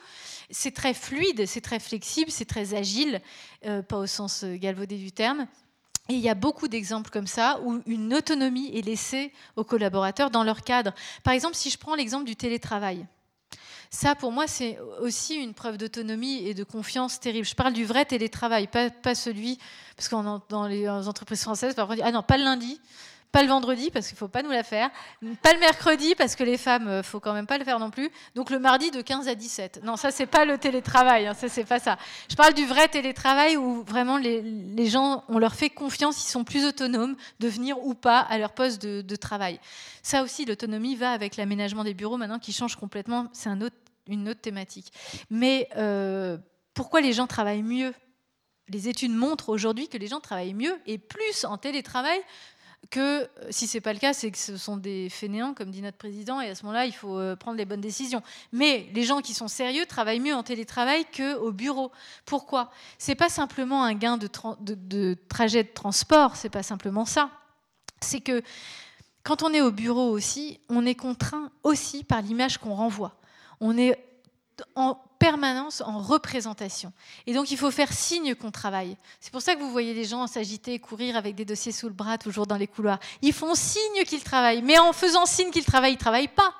C'est 0.49 0.73
très 0.73 0.93
fluide, 0.93 1.45
c'est 1.45 1.61
très 1.61 1.79
flexible, 1.79 2.31
c'est 2.31 2.45
très 2.45 2.73
agile, 2.73 3.21
euh, 3.65 3.81
pas 3.83 3.97
au 3.97 4.07
sens 4.07 4.43
euh, 4.43 4.55
galvaudé 4.55 4.97
du 4.97 5.11
terme. 5.11 5.47
Et 6.09 6.15
il 6.15 6.19
y 6.19 6.29
a 6.29 6.35
beaucoup 6.35 6.67
d'exemples 6.67 7.09
comme 7.11 7.27
ça 7.27 7.61
où 7.63 7.81
une 7.85 8.13
autonomie 8.13 8.75
est 8.75 8.81
laissée 8.81 9.31
aux 9.55 9.63
collaborateurs 9.63 10.31
dans 10.31 10.43
leur 10.43 10.63
cadre. 10.63 10.93
Par 11.23 11.33
exemple, 11.33 11.55
si 11.55 11.69
je 11.69 11.77
prends 11.77 11.95
l'exemple 11.95 12.25
du 12.25 12.35
télétravail. 12.35 13.05
Ça, 13.93 14.15
pour 14.15 14.31
moi, 14.31 14.47
c'est 14.47 14.79
aussi 15.01 15.35
une 15.35 15.53
preuve 15.53 15.77
d'autonomie 15.77 16.47
et 16.47 16.55
de 16.55 16.63
confiance 16.63 17.19
terrible. 17.19 17.45
Je 17.45 17.53
parle 17.53 17.73
du 17.73 17.85
vrai 17.85 18.05
télétravail, 18.05 18.67
pas, 18.67 19.13
celui, 19.13 19.59
parce 19.95 20.09
que 20.09 20.15
dans 20.49 20.65
les 20.65 20.89
entreprises 20.89 21.43
françaises, 21.43 21.75
parfois, 21.75 21.97
ah 22.01 22.11
non, 22.11 22.23
pas 22.23 22.37
le 22.37 22.43
lundi, 22.43 22.81
pas 23.33 23.41
le 23.41 23.49
vendredi, 23.49 23.89
parce 23.89 24.07
qu'il 24.07 24.13
ne 24.13 24.19
faut 24.19 24.27
pas 24.27 24.43
nous 24.43 24.51
la 24.51 24.61
faire. 24.61 24.91
Pas 25.41 25.53
le 25.53 25.59
mercredi, 25.59 26.13
parce 26.13 26.35
que 26.35 26.43
les 26.43 26.59
femmes, 26.59 26.85
ne 26.85 26.89
euh, 26.89 27.03
faut 27.03 27.19
quand 27.19 27.33
même 27.33 27.47
pas 27.47 27.57
le 27.57 27.65
faire 27.65 27.79
non 27.79 27.89
plus. 27.89 28.11
Donc 28.35 28.51
le 28.51 28.59
mardi 28.59 28.91
de 28.91 29.01
15 29.01 29.27
à 29.27 29.33
17. 29.33 29.81
Non, 29.83 29.95
ça, 29.95 30.11
c'est 30.11 30.27
pas 30.27 30.45
le 30.45 30.59
télétravail. 30.59 31.25
Hein, 31.25 31.33
ça, 31.33 31.49
c'est 31.49 31.63
pas 31.63 31.79
ça. 31.79 31.97
Je 32.29 32.35
parle 32.35 32.53
du 32.53 32.67
vrai 32.67 32.87
télétravail 32.87 33.57
où 33.57 33.83
vraiment 33.83 34.17
les, 34.17 34.85
gens, 34.85 35.23
on 35.29 35.39
leur 35.39 35.55
fait 35.55 35.71
confiance, 35.71 36.23
ils 36.23 36.29
sont 36.29 36.43
plus 36.43 36.63
autonomes 36.63 37.15
de 37.39 37.47
venir 37.47 37.83
ou 37.83 37.95
pas 37.95 38.19
à 38.19 38.37
leur 38.37 38.53
poste 38.53 38.83
de, 38.83 39.15
travail. 39.15 39.59
Ça 40.03 40.21
aussi, 40.21 40.45
l'autonomie 40.45 40.95
va 40.95 41.11
avec 41.11 41.35
l'aménagement 41.35 41.83
des 41.83 41.95
bureaux 41.95 42.17
maintenant 42.17 42.37
qui 42.37 42.53
change 42.53 42.75
complètement. 42.75 43.29
C'est 43.33 43.49
un 43.49 43.61
autre, 43.61 43.75
une 44.07 44.29
autre 44.29 44.41
thématique. 44.41 44.91
Mais 45.29 45.69
euh, 45.75 46.37
pourquoi 46.73 47.01
les 47.01 47.13
gens 47.13 47.27
travaillent 47.27 47.63
mieux? 47.63 47.93
Les 48.69 48.87
études 48.87 49.13
montrent 49.13 49.49
aujourd'hui 49.49 49.87
que 49.89 49.97
les 49.97 50.07
gens 50.07 50.19
travaillent 50.19 50.53
mieux 50.53 50.79
et 50.85 50.97
plus 50.97 51.45
en 51.45 51.57
télétravail 51.57 52.19
que 52.89 52.99
euh, 52.99 53.27
si 53.49 53.67
ce 53.67 53.77
n'est 53.77 53.81
pas 53.81 53.93
le 53.93 53.99
cas, 53.99 54.13
c'est 54.13 54.31
que 54.31 54.37
ce 54.37 54.57
sont 54.57 54.77
des 54.77 55.09
fainéants, 55.09 55.53
comme 55.53 55.71
dit 55.71 55.81
notre 55.81 55.97
président, 55.97 56.41
et 56.41 56.49
à 56.49 56.55
ce 56.55 56.63
moment-là, 56.63 56.85
il 56.85 56.91
faut 56.91 57.17
euh, 57.17 57.35
prendre 57.35 57.57
les 57.57 57.65
bonnes 57.65 57.81
décisions. 57.81 58.21
Mais 58.51 58.89
les 58.93 59.03
gens 59.03 59.21
qui 59.21 59.33
sont 59.33 59.47
sérieux 59.47 59.85
travaillent 59.85 60.19
mieux 60.19 60.35
en 60.35 60.43
télétravail 60.43 61.05
qu'au 61.15 61.51
bureau. 61.51 61.91
Pourquoi? 62.25 62.71
C'est 62.97 63.15
pas 63.15 63.29
simplement 63.29 63.83
un 63.83 63.93
gain 63.93 64.17
de, 64.17 64.29
de 64.59 65.17
trajet 65.29 65.63
de 65.63 65.69
transport, 65.69 66.35
c'est 66.35 66.49
pas 66.49 66.63
simplement 66.63 67.05
ça. 67.05 67.29
C'est 68.01 68.21
que 68.21 68.41
quand 69.23 69.43
on 69.43 69.53
est 69.53 69.61
au 69.61 69.71
bureau 69.71 70.09
aussi, 70.09 70.59
on 70.67 70.85
est 70.85 70.95
contraint 70.95 71.51
aussi 71.63 72.03
par 72.03 72.21
l'image 72.21 72.57
qu'on 72.57 72.75
renvoie. 72.75 73.15
On 73.59 73.77
est 73.77 73.97
en 74.75 74.95
permanence 75.19 75.81
en 75.81 75.99
représentation. 75.99 76.91
Et 77.27 77.33
donc, 77.33 77.49
il 77.51 77.57
faut 77.57 77.71
faire 77.71 77.93
signe 77.93 78.35
qu'on 78.35 78.51
travaille. 78.51 78.97
C'est 79.21 79.31
pour 79.31 79.41
ça 79.41 79.55
que 79.55 79.61
vous 79.61 79.71
voyez 79.71 79.93
les 79.93 80.03
gens 80.03 80.27
s'agiter, 80.27 80.79
courir 80.79 81.15
avec 81.15 81.35
des 81.35 81.45
dossiers 81.45 81.71
sous 81.71 81.87
le 81.87 81.93
bras, 81.93 82.17
toujours 82.17 82.45
dans 82.45 82.57
les 82.57 82.67
couloirs. 82.67 82.99
Ils 83.21 83.33
font 83.33 83.55
signe 83.55 84.03
qu'ils 84.05 84.23
travaillent, 84.23 84.61
mais 84.61 84.77
en 84.79 84.91
faisant 84.91 85.25
signe 85.25 85.49
qu'ils 85.49 85.65
travaillent, 85.65 85.93
ils 85.93 85.95
ne 85.95 85.99
travaillent 85.99 86.27
pas. 86.27 86.53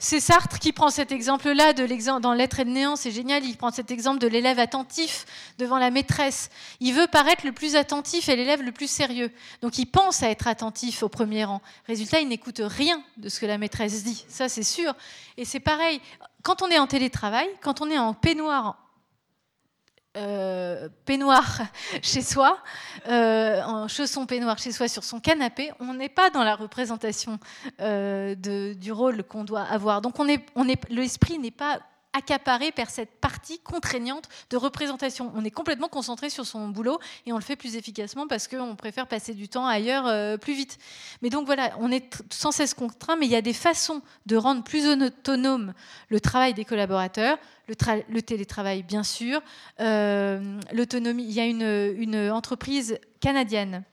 C'est 0.00 0.20
Sartre 0.20 0.60
qui 0.60 0.72
prend 0.72 0.90
cet 0.90 1.10
exemple-là 1.10 1.72
de 1.72 1.82
l'exemple 1.82 2.20
dans 2.20 2.32
L'être 2.32 2.60
et 2.60 2.64
le 2.64 2.70
néant, 2.70 2.94
c'est 2.94 3.10
génial. 3.10 3.44
Il 3.44 3.56
prend 3.56 3.72
cet 3.72 3.90
exemple 3.90 4.20
de 4.20 4.28
l'élève 4.28 4.60
attentif 4.60 5.26
devant 5.58 5.76
la 5.76 5.90
maîtresse. 5.90 6.50
Il 6.78 6.94
veut 6.94 7.08
paraître 7.08 7.44
le 7.44 7.50
plus 7.50 7.74
attentif 7.74 8.28
et 8.28 8.36
l'élève 8.36 8.62
le 8.62 8.70
plus 8.70 8.88
sérieux. 8.88 9.32
Donc 9.60 9.76
il 9.78 9.86
pense 9.86 10.22
à 10.22 10.30
être 10.30 10.46
attentif 10.46 11.02
au 11.02 11.08
premier 11.08 11.44
rang. 11.44 11.60
Résultat, 11.88 12.20
il 12.20 12.28
n'écoute 12.28 12.60
rien 12.64 13.02
de 13.16 13.28
ce 13.28 13.40
que 13.40 13.46
la 13.46 13.58
maîtresse 13.58 14.04
dit. 14.04 14.24
Ça, 14.28 14.48
c'est 14.48 14.62
sûr. 14.62 14.94
Et 15.36 15.44
c'est 15.44 15.58
pareil. 15.58 16.00
Quand 16.44 16.62
on 16.62 16.68
est 16.68 16.78
en 16.78 16.86
télétravail, 16.86 17.48
quand 17.60 17.80
on 17.80 17.90
est 17.90 17.98
en 17.98 18.14
peignoir 18.14 18.87
euh, 20.16 20.88
peignoir 21.04 21.60
chez 22.02 22.22
soi, 22.22 22.58
euh, 23.08 23.62
en 23.62 23.88
chaussons 23.88 24.26
peignoir 24.26 24.58
chez 24.58 24.72
soi 24.72 24.88
sur 24.88 25.04
son 25.04 25.20
canapé, 25.20 25.70
on 25.80 25.94
n'est 25.94 26.08
pas 26.08 26.30
dans 26.30 26.44
la 26.44 26.56
représentation 26.56 27.38
euh, 27.80 28.34
du 28.34 28.90
rôle 28.90 29.22
qu'on 29.22 29.44
doit 29.44 29.62
avoir. 29.62 30.00
Donc 30.00 30.16
l'esprit 30.88 31.38
n'est 31.38 31.50
pas 31.50 31.80
accaparé 32.12 32.72
par 32.72 32.90
cette 32.90 33.20
partie 33.20 33.58
contraignante 33.60 34.28
de 34.50 34.56
représentation. 34.56 35.30
On 35.34 35.44
est 35.44 35.50
complètement 35.50 35.88
concentré 35.88 36.30
sur 36.30 36.46
son 36.46 36.68
boulot 36.68 36.98
et 37.26 37.32
on 37.32 37.36
le 37.36 37.42
fait 37.42 37.56
plus 37.56 37.76
efficacement 37.76 38.26
parce 38.26 38.48
qu'on 38.48 38.76
préfère 38.76 39.06
passer 39.06 39.34
du 39.34 39.48
temps 39.48 39.66
ailleurs 39.66 40.06
euh, 40.06 40.36
plus 40.36 40.54
vite. 40.54 40.78
Mais 41.22 41.30
donc 41.30 41.46
voilà, 41.46 41.72
on 41.78 41.90
est 41.92 42.22
sans 42.30 42.50
cesse 42.50 42.74
contraint, 42.74 43.16
mais 43.16 43.26
il 43.26 43.32
y 43.32 43.36
a 43.36 43.42
des 43.42 43.52
façons 43.52 44.02
de 44.26 44.36
rendre 44.36 44.64
plus 44.64 44.88
autonome 44.88 45.74
le 46.08 46.20
travail 46.20 46.54
des 46.54 46.64
collaborateurs, 46.64 47.38
le, 47.68 48.20
télétravail 48.20 48.82
bien 48.82 49.02
sûr, 49.02 49.40
euh, 49.80 50.60
l'autonomie. 50.72 51.24
Il 51.24 51.32
y 51.32 51.40
a 51.40 51.46
une, 51.46 51.94
une 51.98 52.30
entreprise 52.30 52.98
canadienne 53.20 53.84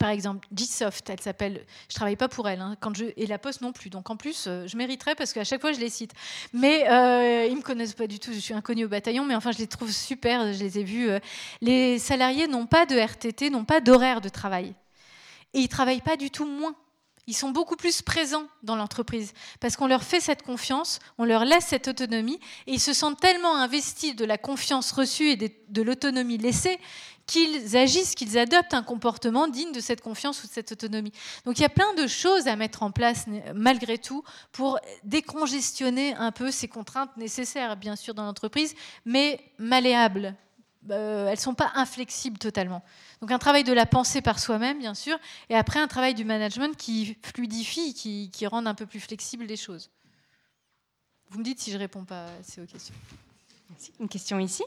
par 0.00 0.08
exemple, 0.08 0.48
Gsoft, 0.52 1.10
elle 1.10 1.20
s'appelle. 1.20 1.66
Je 1.90 1.94
travaille 1.94 2.16
pas 2.16 2.28
pour 2.28 2.48
elle, 2.48 2.62
hein, 2.62 2.74
quand 2.80 2.96
je, 2.96 3.04
et 3.18 3.26
la 3.26 3.38
Poste 3.38 3.60
non 3.60 3.70
plus. 3.70 3.90
Donc 3.90 4.08
en 4.08 4.16
plus, 4.16 4.46
euh, 4.46 4.66
je 4.66 4.78
mériterais 4.78 5.14
parce 5.14 5.34
qu'à 5.34 5.44
chaque 5.44 5.60
fois, 5.60 5.72
je 5.72 5.78
les 5.78 5.90
cite. 5.90 6.12
Mais 6.54 6.88
euh, 6.90 7.46
ils 7.46 7.54
me 7.54 7.60
connaissent 7.60 7.92
pas 7.92 8.06
du 8.06 8.18
tout. 8.18 8.32
Je 8.32 8.38
suis 8.38 8.54
inconnue 8.54 8.86
au 8.86 8.88
bataillon, 8.88 9.26
mais 9.26 9.34
enfin, 9.34 9.52
je 9.52 9.58
les 9.58 9.66
trouve 9.66 9.92
super. 9.92 10.54
Je 10.54 10.58
les 10.58 10.78
ai 10.78 10.84
vus. 10.84 11.10
Euh. 11.10 11.18
Les 11.60 11.98
salariés 11.98 12.48
n'ont 12.48 12.64
pas 12.64 12.86
de 12.86 12.96
RTT, 12.96 13.50
n'ont 13.50 13.66
pas 13.66 13.82
d'horaire 13.82 14.22
de 14.22 14.30
travail, 14.30 14.74
et 15.52 15.60
ils 15.60 15.68
travaillent 15.68 16.00
pas 16.00 16.16
du 16.16 16.30
tout 16.30 16.46
moins. 16.46 16.74
Ils 17.26 17.36
sont 17.36 17.50
beaucoup 17.50 17.76
plus 17.76 18.00
présents 18.00 18.46
dans 18.62 18.76
l'entreprise 18.76 19.34
parce 19.60 19.76
qu'on 19.76 19.86
leur 19.86 20.02
fait 20.02 20.20
cette 20.20 20.42
confiance, 20.42 20.98
on 21.18 21.24
leur 21.24 21.44
laisse 21.44 21.66
cette 21.66 21.86
autonomie 21.86 22.40
et 22.66 22.72
ils 22.72 22.80
se 22.80 22.94
sentent 22.94 23.20
tellement 23.20 23.54
investis 23.54 24.16
de 24.16 24.24
la 24.24 24.38
confiance 24.38 24.90
reçue 24.90 25.28
et 25.28 25.36
de 25.36 25.82
l'autonomie 25.82 26.38
laissée 26.38 26.80
qu'ils 27.30 27.76
agissent, 27.76 28.16
qu'ils 28.16 28.36
adoptent 28.38 28.74
un 28.74 28.82
comportement 28.82 29.46
digne 29.46 29.70
de 29.70 29.78
cette 29.78 30.00
confiance 30.00 30.42
ou 30.42 30.48
de 30.48 30.52
cette 30.52 30.72
autonomie. 30.72 31.12
Donc 31.44 31.58
il 31.58 31.62
y 31.62 31.64
a 31.64 31.70
plein 31.70 31.94
de 31.94 32.08
choses 32.08 32.48
à 32.48 32.56
mettre 32.56 32.82
en 32.82 32.90
place 32.90 33.26
malgré 33.54 33.98
tout 33.98 34.24
pour 34.50 34.80
décongestionner 35.04 36.14
un 36.14 36.32
peu 36.32 36.50
ces 36.50 36.66
contraintes 36.66 37.16
nécessaires, 37.16 37.76
bien 37.76 37.94
sûr, 37.94 38.14
dans 38.14 38.24
l'entreprise, 38.24 38.74
mais 39.04 39.40
malléables. 39.58 40.34
Euh, 40.90 41.26
elles 41.26 41.34
ne 41.34 41.40
sont 41.40 41.54
pas 41.54 41.70
inflexibles 41.74 42.38
totalement. 42.38 42.82
Donc 43.20 43.30
un 43.30 43.38
travail 43.38 43.62
de 43.62 43.72
la 43.72 43.86
pensée 43.86 44.22
par 44.22 44.40
soi-même, 44.40 44.80
bien 44.80 44.94
sûr, 44.94 45.16
et 45.50 45.54
après 45.54 45.78
un 45.78 45.86
travail 45.86 46.14
du 46.14 46.24
management 46.24 46.76
qui 46.76 47.16
fluidifie, 47.22 47.94
qui, 47.94 48.30
qui 48.32 48.46
rend 48.46 48.66
un 48.66 48.74
peu 48.74 48.86
plus 48.86 49.00
flexibles 49.00 49.44
les 49.44 49.56
choses. 49.56 49.88
Vous 51.28 51.38
me 51.38 51.44
dites 51.44 51.60
si 51.60 51.70
je 51.70 51.76
réponds 51.76 52.04
pas 52.04 52.26
assez 52.40 52.60
aux 52.60 52.66
questions. 52.66 52.94
Une 54.00 54.08
question 54.08 54.40
ici? 54.40 54.64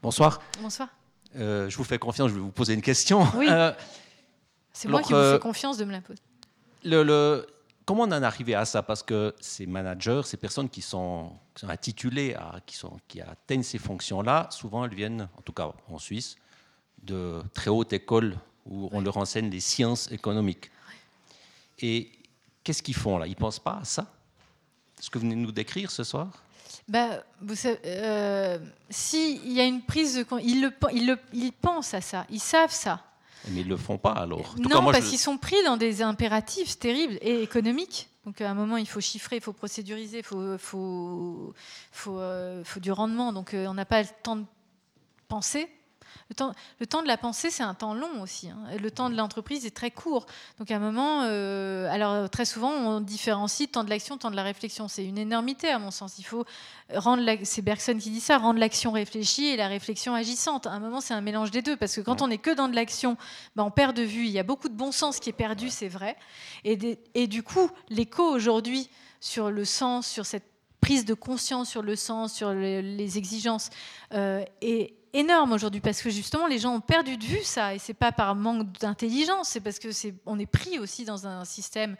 Bonsoir. 0.00 0.40
Bonsoir. 0.60 0.88
Euh, 1.36 1.68
je 1.68 1.76
vous 1.76 1.84
fais 1.84 1.98
confiance, 1.98 2.30
je 2.30 2.34
vais 2.34 2.40
vous 2.40 2.52
poser 2.52 2.74
une 2.74 2.82
question. 2.82 3.26
Oui. 3.34 3.46
Euh, 3.50 3.72
c'est 4.72 4.88
moi 4.88 5.02
qui 5.02 5.12
vous 5.12 5.32
fais 5.32 5.40
confiance 5.40 5.76
de 5.76 5.84
me 5.84 5.92
la 5.92 6.00
poser. 6.00 6.20
Le, 6.84 7.44
comment 7.84 8.04
on 8.04 8.12
en 8.12 8.22
est 8.22 8.26
arrivé 8.26 8.54
à 8.54 8.64
ça? 8.64 8.82
Parce 8.82 9.02
que 9.02 9.34
ces 9.40 9.66
managers, 9.66 10.22
ces 10.24 10.36
personnes 10.36 10.68
qui 10.68 10.82
sont, 10.82 11.32
intitulées, 11.64 12.34
à, 12.34 12.60
qui, 12.64 12.76
sont, 12.76 12.96
qui 13.08 13.20
atteignent 13.20 13.64
ces 13.64 13.78
fonctions-là, 13.78 14.46
souvent 14.50 14.84
elles 14.84 14.94
viennent, 14.94 15.28
en 15.36 15.42
tout 15.42 15.52
cas 15.52 15.72
en 15.88 15.98
Suisse, 15.98 16.36
de 17.02 17.42
très 17.52 17.70
hautes 17.70 17.92
écoles 17.92 18.36
où 18.66 18.88
on 18.92 19.00
leur 19.00 19.16
enseigne 19.16 19.50
les 19.50 19.60
sciences 19.60 20.12
économiques. 20.12 20.70
Et 21.80 22.12
qu'est-ce 22.62 22.82
qu'ils 22.82 22.94
font 22.94 23.18
là? 23.18 23.26
Ils 23.26 23.30
ne 23.30 23.34
pensent 23.34 23.58
pas 23.58 23.78
à 23.80 23.84
ça? 23.84 24.06
Ce 25.00 25.10
que 25.10 25.18
vous 25.18 25.24
venez 25.24 25.34
de 25.34 25.40
nous 25.40 25.52
décrire 25.52 25.90
ce 25.90 26.04
soir? 26.04 26.28
Bah, 26.86 27.24
vous 27.40 27.54
savez, 27.54 27.78
euh, 27.84 28.58
S'il 28.90 29.52
y 29.52 29.60
a 29.60 29.64
une 29.64 29.82
prise 29.82 30.16
de... 30.16 30.26
Ils, 30.42 30.62
le, 30.62 30.72
ils, 30.92 31.06
le, 31.06 31.18
ils 31.32 31.52
pensent 31.52 31.94
à 31.94 32.00
ça, 32.00 32.26
ils 32.30 32.40
savent 32.40 32.72
ça. 32.72 33.04
Mais 33.48 33.60
ils 33.60 33.64
ne 33.64 33.70
le 33.70 33.76
font 33.76 33.98
pas 33.98 34.12
alors. 34.12 34.54
non, 34.58 34.84
parce 34.84 35.08
qu'ils 35.08 35.18
sont 35.18 35.38
pris 35.38 35.56
dans 35.64 35.76
des 35.76 36.02
impératifs 36.02 36.78
terribles 36.78 37.18
et 37.22 37.42
économiques. 37.42 38.08
Donc 38.24 38.40
à 38.40 38.50
un 38.50 38.54
moment, 38.54 38.76
il 38.76 38.86
faut 38.86 39.00
chiffrer, 39.00 39.36
il 39.36 39.42
faut 39.42 39.54
procéduriser, 39.54 40.18
il 40.18 40.24
faut, 40.24 40.58
faut, 40.58 41.54
faut, 41.92 42.18
euh, 42.18 42.62
faut, 42.64 42.80
du 42.80 42.92
rendement. 42.92 43.32
Donc 43.32 43.54
euh, 43.54 43.66
on 43.66 43.74
n'a 43.74 43.86
pas 43.86 44.02
le 44.02 44.08
temps 44.22 44.36
de 44.36 44.44
penser. 45.28 45.68
Le 46.28 46.34
temps, 46.34 46.52
le 46.80 46.86
temps, 46.86 47.02
de 47.02 47.06
la 47.06 47.16
pensée, 47.16 47.50
c'est 47.50 47.62
un 47.62 47.74
temps 47.74 47.94
long 47.94 48.22
aussi. 48.22 48.48
Hein. 48.48 48.58
Le 48.80 48.90
temps 48.90 49.10
de 49.10 49.16
l'entreprise 49.16 49.64
est 49.66 49.74
très 49.74 49.90
court. 49.90 50.26
Donc 50.58 50.70
à 50.70 50.76
un 50.76 50.78
moment, 50.78 51.22
euh, 51.24 51.88
alors 51.90 52.28
très 52.30 52.44
souvent, 52.44 52.70
on 52.70 53.00
différencie 53.00 53.70
temps 53.70 53.84
de 53.84 53.90
l'action, 53.90 54.18
temps 54.18 54.30
de 54.30 54.36
la 54.36 54.42
réflexion. 54.42 54.88
C'est 54.88 55.04
une 55.04 55.18
énormité 55.18 55.68
à 55.68 55.78
mon 55.78 55.90
sens. 55.90 56.18
Il 56.18 56.24
faut 56.24 56.44
rendre, 56.94 57.22
c'est 57.44 57.62
Bergson 57.62 57.96
qui 57.98 58.10
dit 58.10 58.20
ça, 58.20 58.38
rendre 58.38 58.60
l'action 58.60 58.92
réfléchie 58.92 59.46
et 59.46 59.56
la 59.56 59.68
réflexion 59.68 60.14
agissante. 60.14 60.66
À 60.66 60.72
un 60.72 60.80
moment, 60.80 61.00
c'est 61.00 61.14
un 61.14 61.20
mélange 61.20 61.50
des 61.50 61.62
deux, 61.62 61.76
parce 61.76 61.94
que 61.94 62.00
quand 62.00 62.22
on 62.22 62.28
n'est 62.28 62.38
que 62.38 62.54
dans 62.54 62.68
de 62.68 62.74
l'action, 62.74 63.16
ben, 63.56 63.64
on 63.64 63.70
perd 63.70 63.96
de 63.96 64.02
vue. 64.02 64.24
Il 64.24 64.30
y 64.30 64.38
a 64.38 64.44
beaucoup 64.44 64.68
de 64.68 64.76
bon 64.76 64.92
sens 64.92 65.20
qui 65.20 65.30
est 65.30 65.32
perdu, 65.34 65.70
c'est 65.70 65.88
vrai. 65.88 66.16
Et, 66.64 66.98
et 67.14 67.26
du 67.26 67.42
coup, 67.42 67.70
l'écho 67.88 68.22
aujourd'hui 68.22 68.90
sur 69.20 69.50
le 69.50 69.64
sens, 69.64 70.06
sur 70.06 70.26
cette 70.26 70.44
prise 70.80 71.04
de 71.04 71.14
conscience 71.14 71.68
sur 71.68 71.82
le 71.82 71.96
sens, 71.96 72.32
sur 72.32 72.52
les, 72.52 73.18
exigences, 73.18 73.70
euh, 74.14 74.44
est 74.60 74.94
énorme 75.18 75.52
aujourd'hui 75.52 75.80
parce 75.80 76.00
que 76.00 76.10
justement 76.10 76.46
les 76.46 76.58
gens 76.58 76.74
ont 76.74 76.80
perdu 76.80 77.16
de 77.16 77.24
vue 77.24 77.42
ça 77.42 77.74
et 77.74 77.78
c'est 77.78 77.94
pas 77.94 78.12
par 78.12 78.34
manque 78.34 78.72
d'intelligence, 78.78 79.48
c'est 79.48 79.60
parce 79.60 79.78
que 79.78 79.90
c'est 79.90 80.14
on 80.26 80.38
est 80.38 80.46
pris 80.46 80.78
aussi 80.78 81.04
dans 81.04 81.26
un 81.26 81.44
système 81.44 81.96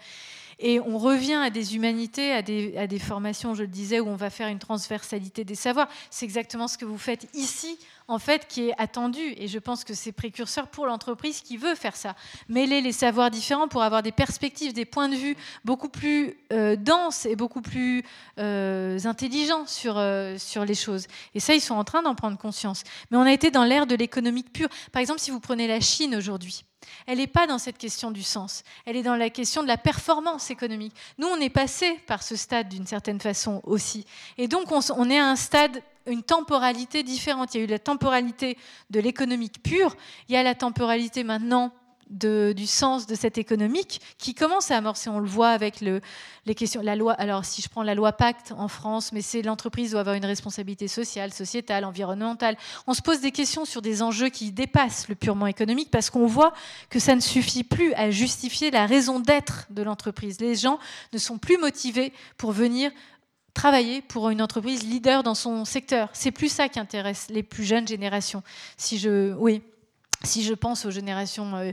et 0.59 0.80
on 0.80 0.98
revient 0.98 1.35
à 1.35 1.51
des 1.51 1.76
humanités, 1.76 2.32
à 2.32 2.43
des, 2.43 2.76
à 2.76 2.89
des 2.89 2.98
formations, 2.98 3.55
je 3.55 3.62
le 3.62 3.68
disais, 3.68 4.01
où 4.01 4.09
on 4.09 4.16
va 4.16 4.28
faire 4.28 4.48
une 4.48 4.59
transversalité 4.59 5.44
des 5.44 5.55
savoirs. 5.55 5.89
C'est 6.10 6.24
exactement 6.24 6.66
ce 6.66 6.76
que 6.76 6.85
vous 6.85 6.98
faites 6.98 7.28
ici, 7.32 7.78
en 8.09 8.18
fait, 8.18 8.48
qui 8.48 8.68
est 8.68 8.74
attendu. 8.76 9.20
Et 9.36 9.47
je 9.47 9.59
pense 9.60 9.85
que 9.85 9.94
c'est 9.94 10.10
précurseur 10.10 10.66
pour 10.66 10.86
l'entreprise 10.86 11.43
qui 11.43 11.56
veut 11.56 11.76
faire 11.76 11.94
ça. 11.94 12.16
Mêler 12.48 12.80
les 12.80 12.90
savoirs 12.90 13.30
différents 13.30 13.68
pour 13.68 13.82
avoir 13.82 14.02
des 14.02 14.10
perspectives, 14.10 14.72
des 14.72 14.85
points 14.85 15.09
de 15.09 15.14
vue 15.14 15.36
beaucoup 15.64 15.89
plus 15.89 16.36
euh, 16.52 16.74
denses 16.74 17.24
et 17.24 17.36
beaucoup 17.36 17.62
plus 17.62 18.02
euh, 18.40 18.98
intelligents 19.05 19.66
sur, 19.66 19.97
euh, 19.97 20.39
sur 20.39 20.64
les 20.64 20.74
choses. 20.74 21.06
Et 21.35 21.40
ça, 21.40 21.55
ils 21.55 21.60
sont 21.60 21.76
en 21.76 21.85
train 21.85 22.02
d'en 22.02 22.16
prendre 22.16 22.36
conscience. 22.36 22.82
Mais 23.12 23.16
on 23.16 23.22
a 23.22 23.32
été 23.32 23.52
dans 23.52 23.64
l'ère 23.64 23.86
de 23.86 23.94
l'économique 23.94 24.52
pure. 24.52 24.68
Par 24.90 25.01
exemple, 25.01 25.20
si 25.20 25.30
vous 25.30 25.40
prenez 25.40 25.68
la 25.68 25.80
Chine 25.80 26.16
aujourd'hui, 26.16 26.64
elle 27.06 27.18
n'est 27.18 27.26
pas 27.26 27.46
dans 27.46 27.59
cette 27.59 27.78
question 27.78 28.10
du 28.10 28.22
sens, 28.22 28.62
elle 28.84 28.96
est 28.96 29.02
dans 29.02 29.16
la 29.16 29.30
question 29.30 29.62
de 29.62 29.68
la 29.68 29.76
performance 29.76 30.50
économique. 30.50 30.94
Nous, 31.18 31.26
on 31.26 31.40
est 31.40 31.50
passé 31.50 32.00
par 32.06 32.22
ce 32.22 32.36
stade 32.36 32.68
d'une 32.68 32.86
certaine 32.86 33.20
façon 33.20 33.60
aussi. 33.64 34.05
Et 34.36 34.48
donc, 34.48 34.70
on, 34.70 35.10
est 35.10 35.18
à 35.18 35.26
un 35.26 35.36
stade, 35.36 35.82
une 36.06 36.22
temporalité 36.22 37.02
différente. 37.02 37.55
Il 37.55 37.59
y 37.59 37.60
a 37.62 37.64
eu 37.64 37.68
la 37.68 37.78
temporalité 37.78 38.59
de 38.90 39.00
l'économique 39.00 39.62
pure, 39.62 39.96
il 40.28 40.34
y 40.34 40.36
a 40.36 40.42
la 40.42 40.55
temporalité 40.55 41.24
maintenant 41.24 41.72
du 42.10 42.66
sens 42.66 43.06
de 43.06 43.14
cette 43.14 43.39
économique 43.39 44.01
qui 44.18 44.35
commence 44.35 44.70
à 44.70 44.76
amorcer. 44.76 45.10
On 45.10 45.18
le 45.18 45.28
voit 45.28 45.51
avec 45.51 45.80
le, 45.80 46.01
les 46.47 46.55
questions. 46.55 46.80
La 46.82 46.97
loi, 46.97 47.12
alors, 47.12 47.44
si 47.44 47.62
je 47.62 47.68
prends 47.68 47.82
la 47.82 47.94
loi 47.94 48.12
Pacte 48.12 48.52
en 48.56 48.68
France, 48.68 49.12
mais 49.12 49.20
c'est 49.20 49.43
l'entreprise 49.43 49.93
doit 49.93 50.01
avoir 50.01 50.16
une 50.16 50.24
responsabilité 50.24 50.89
sociale, 50.89 51.32
sociétale, 51.32 51.85
environnementale. 51.85 52.56
On 52.86 52.94
se 52.94 53.02
pose 53.02 53.20
des 53.20 53.32
questions 53.32 53.64
sur 53.64 53.82
des 53.82 54.02
enjeux 54.02 54.28
qui 54.28 54.52
dépassent 54.52 55.09
le 55.09 55.14
purement 55.14 55.47
économique 55.47 55.90
parce 55.90 56.10
qu'on 56.10 56.26
voit 56.26 56.52
que 56.90 56.98
ça 56.98 57.14
ne 57.14 57.20
suffit 57.20 57.64
plus 57.64 57.93
à 57.94 58.10
justifier 58.10 58.70
la 58.70 58.86
raison 58.86 59.20
d'être 59.20 59.66
de 59.70 59.82
l'entreprise. 59.82 60.40
Les 60.40 60.55
gens 60.55 60.78
ne 61.12 61.18
sont 61.18 61.39
plus 61.39 61.59
motivés 61.59 62.12
pour 62.36 62.52
venir 62.52 62.90
travailler 63.55 64.02
pour 64.02 64.30
une 64.30 64.40
entreprise 64.40 64.85
leader 64.85 65.22
dans 65.22 65.35
son 65.35 65.64
secteur. 65.64 66.09
C'est 66.12 66.30
plus 66.30 66.51
ça 66.51 66.68
qui 66.68 66.78
intéresse 66.78 67.26
les 67.28 67.43
plus 67.43 67.64
jeunes 67.64 67.89
générations. 67.89 68.43
Si 68.76 68.98
je, 68.98 69.35
oui 69.35 69.62
si 70.24 70.43
je 70.43 70.55
pense 70.55 70.85
aux 70.85 70.90
générations 70.90 71.55
euh, 71.55 71.73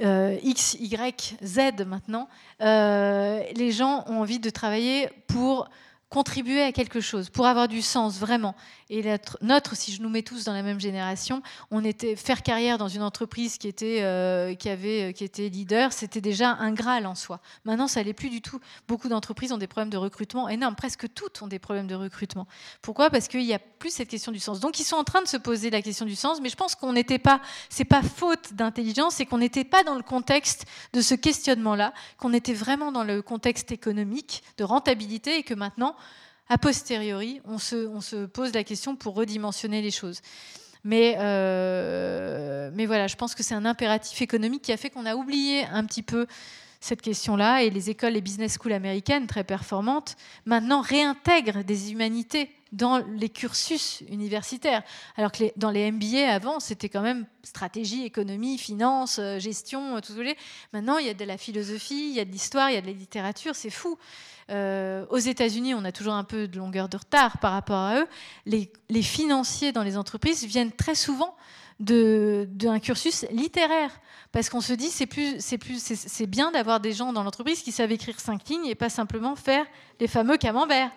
euh, 0.00 0.38
X, 0.42 0.76
Y, 0.80 1.36
Z 1.42 1.84
maintenant, 1.86 2.28
euh, 2.60 3.42
les 3.54 3.72
gens 3.72 4.04
ont 4.06 4.20
envie 4.20 4.38
de 4.38 4.50
travailler 4.50 5.08
pour 5.26 5.68
contribuer 6.10 6.62
à 6.62 6.72
quelque 6.72 7.00
chose, 7.00 7.28
pour 7.28 7.46
avoir 7.46 7.68
du 7.68 7.82
sens 7.82 8.18
vraiment. 8.18 8.54
Et 8.88 9.04
notre, 9.42 9.76
si 9.76 9.92
je 9.92 10.00
nous 10.00 10.08
mets 10.08 10.22
tous 10.22 10.44
dans 10.44 10.54
la 10.54 10.62
même 10.62 10.80
génération, 10.80 11.42
on 11.70 11.84
était 11.84 12.16
faire 12.16 12.42
carrière 12.42 12.78
dans 12.78 12.88
une 12.88 13.02
entreprise 13.02 13.58
qui 13.58 13.68
était, 13.68 14.02
euh, 14.02 14.54
qui 14.54 14.70
avait, 14.70 15.12
qui 15.12 15.24
était 15.24 15.50
leader, 15.50 15.92
c'était 15.92 16.22
déjà 16.22 16.52
un 16.52 16.72
graal 16.72 17.06
en 17.06 17.14
soi. 17.14 17.40
Maintenant, 17.66 17.88
ça 17.88 18.02
l'est 18.02 18.14
plus 18.14 18.30
du 18.30 18.40
tout. 18.40 18.58
Beaucoup 18.86 19.08
d'entreprises 19.08 19.52
ont 19.52 19.58
des 19.58 19.66
problèmes 19.66 19.90
de 19.90 19.98
recrutement 19.98 20.48
énormes. 20.48 20.76
Presque 20.76 21.12
toutes 21.12 21.42
ont 21.42 21.46
des 21.46 21.58
problèmes 21.58 21.86
de 21.86 21.94
recrutement. 21.94 22.46
Pourquoi? 22.80 23.10
Parce 23.10 23.28
qu'il 23.28 23.44
n'y 23.44 23.52
a 23.52 23.58
plus 23.58 23.90
cette 23.90 24.08
question 24.08 24.32
du 24.32 24.38
sens. 24.38 24.60
Donc, 24.60 24.80
ils 24.80 24.84
sont 24.84 24.96
en 24.96 25.04
train 25.04 25.20
de 25.20 25.28
se 25.28 25.36
poser 25.36 25.68
la 25.68 25.82
question 25.82 26.06
du 26.06 26.16
sens, 26.16 26.40
mais 26.40 26.48
je 26.48 26.56
pense 26.56 26.74
qu'on 26.74 26.94
n'était 26.94 27.18
pas, 27.18 27.42
c'est 27.68 27.84
pas 27.84 28.02
faute 28.02 28.54
d'intelligence, 28.54 29.16
c'est 29.16 29.26
qu'on 29.26 29.38
n'était 29.38 29.64
pas 29.64 29.84
dans 29.84 29.94
le 29.94 30.02
contexte 30.02 30.64
de 30.94 31.02
ce 31.02 31.14
questionnement-là, 31.14 31.92
qu'on 32.16 32.32
était 32.32 32.54
vraiment 32.54 32.92
dans 32.92 33.04
le 33.04 33.20
contexte 33.20 33.72
économique 33.72 34.42
de 34.56 34.64
rentabilité 34.64 35.36
et 35.36 35.42
que 35.42 35.52
maintenant 35.52 35.94
a 36.48 36.58
posteriori, 36.58 37.40
on 37.44 37.58
se, 37.58 38.26
pose 38.26 38.52
la 38.54 38.64
question 38.64 38.96
pour 38.96 39.14
redimensionner 39.14 39.82
les 39.82 39.90
choses. 39.90 40.20
Mais, 40.84 41.16
euh, 41.18 42.70
mais 42.72 42.86
voilà, 42.86 43.06
je 43.06 43.16
pense 43.16 43.34
que 43.34 43.42
c'est 43.42 43.54
un 43.54 43.64
impératif 43.64 44.22
économique 44.22 44.62
qui 44.62 44.72
a 44.72 44.76
fait 44.76 44.90
qu'on 44.90 45.06
a 45.06 45.16
oublié 45.16 45.64
un 45.64 45.84
petit 45.84 46.02
peu 46.02 46.26
cette 46.80 47.02
question-là 47.02 47.62
et 47.62 47.70
les 47.70 47.90
écoles 47.90 48.16
et 48.16 48.20
business 48.20 48.56
schools 48.56 48.72
américaines 48.72 49.26
très 49.26 49.44
performantes 49.44 50.16
maintenant 50.46 50.80
réintègrent 50.80 51.64
des 51.64 51.92
humanités 51.92 52.50
dans 52.72 52.98
les 52.98 53.28
cursus 53.28 54.02
universitaires. 54.08 54.82
Alors 55.16 55.32
que 55.32 55.44
dans 55.56 55.70
les 55.70 55.90
MBA 55.90 56.30
avant, 56.30 56.60
c'était 56.60 56.88
quand 56.88 57.02
même 57.02 57.26
stratégie, 57.42 58.04
économie, 58.04 58.58
finance, 58.58 59.18
euh, 59.18 59.38
gestion, 59.38 60.00
tout 60.00 60.12
ce 60.12 60.18
que 60.18 60.36
Maintenant, 60.72 60.98
il 60.98 61.06
y 61.06 61.10
a 61.10 61.14
de 61.14 61.24
la 61.24 61.38
philosophie, 61.38 62.10
il 62.10 62.14
y 62.14 62.20
a 62.20 62.24
de 62.24 62.30
l'histoire, 62.30 62.70
il 62.70 62.74
y 62.74 62.76
a 62.76 62.80
de 62.80 62.86
la 62.86 62.92
littérature, 62.92 63.54
c'est 63.54 63.70
fou. 63.70 63.98
Euh, 64.50 65.04
aux 65.10 65.18
États-Unis, 65.18 65.74
on 65.74 65.84
a 65.84 65.92
toujours 65.92 66.14
un 66.14 66.24
peu 66.24 66.48
de 66.48 66.58
longueur 66.58 66.88
de 66.88 66.96
retard 66.96 67.38
par 67.38 67.52
rapport 67.52 67.76
à 67.76 68.00
eux. 68.00 68.06
Les, 68.46 69.02
financiers 69.02 69.72
dans 69.72 69.82
les 69.82 69.96
entreprises 69.96 70.44
viennent 70.44 70.72
très 70.72 70.94
souvent 70.94 71.36
d'un 71.80 72.80
cursus 72.80 73.26
littéraire. 73.30 73.90
Parce 74.32 74.50
qu'on 74.50 74.60
se 74.60 74.72
dit, 74.72 74.90
c'est 74.90 76.26
bien 76.26 76.50
d'avoir 76.50 76.80
des 76.80 76.92
gens 76.92 77.12
dans 77.12 77.22
l'entreprise 77.22 77.62
qui 77.62 77.72
savent 77.72 77.92
écrire 77.92 78.20
cinq 78.20 78.48
lignes 78.48 78.66
et 78.66 78.74
pas 78.74 78.90
simplement 78.90 79.36
faire 79.36 79.64
les 80.00 80.08
fameux 80.08 80.36
camemberts. 80.36 80.90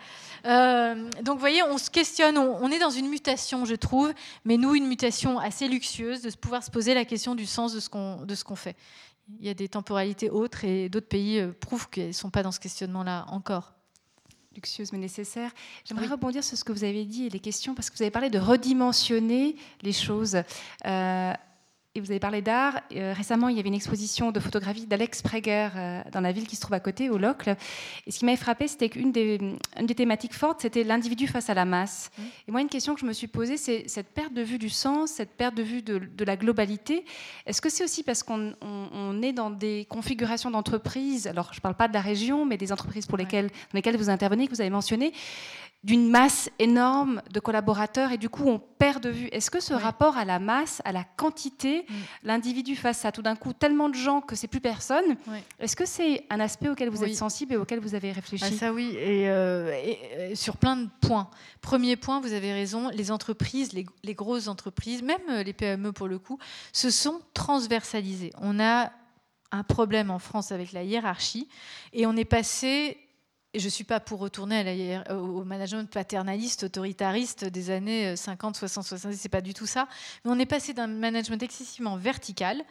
Euh, 0.46 1.10
donc, 1.24 1.36
vous 1.36 1.40
voyez, 1.40 1.64
on 1.64 1.78
se 1.78 1.90
questionne, 1.90 2.38
on, 2.38 2.70
est 2.72 2.80
dans 2.80 2.90
une 2.90 3.10
mutation, 3.10 3.66
je 3.66 3.76
trouve, 3.76 4.14
mais 4.46 4.58
nous, 4.58 4.76
une 4.76 4.88
mutation 4.88 5.40
assez 5.40 5.68
luxueuse 5.68 6.22
de 6.22 6.32
pouvoir 6.32 6.64
se 6.64 6.72
poser 6.72 6.94
la 6.94 7.06
question 7.06 7.36
du 7.36 7.46
sens 7.46 7.74
de 7.74 7.80
ce 7.80 7.90
qu'on, 7.90 8.56
fait 8.56 8.76
il 9.40 9.46
y 9.46 9.50
a 9.50 9.54
des 9.54 9.70
temporalités 9.70 10.30
autres 10.30 10.66
et 10.66 10.90
d'autres 10.90 11.08
pays 11.08 11.40
euh, 11.40 11.52
prouvent 11.52 11.90
qu'elles 11.90 12.08
ne 12.08 12.12
sont 12.12 12.30
pas 12.30 12.44
dans 12.44 12.52
ce 12.52 12.60
questionnement-là 12.60 13.26
encore. 13.30 13.74
Luxueuse 14.54 14.92
mais 14.92 14.98
nécessaire. 14.98 15.52
J'aimerais 15.86 16.08
rebondir 16.08 16.44
sur 16.44 16.58
ce 16.58 16.64
que 16.66 16.74
vous 16.74 16.84
avez 16.84 17.06
dit 17.06 17.26
et 17.26 17.30
les 17.30 17.40
questions, 17.40 17.74
parce 17.74 17.90
que 17.90 17.96
vous 17.96 18.02
avez 18.02 18.12
parlé 18.12 18.30
de 18.30 18.40
redimensionner 18.40 19.56
les 19.82 19.94
choses. 19.94 20.42
Euh, 20.86 21.34
et 21.94 22.00
vous 22.00 22.10
avez 22.10 22.20
parlé 22.20 22.42
d'art. 22.42 22.80
Euh, 22.94 23.14
récemment, 23.16 23.50
il 23.50 23.58
y 23.58 23.60
avait 23.60 23.68
une 23.68 23.76
exposition 23.76 24.32
de 24.32 24.40
photographie 24.40 24.86
d'Alex 24.86 25.22
Prager 25.22 25.70
euh, 25.76 26.02
dans 26.14 26.22
la 26.22 26.32
ville 26.32 26.48
qui 26.48 26.56
se 26.56 26.62
trouve 26.62 26.74
à 26.74 26.80
côté, 26.80 27.10
au 27.10 27.18
Locle. 27.18 27.56
Et 28.08 28.12
ce 28.12 28.20
qui 28.20 28.26
m'avait 28.26 28.38
frappé, 28.38 28.70
c'était 28.70 28.88
qu'une 28.88 29.12
des, 29.12 29.40
une 29.78 29.86
des 29.86 29.96
thématiques 29.96 30.34
fortes, 30.34 30.62
c'était 30.62 30.86
l'individu 30.86 31.28
face 31.28 31.50
à 31.50 31.54
la 31.54 31.66
masse. 31.66 32.10
Mmh. 32.18 32.22
Et 32.48 32.52
moi, 32.52 32.62
une 32.62 32.70
question 32.70 32.94
que 32.94 33.02
je 33.02 33.06
me 33.06 33.12
suis 33.12 33.28
posée, 33.28 33.58
c'est 33.58 33.90
cette 33.90 34.08
perte 34.08 34.34
de 34.34 34.42
vue 34.42 34.58
du 34.58 34.70
sens, 34.70 35.12
cette 35.12 35.32
perte 35.32 35.56
de 35.56 35.64
vue 35.64 35.82
de, 35.82 35.98
de 35.98 36.24
la 36.24 36.38
globalité. 36.38 37.04
Est-ce 37.46 37.62
que 37.62 37.70
c'est 37.70 37.84
aussi 37.84 38.04
parce 38.04 38.24
qu'on 38.24 38.54
on, 38.62 39.22
est 39.22 39.34
dans 39.34 39.52
des 39.52 39.86
configurations 39.90 40.50
d'entreprises, 40.50 41.28
alors 41.28 41.50
je 41.52 41.58
ne 41.58 41.62
parle 41.62 41.76
pas 41.76 41.88
de 41.88 41.94
la 41.94 42.02
région, 42.02 42.46
mais 42.46 42.58
des 42.58 42.72
entreprises 42.72 43.06
pour 43.06 43.18
lesquelles, 43.18 43.48
dans 43.48 43.76
lesquelles 43.76 43.98
vous 43.98 44.10
intervenez, 44.10 44.48
que 44.48 44.56
vous 44.56 44.62
avez 44.62 44.70
mentionné, 44.70 45.12
d'une 45.84 46.10
masse 46.10 46.50
énorme 46.60 47.24
de 47.32 47.40
collaborateurs 47.40 48.12
et 48.12 48.18
du 48.18 48.30
coup 48.30 48.44
on 48.46 48.60
perd 48.60 49.02
de 49.02 49.10
vue. 49.10 49.28
Est-ce 49.32 49.50
que 49.50 49.60
ce 49.60 49.74
rapport 49.74 50.16
à 50.16 50.26
la 50.26 50.38
masse, 50.38 50.82
à 50.86 50.92
la 50.92 51.04
quantité, 51.04 51.86
mm. 51.88 51.94
l'individu 52.24 52.76
face 52.76 53.04
à 53.04 53.12
tout 53.12 53.24
d'un 53.24 53.36
coup 53.36 53.54
tellement 53.54 53.90
de 53.90 53.96
gens 53.96 54.22
que 54.22 54.36
c'est 54.36 54.48
plus 54.48 54.62
personne, 54.62 55.18
est-ce 55.60 55.76
que 55.76 55.86
c'est 55.86 56.26
un 56.30 56.40
aspect 56.40 56.70
auquel 56.70 56.90
vous 56.90 57.04
êtes 57.04 57.16
sensible 57.16 57.54
et 57.54 57.58
auquel 57.58 57.80
vous 57.80 57.96
avez 57.96 58.12
réfléchi? 58.12 58.44
Ah, 58.48 58.52
Ça 58.52 58.74
oui, 58.74 58.96
euh, 58.96 59.74
et, 59.74 60.36
sur 60.36 60.58
plein 60.58 60.78
de 60.78 60.90
points. 61.02 61.30
Premier 61.62 61.96
point, 61.96 62.22
vous 62.22 62.34
avez 62.34 62.54
raison, 62.54 62.90
les 62.90 63.10
entreprises, 63.10 63.74
les, 63.74 63.86
les 64.04 64.14
grosses 64.14 64.48
entreprises, 64.48 65.02
même 65.02 65.42
les 65.44 65.54
PME 65.54 65.94
pour 65.94 66.08
le 66.08 66.20
coup, 66.20 66.38
se 66.74 66.92
sont 66.92 67.22
transversalisées. 67.34 68.32
On 68.40 68.60
a 68.60 68.92
un 69.52 69.64
problème 69.64 70.12
en 70.12 70.20
France 70.20 70.52
avec 70.52 70.72
la 70.72 70.84
hiérarchie 70.84 71.48
et 71.94 72.06
on 72.06 72.16
est 72.16 72.26
passé 72.26 72.98
je 73.60 73.66
ne 73.66 73.70
suis 73.70 73.84
pas 73.84 74.00
pour 74.00 74.20
retourner 74.20 75.02
au 75.10 75.44
management 75.44 75.90
paternaliste, 75.90 76.64
autoritariste 76.64 77.46
des 77.46 77.70
années 77.70 78.16
50, 78.16 78.56
60, 78.56 78.86
70, 78.86 79.18
c'est 79.18 79.30
pas 79.30 79.42
du 79.42 79.54
tout 79.54 79.66
ça. 79.66 79.88
Mais 80.24 80.32
on 80.32 80.40
est 80.40 80.46
passé 80.46 80.74
d'un 80.74 80.88
management 80.88 81.42
excessivement 81.44 81.98
vertical, 81.98 82.64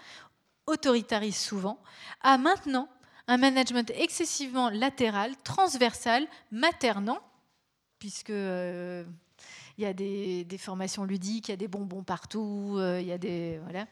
autoritariste 0.67 1.43
souvent, 1.43 1.79
à 2.23 2.39
maintenant 2.39 2.89
un 3.27 3.37
management 3.37 3.91
excessivement 3.95 4.71
latéral, 4.71 5.37
transversal, 5.45 6.27
maternant, 6.51 7.21
puisque 7.99 8.31
euh, 8.31 9.05
il 9.81 9.85
y 9.85 9.87
a 9.87 9.95
des, 9.95 10.59
formations 10.59 11.05
ludiques, 11.05 11.49
il 11.49 11.53
y 11.53 11.55
a 11.55 11.57
des 11.57 11.69
bonbons 11.69 12.03
partout, 12.03 12.75
euh, 12.77 13.01
il 13.01 13.09
y 13.09 13.13
a 13.13 13.19
des 13.19 13.59
voilà, 13.63 13.87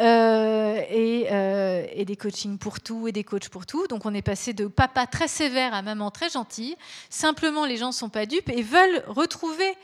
euh, 0.00 0.80
euh, 0.90 1.86
et, 1.92 2.04
des 2.06 2.16
coachings 2.16 2.56
pour 2.56 2.80
tout 2.80 3.06
et 3.08 3.12
des 3.12 3.24
coachs 3.24 3.50
pour 3.50 3.66
tout. 3.66 3.86
Donc 3.88 4.06
on 4.06 4.14
est 4.14 4.22
passé 4.22 4.54
de 4.54 4.66
papa 4.66 5.06
très 5.06 5.28
sévère 5.28 5.74
à 5.74 5.82
maman 5.82 6.10
très 6.10 6.30
gentille. 6.30 6.76
Simplement, 7.10 7.66
les 7.66 7.76
gens 7.76 7.88
ne 7.88 7.92
sont 7.92 8.08
pas 8.08 8.24
dupes 8.24 8.48
et 8.48 8.62
veulent 8.62 9.04
retrouver 9.06 9.76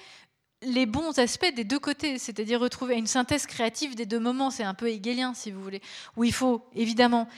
les 0.63 0.87
bons 0.87 1.19
aspects 1.19 1.55
des 1.55 1.65
deux 1.65 1.79
côtés, 1.79 2.17
c'est-à-dire 2.19 2.59
retrouver 2.59 2.97
une 2.97 3.07
synthèse 3.07 3.45
créative 3.45 3.95
des 3.95 4.07
deux 4.07 4.21
moments. 4.21 4.51
C'est 4.51 4.65
un 4.65 4.73
peu 4.73 4.89
hegelien, 4.89 5.35
si 5.35 5.51
vous 5.51 5.63
voulez, 5.63 5.83
où 6.17 6.25
il 6.25 6.33
faut 6.33 6.65
évidemment 6.75 7.29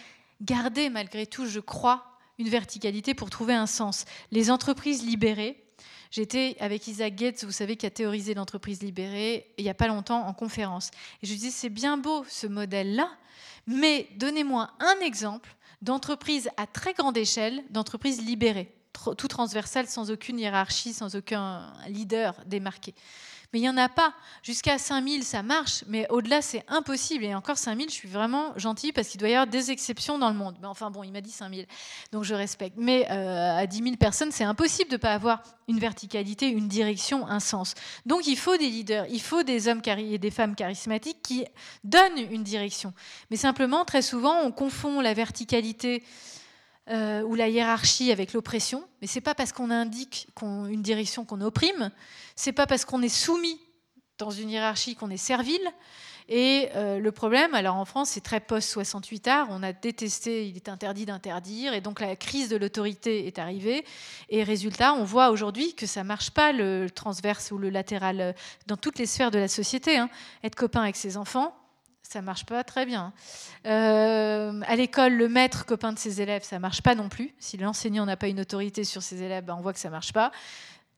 garder 0.43 0.91
malgré 0.91 1.27
tout, 1.27 1.47
je 1.47 1.59
crois, 1.59 2.05
une 2.39 2.49
verticalité 2.49 3.15
pour 3.15 3.31
trouver 3.31 3.55
un 3.55 3.67
sens. 3.67 4.05
Les 4.31 4.53
entreprises 4.53 5.05
libérées 5.05 5.66
J'étais 6.17 6.57
avec 6.61 6.89
Isaac 6.89 7.15
Gates, 7.15 7.45
vous 7.45 7.53
savez, 7.53 7.77
qui 7.77 7.85
a 7.85 7.91
théorisé 7.91 8.33
l'entreprise 8.33 8.83
libérée, 8.83 9.53
il 9.59 9.65
n'y 9.65 9.69
a 9.69 9.75
pas 9.75 9.87
longtemps 9.87 10.27
en 10.27 10.33
conférence. 10.33 10.91
Et 11.23 11.27
je 11.27 11.35
disais, 11.35 11.51
c'est 11.51 11.69
bien 11.69 11.99
beau 11.99 12.25
ce 12.27 12.47
modèle-là, 12.47 13.11
mais 13.67 14.09
donnez-moi 14.17 14.71
un 14.81 14.99
exemple 15.05 15.55
d'entreprise 15.83 16.49
à 16.57 16.67
très 16.67 16.95
grande 16.95 17.19
échelle, 17.19 17.63
d'entreprise 17.69 18.25
libérée, 18.25 18.73
tout 19.19 19.29
transversale, 19.29 19.89
sans 19.89 20.11
aucune 20.11 20.39
hiérarchie, 20.39 20.95
sans 20.95 21.15
aucun 21.17 21.71
leader 21.87 22.35
démarqué. 22.47 22.95
Mais 23.53 23.61
il 23.61 23.63
n'y 23.63 23.69
en 23.69 23.77
a 23.77 23.89
pas. 23.89 24.13
Jusqu'à 24.43 24.79
5000, 24.79 25.25
ça 25.25 25.43
marche, 25.43 25.85
mais 25.89 26.07
au-delà, 26.11 26.43
c'est 26.43 26.65
impossible. 26.69 27.25
Et 27.25 27.35
encore 27.35 27.59
5000, 27.59 27.89
je 27.89 27.95
suis 27.95 28.09
vraiment 28.09 28.53
gentille 28.57 28.93
parce 28.93 29.09
qu'il 29.09 29.21
doit 29.21 29.29
y 29.29 29.35
avoir 29.35 29.47
des 29.47 29.71
exceptions 29.71 30.19
dans 30.19 30.31
le 30.31 30.37
monde. 30.37 30.57
Mais 30.61 30.67
enfin 30.67 30.91
bon, 30.91 31.03
il 31.05 31.13
m'a 31.13 31.21
dit 31.21 31.31
5000, 31.31 31.67
donc 32.13 32.25
je 32.25 32.35
respecte. 32.35 32.77
Mais 32.79 33.07
euh, 33.11 33.57
à 33.57 33.67
10 33.67 33.83
000 33.83 33.97
personnes, 33.97 34.33
c'est 34.33 34.45
impossible 34.45 34.91
de 34.91 34.97
ne 34.97 35.01
pas 35.01 35.13
avoir 35.13 35.43
une 35.69 35.79
verticalité, 35.79 36.49
une 36.49 36.69
direction, 36.69 37.27
un 37.27 37.41
sens. 37.41 37.75
Donc 38.05 38.27
il 38.27 38.37
faut 38.37 38.57
des 38.57 38.69
leaders, 38.69 39.07
il 39.11 39.21
faut 39.21 39.43
des 39.43 39.69
hommes 39.69 39.83
et 39.87 40.19
des 40.19 40.31
femmes 40.31 40.55
charismatiques 40.55 41.23
qui 41.23 41.45
donnent 41.85 42.19
une 42.31 42.43
direction. 42.43 42.93
Mais 43.31 43.37
simplement, 43.37 43.85
très 43.85 44.03
souvent, 44.03 44.41
on 44.43 44.53
confond 44.53 45.01
la 45.01 45.15
verticalité 45.15 46.03
euh, 46.89 47.23
ou 47.23 47.35
la 47.35 47.49
hiérarchie 47.49 48.13
avec 48.13 48.33
l'oppression, 48.33 48.87
mais 49.01 49.07
c'est 49.07 49.21
pas 49.21 49.35
parce 49.35 49.53
qu'on 49.53 49.71
indique 49.71 50.29
une 50.43 50.83
direction 50.83 51.25
qu'on 51.25 51.41
opprime, 51.41 51.91
c'est 52.37 52.53
pas 52.53 52.67
parce 52.67 52.85
qu'on 52.85 53.03
est 53.03 53.09
soumis 53.09 53.61
dans 54.19 54.31
une 54.31 54.51
hiérarchie 54.51 54.95
qu'on 54.95 55.11
est 55.11 55.17
servile. 55.17 55.69
Et 56.29 56.69
euh, 56.75 56.99
le 56.99 57.13
problème, 57.13 57.55
alors 57.55 57.77
en 57.77 57.85
France, 57.85 58.11
c'est 58.11 58.21
très 58.21 58.41
post-68 58.41 59.29
art, 59.29 59.47
on 59.51 59.63
a 59.63 59.73
détesté, 59.73 60.49
il 60.49 60.57
est 60.57 60.69
interdit 60.69 61.07
d'interdire, 61.07 61.73
et 61.73 61.81
donc 61.81 62.01
la 62.01 62.17
crise 62.17 62.49
de 62.49 62.57
l'autorité 62.57 63.27
est 63.29 63.39
arrivée. 63.39 63.85
Et 64.29 64.43
résultat, 64.43 64.95
on 64.95 65.05
voit 65.05 65.31
aujourd'hui 65.31 65.75
que 65.75 65.87
ça 65.87 66.03
marche 66.03 66.31
pas 66.31 66.53
le 66.53 66.89
transverse 66.91 67.53
ou 67.53 67.59
le 67.59 67.71
latéral 67.71 68.21
euh, 68.21 68.33
dans 68.67 68.77
toutes 68.77 68.99
les 68.99 69.07
sphères 69.07 69.31
de 69.31 69.39
la 69.39 69.49
société. 69.49 69.99
Hein. 69.99 70.11
Être 70.43 70.57
copain 70.57 70.83
avec 70.83 70.97
ses 70.97 71.17
enfants, 71.17 71.55
ça 72.13 72.23
marche 72.23 72.45
pas 72.45 72.63
très 72.65 72.87
bien. 72.87 73.13
Euh, 73.67 74.61
à 74.67 74.77
l'école, 74.77 75.15
le 75.15 75.29
maître 75.29 75.67
copain 75.67 75.93
de 75.93 75.99
ses 75.99 76.21
élèves, 76.21 76.45
ça 76.45 76.59
marche 76.59 76.83
pas 76.83 76.95
non 76.95 77.09
plus. 77.09 77.35
Si 77.39 77.57
l'enseignant 77.57 78.07
n'a 78.07 78.17
pas 78.17 78.29
une 78.29 78.41
autorité 78.41 78.85
sur 78.85 79.03
ses 79.03 79.23
élèves, 79.23 79.45
ben, 79.45 79.57
on 79.59 79.61
voit 79.61 79.73
que 79.73 79.79
ça 79.79 79.91
marche 79.91 80.13
pas. 80.13 80.31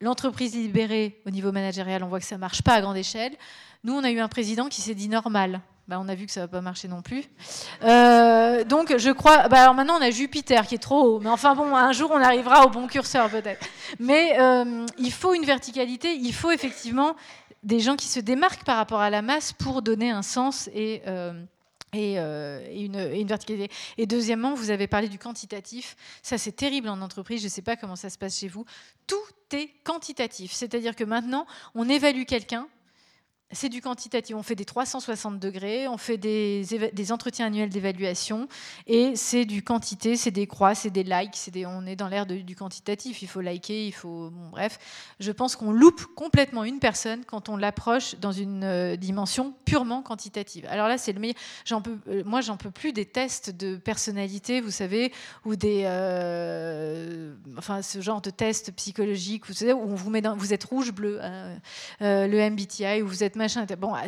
L'entreprise 0.00 0.54
libérée 0.54 1.20
au 1.26 1.30
niveau 1.30 1.50
managérial, 1.50 2.04
on 2.04 2.08
voit 2.08 2.20
que 2.20 2.26
ça 2.26 2.38
marche 2.38 2.62
pas 2.62 2.74
à 2.74 2.80
grande 2.80 2.96
échelle. 2.96 3.32
Nous, 3.84 3.94
on 3.94 4.04
a 4.04 4.10
eu 4.10 4.20
un 4.20 4.28
président 4.28 4.68
qui 4.68 4.80
s'est 4.80 4.94
dit 4.94 5.08
normal. 5.08 5.60
Ben, 5.88 5.98
on 5.98 6.08
a 6.08 6.14
vu 6.14 6.26
que 6.26 6.32
ça 6.32 6.42
va 6.42 6.48
pas 6.48 6.60
marcher 6.60 6.86
non 6.86 7.00
plus. 7.00 7.24
Euh, 7.82 8.62
donc, 8.64 8.94
je 8.96 9.10
crois. 9.10 9.48
Ben, 9.48 9.56
alors 9.56 9.74
maintenant, 9.74 9.96
on 9.98 10.02
a 10.02 10.10
Jupiter 10.10 10.66
qui 10.66 10.74
est 10.74 10.78
trop 10.78 11.02
haut. 11.02 11.20
Mais 11.20 11.30
enfin 11.30 11.54
bon, 11.54 11.74
un 11.74 11.92
jour, 11.92 12.10
on 12.12 12.20
arrivera 12.20 12.66
au 12.66 12.68
bon 12.68 12.86
curseur 12.86 13.30
peut-être. 13.30 13.66
Mais 13.98 14.38
euh, 14.38 14.84
il 14.98 15.12
faut 15.12 15.32
une 15.32 15.46
verticalité. 15.46 16.14
Il 16.14 16.34
faut 16.34 16.50
effectivement 16.50 17.16
des 17.62 17.80
gens 17.80 17.96
qui 17.96 18.06
se 18.06 18.20
démarquent 18.20 18.64
par 18.64 18.76
rapport 18.76 19.00
à 19.00 19.10
la 19.10 19.22
masse 19.22 19.52
pour 19.52 19.82
donner 19.82 20.10
un 20.10 20.22
sens 20.22 20.68
et, 20.74 21.02
euh, 21.06 21.32
euh, 21.94 22.66
et, 22.70 22.84
une, 22.84 22.96
et, 22.96 23.20
une, 23.20 23.28
verticalité. 23.28 23.70
Et 23.96 24.06
deuxièmement, 24.06 24.54
vous 24.54 24.70
avez 24.70 24.86
parlé 24.86 25.08
du 25.08 25.18
quantitatif. 25.18 25.96
Ça, 26.22 26.36
c'est 26.36 26.52
terrible 26.52 26.88
en 26.88 27.00
entreprise. 27.00 27.40
Je 27.40 27.46
ne 27.46 27.50
sais 27.50 27.62
pas 27.62 27.76
comment 27.76 27.96
ça 27.96 28.10
se 28.10 28.18
passe 28.18 28.38
chez 28.38 28.48
vous. 28.48 28.64
Tout 29.06 29.16
est 29.52 29.70
quantitatif. 29.84 30.52
C'est-à-dire 30.52 30.94
que 30.94 31.04
maintenant, 31.04 31.46
on 31.74 31.88
évalue 31.88 32.24
quelqu'un 32.24 32.68
c'est 33.50 33.68
du 33.68 33.80
quantitatif. 33.80 34.36
On 34.36 34.42
fait 34.42 34.54
des 34.54 34.64
360 34.64 35.38
degrés, 35.38 35.88
on 35.88 35.96
fait 35.96 36.18
des, 36.18 36.64
des 36.92 37.12
entretiens 37.12 37.46
annuels 37.46 37.70
d'évaluation, 37.70 38.48
et 38.86 39.16
c'est 39.16 39.44
du 39.44 39.62
quantité, 39.62 40.16
c'est 40.16 40.30
des 40.30 40.46
croix, 40.46 40.74
c'est 40.74 40.90
des 40.90 41.02
likes, 41.02 41.34
c'est 41.34 41.50
des, 41.50 41.64
on 41.64 41.86
est 41.86 41.96
dans 41.96 42.08
l'ère 42.08 42.26
du 42.26 42.54
quantitatif. 42.54 43.22
Il 43.22 43.28
faut 43.28 43.40
liker, 43.40 43.86
il 43.86 43.92
faut. 43.92 44.30
Bref, 44.50 44.78
je 45.18 45.32
pense 45.32 45.56
qu'on 45.56 45.72
loupe 45.72 46.04
complètement 46.14 46.64
une 46.64 46.78
personne 46.78 47.24
quand 47.24 47.48
on 47.48 47.56
l'approche 47.56 48.16
dans 48.16 48.32
une 48.32 48.64
euh, 48.64 48.96
dimension 48.96 49.54
purement 49.64 50.02
quantitative. 50.02 50.66
Alors 50.68 50.88
là, 50.88 50.98
c'est 50.98 51.12
le 51.12 51.20
meilleur. 51.20 51.36
Peux, 51.82 51.98
euh, 52.08 52.22
moi, 52.24 52.40
j'en 52.40 52.56
peux 52.56 52.70
plus 52.70 52.92
des 52.92 53.06
tests 53.06 53.50
de 53.50 53.76
personnalité, 53.76 54.60
vous 54.60 54.70
savez, 54.70 55.12
ou 55.44 55.56
des. 55.56 55.82
Euh, 55.86 57.34
enfin, 57.56 57.80
ce 57.82 58.00
genre 58.00 58.20
de 58.20 58.30
tests 58.30 58.72
psychologiques, 58.72 59.46
vous 59.46 59.64
où 59.68 59.82
on 59.82 59.94
vous 59.94 60.10
met 60.10 60.20
dans, 60.20 60.36
vous 60.36 60.52
êtes 60.52 60.64
rouge, 60.64 60.92
bleu, 60.92 61.20
le 62.00 62.50
MBTI, 62.50 63.02
où 63.02 63.06
vous 63.06 63.24
êtes 63.24 63.37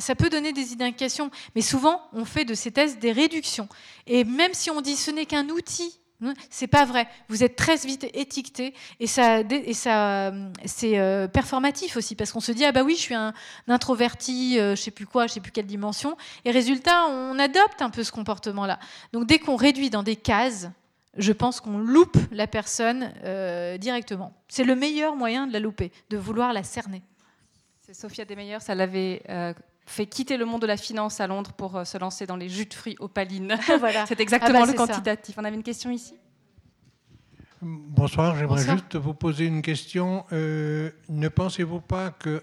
Ça 0.00 0.14
peut 0.14 0.30
donner 0.30 0.52
des 0.52 0.72
indications, 0.72 1.30
mais 1.54 1.60
souvent 1.60 2.02
on 2.12 2.24
fait 2.24 2.44
de 2.44 2.54
ces 2.54 2.70
tests 2.70 2.98
des 2.98 3.12
réductions. 3.12 3.68
Et 4.06 4.24
même 4.24 4.54
si 4.54 4.70
on 4.70 4.80
dit 4.80 4.96
ce 4.96 5.10
n'est 5.10 5.26
qu'un 5.26 5.48
outil, 5.48 6.00
hein, 6.24 6.34
c'est 6.48 6.66
pas 6.66 6.84
vrai. 6.84 7.06
Vous 7.28 7.44
êtes 7.44 7.56
très 7.56 7.76
vite 7.76 8.06
étiqueté 8.14 8.74
et 8.98 9.06
ça, 9.06 9.40
et 9.40 9.74
ça 9.74 10.32
c'est 10.64 10.98
euh, 10.98 11.28
performatif 11.28 11.96
aussi 11.96 12.16
parce 12.16 12.32
qu'on 12.32 12.40
se 12.40 12.52
dit 12.52 12.64
ah 12.64 12.72
bah 12.72 12.82
oui 12.82 12.94
je 12.96 13.02
suis 13.02 13.14
un, 13.14 13.32
introverti, 13.68 14.58
euh, 14.58 14.74
je 14.74 14.82
sais 14.82 14.90
plus 14.90 15.06
quoi, 15.06 15.26
je 15.26 15.34
sais 15.34 15.40
plus 15.40 15.52
quelle 15.52 15.66
dimension. 15.66 16.16
Et 16.44 16.50
résultat, 16.50 17.06
on 17.08 17.38
adopte 17.38 17.82
un 17.82 17.90
peu 17.90 18.02
ce 18.02 18.12
comportement-là. 18.12 18.78
Donc 19.12 19.26
dès 19.26 19.38
qu'on 19.38 19.56
réduit 19.56 19.90
dans 19.90 20.02
des 20.02 20.16
cases, 20.16 20.68
je 21.16 21.32
pense 21.32 21.60
qu'on 21.60 21.78
loupe 21.78 22.18
la 22.32 22.46
personne 22.46 23.12
euh, 23.24 23.78
directement. 23.78 24.32
C'est 24.48 24.64
le 24.64 24.76
meilleur 24.76 25.16
moyen 25.16 25.46
de 25.46 25.52
la 25.52 25.60
louper, 25.60 25.92
de 26.08 26.16
vouloir 26.16 26.52
la 26.52 26.62
cerner. 26.62 27.02
Sophia 27.92 28.24
Demeyer, 28.24 28.60
ça 28.60 28.74
l'avait 28.74 29.22
euh, 29.28 29.52
fait 29.86 30.06
quitter 30.06 30.36
le 30.36 30.44
monde 30.44 30.62
de 30.62 30.66
la 30.66 30.76
finance 30.76 31.20
à 31.20 31.26
Londres 31.26 31.52
pour 31.52 31.76
euh, 31.76 31.84
se 31.84 31.98
lancer 31.98 32.26
dans 32.26 32.36
les 32.36 32.48
jus 32.48 32.66
de 32.66 32.74
fruits 32.74 32.96
opalines. 33.00 33.58
voilà. 33.78 34.06
C'est 34.08 34.20
exactement 34.20 34.60
ah 34.62 34.66
bah, 34.66 34.72
le 34.72 34.76
quantitatif. 34.76 35.36
On 35.38 35.44
avait 35.44 35.56
une 35.56 35.62
question 35.62 35.90
ici? 35.90 36.14
Bonsoir, 37.62 38.36
j'aimerais 38.36 38.64
juste 38.64 38.96
vous 38.96 39.14
poser 39.14 39.46
une 39.46 39.62
question. 39.62 40.24
Euh, 40.32 40.90
ne 41.08 41.28
pensez-vous 41.28 41.80
pas 41.80 42.10
que, 42.10 42.42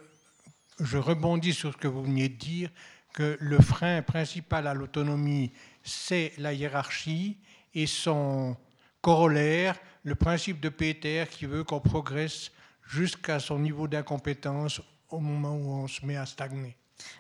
je 0.80 0.98
rebondis 0.98 1.54
sur 1.54 1.72
ce 1.74 1.78
que 1.78 1.88
vous 1.88 2.04
veniez 2.04 2.30
de 2.30 2.36
dire, 2.36 2.70
que 3.14 3.36
le 3.40 3.58
frein 3.60 4.04
principal 4.04 4.68
à 4.68 4.76
l'autonomie, 4.76 5.52
c'est 5.82 6.34
la 6.38 6.54
hiérarchie 6.54 7.38
et 7.74 7.88
son 7.88 8.56
corollaire, 9.02 9.76
le 10.04 10.14
principe 10.14 10.60
de 10.60 10.70
Peter 10.70 11.26
qui 11.32 11.46
veut 11.46 11.64
qu'on 11.64 11.80
progresse 11.80 12.52
jusqu'à 12.86 13.40
son 13.40 13.58
niveau 13.58 13.88
d'incompétence 13.88 14.82
au 15.10 15.20
moment 15.20 15.56
où 15.56 15.84
on 15.84 15.88
se 15.88 16.06
met 16.06 16.18
à 16.18 16.26
stagner. 16.26 16.76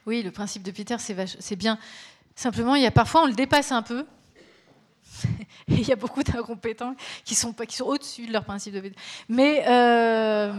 Oui, 0.05 0.23
le 0.23 0.31
principe 0.31 0.63
de 0.63 0.71
Peter, 0.71 0.97
c'est 0.99 1.55
bien. 1.55 1.77
Simplement, 2.35 2.75
il 2.75 2.83
y 2.83 2.85
a 2.85 2.91
parfois, 2.91 3.23
on 3.23 3.27
le 3.27 3.33
dépasse 3.33 3.71
un 3.71 3.81
peu. 3.81 4.05
Et 5.67 5.73
il 5.73 5.87
y 5.87 5.91
a 5.91 5.95
beaucoup 5.95 6.23
d'incompétents 6.23 6.95
qui 7.23 7.35
sont, 7.35 7.53
qui 7.53 7.75
sont 7.75 7.85
au-dessus 7.85 8.27
de 8.27 8.33
leur 8.33 8.45
principe 8.45 8.73
de 8.73 8.81
Peter. 8.81 8.95
Mais 9.29 9.63
euh, 9.67 10.53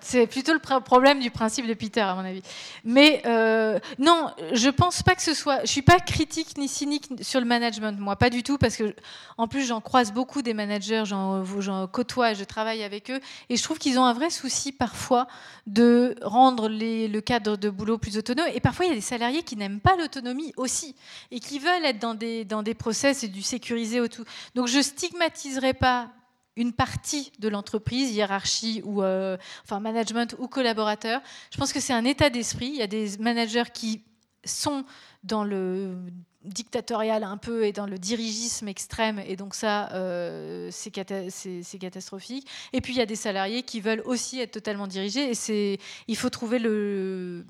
c'est 0.00 0.26
plutôt 0.26 0.52
le 0.52 0.58
problème 0.58 1.20
du 1.20 1.30
principe 1.30 1.66
de 1.66 1.74
Peter, 1.74 2.00
à 2.00 2.14
mon 2.14 2.24
avis. 2.24 2.42
Mais 2.84 3.22
euh, 3.26 3.78
non, 3.98 4.30
je 4.52 4.68
pense 4.68 5.02
pas 5.02 5.14
que 5.14 5.22
ce 5.22 5.34
soit. 5.34 5.60
Je 5.62 5.70
suis 5.70 5.82
pas 5.82 5.98
critique 5.98 6.56
ni 6.58 6.68
cynique 6.68 7.08
sur 7.22 7.40
le 7.40 7.46
management, 7.46 7.98
moi, 7.98 8.16
pas 8.16 8.30
du 8.30 8.42
tout, 8.42 8.58
parce 8.58 8.76
que 8.76 8.94
en 9.38 9.48
plus 9.48 9.66
j'en 9.66 9.80
croise 9.80 10.12
beaucoup 10.12 10.42
des 10.42 10.54
managers, 10.54 11.04
j'en 11.06 11.86
côtoie, 11.86 12.34
je 12.34 12.44
travaille 12.44 12.82
avec 12.82 13.10
eux, 13.10 13.20
et 13.48 13.56
je 13.56 13.62
trouve 13.62 13.78
qu'ils 13.78 13.98
ont 13.98 14.04
un 14.04 14.12
vrai 14.12 14.30
souci 14.30 14.72
parfois 14.72 15.26
de 15.66 16.16
rendre 16.22 16.68
le 16.68 17.20
cadre 17.20 17.56
de 17.56 17.70
boulot 17.70 17.98
plus 17.98 18.16
autonome. 18.16 18.46
Et 18.54 18.60
parfois 18.60 18.86
il 18.86 18.88
y 18.90 18.92
a 18.92 18.96
des 18.96 19.00
salariés 19.00 19.42
qui 19.42 19.56
n'aiment 19.56 19.80
pas 19.80 19.96
l'autonomie 19.96 20.52
aussi, 20.56 20.94
et 21.30 21.40
qui 21.40 21.58
veulent 21.58 21.84
être 21.84 21.98
dans 21.98 22.14
des 22.14 22.44
dans 22.44 22.62
des 22.62 22.74
process 22.74 23.24
et 23.24 23.28
du 23.28 23.42
sécurisé 23.42 24.00
au 24.00 24.08
tout. 24.08 24.24
Donc 24.54 24.68
je 24.68 24.80
stigmatiserai 24.80 25.74
pas 25.74 26.08
une 26.56 26.72
partie 26.72 27.32
de 27.38 27.48
l'entreprise, 27.48 28.14
hiérarchie 28.14 28.82
ou 28.84 29.02
euh, 29.02 29.36
enfin 29.62 29.80
management 29.80 30.34
ou 30.38 30.48
collaborateur. 30.48 31.20
Je 31.50 31.58
pense 31.58 31.72
que 31.72 31.80
c'est 31.80 31.92
un 31.92 32.04
état 32.04 32.30
d'esprit. 32.30 32.68
Il 32.68 32.76
y 32.76 32.82
a 32.82 32.86
des 32.86 33.18
managers 33.18 33.70
qui 33.72 34.02
sont 34.44 34.84
dans 35.22 35.44
le 35.44 35.98
dictatorial 36.46 37.24
un 37.24 37.36
peu 37.36 37.64
et 37.64 37.72
dans 37.72 37.86
le 37.86 37.98
dirigisme 37.98 38.68
extrême, 38.68 39.20
et 39.26 39.36
donc 39.36 39.54
ça, 39.54 39.90
euh, 39.92 40.68
c'est 40.72 40.90
catastrophique. 40.90 42.46
Et 42.72 42.80
puis 42.80 42.94
il 42.94 42.96
y 42.98 43.02
a 43.02 43.06
des 43.06 43.16
salariés 43.16 43.62
qui 43.62 43.80
veulent 43.80 44.02
aussi 44.04 44.40
être 44.40 44.52
totalement 44.52 44.86
dirigés, 44.86 45.32
et 45.32 45.80
il 46.08 46.16
faut 46.16 46.30
trouver 46.30 46.58
le, 46.58 47.44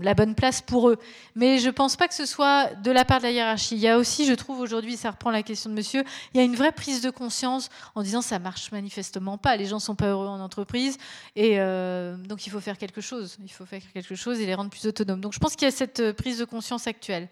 la 0.00 0.14
bonne 0.14 0.34
place 0.34 0.62
pour 0.62 0.88
eux. 0.88 0.98
Mais 1.34 1.58
je 1.58 1.66
ne 1.66 1.72
pense 1.72 1.96
pas 1.96 2.08
que 2.08 2.14
ce 2.14 2.26
soit 2.26 2.74
de 2.76 2.90
la 2.90 3.04
part 3.04 3.18
de 3.18 3.24
la 3.24 3.30
hiérarchie. 3.32 3.74
Il 3.74 3.80
y 3.80 3.88
a 3.88 3.98
aussi, 3.98 4.26
je 4.26 4.34
trouve 4.34 4.60
aujourd'hui, 4.60 4.96
ça 4.96 5.10
reprend 5.10 5.30
la 5.30 5.42
question 5.42 5.70
de 5.70 5.74
monsieur, 5.74 6.04
il 6.32 6.38
y 6.38 6.40
a 6.40 6.44
une 6.44 6.56
vraie 6.56 6.72
prise 6.72 7.02
de 7.02 7.10
conscience 7.10 7.68
en 7.94 8.02
disant 8.02 8.22
ça 8.22 8.38
marche 8.38 8.72
manifestement 8.72 9.38
pas, 9.38 9.56
les 9.56 9.66
gens 9.66 9.78
sont 9.78 9.96
pas 9.96 10.06
heureux 10.06 10.28
en 10.28 10.40
entreprise, 10.40 10.98
et 11.36 11.60
euh, 11.60 12.16
donc 12.16 12.46
il 12.46 12.50
faut 12.50 12.60
faire 12.60 12.78
quelque 12.78 13.00
chose. 13.00 13.36
Il 13.42 13.50
faut 13.50 13.66
faire 13.66 13.82
quelque 13.92 14.14
chose 14.14 14.40
et 14.40 14.46
les 14.46 14.54
rendre 14.54 14.70
plus 14.70 14.86
autonomes. 14.86 15.20
Donc 15.20 15.32
je 15.32 15.38
pense 15.38 15.56
qu'il 15.56 15.66
y 15.66 15.68
a 15.68 15.74
cette 15.74 16.12
prise 16.12 16.38
de 16.38 16.44
conscience 16.44 16.86
actuelle. 16.86 17.28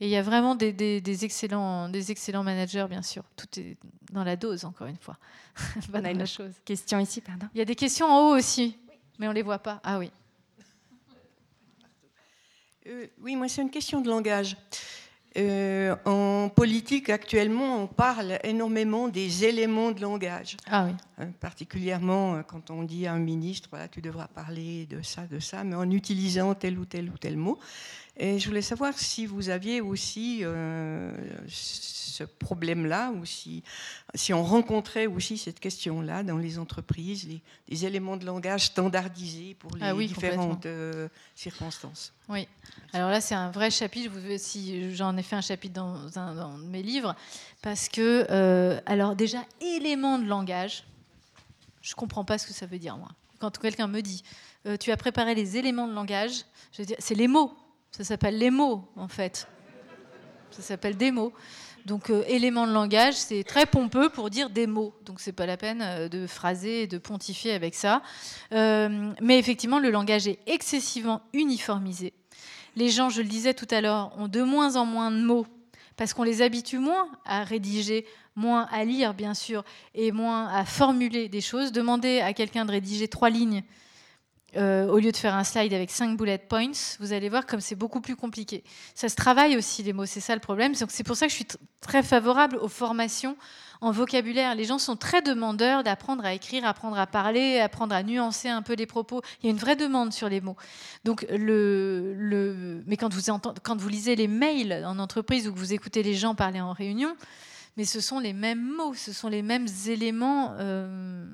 Et 0.00 0.06
il 0.06 0.10
y 0.10 0.16
a 0.16 0.22
vraiment 0.22 0.54
des, 0.54 1.24
excellents, 1.24 1.88
des 1.88 2.10
excellents 2.10 2.42
managers, 2.42 2.86
bien 2.90 3.02
sûr. 3.02 3.22
Tout 3.36 3.60
est 3.60 3.76
dans 4.12 4.24
la 4.24 4.36
dose, 4.36 4.64
encore 4.64 4.88
une 4.88 4.96
fois. 4.96 5.16
On 5.94 6.04
a 6.04 6.10
une 6.10 6.26
chose. 6.26 6.52
question 6.64 6.98
ici, 6.98 7.20
pardon. 7.20 7.46
Il 7.54 7.58
y 7.58 7.62
a 7.62 7.64
des 7.64 7.76
questions 7.76 8.06
en 8.06 8.20
haut 8.20 8.36
aussi, 8.36 8.76
mais 9.18 9.26
on 9.26 9.30
ne 9.30 9.36
les 9.36 9.42
voit 9.42 9.60
pas. 9.60 9.80
Ah 9.84 9.98
oui. 9.98 10.10
Euh, 12.86 13.06
oui, 13.22 13.36
moi, 13.36 13.48
c'est 13.48 13.62
une 13.62 13.70
question 13.70 14.00
de 14.00 14.08
langage. 14.08 14.56
Euh, 15.36 15.96
en 16.04 16.48
politique, 16.48 17.08
actuellement, 17.10 17.82
on 17.82 17.86
parle 17.88 18.38
énormément 18.44 19.08
des 19.08 19.44
éléments 19.44 19.90
de 19.90 20.00
langage. 20.00 20.56
Ah 20.70 20.86
oui. 20.86 20.92
Euh, 21.20 21.26
particulièrement 21.40 22.42
quand 22.44 22.70
on 22.70 22.84
dit 22.84 23.06
à 23.06 23.14
un 23.14 23.18
ministre, 23.18 23.68
voilà, 23.70 23.88
tu 23.88 24.00
devras 24.00 24.28
parler 24.28 24.86
de 24.86 25.02
ça, 25.02 25.26
de 25.26 25.40
ça, 25.40 25.64
mais 25.64 25.74
en 25.74 25.90
utilisant 25.90 26.54
tel 26.54 26.78
ou 26.78 26.84
tel 26.84 27.08
ou 27.10 27.18
tel 27.18 27.36
mot. 27.36 27.58
Et 28.16 28.38
je 28.38 28.46
voulais 28.46 28.62
savoir 28.62 28.96
si 28.96 29.26
vous 29.26 29.48
aviez 29.48 29.80
aussi 29.80 30.40
euh, 30.42 31.10
ce 31.48 32.22
problème-là, 32.22 33.10
ou 33.10 33.24
si, 33.24 33.64
si 34.14 34.32
on 34.32 34.44
rencontrait 34.44 35.06
aussi 35.06 35.36
cette 35.36 35.58
question-là 35.58 36.22
dans 36.22 36.38
les 36.38 36.60
entreprises, 36.60 37.28
les, 37.68 37.84
éléments 37.84 38.16
de 38.16 38.24
langage 38.24 38.66
standardisés 38.66 39.56
pour 39.58 39.74
les 39.76 39.82
ah 39.82 39.94
différentes 39.94 40.66
euh, 40.66 41.08
circonstances. 41.34 42.12
Oui, 42.28 42.46
alors 42.92 43.10
là 43.10 43.20
c'est 43.20 43.34
un 43.34 43.50
vrai 43.50 43.72
chapitre, 43.72 44.12
si 44.38 44.94
j'en 44.94 45.16
ai 45.16 45.22
fait 45.24 45.34
un 45.34 45.40
chapitre 45.40 45.74
dans, 45.74 46.16
un, 46.16 46.56
mes 46.58 46.84
livres, 46.84 47.16
parce 47.62 47.88
que, 47.88 48.26
euh, 48.30 48.80
alors 48.86 49.16
déjà, 49.16 49.44
éléments 49.60 50.20
de 50.20 50.26
langage, 50.26 50.84
je 51.82 51.90
ne 51.90 51.96
comprends 51.96 52.24
pas 52.24 52.38
ce 52.38 52.46
que 52.46 52.52
ça 52.52 52.66
veut 52.66 52.78
dire 52.78 52.96
moi. 52.96 53.08
Quand 53.40 53.58
quelqu'un 53.58 53.88
me 53.88 54.00
dit, 54.00 54.22
tu 54.78 54.92
as 54.92 54.96
préparé 54.96 55.34
les 55.34 55.56
éléments 55.56 55.88
de 55.88 55.92
langage, 55.92 56.44
je 56.72 56.82
veux 56.82 56.86
dire, 56.86 56.96
c'est 57.00 57.16
les 57.16 57.28
mots 57.28 57.52
ça 57.96 58.02
s'appelle 58.02 58.38
les 58.38 58.50
mots, 58.50 58.82
en 58.96 59.06
fait. 59.06 59.46
Ça 60.50 60.62
s'appelle 60.62 60.96
des 60.96 61.12
mots. 61.12 61.32
Donc, 61.86 62.10
euh, 62.10 62.24
élément 62.26 62.66
de 62.66 62.72
langage, 62.72 63.14
c'est 63.14 63.44
très 63.44 63.66
pompeux 63.66 64.08
pour 64.08 64.30
dire 64.30 64.50
des 64.50 64.66
mots. 64.66 64.92
Donc, 65.04 65.20
c'est 65.20 65.30
pas 65.30 65.46
la 65.46 65.56
peine 65.56 65.80
euh, 65.80 66.08
de 66.08 66.26
phraser 66.26 66.88
de 66.88 66.98
pontifier 66.98 67.52
avec 67.52 67.76
ça. 67.76 68.02
Euh, 68.50 69.12
mais 69.22 69.38
effectivement, 69.38 69.78
le 69.78 69.92
langage 69.92 70.26
est 70.26 70.40
excessivement 70.48 71.22
uniformisé. 71.34 72.14
Les 72.74 72.88
gens, 72.90 73.10
je 73.10 73.22
le 73.22 73.28
disais 73.28 73.54
tout 73.54 73.68
à 73.70 73.80
l'heure, 73.80 74.10
ont 74.18 74.26
de 74.26 74.42
moins 74.42 74.74
en 74.74 74.86
moins 74.86 75.12
de 75.12 75.22
mots 75.22 75.46
parce 75.96 76.14
qu'on 76.14 76.24
les 76.24 76.42
habitue 76.42 76.80
moins 76.80 77.08
à 77.24 77.44
rédiger, 77.44 78.06
moins 78.34 78.66
à 78.72 78.84
lire, 78.84 79.14
bien 79.14 79.34
sûr, 79.34 79.62
et 79.94 80.10
moins 80.10 80.48
à 80.48 80.64
formuler 80.64 81.28
des 81.28 81.40
choses. 81.40 81.70
Demandez 81.70 82.18
à 82.18 82.32
quelqu'un 82.32 82.64
de 82.64 82.72
rédiger 82.72 83.06
trois 83.06 83.30
lignes 83.30 83.62
euh, 84.56 84.86
au 84.88 84.98
lieu 84.98 85.12
de 85.12 85.16
faire 85.16 85.34
un 85.34 85.44
slide 85.44 85.72
avec 85.72 85.90
cinq 85.90 86.16
bullet 86.16 86.38
points, 86.38 86.96
vous 87.00 87.12
allez 87.12 87.28
voir 87.28 87.46
comme 87.46 87.60
c'est 87.60 87.74
beaucoup 87.74 88.00
plus 88.00 88.16
compliqué. 88.16 88.64
Ça 88.94 89.08
se 89.08 89.16
travaille 89.16 89.56
aussi 89.56 89.82
les 89.82 89.92
mots, 89.92 90.06
c'est 90.06 90.20
ça 90.20 90.34
le 90.34 90.40
problème. 90.40 90.74
c'est 90.74 91.04
pour 91.04 91.16
ça 91.16 91.26
que 91.26 91.30
je 91.30 91.36
suis 91.36 91.46
très 91.80 92.02
favorable 92.02 92.56
aux 92.56 92.68
formations 92.68 93.36
en 93.80 93.90
vocabulaire. 93.90 94.54
Les 94.54 94.64
gens 94.64 94.78
sont 94.78 94.96
très 94.96 95.22
demandeurs 95.22 95.82
d'apprendre 95.82 96.24
à 96.24 96.32
écrire, 96.32 96.64
apprendre 96.66 96.98
à 96.98 97.06
parler, 97.06 97.60
apprendre 97.60 97.94
à 97.94 98.02
nuancer 98.02 98.48
un 98.48 98.62
peu 98.62 98.74
les 98.74 98.86
propos. 98.86 99.20
Il 99.42 99.46
y 99.46 99.48
a 99.48 99.50
une 99.50 99.58
vraie 99.58 99.76
demande 99.76 100.12
sur 100.12 100.28
les 100.28 100.40
mots. 100.40 100.56
Donc 101.04 101.26
le, 101.30 102.82
mais 102.86 102.96
quand 102.96 103.12
vous, 103.12 103.32
quand 103.62 103.76
vous 103.76 103.88
lisez 103.88 104.16
les 104.16 104.28
mails 104.28 104.84
en 104.86 104.98
entreprise 104.98 105.48
ou 105.48 105.52
que 105.52 105.58
vous 105.58 105.72
écoutez 105.72 106.02
les 106.02 106.14
gens 106.14 106.34
parler 106.34 106.60
en 106.60 106.72
réunion, 106.72 107.16
mais 107.76 107.84
ce 107.84 108.00
sont 108.00 108.20
les 108.20 108.32
mêmes 108.32 108.62
mots, 108.62 108.94
ce 108.94 109.12
sont 109.12 109.28
les 109.28 109.42
mêmes 109.42 109.66
éléments. 109.86 110.54
Euh, 110.58 111.26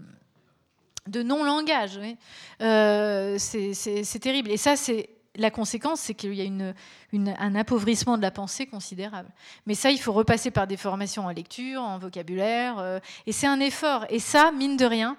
de 1.09 1.23
non-langage. 1.23 1.99
Euh, 2.61 3.37
c'est 3.39 4.19
terrible. 4.21 4.51
Et 4.51 4.57
ça, 4.57 4.77
c'est 4.77 5.11
la 5.37 5.51
conséquence, 5.51 6.01
c'est 6.01 6.15
qu'il 6.15 6.35
y 6.35 6.43
a 6.43 6.75
un 7.39 7.55
appauvrissement 7.55 8.17
de 8.17 8.23
la 8.23 8.31
pensée 8.31 8.67
considérable. 8.67 9.31
Mais 9.67 9.75
ça, 9.75 9.91
il 9.91 9.99
faut 9.99 10.13
repasser 10.13 10.51
par 10.51 10.67
des 10.67 10.77
formations 10.77 11.27
en 11.27 11.31
lecture, 11.31 11.83
en 11.83 11.99
vocabulaire, 11.99 12.79
euh, 12.79 12.99
et 13.27 13.33
c'est 13.33 13.47
un 13.47 13.61
effort. 13.61 14.07
Et 14.11 14.19
ça, 14.19 14.51
mine 14.53 14.77
de 14.77 14.85
rien, 14.85 15.17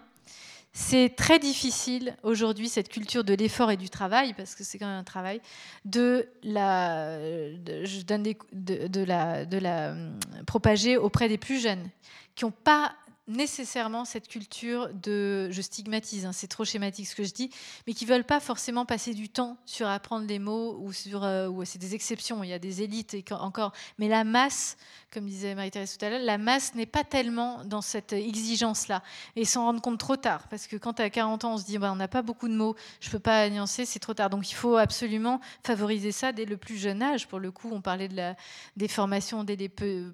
c'est 0.74 1.16
très 1.16 1.40
difficile 1.40 2.16
aujourd'hui, 2.24 2.70
cette 2.70 2.90
culture 2.90 3.24
de 3.24 3.34
l'effort 3.34 3.72
et 3.72 3.78
du 3.78 3.90
travail, 3.90 4.34
parce 4.34 4.56
que 4.56 4.64
c'est 4.64 4.78
quand 4.78 4.88
même 4.88 5.00
un 5.00 5.04
travail, 5.04 5.42
de 5.84 6.28
la, 6.44 7.18
de, 7.18 9.04
la, 9.04 9.46
de 9.46 9.58
la 9.58 9.92
hum, 9.92 10.20
propager 10.46 10.98
auprès 10.98 11.28
des 11.28 11.38
plus 11.38 11.60
jeunes, 11.60 11.90
qui 12.36 12.46
n'ont 12.46 12.52
pas 12.52 12.94
nécessairement 13.28 14.06
cette 14.06 14.28
culture 14.28 14.90
de, 14.94 15.50
je 15.52 15.62
stigmatise, 15.62 16.26
hein, 16.26 16.32
c'est 16.34 16.48
trop 16.48 16.66
schématique 16.66 17.08
ce 17.08 17.16
que 17.16 17.24
je 17.24 17.34
dis, 17.34 17.50
mais 17.88 17.94
qui 17.94 18.06
veulent 18.06 18.24
pas 18.24 18.40
forcément 18.40 18.86
passer 18.86 19.14
du 19.14 19.30
temps 19.30 19.58
sur 19.66 19.88
apprendre 19.88 20.28
les 20.28 20.40
mots 20.40 20.78
ou 20.82 20.92
sur, 20.92 21.24
euh, 21.24 21.50
c'est 21.66 21.80
des 21.80 21.96
exceptions, 21.96 22.44
il 22.44 22.50
y 22.50 22.54
a 22.54 22.60
des 22.60 22.82
élites 22.82 23.16
encore, 23.32 23.74
mais 23.98 24.08
la 24.08 24.24
masse, 24.24 24.78
comme 25.12 25.26
disait 25.26 25.56
Marie-Thérèse 25.56 25.98
tout 25.98 26.06
à 26.06 26.10
l'heure, 26.10 26.22
la 26.22 26.38
masse 26.38 26.74
n'est 26.76 26.86
pas 26.86 27.04
tellement 27.04 27.64
dans 27.66 27.82
cette 27.82 28.14
exigence-là 28.14 29.04
et 29.36 29.46
s'en 29.46 29.66
rendre 29.66 29.82
compte 29.82 30.00
trop 30.00 30.16
tard, 30.16 30.48
parce 30.50 30.68
que 30.68 30.76
quand 30.78 31.00
à 31.00 31.10
40 31.10 31.46
ans 31.46 31.54
on 31.54 31.58
se 31.58 31.66
dit 31.66 31.78
bah, 31.78 31.92
on 31.92 31.96
n'a 31.96 32.08
pas 32.08 32.22
beaucoup 32.22 32.48
de 32.48 32.54
mots, 32.54 32.76
je 33.00 33.10
peux 33.10 33.20
pas 33.20 33.50
nuancer, 33.50 33.86
c'est 33.86 34.00
trop 34.00 34.14
tard, 34.14 34.30
donc 34.30 34.50
il 34.50 34.56
faut 34.56 34.78
absolument 34.78 35.42
favoriser 35.64 36.12
ça 36.12 36.32
dès 36.32 36.46
le 36.46 36.58
plus 36.58 36.78
jeune 36.78 37.04
âge. 37.04 37.28
Pour 37.28 37.40
le 37.40 37.52
coup, 37.52 37.70
on 37.72 37.82
parlait 37.82 38.08
de 38.08 38.16
la, 38.16 38.36
des 38.78 38.88
formations 38.88 39.46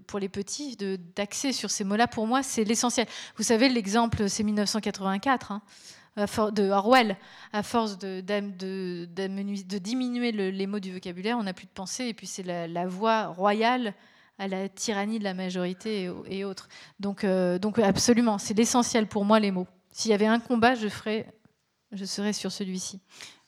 pour 0.08 0.20
les 0.20 0.30
petits, 0.30 0.78
d'accès 1.16 1.54
sur 1.54 1.70
ces 1.70 1.84
mots-là. 1.84 2.08
Pour 2.08 2.28
moi, 2.28 2.44
c'est 2.44 2.64
l'essentiel. 2.64 3.08
Vous 3.38 3.44
savez, 3.44 3.70
l'exemple, 3.70 4.30
c'est 4.30 4.44
1984. 4.44 5.52
Hein, 5.52 5.62
de 6.18 6.70
Orwell, 6.72 7.16
à 7.54 7.62
force 7.62 8.00
de, 8.00 8.22
diminuer 9.80 10.32
les 10.32 10.68
mots 10.68 10.80
du 10.80 10.92
vocabulaire, 10.92 11.38
on 11.38 11.44
n'a 11.44 11.54
plus 11.54 11.68
de 11.68 11.72
pensée, 11.72 12.06
et 12.06 12.14
puis 12.14 12.26
c'est 12.26 12.44
la, 12.44 12.88
voie 12.88 13.28
royale 13.28 13.94
à 14.40 14.48
la 14.48 14.70
tyrannie 14.70 15.20
de 15.20 15.24
la 15.24 15.34
majorité 15.34 16.12
et, 16.28 16.44
autres. 16.44 16.70
Donc, 17.00 17.24
euh, 17.24 17.58
donc 17.60 17.80
absolument, 17.80 18.38
c'est 18.38 18.54
l'essentiel 18.54 19.08
pour 19.08 19.26
moi 19.26 19.40
les 19.40 19.52
mots. 19.52 19.68
S'il 19.92 20.12
y 20.12 20.14
avait 20.14 20.28
un 20.28 20.40
combat, 20.40 20.76
je 20.76 20.88
ferais, 20.88 21.28
je 21.92 22.06
serais 22.06 22.34
sur 22.34 22.52
celui-ci. 22.52 23.00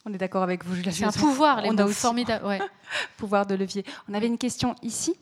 On 0.05 0.13
est 0.13 0.17
d'accord 0.17 0.43
avec 0.43 0.65
vous, 0.65 0.75
Julia. 0.75 0.91
C'est 0.91 1.03
un 1.03 1.11
pouvoir, 1.11 1.61
les 1.61 1.69
on 1.69 1.73
mots, 1.73 1.87
formidable. 1.89 2.45
Ouais. 2.45 2.59
pouvoir 3.17 3.45
de 3.45 3.55
levier. 3.55 3.83
On 4.07 4.13
avait 4.13 4.27
une 4.27 4.37
question 4.37 4.75
ici. 4.81 5.15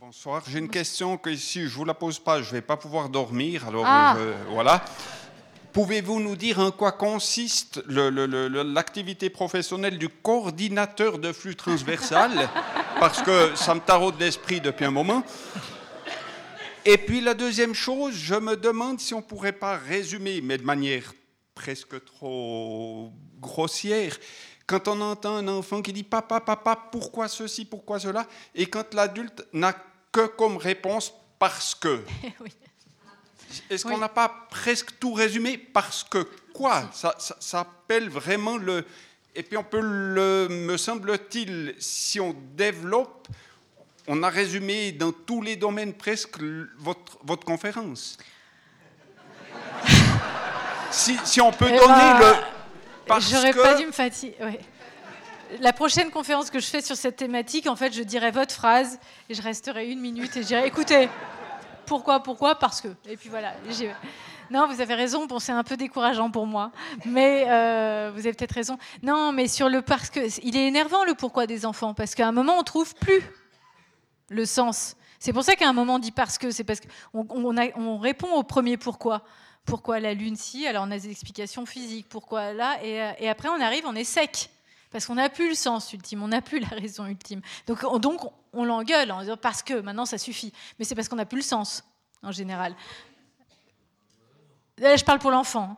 Bonsoir. 0.00 0.42
J'ai 0.48 0.58
une 0.58 0.68
question 0.68 1.16
que 1.16 1.34
si 1.36 1.62
je 1.62 1.74
vous 1.76 1.84
la 1.84 1.94
pose 1.94 2.18
pas, 2.18 2.42
je 2.42 2.50
vais 2.50 2.60
pas 2.60 2.76
pouvoir 2.76 3.08
dormir. 3.08 3.68
Alors 3.68 3.84
ah. 3.86 4.16
voilà. 4.50 4.84
Pouvez-vous 5.74 6.20
nous 6.20 6.36
dire 6.36 6.60
en 6.60 6.70
quoi 6.70 6.92
consiste 6.92 7.82
l'activité 7.88 9.28
professionnelle 9.28 9.98
du 9.98 10.08
coordinateur 10.08 11.18
de 11.18 11.32
flux 11.32 11.56
transversal? 11.56 12.48
Parce 13.00 13.20
que 13.22 13.56
ça 13.56 13.74
me 13.74 13.80
taraude 13.80 14.14
l'esprit 14.20 14.60
depuis 14.60 14.84
un 14.84 14.92
moment. 14.92 15.24
Et 16.84 16.96
puis 16.96 17.20
la 17.20 17.34
deuxième 17.34 17.74
chose, 17.74 18.14
je 18.14 18.36
me 18.36 18.56
demande 18.56 19.00
si 19.00 19.14
on 19.14 19.18
ne 19.18 19.24
pourrait 19.24 19.50
pas 19.50 19.76
résumer, 19.76 20.40
mais 20.42 20.58
de 20.58 20.62
manière 20.62 21.12
presque 21.56 22.04
trop 22.04 23.12
grossière, 23.40 24.16
quand 24.68 24.86
on 24.86 25.00
entend 25.00 25.34
un 25.38 25.48
enfant 25.48 25.82
qui 25.82 25.92
dit 25.92 26.04
papa, 26.04 26.38
papa, 26.38 26.88
pourquoi 26.92 27.26
ceci, 27.26 27.64
pourquoi 27.64 27.98
cela, 27.98 28.28
et 28.54 28.66
quand 28.66 28.94
l'adulte 28.94 29.44
n'a 29.52 29.74
que 30.12 30.28
comme 30.28 30.56
réponse 30.56 31.12
parce 31.40 31.74
que. 31.74 32.00
Est-ce 33.70 33.84
qu'on 33.84 33.98
n'a 33.98 34.08
pas 34.08 34.46
presque 34.50 34.98
tout 34.98 35.12
résumé 35.12 35.58
parce 35.58 36.04
que 36.04 36.26
quoi? 36.52 36.88
Ça, 36.92 37.14
ça, 37.18 37.60
appelle 37.60 38.08
vraiment 38.08 38.56
le. 38.56 38.84
Et 39.34 39.42
puis 39.42 39.56
on 39.56 39.64
peut 39.64 39.80
le, 39.80 40.48
me 40.48 40.76
semble-t-il, 40.76 41.74
si 41.78 42.20
on 42.20 42.36
développe, 42.54 43.28
on 44.06 44.22
a 44.22 44.28
résumé 44.28 44.92
dans 44.92 45.12
tous 45.12 45.42
les 45.42 45.56
domaines 45.56 45.94
presque 45.94 46.38
votre, 46.78 47.18
votre 47.24 47.44
conférence. 47.44 48.16
si, 50.90 51.16
si, 51.24 51.40
on 51.40 51.50
peut 51.50 51.66
eh 51.68 51.76
donner 51.76 51.86
ben, 51.88 52.20
le. 52.20 53.20
J'aurais 53.20 53.52
pas 53.52 53.74
dû 53.74 53.86
me 53.86 53.92
fatiguer. 53.92 54.36
Ouais 54.40 54.60
la 55.60 55.72
prochaine 55.72 56.10
conférence 56.10 56.50
que 56.50 56.58
je 56.58 56.66
fais 56.66 56.80
sur 56.80 56.96
cette 56.96 57.16
thématique, 57.16 57.66
en 57.66 57.76
fait, 57.76 57.92
je 57.92 58.02
dirai 58.02 58.30
votre 58.30 58.54
phrase 58.54 58.98
et 59.28 59.34
je 59.34 59.42
resterai 59.42 59.90
une 59.90 60.00
minute 60.00 60.36
et 60.36 60.42
je 60.42 60.46
dirai 60.48 60.66
écoutez, 60.66 61.08
pourquoi, 61.84 62.22
pourquoi, 62.22 62.54
parce 62.56 62.80
que. 62.80 62.88
Et 63.06 63.16
puis 63.16 63.28
voilà. 63.28 63.54
Non, 64.50 64.66
vous 64.66 64.80
avez 64.80 64.94
raison. 64.94 65.26
Bon, 65.26 65.38
c'est 65.38 65.52
un 65.52 65.64
peu 65.64 65.76
décourageant 65.76 66.30
pour 66.30 66.46
moi, 66.46 66.70
mais 67.04 67.46
euh, 67.48 68.10
vous 68.12 68.20
avez 68.20 68.32
peut-être 68.32 68.52
raison. 68.52 68.78
Non, 69.02 69.32
mais 69.32 69.48
sur 69.48 69.68
le 69.68 69.82
parce 69.82 70.10
que 70.10 70.20
il 70.42 70.56
est 70.56 70.66
énervant 70.66 71.04
le 71.04 71.14
pourquoi 71.14 71.46
des 71.46 71.64
enfants, 71.64 71.94
parce 71.94 72.14
qu'à 72.14 72.28
un 72.28 72.32
moment 72.32 72.58
on 72.58 72.62
trouve 72.62 72.94
plus 72.94 73.22
le 74.28 74.44
sens. 74.44 74.96
C'est 75.18 75.32
pour 75.32 75.42
ça 75.42 75.56
qu'à 75.56 75.68
un 75.68 75.72
moment 75.72 75.94
on 75.94 75.98
dit 75.98 76.12
parce 76.12 76.36
que, 76.36 76.50
c'est 76.50 76.64
parce 76.64 76.80
qu'on 77.12 77.26
on, 77.30 77.98
répond 77.98 78.32
au 78.34 78.42
premier 78.42 78.76
pourquoi. 78.76 79.22
Pourquoi 79.64 79.98
la 79.98 80.12
Lune 80.12 80.36
si 80.36 80.66
Alors 80.66 80.84
on 80.86 80.90
a 80.90 80.98
des 80.98 81.10
explications 81.10 81.64
physiques, 81.64 82.06
pourquoi 82.10 82.52
là, 82.52 82.78
et, 82.84 83.28
après 83.28 83.48
on 83.48 83.60
arrive, 83.60 83.84
on 83.86 83.94
est 83.94 84.04
sec. 84.04 84.50
Parce 84.90 85.06
qu'on 85.06 85.14
n'a 85.14 85.28
plus 85.28 85.48
le 85.48 85.54
sens 85.54 85.92
ultime, 85.92 86.22
on 86.22 86.28
n'a 86.28 86.42
plus 86.42 86.60
la 86.60 86.68
raison 86.68 87.06
ultime. 87.06 87.40
Donc 87.66 87.78
on, 87.84 87.98
donc 87.98 88.20
on 88.54 88.64
l'engueule 88.64 89.10
en 89.12 89.20
disant 89.20 89.36
parce 89.36 89.62
que 89.62 89.80
maintenant 89.80 90.06
ça 90.06 90.18
suffit. 90.18 90.52
Mais 90.78 90.84
c'est 90.84 90.94
parce 90.94 91.08
qu'on 91.08 91.16
n'a 91.16 91.26
plus 91.26 91.38
le 91.38 91.42
sens 91.42 91.84
en 92.22 92.32
général. 92.32 92.74
Là, 94.78 94.96
je 94.96 95.04
parle 95.04 95.18
pour 95.18 95.30
l'enfant. 95.30 95.76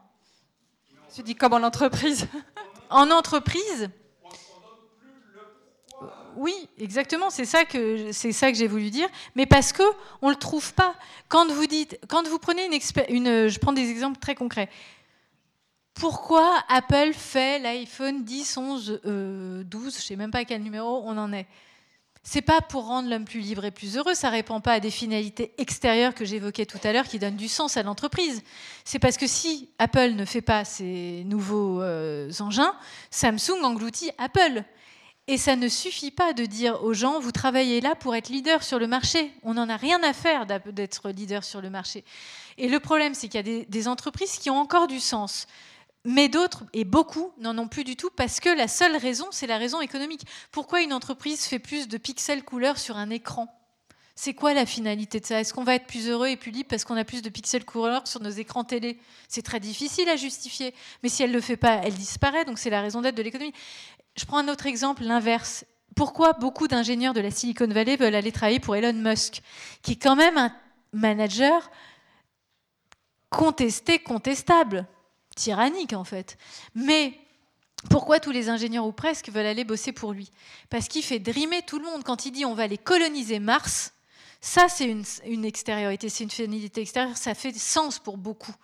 Tu 1.15 1.23
dis 1.23 1.35
comme 1.35 1.53
en 1.53 1.62
entreprise 1.62 2.27
En 2.89 3.11
entreprise, 3.11 3.90
oui, 6.36 6.55
exactement, 6.78 7.31
c'est 7.31 7.47
ça 7.47 7.65
que 7.65 8.12
c'est 8.12 8.32
ça 8.32 8.53
que 8.53 8.59
j'ai 8.59 8.66
voulu 8.66 8.90
dire, 8.90 9.09
mais 9.35 9.47
parce 9.47 9.73
que 9.73 9.82
on 10.20 10.28
le 10.28 10.36
trouve 10.36 10.74
pas. 10.74 10.94
Quand 11.28 11.51
vous 11.51 11.66
dites, 11.66 11.98
quand 12.09 12.28
vous 12.28 12.39
prenez 12.39 12.66
une, 12.66 12.74
une 13.09 13.48
je 13.48 13.59
prends 13.59 13.73
des 13.73 13.90
exemples 13.90 14.19
très 14.19 14.35
concrets. 14.35 14.69
Pourquoi 15.94 16.62
Apple 16.69 17.15
fait 17.15 17.59
l'iPhone 17.59 18.23
10, 18.23 18.57
11, 18.59 19.01
12, 19.65 19.97
je 19.97 20.03
sais 20.03 20.16
même 20.16 20.31
pas 20.31 20.40
à 20.40 20.44
quel 20.44 20.62
numéro 20.62 21.03
on 21.07 21.16
en 21.16 21.32
est. 21.32 21.47
C'est 22.28 22.43
pas 22.43 22.61
pour 22.61 22.86
rendre 22.86 23.09
l'homme 23.09 23.24
plus 23.24 23.39
libre 23.39 23.65
et 23.66 23.70
plus 23.70 23.97
heureux, 23.97 24.15
ça 24.15 24.31
répond 24.31 24.61
pas 24.61 24.73
à 24.73 24.81
des 24.81 24.90
finalités 24.90 25.53
extérieures 25.59 26.12
que 26.12 26.24
j'évoquais 26.24 26.66
tout 26.66 26.81
à 26.82 26.93
l'heure 26.93 27.07
qui 27.07 27.20
donnent 27.20 27.36
du 27.36 27.47
sens 27.47 27.77
à 27.77 27.85
l'entreprise. 27.85 28.43
C'est 28.85 28.98
parce 28.98 29.16
que 29.16 29.28
si 29.28 29.69
Apple 29.78 30.11
ne 30.11 30.24
fait 30.24 30.40
pas 30.40 30.65
ses 30.65 31.23
nouveaux 31.24 31.81
euh, 31.82 32.28
engins, 32.40 32.74
Samsung 33.12 33.62
engloutit 33.62 34.11
Apple. 34.19 34.65
Et 35.28 35.39
ça 35.39 35.55
ne 35.55 35.69
suffit 35.69 36.11
pas 36.11 36.32
de 36.32 36.47
dire 36.47 36.82
aux 36.82 36.94
gens, 36.94 37.20
vous 37.20 37.31
travaillez 37.31 37.81
là 37.81 37.94
pour 37.94 38.16
être 38.16 38.28
leader 38.28 38.65
sur 38.65 38.81
le 38.81 38.89
marché. 38.89 39.31
On 39.44 39.55
n'en 39.55 39.69
a 39.69 39.77
rien 39.77 40.03
à 40.03 40.12
faire 40.12 40.47
d'être 40.47 41.11
leader 41.11 41.44
sur 41.44 41.61
le 41.61 41.70
marché. 41.70 42.05
Et 42.59 42.69
le 42.69 42.81
problème, 42.81 43.15
c'est 43.15 43.28
qu'il 43.28 43.47
y 43.47 43.61
a 43.61 43.65
des, 43.65 43.89
entreprises 43.89 44.39
qui 44.39 44.51
ont 44.51 44.59
encore 44.59 44.89
du 44.89 44.98
sens. 44.98 45.47
Mais 46.09 46.28
d'autres, 46.28 46.62
et 46.73 46.85
beaucoup, 46.85 47.33
n'en 47.39 47.59
ont 47.59 47.66
plus 47.66 47.83
du 47.83 47.97
tout 47.97 48.11
parce 48.15 48.39
que 48.39 48.49
la 48.49 48.69
seule 48.69 48.97
raison, 48.97 49.27
c'est 49.33 49.49
la 49.49 49.59
raison 49.59 49.81
économique. 49.81 50.23
Pourquoi 50.53 50.81
une 50.81 50.93
entreprise 50.93 51.47
fait 51.47 51.59
plus 51.59 51.89
de 51.89 51.99
pixels 51.99 52.45
couleurs 52.45 52.78
sur 52.78 52.97
un 52.97 53.11
écran? 53.11 53.53
C'est 54.15 54.33
quoi 54.33 54.55
la 54.55 54.66
finalité 54.66 55.19
de 55.19 55.27
ça? 55.27 55.41
Est-ce 55.41 55.53
qu'on 55.53 55.65
va 55.65 55.74
être 55.74 55.89
plus 55.89 56.09
heureux 56.09 56.28
et 56.28 56.37
plus 56.37 56.53
libre 56.53 56.69
parce 56.70 56.85
qu'on 56.85 56.97
a 56.97 57.05
plus 57.05 57.23
de 57.23 57.28
pixels 57.28 57.65
couleurs 57.65 58.07
sur 58.07 58.23
nos 58.23 58.31
écrans 58.31 58.62
télé? 58.62 59.01
C'est 59.27 59.43
très 59.43 59.59
difficile 59.59 60.09
à 60.09 60.15
justifier. 60.15 60.74
Mais 61.03 61.09
si 61.09 61.24
elle 61.24 61.31
ne 61.31 61.35
le 61.35 61.41
fait 61.41 61.57
pas, 61.57 61.81
elle 61.83 61.95
disparaît. 61.95 62.45
Donc 62.45 62.61
c'est 62.61 62.70
la 62.70 62.83
raison 62.83 63.01
d'être 63.01 63.16
de 63.16 63.23
l'économie. 63.23 63.53
Je 64.16 64.24
prends 64.27 64.39
un 64.39 64.49
autre 64.49 64.66
exemple, 64.66 65.03
l'inverse. 65.03 65.65
Pourquoi 65.97 66.35
beaucoup 66.35 66.69
d'ingénieurs 66.69 67.15
de 67.15 67.20
la 67.20 67.33
Silicon 67.33 67.66
Valley 67.66 67.97
veulent 67.97 68.15
aller 68.15 68.31
travailler 68.31 68.61
pour 68.61 68.77
Elon 68.77 68.93
Musk, 68.93 69.43
qui 69.83 69.93
est 69.93 70.03
quand 70.03 70.16
même 70.16 70.39
un 70.39 70.55
manager 70.93 71.69
contesté, 73.28 73.99
contestable, 73.99 74.87
tyrannique 75.36 75.92
en 75.92 76.02
fait. 76.02 76.36
Mais 76.74 77.16
pourquoi 77.88 78.18
tous 78.18 78.32
les 78.32 78.48
ingénieurs 78.48 78.86
ou 78.86 78.92
presque 78.92 79.28
veulent 79.28 79.46
aller 79.46 79.64
bosser 79.64 79.92
pour 79.92 80.12
lui? 80.12 80.32
Parce 80.68 80.88
qu'il 80.88 81.04
fait 81.04 81.20
drimer 81.20 81.62
tout 81.62 81.78
le 81.78 81.84
monde. 81.84 82.02
Quand 82.02 82.26
il 82.26 82.32
dit 82.32 82.44
on 82.44 82.54
va 82.54 82.64
aller 82.64 82.78
coloniser 82.78 83.38
Mars, 83.38 83.92
ça, 84.40 84.68
c'est 84.68 84.84
une, 85.24 85.44
extériorité, 85.44 86.08
c'est 86.08 86.22
une 86.24 86.30
finalité 86.30 86.80
extérieure, 86.80 87.16
ça 87.16 87.34
fait 87.34 87.52
sens 87.54 87.98
pour 87.98 88.16
beaucoup. 88.16 88.54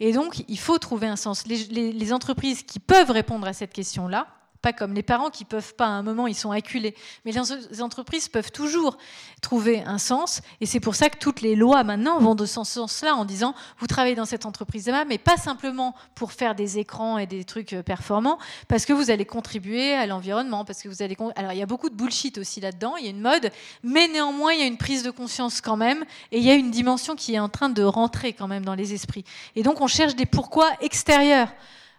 Et 0.00 0.12
donc, 0.12 0.44
il 0.48 0.58
faut 0.58 0.78
trouver 0.78 1.08
un 1.08 1.16
sens. 1.16 1.46
les 1.46 2.12
entreprises 2.12 2.62
qui 2.62 2.78
peuvent 2.78 3.10
répondre 3.10 3.46
à 3.46 3.52
cette 3.52 3.72
question-là, 3.72 4.28
pas 4.66 4.72
comme 4.72 4.94
les 4.94 5.04
parents 5.04 5.30
qui 5.30 5.44
peuvent 5.44 5.76
pas, 5.76 5.86
à 5.86 5.90
un 5.90 6.02
moment, 6.02 6.26
ils 6.26 6.34
sont 6.34 6.50
acculés. 6.50 6.96
Mais 7.24 7.30
les 7.30 7.82
entreprises 7.82 8.26
peuvent 8.28 8.50
toujours 8.50 8.98
trouver 9.40 9.84
un 9.86 9.98
sens. 9.98 10.40
Et 10.60 10.66
c'est 10.66 10.80
pour 10.80 10.96
ça 10.96 11.08
que 11.08 11.18
toutes 11.18 11.40
les 11.40 11.54
lois 11.54 11.84
maintenant 11.84 12.18
vont 12.18 12.34
de 12.34 12.46
ce 12.46 12.64
sens-là 12.64 13.14
en 13.14 13.24
disant, 13.24 13.54
vous 13.78 13.86
travaillez 13.86 14.16
dans 14.16 14.24
cette 14.24 14.44
entreprise-là, 14.44 15.04
mais 15.04 15.18
pas 15.18 15.36
simplement 15.36 15.94
pour 16.16 16.32
faire 16.32 16.56
des 16.56 16.80
écrans 16.80 17.16
et 17.16 17.28
des 17.28 17.44
trucs 17.44 17.74
euh, 17.74 17.84
performants, 17.84 18.40
parce 18.66 18.86
que 18.86 18.92
vous 18.92 19.12
allez 19.12 19.24
contribuer 19.24 19.94
à 19.94 20.04
l'environnement, 20.06 20.64
parce 20.64 20.82
que 20.82 20.88
vous 20.88 21.00
allez... 21.00 21.16
Alors, 21.36 21.52
il 21.52 21.58
y 21.58 21.62
a 21.62 21.66
beaucoup 21.66 21.88
de 21.88 21.94
bullshit 21.94 22.36
aussi 22.36 22.60
là-dedans, 22.60 22.96
il 22.96 23.04
y 23.04 23.06
a 23.06 23.10
une 23.10 23.20
mode, 23.20 23.52
mais 23.84 24.08
néanmoins, 24.08 24.52
il 24.52 24.58
y 24.58 24.64
a 24.64 24.66
une 24.66 24.78
prise 24.78 25.04
de 25.04 25.12
conscience 25.12 25.60
quand 25.60 25.76
même, 25.76 26.04
et 26.32 26.38
il 26.38 26.44
y 26.44 26.50
a 26.50 26.54
une 26.54 26.72
dimension 26.72 27.14
qui 27.14 27.36
est 27.36 27.38
en 27.38 27.48
train 27.48 27.68
de 27.68 27.84
rentrer 27.84 28.32
quand 28.32 28.48
même 28.48 28.64
dans 28.64 28.74
les 28.74 28.94
esprits. 28.94 29.24
Et 29.54 29.62
donc, 29.62 29.80
on 29.80 29.86
cherche 29.86 30.16
des 30.16 30.26
pourquoi 30.26 30.72
extérieurs. 30.80 31.50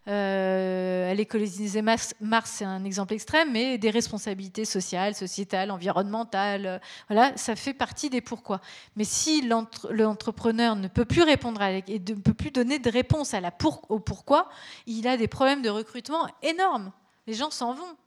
Euh, 0.07 1.11
aller 1.11 1.25
coloniser 1.25 1.81
Mars, 1.81 2.13
c'est 2.45 2.63
un 2.63 2.85
exemple 2.85 3.13
extrême, 3.13 3.51
mais 3.51 3.77
des 3.77 3.89
responsabilités 3.89 4.63
sociales, 4.63 5.15
sociétales, 5.15 5.69
environnementales, 5.69 6.65
euh, 6.65 6.79
voilà, 7.09 7.35
ça 7.35 7.57
fait 7.57 7.73
partie 7.73 8.09
des 8.09 8.21
pourquoi. 8.21 8.61
Mais 8.95 9.03
si 9.03 9.41
l'entrepreneur 9.41 10.77
ne 10.77 10.87
peut 10.87 11.03
plus 11.03 11.23
répondre 11.23 11.61
et 11.61 11.83
ne 11.99 12.21
peut 12.21 12.33
plus 12.33 12.51
donner 12.51 12.79
de 12.79 12.89
réponse 12.89 13.33
à 13.33 13.41
la 13.41 13.51
au 13.89 13.99
pourquoi, 13.99 14.47
il 14.85 15.09
a 15.09 15.17
des 15.17 15.27
problèmes 15.27 15.61
de 15.61 15.69
recrutement 15.69 16.25
énormes. 16.41 16.93
Les 17.25 17.33
gens 17.33 17.51
s'en 17.51 17.73
vont. 17.73 17.97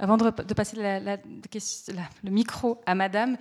Avant 0.00 0.16
de, 0.16 0.30
passer 0.30 0.76
le 0.76 2.30
micro 2.30 2.82
à 2.86 2.96
Madame, 2.96 3.38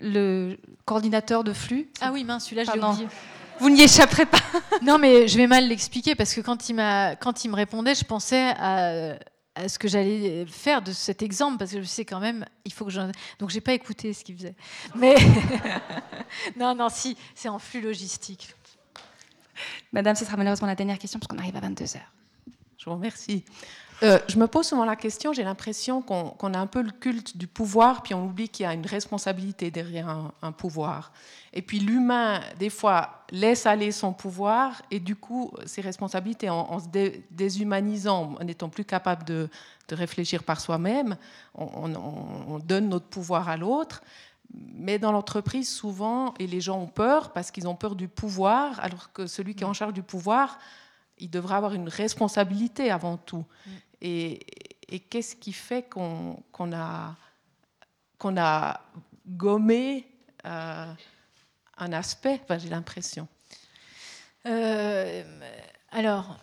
le 0.00 0.56
coordinateur 0.86 1.44
de 1.44 1.52
flux. 1.52 1.90
Ah 2.00 2.10
oui, 2.10 2.24
mince, 2.24 2.44
celui-là, 2.46 2.64
je 2.64 2.72
l'ai 2.72 2.82
oublié. 2.82 3.06
Vous 3.60 3.70
n'y 3.70 3.82
échapperez 3.82 4.26
pas. 4.26 4.38
non, 4.82 4.98
mais 4.98 5.28
je 5.28 5.36
vais 5.36 5.46
mal 5.46 5.68
l'expliquer 5.68 6.14
parce 6.14 6.34
que 6.34 6.40
quand 6.40 6.68
il, 6.68 6.74
m'a, 6.74 7.16
quand 7.16 7.44
il 7.44 7.50
me 7.50 7.56
répondait, 7.56 7.94
je 7.94 8.04
pensais 8.04 8.52
à, 8.56 9.16
à 9.54 9.68
ce 9.68 9.78
que 9.78 9.88
j'allais 9.88 10.46
faire 10.46 10.82
de 10.82 10.92
cet 10.92 11.22
exemple 11.22 11.58
parce 11.58 11.72
que 11.72 11.80
je 11.80 11.86
sais 11.86 12.04
quand 12.04 12.20
même, 12.20 12.44
il 12.64 12.72
faut 12.72 12.84
que 12.84 12.90
je. 12.90 13.00
Donc, 13.38 13.50
j'ai 13.50 13.60
pas 13.60 13.72
écouté 13.72 14.12
ce 14.12 14.24
qu'il 14.24 14.36
faisait. 14.36 14.54
Mais. 14.94 15.16
non, 16.56 16.74
non, 16.74 16.88
si, 16.88 17.16
c'est 17.34 17.48
en 17.48 17.58
flux 17.58 17.80
logistique. 17.80 18.54
Madame, 19.92 20.14
ce 20.14 20.24
sera 20.24 20.36
malheureusement 20.36 20.68
la 20.68 20.76
dernière 20.76 20.98
question 20.98 21.18
parce 21.18 21.28
qu'on 21.28 21.38
arrive 21.38 21.56
à 21.56 21.60
22h. 21.60 21.98
Je 22.76 22.84
vous 22.84 22.92
remercie. 22.92 23.44
Euh, 24.04 24.20
je 24.28 24.38
me 24.38 24.46
pose 24.46 24.66
souvent 24.68 24.84
la 24.84 24.94
question, 24.94 25.32
j'ai 25.32 25.42
l'impression 25.42 26.02
qu'on 26.02 26.54
a 26.54 26.58
un 26.58 26.68
peu 26.68 26.82
le 26.82 26.92
culte 26.92 27.36
du 27.36 27.48
pouvoir, 27.48 28.02
puis 28.02 28.14
on 28.14 28.26
oublie 28.26 28.48
qu'il 28.48 28.62
y 28.62 28.66
a 28.66 28.72
une 28.72 28.86
responsabilité 28.86 29.72
derrière 29.72 30.30
un, 30.40 30.52
pouvoir. 30.52 31.12
Et 31.52 31.62
puis 31.62 31.80
l'humain, 31.80 32.40
des 32.60 32.70
fois, 32.70 33.24
laisse 33.32 33.66
aller 33.66 33.90
son 33.90 34.12
pouvoir, 34.12 34.82
et 34.92 35.00
du 35.00 35.16
coup, 35.16 35.52
ses 35.66 35.80
responsabilités, 35.80 36.48
en, 36.48 36.78
se 36.78 36.86
déshumanisant, 37.30 38.36
en 38.40 38.44
n'étant 38.44 38.68
plus 38.68 38.84
capable 38.84 39.24
de, 39.24 39.48
réfléchir 39.90 40.44
par 40.44 40.60
soi-même, 40.60 41.16
on, 41.54 42.58
donne 42.58 42.90
notre 42.90 43.06
pouvoir 43.06 43.48
à 43.48 43.56
l'autre. 43.56 44.02
Mais 44.54 44.98
dans 44.98 45.12
l'entreprise, 45.12 45.68
souvent, 45.68 46.34
et 46.38 46.46
les 46.46 46.60
gens 46.60 46.78
ont 46.78 46.86
peur 46.86 47.32
parce 47.32 47.50
qu'ils 47.50 47.66
ont 47.66 47.74
peur 47.74 47.96
du 47.96 48.06
pouvoir, 48.06 48.78
alors 48.80 49.12
que 49.12 49.26
celui 49.26 49.54
qui 49.54 49.64
est 49.64 49.66
en 49.66 49.72
charge 49.72 49.94
du 49.94 50.02
pouvoir, 50.02 50.58
il 51.20 51.30
devrait 51.30 51.56
avoir 51.56 51.74
une 51.74 51.88
responsabilité 51.88 52.90
avant 52.90 53.16
tout. 53.16 53.44
Et, 54.00 54.40
qu'est-ce 55.10 55.36
qui 55.36 55.52
fait 55.52 55.88
qu'on 55.88 56.42
a, 56.72 57.16
a 58.36 58.80
gommé 59.26 60.06
euh, 60.46 60.92
un 61.76 61.92
aspect? 61.92 62.40
J'ai 62.58 62.68
l'impression. 62.68 63.28
Euh, 64.46 65.22
alors, 65.90 66.38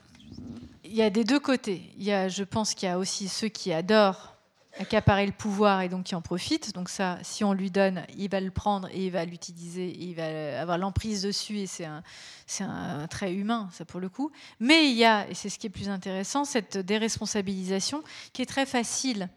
il 0.83 0.93
y 0.93 1.01
a 1.01 1.09
des 1.09 1.23
deux 1.23 1.39
côtés. 1.39 1.91
Il 1.97 2.03
y 2.03 2.11
a, 2.11 2.27
je 2.27 2.43
pense 2.43 2.73
qu'il 2.73 2.87
y 2.87 2.91
a 2.91 2.99
aussi 2.99 3.27
ceux 3.27 3.47
qui 3.47 3.73
adorent 3.73 4.34
accaparer 4.77 5.25
le 5.25 5.31
pouvoir 5.31 5.81
et 5.81 5.89
donc 5.89 6.05
qui 6.05 6.15
en 6.15 6.21
profitent. 6.21 6.73
Donc 6.73 6.89
ça, 6.89 7.17
si 7.21 7.43
on 7.43 7.53
lui 7.53 7.71
donne, 7.71 8.05
il 8.17 8.29
va 8.29 8.39
le 8.39 8.51
prendre 8.51 8.89
et 8.91 9.05
il 9.05 9.11
va 9.11 9.25
l'utiliser, 9.25 9.95
il 9.97 10.15
va 10.15 10.61
avoir 10.61 10.77
l'emprise 10.77 11.21
dessus 11.21 11.59
et 11.59 11.67
c'est 11.67 11.85
un, 11.85 12.03
c'est 12.45 12.63
un 12.63 13.07
trait 13.07 13.33
humain, 13.33 13.69
ça 13.71 13.85
pour 13.85 13.99
le 13.99 14.09
coup. 14.09 14.31
Mais 14.59 14.89
il 14.89 14.95
y 14.95 15.05
a, 15.05 15.27
et 15.29 15.33
c'est 15.33 15.49
ce 15.49 15.57
qui 15.57 15.67
est 15.67 15.71
plus 15.71 15.89
intéressant, 15.89 16.45
cette 16.45 16.77
déresponsabilisation 16.77 18.03
qui 18.33 18.41
est 18.41 18.47
très 18.47 18.65
facile 18.65 19.29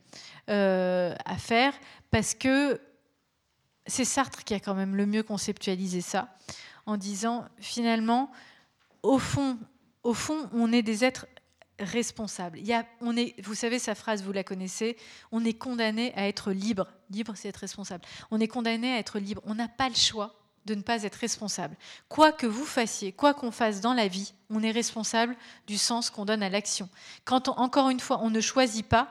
euh, 0.51 1.15
à 1.25 1.37
faire 1.37 1.73
parce 2.11 2.35
que 2.35 2.81
c'est 3.87 4.05
Sartre 4.05 4.45
qui 4.45 4.55
a 4.55 4.61
quand 4.61 4.75
même 4.75 4.97
le 4.97 5.07
mieux 5.07 5.23
conceptualisé 5.23 6.01
ça 6.01 6.29
en 6.87 6.97
disant 6.97 7.45
finalement, 7.59 8.31
au 9.03 9.19
fond, 9.19 9.59
au 10.03 10.15
fond, 10.15 10.49
on 10.53 10.73
est 10.73 10.83
des 10.83 11.05
êtres 11.05 11.27
responsable. 11.79 12.59
Il 12.59 12.67
y 12.67 12.73
a, 12.73 12.85
on 13.01 13.15
vous 13.43 13.55
savez, 13.55 13.79
sa 13.79 13.95
phrase, 13.95 14.23
vous 14.23 14.33
la 14.33 14.45
connaissez, 14.45 14.97
on 15.33 15.45
est 15.45 15.55
condamné 15.55 16.13
à 16.15 16.29
être 16.29 16.53
libre. 16.53 16.89
Libre, 17.11 17.33
c'est 17.37 17.49
être 17.49 17.59
responsable. 17.59 18.05
On 18.31 18.41
est 18.41 18.49
condamné 18.49 18.93
à 18.93 18.99
être 18.99 19.19
libre. 19.19 19.43
On 19.45 19.55
n'a 19.55 19.69
pas 19.69 19.89
le 19.89 19.95
choix 19.95 20.35
de 20.67 20.75
ne 20.75 20.83
pas 20.83 21.03
être 21.05 21.17
responsable. 21.17 21.77
Quoi 22.09 22.31
que 22.31 22.47
vous 22.47 22.67
fassiez, 22.67 23.13
quoi 23.13 23.33
qu'on 23.33 23.51
fasse 23.51 23.81
dans 23.81 23.95
la 23.95 24.07
vie, 24.07 24.35
on 24.51 24.63
est 24.63 24.71
responsable 24.71 25.35
du 25.67 25.79
sens 25.79 26.11
qu'on 26.11 26.27
donne 26.27 26.43
à 26.43 26.51
l'action. 26.51 26.89
Quand, 27.25 27.49
encore 27.49 27.89
une 27.89 28.01
fois, 28.01 28.21
on 28.23 28.31
ne 28.31 28.41
choisit 28.41 28.87
pas, 28.87 29.09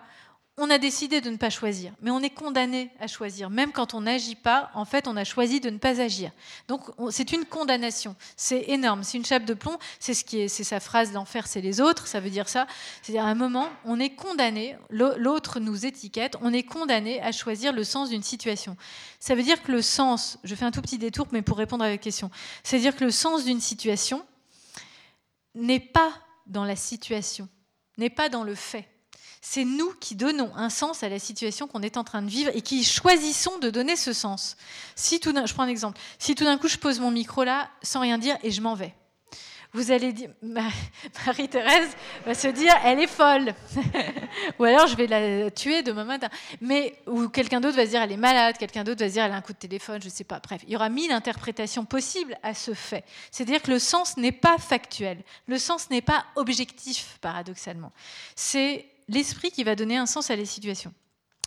on 0.59 0.71
a 0.71 0.79
décidé 0.79 1.21
de 1.21 1.29
ne 1.29 1.38
pas 1.38 1.51
choisir, 1.51 1.93
mais 2.01 2.09
on 2.09 2.19
est 2.19 2.31
condamné 2.31 2.89
à 2.99 3.05
choisir. 3.05 3.51
Même 3.51 3.71
quand 3.71 3.93
on 3.93 4.01
n'agit 4.01 4.35
pas, 4.35 4.71
en 4.73 4.85
fait, 4.85 5.07
on 5.07 5.15
a 5.15 5.23
choisi 5.23 5.59
de 5.59 5.69
ne 5.69 5.77
pas 5.77 6.01
agir. 6.01 6.31
Donc, 6.67 6.81
c'est 7.11 7.31
une 7.31 7.45
condamnation. 7.45 8.15
C'est 8.35 8.63
énorme. 8.69 9.03
C'est 9.03 9.17
une 9.17 9.25
chape 9.25 9.45
de 9.45 9.53
plomb. 9.53 9.77
C'est 9.99 10.15
ce 10.15 10.25
qui 10.25 10.39
est, 10.39 10.47
c'est 10.47 10.63
sa 10.63 10.79
phrase 10.79 11.13
l'enfer, 11.13 11.45
c'est 11.45 11.61
les 11.61 11.79
autres. 11.79 12.07
Ça 12.07 12.19
veut 12.19 12.31
dire 12.31 12.49
ça. 12.49 12.65
C'est-à-dire, 13.03 13.23
à 13.23 13.29
un 13.29 13.35
moment, 13.35 13.69
on 13.85 13.99
est 13.99 14.09
condamné. 14.15 14.75
L'autre 14.89 15.59
nous 15.59 15.85
étiquette. 15.85 16.38
On 16.41 16.51
est 16.51 16.63
condamné 16.63 17.21
à 17.21 17.31
choisir 17.31 17.71
le 17.71 17.84
sens 17.84 18.09
d'une 18.09 18.23
situation. 18.23 18.77
Ça 19.19 19.35
veut 19.35 19.43
dire 19.43 19.61
que 19.61 19.71
le 19.71 19.84
sens. 19.84 20.39
Je 20.43 20.55
fais 20.55 20.65
un 20.65 20.71
tout 20.71 20.81
petit 20.81 20.97
détour, 20.97 21.27
mais 21.31 21.43
pour 21.43 21.59
répondre 21.59 21.84
à 21.84 21.89
la 21.89 21.99
question, 21.99 22.31
c'est-à-dire 22.63 22.95
que 22.95 23.05
le 23.05 23.11
sens 23.11 23.45
d'une 23.45 23.61
situation 23.61 24.25
n'est 25.53 25.79
pas 25.79 26.11
dans 26.47 26.63
la 26.63 26.75
situation, 26.75 27.47
n'est 27.97 28.09
pas 28.09 28.29
dans 28.29 28.43
le 28.43 28.55
fait 28.55 28.88
c'est 29.41 29.65
nous 29.65 29.93
qui 29.99 30.15
donnons 30.15 30.51
un 30.55 30.69
sens 30.69 31.03
à 31.03 31.09
la 31.09 31.19
situation 31.19 31.68
qu'on 31.68 31.81
est 31.81 31.97
en 31.97 32.03
train 32.03 32.22
de 32.22 32.30
vivre 32.30 32.51
et 32.53 32.61
qui 32.61 32.84
choisissons 32.84 33.57
de 33.59 33.69
donner 33.69 33.95
ce 33.95 34.14
sens. 34.14 34.57
Si 34.95 35.19
tout 35.19 35.34
je 35.34 35.53
prends 35.53 35.64
un 35.64 35.68
exemple. 35.68 35.99
Si 36.19 36.35
tout 36.35 36.43
d'un 36.43 36.57
coup 36.57 36.68
je 36.68 36.77
pose 36.77 36.99
mon 36.99 37.11
micro 37.11 37.43
là 37.43 37.69
sans 37.81 38.01
rien 38.01 38.18
dire 38.18 38.38
et 38.43 38.51
je 38.51 38.61
m'en 38.61 38.76
vais, 38.76 38.93
vous 39.73 39.91
allez 39.91 40.14
dire, 40.14 40.30
Marie-Thérèse 41.26 41.89
va 42.26 42.34
se 42.34 42.47
dire, 42.47 42.73
elle 42.84 42.99
est 42.99 43.07
folle. 43.07 43.53
ou 44.59 44.64
alors 44.64 44.88
je 44.88 44.95
vais 44.95 45.07
la 45.07 45.51
tuer 45.51 45.84
demain 45.84 46.03
matin. 46.03 46.30
Mais, 46.61 46.95
ou 47.05 47.27
quelqu'un 47.27 47.59
d'autre 47.59 47.76
va 47.76 47.85
se 47.85 47.91
dire, 47.91 48.01
elle 48.01 48.11
est 48.11 48.18
malade, 48.18 48.57
quelqu'un 48.57 48.84
d'autre 48.84 49.01
va 49.01 49.07
se 49.07 49.14
dire, 49.14 49.26
elle 49.26 49.31
a 49.31 49.35
un 49.35 49.41
coup 49.41 49.53
de 49.53 49.57
téléphone, 49.57 50.01
je 50.01 50.07
ne 50.07 50.11
sais 50.11 50.23
pas. 50.23 50.39
Bref, 50.39 50.61
il 50.65 50.73
y 50.73 50.76
aura 50.76 50.89
mille 50.89 51.11
interprétations 51.11 51.85
possibles 51.85 52.38
à 52.43 52.53
ce 52.53 52.73
fait. 52.73 53.03
C'est-à-dire 53.30 53.61
que 53.61 53.72
le 53.72 53.80
sens 53.80 54.18
n'est 54.18 54.31
pas 54.31 54.57
factuel. 54.57 55.23
Le 55.47 55.57
sens 55.57 55.89
n'est 55.89 56.01
pas 56.01 56.26
objectif, 56.35 57.18
paradoxalement. 57.22 57.91
C'est 58.35 58.85
l'esprit 59.07 59.51
qui 59.51 59.63
va 59.63 59.75
donner 59.75 59.97
un 59.97 60.05
sens 60.05 60.29
à 60.29 60.35
les 60.35 60.45
situations. 60.45 60.93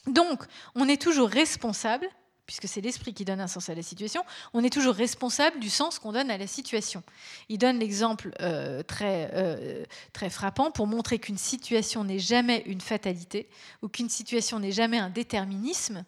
Donc, 0.06 0.44
on 0.74 0.88
est 0.88 1.00
toujours 1.00 1.28
responsable, 1.28 2.08
puisque 2.46 2.66
c'est 2.66 2.80
l'esprit 2.80 3.12
qui 3.14 3.24
donne 3.24 3.40
un 3.40 3.46
sens 3.46 3.68
à 3.68 3.74
la 3.74 3.82
situation, 3.82 4.24
on 4.54 4.64
est 4.64 4.72
toujours 4.72 4.94
responsable 4.94 5.60
du 5.60 5.70
sens 5.70 5.98
qu'on 5.98 6.12
donne 6.12 6.30
à 6.30 6.38
la 6.38 6.46
situation. 6.46 7.02
Il 7.48 7.58
donne 7.58 7.78
l'exemple 7.78 8.32
euh, 8.40 8.82
très, 8.82 9.30
euh, 9.34 9.84
très 10.12 10.30
frappant 10.30 10.70
pour 10.70 10.86
montrer 10.86 11.18
qu'une 11.18 11.38
situation 11.38 12.02
n'est 12.02 12.18
jamais 12.18 12.62
une 12.66 12.80
fatalité, 12.80 13.48
ou 13.82 13.88
qu'une 13.88 14.08
situation 14.08 14.58
n'est 14.58 14.72
jamais 14.72 14.98
un 14.98 15.10
déterminisme, 15.10 16.04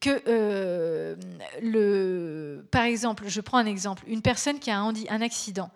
que, 0.00 0.22
euh, 0.26 1.16
le, 1.62 2.66
par 2.70 2.82
exemple, 2.82 3.28
je 3.28 3.40
prends 3.40 3.58
un 3.58 3.66
exemple, 3.66 4.04
une 4.06 4.22
personne 4.22 4.58
qui 4.58 4.70
a 4.70 4.78
un, 4.78 4.92
un 5.08 5.20
accident 5.20 5.70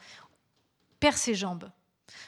perd 0.98 1.16
ses 1.16 1.34
jambes 1.34 1.68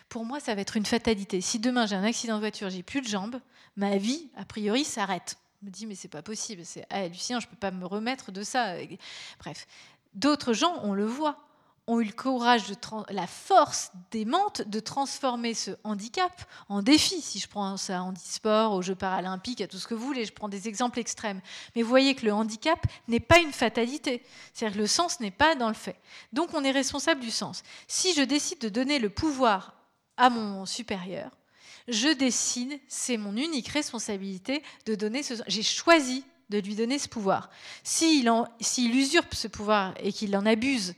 pour 0.08 0.24
moi, 0.24 0.40
ça 0.40 0.54
va 0.54 0.60
être 0.60 0.76
une 0.76 0.86
fatalité. 0.86 1.40
Si 1.40 1.58
demain 1.58 1.86
j'ai 1.86 1.96
un 1.96 2.04
accident 2.04 2.36
de 2.36 2.40
voiture, 2.40 2.70
j'ai 2.70 2.82
plus 2.82 3.00
de 3.00 3.08
jambes, 3.08 3.40
ma 3.76 3.96
vie, 3.96 4.30
a 4.36 4.44
priori, 4.44 4.84
s'arrête. 4.84 5.36
Je 5.60 5.66
me 5.66 5.70
dis, 5.72 5.86
mais 5.86 5.94
c'est 5.94 6.08
pas 6.08 6.22
possible, 6.22 6.64
c'est 6.64 6.86
hallucinant, 6.90 7.40
je 7.40 7.48
peux 7.48 7.56
pas 7.56 7.70
me 7.70 7.86
remettre 7.86 8.32
de 8.32 8.42
ça. 8.42 8.74
Bref. 9.38 9.66
D'autres 10.14 10.52
gens, 10.52 10.78
on 10.82 10.92
le 10.92 11.06
voit, 11.06 11.44
ont 11.86 12.00
eu 12.00 12.04
le 12.04 12.12
courage, 12.12 12.68
de 12.68 12.76
la 13.10 13.26
force 13.26 13.90
démente 14.10 14.62
de 14.62 14.80
transformer 14.80 15.54
ce 15.54 15.72
handicap 15.84 16.32
en 16.68 16.82
défi. 16.82 17.20
Si 17.20 17.38
je 17.38 17.48
prends 17.48 17.76
ça 17.76 17.98
à 17.98 18.02
handisport, 18.02 18.72
aux 18.72 18.82
Jeux 18.82 18.94
paralympiques, 18.94 19.60
à 19.60 19.66
tout 19.66 19.76
ce 19.76 19.86
que 19.86 19.94
vous 19.94 20.06
voulez, 20.06 20.24
je 20.24 20.32
prends 20.32 20.48
des 20.48 20.68
exemples 20.68 20.98
extrêmes. 20.98 21.40
Mais 21.74 21.82
vous 21.82 21.88
voyez 21.88 22.14
que 22.14 22.24
le 22.24 22.32
handicap 22.32 22.78
n'est 23.08 23.20
pas 23.20 23.38
une 23.38 23.52
fatalité. 23.52 24.22
C'est-à-dire 24.52 24.76
que 24.76 24.80
le 24.82 24.86
sens 24.86 25.20
n'est 25.20 25.30
pas 25.30 25.56
dans 25.56 25.68
le 25.68 25.74
fait. 25.74 26.00
Donc 26.32 26.54
on 26.54 26.64
est 26.64 26.70
responsable 26.70 27.20
du 27.20 27.30
sens. 27.30 27.62
Si 27.86 28.14
je 28.14 28.22
décide 28.22 28.60
de 28.60 28.68
donner 28.68 28.98
le 28.98 29.10
pouvoir 29.10 29.74
à 30.16 30.30
mon 30.30 30.66
supérieur, 30.66 31.30
je 31.88 32.08
décide, 32.08 32.78
c'est 32.88 33.16
mon 33.16 33.36
unique 33.36 33.68
responsabilité 33.68 34.62
de 34.86 34.94
donner 34.94 35.22
ce... 35.22 35.34
J'ai 35.46 35.62
choisi 35.62 36.24
de 36.50 36.58
lui 36.58 36.74
donner 36.74 36.98
ce 36.98 37.08
pouvoir. 37.08 37.50
S'il 37.82 38.26
usurpe 38.94 39.34
ce 39.34 39.48
pouvoir 39.48 39.94
et 39.98 40.12
qu'il 40.12 40.36
en 40.36 40.46
abuse, 40.46 40.94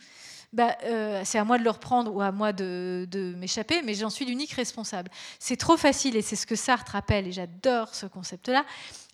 bah, 0.52 0.76
euh, 0.84 1.22
c'est 1.24 1.38
à 1.38 1.44
moi 1.44 1.59
de 1.59 1.64
le 1.64 1.70
reprendre 1.70 2.14
ou 2.14 2.20
à 2.20 2.32
moi 2.32 2.52
de, 2.52 3.06
de 3.10 3.34
m'échapper, 3.36 3.82
mais 3.82 3.94
j'en 3.94 4.10
suis 4.10 4.24
l'unique 4.24 4.52
responsable. 4.52 5.10
C'est 5.38 5.56
trop 5.56 5.76
facile, 5.76 6.16
et 6.16 6.22
c'est 6.22 6.36
ce 6.36 6.47
que 6.47 6.56
Sartre 6.56 6.93
rappelle, 6.93 7.26
et 7.26 7.32
j'adore 7.32 7.94
ce 7.94 8.06
concept-là, 8.06 8.64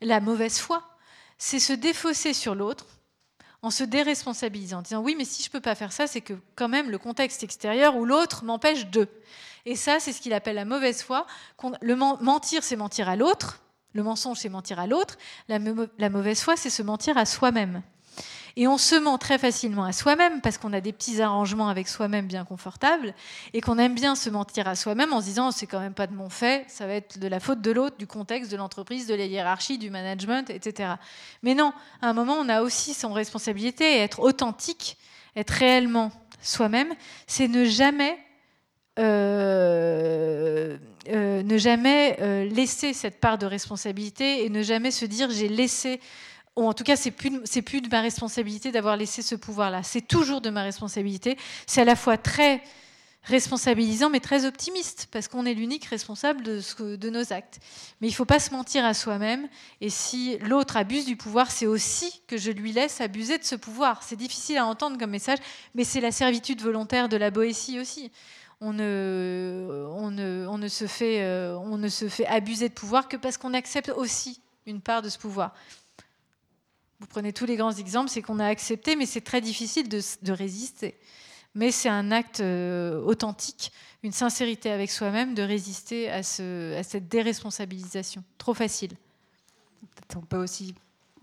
la 0.01 0.21
mauvaise 0.21 0.59
foi, 0.59 0.83
c'est 1.39 1.59
se 1.59 1.73
défausser 1.73 2.35
sur 2.35 2.55
l'autre 2.55 2.87
en 3.63 3.71
se 3.71 3.85
déresponsabilisant, 3.85 4.79
en 4.79 4.83
disant 4.83 5.01
oui, 5.01 5.15
mais 5.17 5.25
si 5.25 5.43
je 5.43 5.49
ne 5.49 5.53
peux 5.53 5.61
pas 5.61 5.75
faire 5.75 5.93
ça, 5.93 6.07
c'est 6.07 6.21
que 6.21 6.35
quand 6.57 6.69
même 6.69 6.91
le 6.91 6.99
contexte 6.99 7.43
extérieur 7.43 7.97
ou 7.97 8.05
l'autre 8.05 8.45
m'empêche 8.45 8.87
de. 8.87 9.09
Et 9.65 9.77
ça, 9.77 10.01
c'est 10.01 10.13
ce 10.13 10.21
qu'il 10.21 10.33
appelle 10.33 10.57
la 10.57 10.65
mauvaise 10.65 11.03
foi. 11.03 11.27
Le 11.81 11.95
mentir, 11.95 12.65
c'est 12.65 12.77
mentir 12.77 13.09
à 13.09 13.17
l'autre. 13.17 13.61
Le 13.95 14.03
mensonge, 14.03 14.39
c'est 14.39 14.49
mentir 14.49 14.81
à 14.81 14.87
l'autre. 14.87 15.17
La, 15.49 15.59
mauvaise 16.11 16.41
foi, 16.41 16.57
c'est 16.57 16.71
se 16.71 16.83
mentir 16.83 17.17
à 17.17 17.27
soi-même. 17.27 17.83
Et 18.57 18.69
on 18.69 18.77
se 18.77 18.95
ment 18.97 19.17
très 19.17 19.39
facilement 19.39 19.85
à 19.85 19.93
soi-même 19.93 20.43
parce 20.43 20.59
qu'on 20.59 20.75
a 20.75 20.83
des 20.83 20.93
petits 20.93 21.23
arrangements 21.23 21.69
avec 21.69 21.89
soi-même 21.89 22.27
bien 22.27 22.45
confortables 22.45 23.15
et 23.55 23.63
qu'on 23.63 23.79
aime 23.79 23.95
bien 23.95 24.15
se 24.15 24.29
mentir 24.29 24.69
à 24.69 24.75
soi-même 24.75 25.15
en 25.15 25.23
se 25.23 25.27
disant 25.27 25.51
c'est 25.53 25.67
quand 25.67 25.81
même 25.81 25.95
pas 25.95 26.07
de 26.07 26.13
mon 26.13 26.29
fait, 26.29 26.67
ça 26.69 26.87
va 26.87 26.93
être 26.93 27.19
de 27.19 27.29
la 27.29 27.41
faute 27.41 27.63
de 27.63 27.71
l'autre, 27.71 27.97
du 27.97 28.07
contexte, 28.07 28.53
de 28.53 28.59
l'entreprise, 28.59 29.07
de 29.07 29.15
la 29.15 29.25
hiérarchie, 29.25 29.79
du 29.79 29.89
management, 29.89 30.51
etc. 30.51 30.95
Mais 31.43 31.55
non, 31.55 31.73
à 32.03 32.09
un 32.09 32.13
moment, 32.13 32.35
on 32.35 32.51
a 32.51 32.61
aussi 32.61 32.93
son 32.93 33.15
responsabilité 33.15 34.01
être 34.01 34.21
authentique, 34.21 34.99
être 35.35 35.51
réellement 35.51 36.13
soi-même, 36.43 36.93
c'est 37.27 37.49
ne 37.49 37.65
jamais 37.65 38.19
euh, 38.99 40.77
euh, 41.09 41.43
ne 41.43 41.59
jamais 41.59 42.17
euh, 42.21 42.45
laisser 42.45 42.93
cette 42.93 43.21
part 43.21 43.39
de 43.39 43.47
responsabilité 43.47 44.45
et 44.45 44.51
ne 44.51 44.63
jamais 44.63 44.91
se 44.91 45.07
dire 45.07 45.31
j'ai 45.31 45.49
laissé, 45.49 45.99
ou 46.57 46.69
en 46.69 46.75
tout 46.75 46.85
cas 46.85 46.97
c'est 46.97 47.11
plus, 47.11 47.31
de 47.31 47.89
ma 47.91 48.03
responsabilité 48.03 48.71
d'avoir 48.71 48.97
laissé 48.97 49.23
ce 49.23 49.35
pouvoir-là. 49.35 49.83
C'est 49.83 50.07
toujours 50.07 50.41
de 50.43 50.51
ma 50.51 50.63
responsabilité. 50.63 51.39
C'est 51.67 51.81
à 51.81 51.85
la 51.85 51.97
fois 51.97 52.19
très 52.19 52.63
responsabilisant 53.25 54.11
mais 54.11 54.19
très 54.19 54.47
optimiste 54.47 55.07
parce 55.13 55.29
qu'on 55.29 55.47
est 55.47 55.55
l'unique 55.55 55.85
responsable 55.85 56.43
de, 56.43 56.97
de 56.97 57.11
nos 57.11 57.33
actes. 57.33 57.61
Mais 58.01 58.09
il 58.09 58.11
ne 58.11 58.17
faut 58.17 58.25
pas 58.25 58.41
se 58.41 58.51
mentir 58.51 58.85
à 58.85 58.95
soi-même 58.95 59.49
et 59.81 59.91
si 59.91 60.39
l'autre 60.39 60.77
abuse 60.77 61.07
du 61.07 61.17
pouvoir, 61.17 61.51
c'est 61.51 61.67
aussi 61.67 62.21
que 62.27 62.37
je 62.37 62.51
lui 62.51 62.73
laisse 62.73 63.01
abuser 63.01 63.39
de 63.39 63.45
ce 63.45 63.55
pouvoir. 63.55 64.03
C'est 64.03 64.17
difficile 64.17 64.59
à 64.59 64.67
entendre 64.67 64.99
comme 64.99 65.11
message, 65.11 65.39
mais 65.75 65.85
c'est 65.85 66.01
la 66.01 66.13
servitude 66.13 66.61
volontaire 66.61 67.09
de 67.09 67.17
la 67.17 67.31
Boétie 67.31 67.81
aussi 67.81 68.11
on 68.63 68.73
ne, 68.73 70.47
on 70.49 70.59
ne, 70.59 70.69
se 70.69 70.87
fait, 70.87 71.23
euh, 71.23 71.59
on 71.59 71.77
ne 71.77 71.89
se 71.89 72.09
fait 72.09 72.27
abuser 72.27 72.69
de 72.69 72.75
pouvoir 72.75 73.09
que 73.09 73.17
parce 73.17 73.37
qu'on 73.37 73.55
accepte 73.55 73.91
aussi 73.91 74.41
une 74.67 74.81
part 74.81 75.03
de 75.03 75.09
ce 75.09 75.19
pouvoir. 75.19 75.53
Vous 77.01 77.07
prenez 77.09 77.33
tous 77.33 77.45
les 77.45 77.57
grands 77.57 77.73
exemples, 77.73 78.09
c'est 78.09 78.23
qu'on 78.23 78.39
a 78.39 78.47
accepté, 78.47 78.95
mais 78.95 79.07
c'est 79.07 79.21
très 79.21 79.41
difficile 79.41 79.89
de, 79.89 80.33
résister. 80.33 80.97
Mais 81.57 81.73
c'est 81.73 81.89
un 81.89 82.13
acte 82.13 82.39
euh, 82.39 83.03
authentique, 83.03 83.73
une 84.05 84.13
sincérité 84.13 84.71
avec 84.71 84.93
soi-même 84.93 85.35
de 85.35 85.43
résister 85.43 86.09
à, 86.09 86.23
ce, 86.23 86.79
à 86.79 86.85
cette 86.85 87.09
déresponsabilisation. 87.09 88.23
Trop 88.39 88.55
facile. 88.55 88.93
On 90.15 90.21
peut 90.21 90.37
aussi 90.37 90.75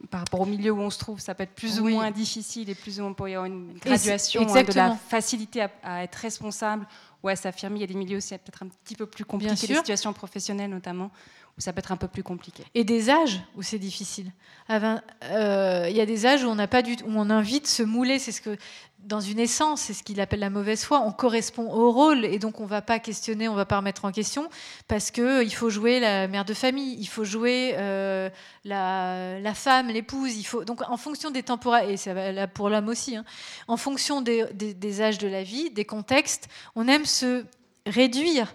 par 0.09 0.21
rapport 0.21 0.41
au 0.41 0.45
milieu 0.45 0.71
où 0.71 0.79
on 0.79 0.89
se 0.89 0.97
trouve, 0.97 1.19
ça 1.19 1.35
peut 1.35 1.43
être 1.43 1.55
plus 1.55 1.79
ou 1.79 1.89
moins 1.89 2.11
difficile 2.11 2.69
et 2.69 2.75
plus 2.75 2.99
ou 2.99 3.03
moins 3.03 3.13
pour 3.13 3.27
y 3.27 3.33
avoir 3.33 3.45
une 3.45 3.73
graduation 3.79 4.41
hein, 4.47 4.63
de 4.63 4.73
la 4.73 4.95
facilité 4.95 5.61
à, 5.61 5.71
à, 5.83 6.03
être 6.03 6.15
responsable 6.15 6.87
ouais, 7.23 7.35
s'affirmer. 7.35 7.77
Il 7.77 7.81
y 7.81 7.83
a 7.83 7.87
des 7.87 7.93
milieux 7.95 8.17
aussi 8.17 8.37
peut-être 8.37 8.63
un 8.63 8.67
petit 8.67 8.95
peu 8.95 9.05
plus 9.05 9.25
compliqués, 9.25 9.67
des 9.67 9.75
situations 9.75 10.13
professionnelles 10.13 10.69
notamment, 10.69 11.11
ça 11.59 11.73
peut 11.73 11.79
être 11.79 11.91
un 11.91 11.97
peu 11.97 12.07
plus 12.07 12.23
compliqué. 12.23 12.63
Et 12.73 12.83
des 12.83 13.09
âges 13.09 13.41
où 13.55 13.61
c'est 13.61 13.79
difficile. 13.79 14.31
Euh, 14.69 15.87
il 15.89 15.95
y 15.95 16.01
a 16.01 16.05
des 16.05 16.25
âges 16.25 16.43
où 16.43 16.47
on 16.47 16.55
n'a 16.55 16.67
pas 16.67 16.81
du, 16.81 16.93
où 17.05 17.09
on 17.15 17.29
invite 17.29 17.67
se 17.67 17.83
mouler. 17.83 18.17
C'est 18.17 18.31
ce 18.31 18.41
que 18.41 18.57
dans 18.99 19.19
une 19.19 19.39
essence, 19.39 19.81
c'est 19.81 19.93
ce 19.93 20.03
qu'il 20.03 20.21
appelle 20.21 20.39
la 20.39 20.49
mauvaise 20.49 20.83
foi. 20.83 21.01
On 21.01 21.11
correspond 21.11 21.71
au 21.71 21.91
rôle 21.91 22.25
et 22.25 22.39
donc 22.39 22.59
on 22.59 22.65
va 22.65 22.81
pas 22.81 22.99
questionner, 22.99 23.47
on 23.49 23.55
va 23.55 23.65
pas 23.65 23.77
remettre 23.77 24.05
en 24.05 24.11
question 24.11 24.49
parce 24.87 25.11
que 25.11 25.43
il 25.43 25.53
faut 25.53 25.69
jouer 25.69 25.99
la 25.99 26.27
mère 26.27 26.45
de 26.45 26.53
famille, 26.53 26.95
il 26.99 27.07
faut 27.07 27.23
jouer 27.25 27.73
euh, 27.77 28.29
la, 28.63 29.53
femme, 29.53 29.87
l'épouse. 29.87 30.31
Donc 30.65 30.81
en 30.89 30.97
fonction 30.97 31.31
des 31.31 31.43
temporalités 31.43 31.93
et 31.93 31.97
ça 31.97 32.31
là 32.31 32.47
pour 32.47 32.69
l'homme 32.69 32.87
aussi. 32.87 33.15
Hein, 33.15 33.25
en 33.67 33.77
fonction 33.77 34.21
des 34.21 35.01
âges 35.01 35.17
de 35.17 35.27
la 35.27 35.43
vie, 35.43 35.71
des 35.71 35.85
contextes, 35.85 36.47
on 36.75 36.87
aime 36.87 37.05
se 37.05 37.45
réduire 37.85 38.53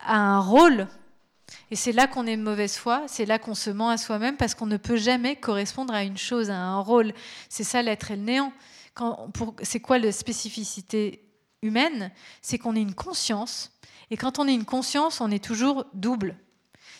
à 0.00 0.16
un 0.16 0.40
rôle 0.40 0.88
et 1.70 1.76
c'est 1.76 1.92
là 1.92 2.06
qu'on 2.06 2.26
est 2.26 2.36
de 2.36 2.42
mauvaise 2.42 2.76
foi, 2.76 3.04
c'est 3.06 3.24
là 3.24 3.38
qu'on 3.38 3.54
se 3.54 3.70
ment 3.70 3.90
à 3.90 3.96
soi-même 3.96 4.36
parce 4.36 4.54
qu'on 4.54 4.66
ne 4.66 4.76
peut 4.76 4.96
jamais 4.96 5.36
correspondre 5.36 5.94
à 5.94 6.02
une 6.02 6.18
chose, 6.18 6.50
à 6.50 6.56
un 6.56 6.80
rôle. 6.80 7.12
C'est 7.48 7.64
ça 7.64 7.82
l'être 7.82 8.10
et 8.10 8.16
le 8.16 8.22
néant. 8.22 8.52
C'est 9.62 9.80
quoi 9.80 9.98
la 9.98 10.12
spécificité 10.12 11.24
humaine? 11.62 12.12
C'est 12.42 12.58
qu'on 12.58 12.76
ait 12.76 12.82
une 12.82 12.94
conscience. 12.94 13.72
Et 14.10 14.16
quand 14.16 14.38
on 14.38 14.46
a 14.46 14.50
une 14.50 14.64
conscience, 14.64 15.20
on 15.20 15.30
est 15.30 15.42
toujours 15.42 15.86
double. 15.94 16.36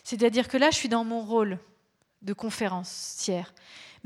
C'est-à-dire 0.03 0.49
que 0.49 0.57
là, 0.57 0.71
je 0.71 0.77
suis 0.77 0.89
dans 0.89 1.05
mon 1.05 1.21
rôle 1.21 1.59
de 2.23 2.33
conférencière. 2.33 3.55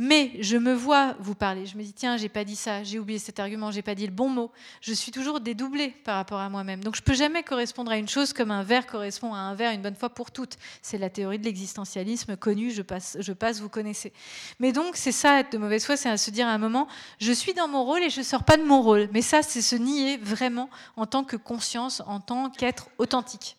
Mais 0.00 0.30
je 0.38 0.56
me 0.56 0.72
vois 0.72 1.16
vous 1.18 1.34
parler. 1.34 1.66
Je 1.66 1.76
me 1.76 1.82
dis, 1.82 1.92
tiens, 1.92 2.16
j'ai 2.16 2.28
pas 2.28 2.44
dit 2.44 2.54
ça, 2.54 2.84
j'ai 2.84 3.00
oublié 3.00 3.18
cet 3.18 3.40
argument, 3.40 3.72
j'ai 3.72 3.82
pas 3.82 3.96
dit 3.96 4.06
le 4.06 4.12
bon 4.12 4.28
mot. 4.28 4.52
Je 4.80 4.92
suis 4.92 5.10
toujours 5.10 5.40
dédoublée 5.40 5.88
par 6.04 6.14
rapport 6.14 6.38
à 6.38 6.48
moi-même. 6.48 6.84
Donc 6.84 6.94
je 6.94 7.02
peux 7.02 7.14
jamais 7.14 7.42
correspondre 7.42 7.90
à 7.90 7.96
une 7.96 8.08
chose 8.08 8.32
comme 8.32 8.52
un 8.52 8.62
verre 8.62 8.86
correspond 8.86 9.34
à 9.34 9.38
un 9.38 9.56
verre 9.56 9.72
une 9.72 9.82
bonne 9.82 9.96
fois 9.96 10.10
pour 10.10 10.30
toutes. 10.30 10.56
C'est 10.82 10.98
la 10.98 11.10
théorie 11.10 11.40
de 11.40 11.44
l'existentialisme 11.44 12.36
connue, 12.36 12.70
je 12.70 12.82
passe, 12.82 13.16
je 13.18 13.32
passe, 13.32 13.60
vous 13.60 13.68
connaissez. 13.68 14.12
Mais 14.60 14.70
donc 14.70 14.96
c'est 14.96 15.10
ça, 15.10 15.40
être 15.40 15.50
de 15.50 15.58
mauvaise 15.58 15.84
foi, 15.84 15.96
c'est 15.96 16.08
à 16.08 16.16
se 16.16 16.30
dire 16.30 16.46
à 16.46 16.52
un 16.52 16.58
moment, 16.58 16.86
je 17.20 17.32
suis 17.32 17.52
dans 17.52 17.66
mon 17.66 17.84
rôle 17.84 18.04
et 18.04 18.10
je 18.10 18.22
sors 18.22 18.44
pas 18.44 18.56
de 18.56 18.62
mon 18.62 18.82
rôle. 18.82 19.08
Mais 19.12 19.22
ça, 19.22 19.42
c'est 19.42 19.62
se 19.62 19.74
nier 19.74 20.16
vraiment 20.18 20.70
en 20.94 21.06
tant 21.06 21.24
que 21.24 21.34
conscience, 21.34 22.04
en 22.06 22.20
tant 22.20 22.50
qu'être 22.50 22.88
authentique. 22.98 23.56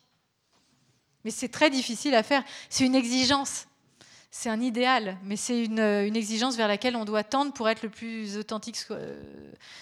Mais 1.26 1.30
c'est 1.30 1.48
très 1.48 1.68
difficile 1.68 2.14
à 2.14 2.22
faire. 2.22 2.42
C'est 2.70 2.86
une 2.86 2.94
exigence 2.94 3.66
c'est 4.30 4.48
un 4.48 4.60
idéal, 4.60 5.18
mais 5.24 5.36
c'est 5.36 5.64
une, 5.64 5.78
exigence 6.16 6.56
vers 6.56 6.68
laquelle 6.68 6.96
on 6.96 7.04
doit 7.04 7.24
tendre 7.24 7.52
pour 7.52 7.68
être 7.68 7.82
le 7.82 7.90
plus 7.90 8.36
authentique 8.36 8.76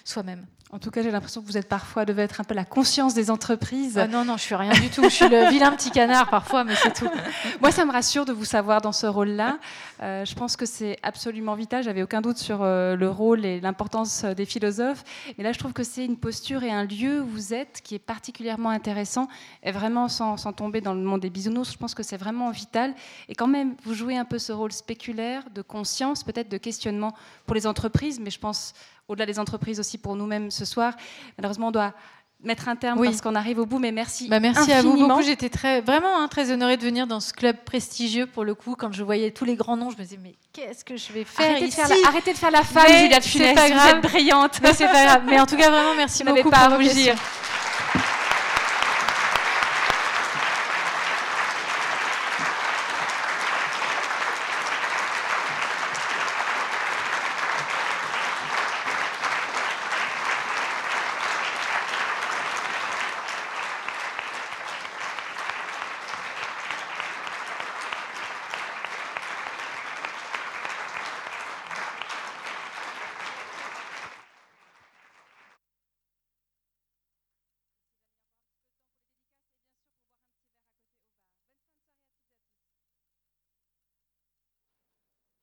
soi-même. 0.04 0.46
En 0.70 0.78
tout 0.78 0.90
cas, 0.90 1.00
j'ai 1.02 1.10
l'impression 1.10 1.40
que 1.40 1.46
vous 1.46 1.56
êtes 1.56 1.66
parfois, 1.66 2.04
devez 2.04 2.22
être 2.22 2.42
un 2.42 2.44
peu 2.44 2.54
la 2.54 2.66
conscience 2.66 3.14
des 3.14 3.30
entreprises. 3.30 3.96
Ah 3.96 4.06
non, 4.06 4.26
non, 4.26 4.36
je 4.36 4.42
suis 4.42 4.54
rien 4.54 4.72
du 4.72 4.90
tout. 4.90 5.02
Je 5.02 5.08
suis 5.08 5.28
le 5.28 5.48
vilain 5.48 5.72
petit 5.72 5.90
canard 5.90 6.28
parfois, 6.28 6.62
mais 6.62 6.74
c'est 6.74 6.92
tout. 6.92 7.08
Moi, 7.62 7.70
ça 7.70 7.86
me 7.86 7.90
rassure 7.90 8.26
de 8.26 8.34
vous 8.34 8.44
savoir 8.44 8.82
dans 8.82 8.92
ce 8.92 9.06
rôle-là. 9.06 9.58
Euh, 10.02 10.26
je 10.26 10.34
pense 10.34 10.56
que 10.56 10.66
c'est 10.66 10.98
absolument 11.02 11.54
vital. 11.54 11.82
J'avais 11.82 12.02
aucun 12.02 12.20
doute 12.20 12.36
sur 12.36 12.58
euh, 12.60 12.96
le 12.96 13.08
rôle 13.08 13.46
et 13.46 13.60
l'importance 13.60 14.26
des 14.26 14.44
philosophes. 14.44 15.04
Mais 15.38 15.44
là, 15.44 15.52
je 15.52 15.58
trouve 15.58 15.72
que 15.72 15.82
c'est 15.82 16.04
une 16.04 16.18
posture 16.18 16.62
et 16.62 16.70
un 16.70 16.84
lieu 16.84 17.22
où 17.22 17.26
vous 17.26 17.54
êtes 17.54 17.80
qui 17.82 17.94
est 17.94 17.98
particulièrement 17.98 18.68
intéressant. 18.68 19.26
Et 19.62 19.72
vraiment, 19.72 20.08
sans, 20.08 20.36
sans 20.36 20.52
tomber 20.52 20.82
dans 20.82 20.92
le 20.92 21.00
monde 21.00 21.20
des 21.20 21.30
bisounours, 21.30 21.72
je 21.72 21.78
pense 21.78 21.94
que 21.94 22.02
c'est 22.02 22.18
vraiment 22.18 22.50
vital. 22.50 22.92
Et 23.30 23.34
quand 23.34 23.48
même, 23.48 23.74
vous 23.84 23.94
jouez 23.94 24.18
un 24.18 24.26
peu 24.26 24.38
ce 24.38 24.52
rôle 24.52 24.72
spéculaire, 24.72 25.44
de 25.54 25.62
conscience, 25.62 26.24
peut-être 26.24 26.50
de 26.50 26.58
questionnement 26.58 27.14
pour 27.46 27.54
les 27.54 27.66
entreprises, 27.66 28.20
mais 28.20 28.28
je 28.28 28.38
pense 28.38 28.74
au-delà 29.08 29.26
des 29.26 29.38
entreprises 29.38 29.80
aussi 29.80 29.98
pour 29.98 30.14
nous-mêmes 30.16 30.50
ce 30.50 30.64
soir. 30.64 30.94
Malheureusement, 31.36 31.68
on 31.68 31.72
doit 31.72 31.94
mettre 32.44 32.68
un 32.68 32.76
terme 32.76 33.02
parce 33.02 33.20
qu'on 33.20 33.34
arrive 33.34 33.58
au 33.58 33.66
bout, 33.66 33.78
mais 33.78 33.90
merci. 33.90 34.28
Bah 34.28 34.38
merci 34.38 34.72
à 34.72 34.82
vous 34.82 34.96
beaucoup. 34.96 35.22
J'étais 35.22 35.48
très, 35.48 35.80
vraiment 35.80 36.20
hein, 36.20 36.28
très 36.28 36.52
honorée 36.52 36.76
de 36.76 36.84
venir 36.84 37.06
dans 37.06 37.20
ce 37.20 37.32
club 37.32 37.56
prestigieux 37.64 38.26
pour 38.26 38.44
le 38.44 38.54
coup. 38.54 38.76
Quand 38.76 38.92
je 38.92 39.02
voyais 39.02 39.30
tous 39.32 39.44
les 39.44 39.56
grands 39.56 39.76
noms, 39.76 39.90
je 39.90 39.96
me 39.96 40.02
disais 40.02 40.18
mais 40.22 40.34
qu'est-ce 40.52 40.84
que 40.84 40.96
je 40.96 41.12
vais 41.12 41.24
faire 41.24 41.50
arrêtez 41.50 41.66
ici 41.66 41.80
de 41.80 41.86
faire 41.86 41.88
la, 41.88 42.08
Arrêtez 42.08 42.32
de 42.32 42.38
faire 42.38 42.50
la 42.50 42.62
femme, 42.62 42.86
Julia 42.86 43.18
de 43.18 43.24
Funès. 43.24 43.54
Pas 43.54 43.70
grave. 43.70 43.82
Vous 43.82 43.96
êtes 43.96 44.12
brillante. 44.12 44.60
Mais 44.62 44.72
c'est 44.74 44.86
pas 44.86 45.04
grave. 45.04 45.22
Mais 45.26 45.40
en 45.40 45.46
tout 45.46 45.56
cas, 45.56 45.70
vraiment 45.70 45.94
merci 45.96 46.22
beaucoup 46.22 46.50
pas 46.50 46.66
pour 46.66 46.74
à 46.74 46.76
rougir. 46.76 47.16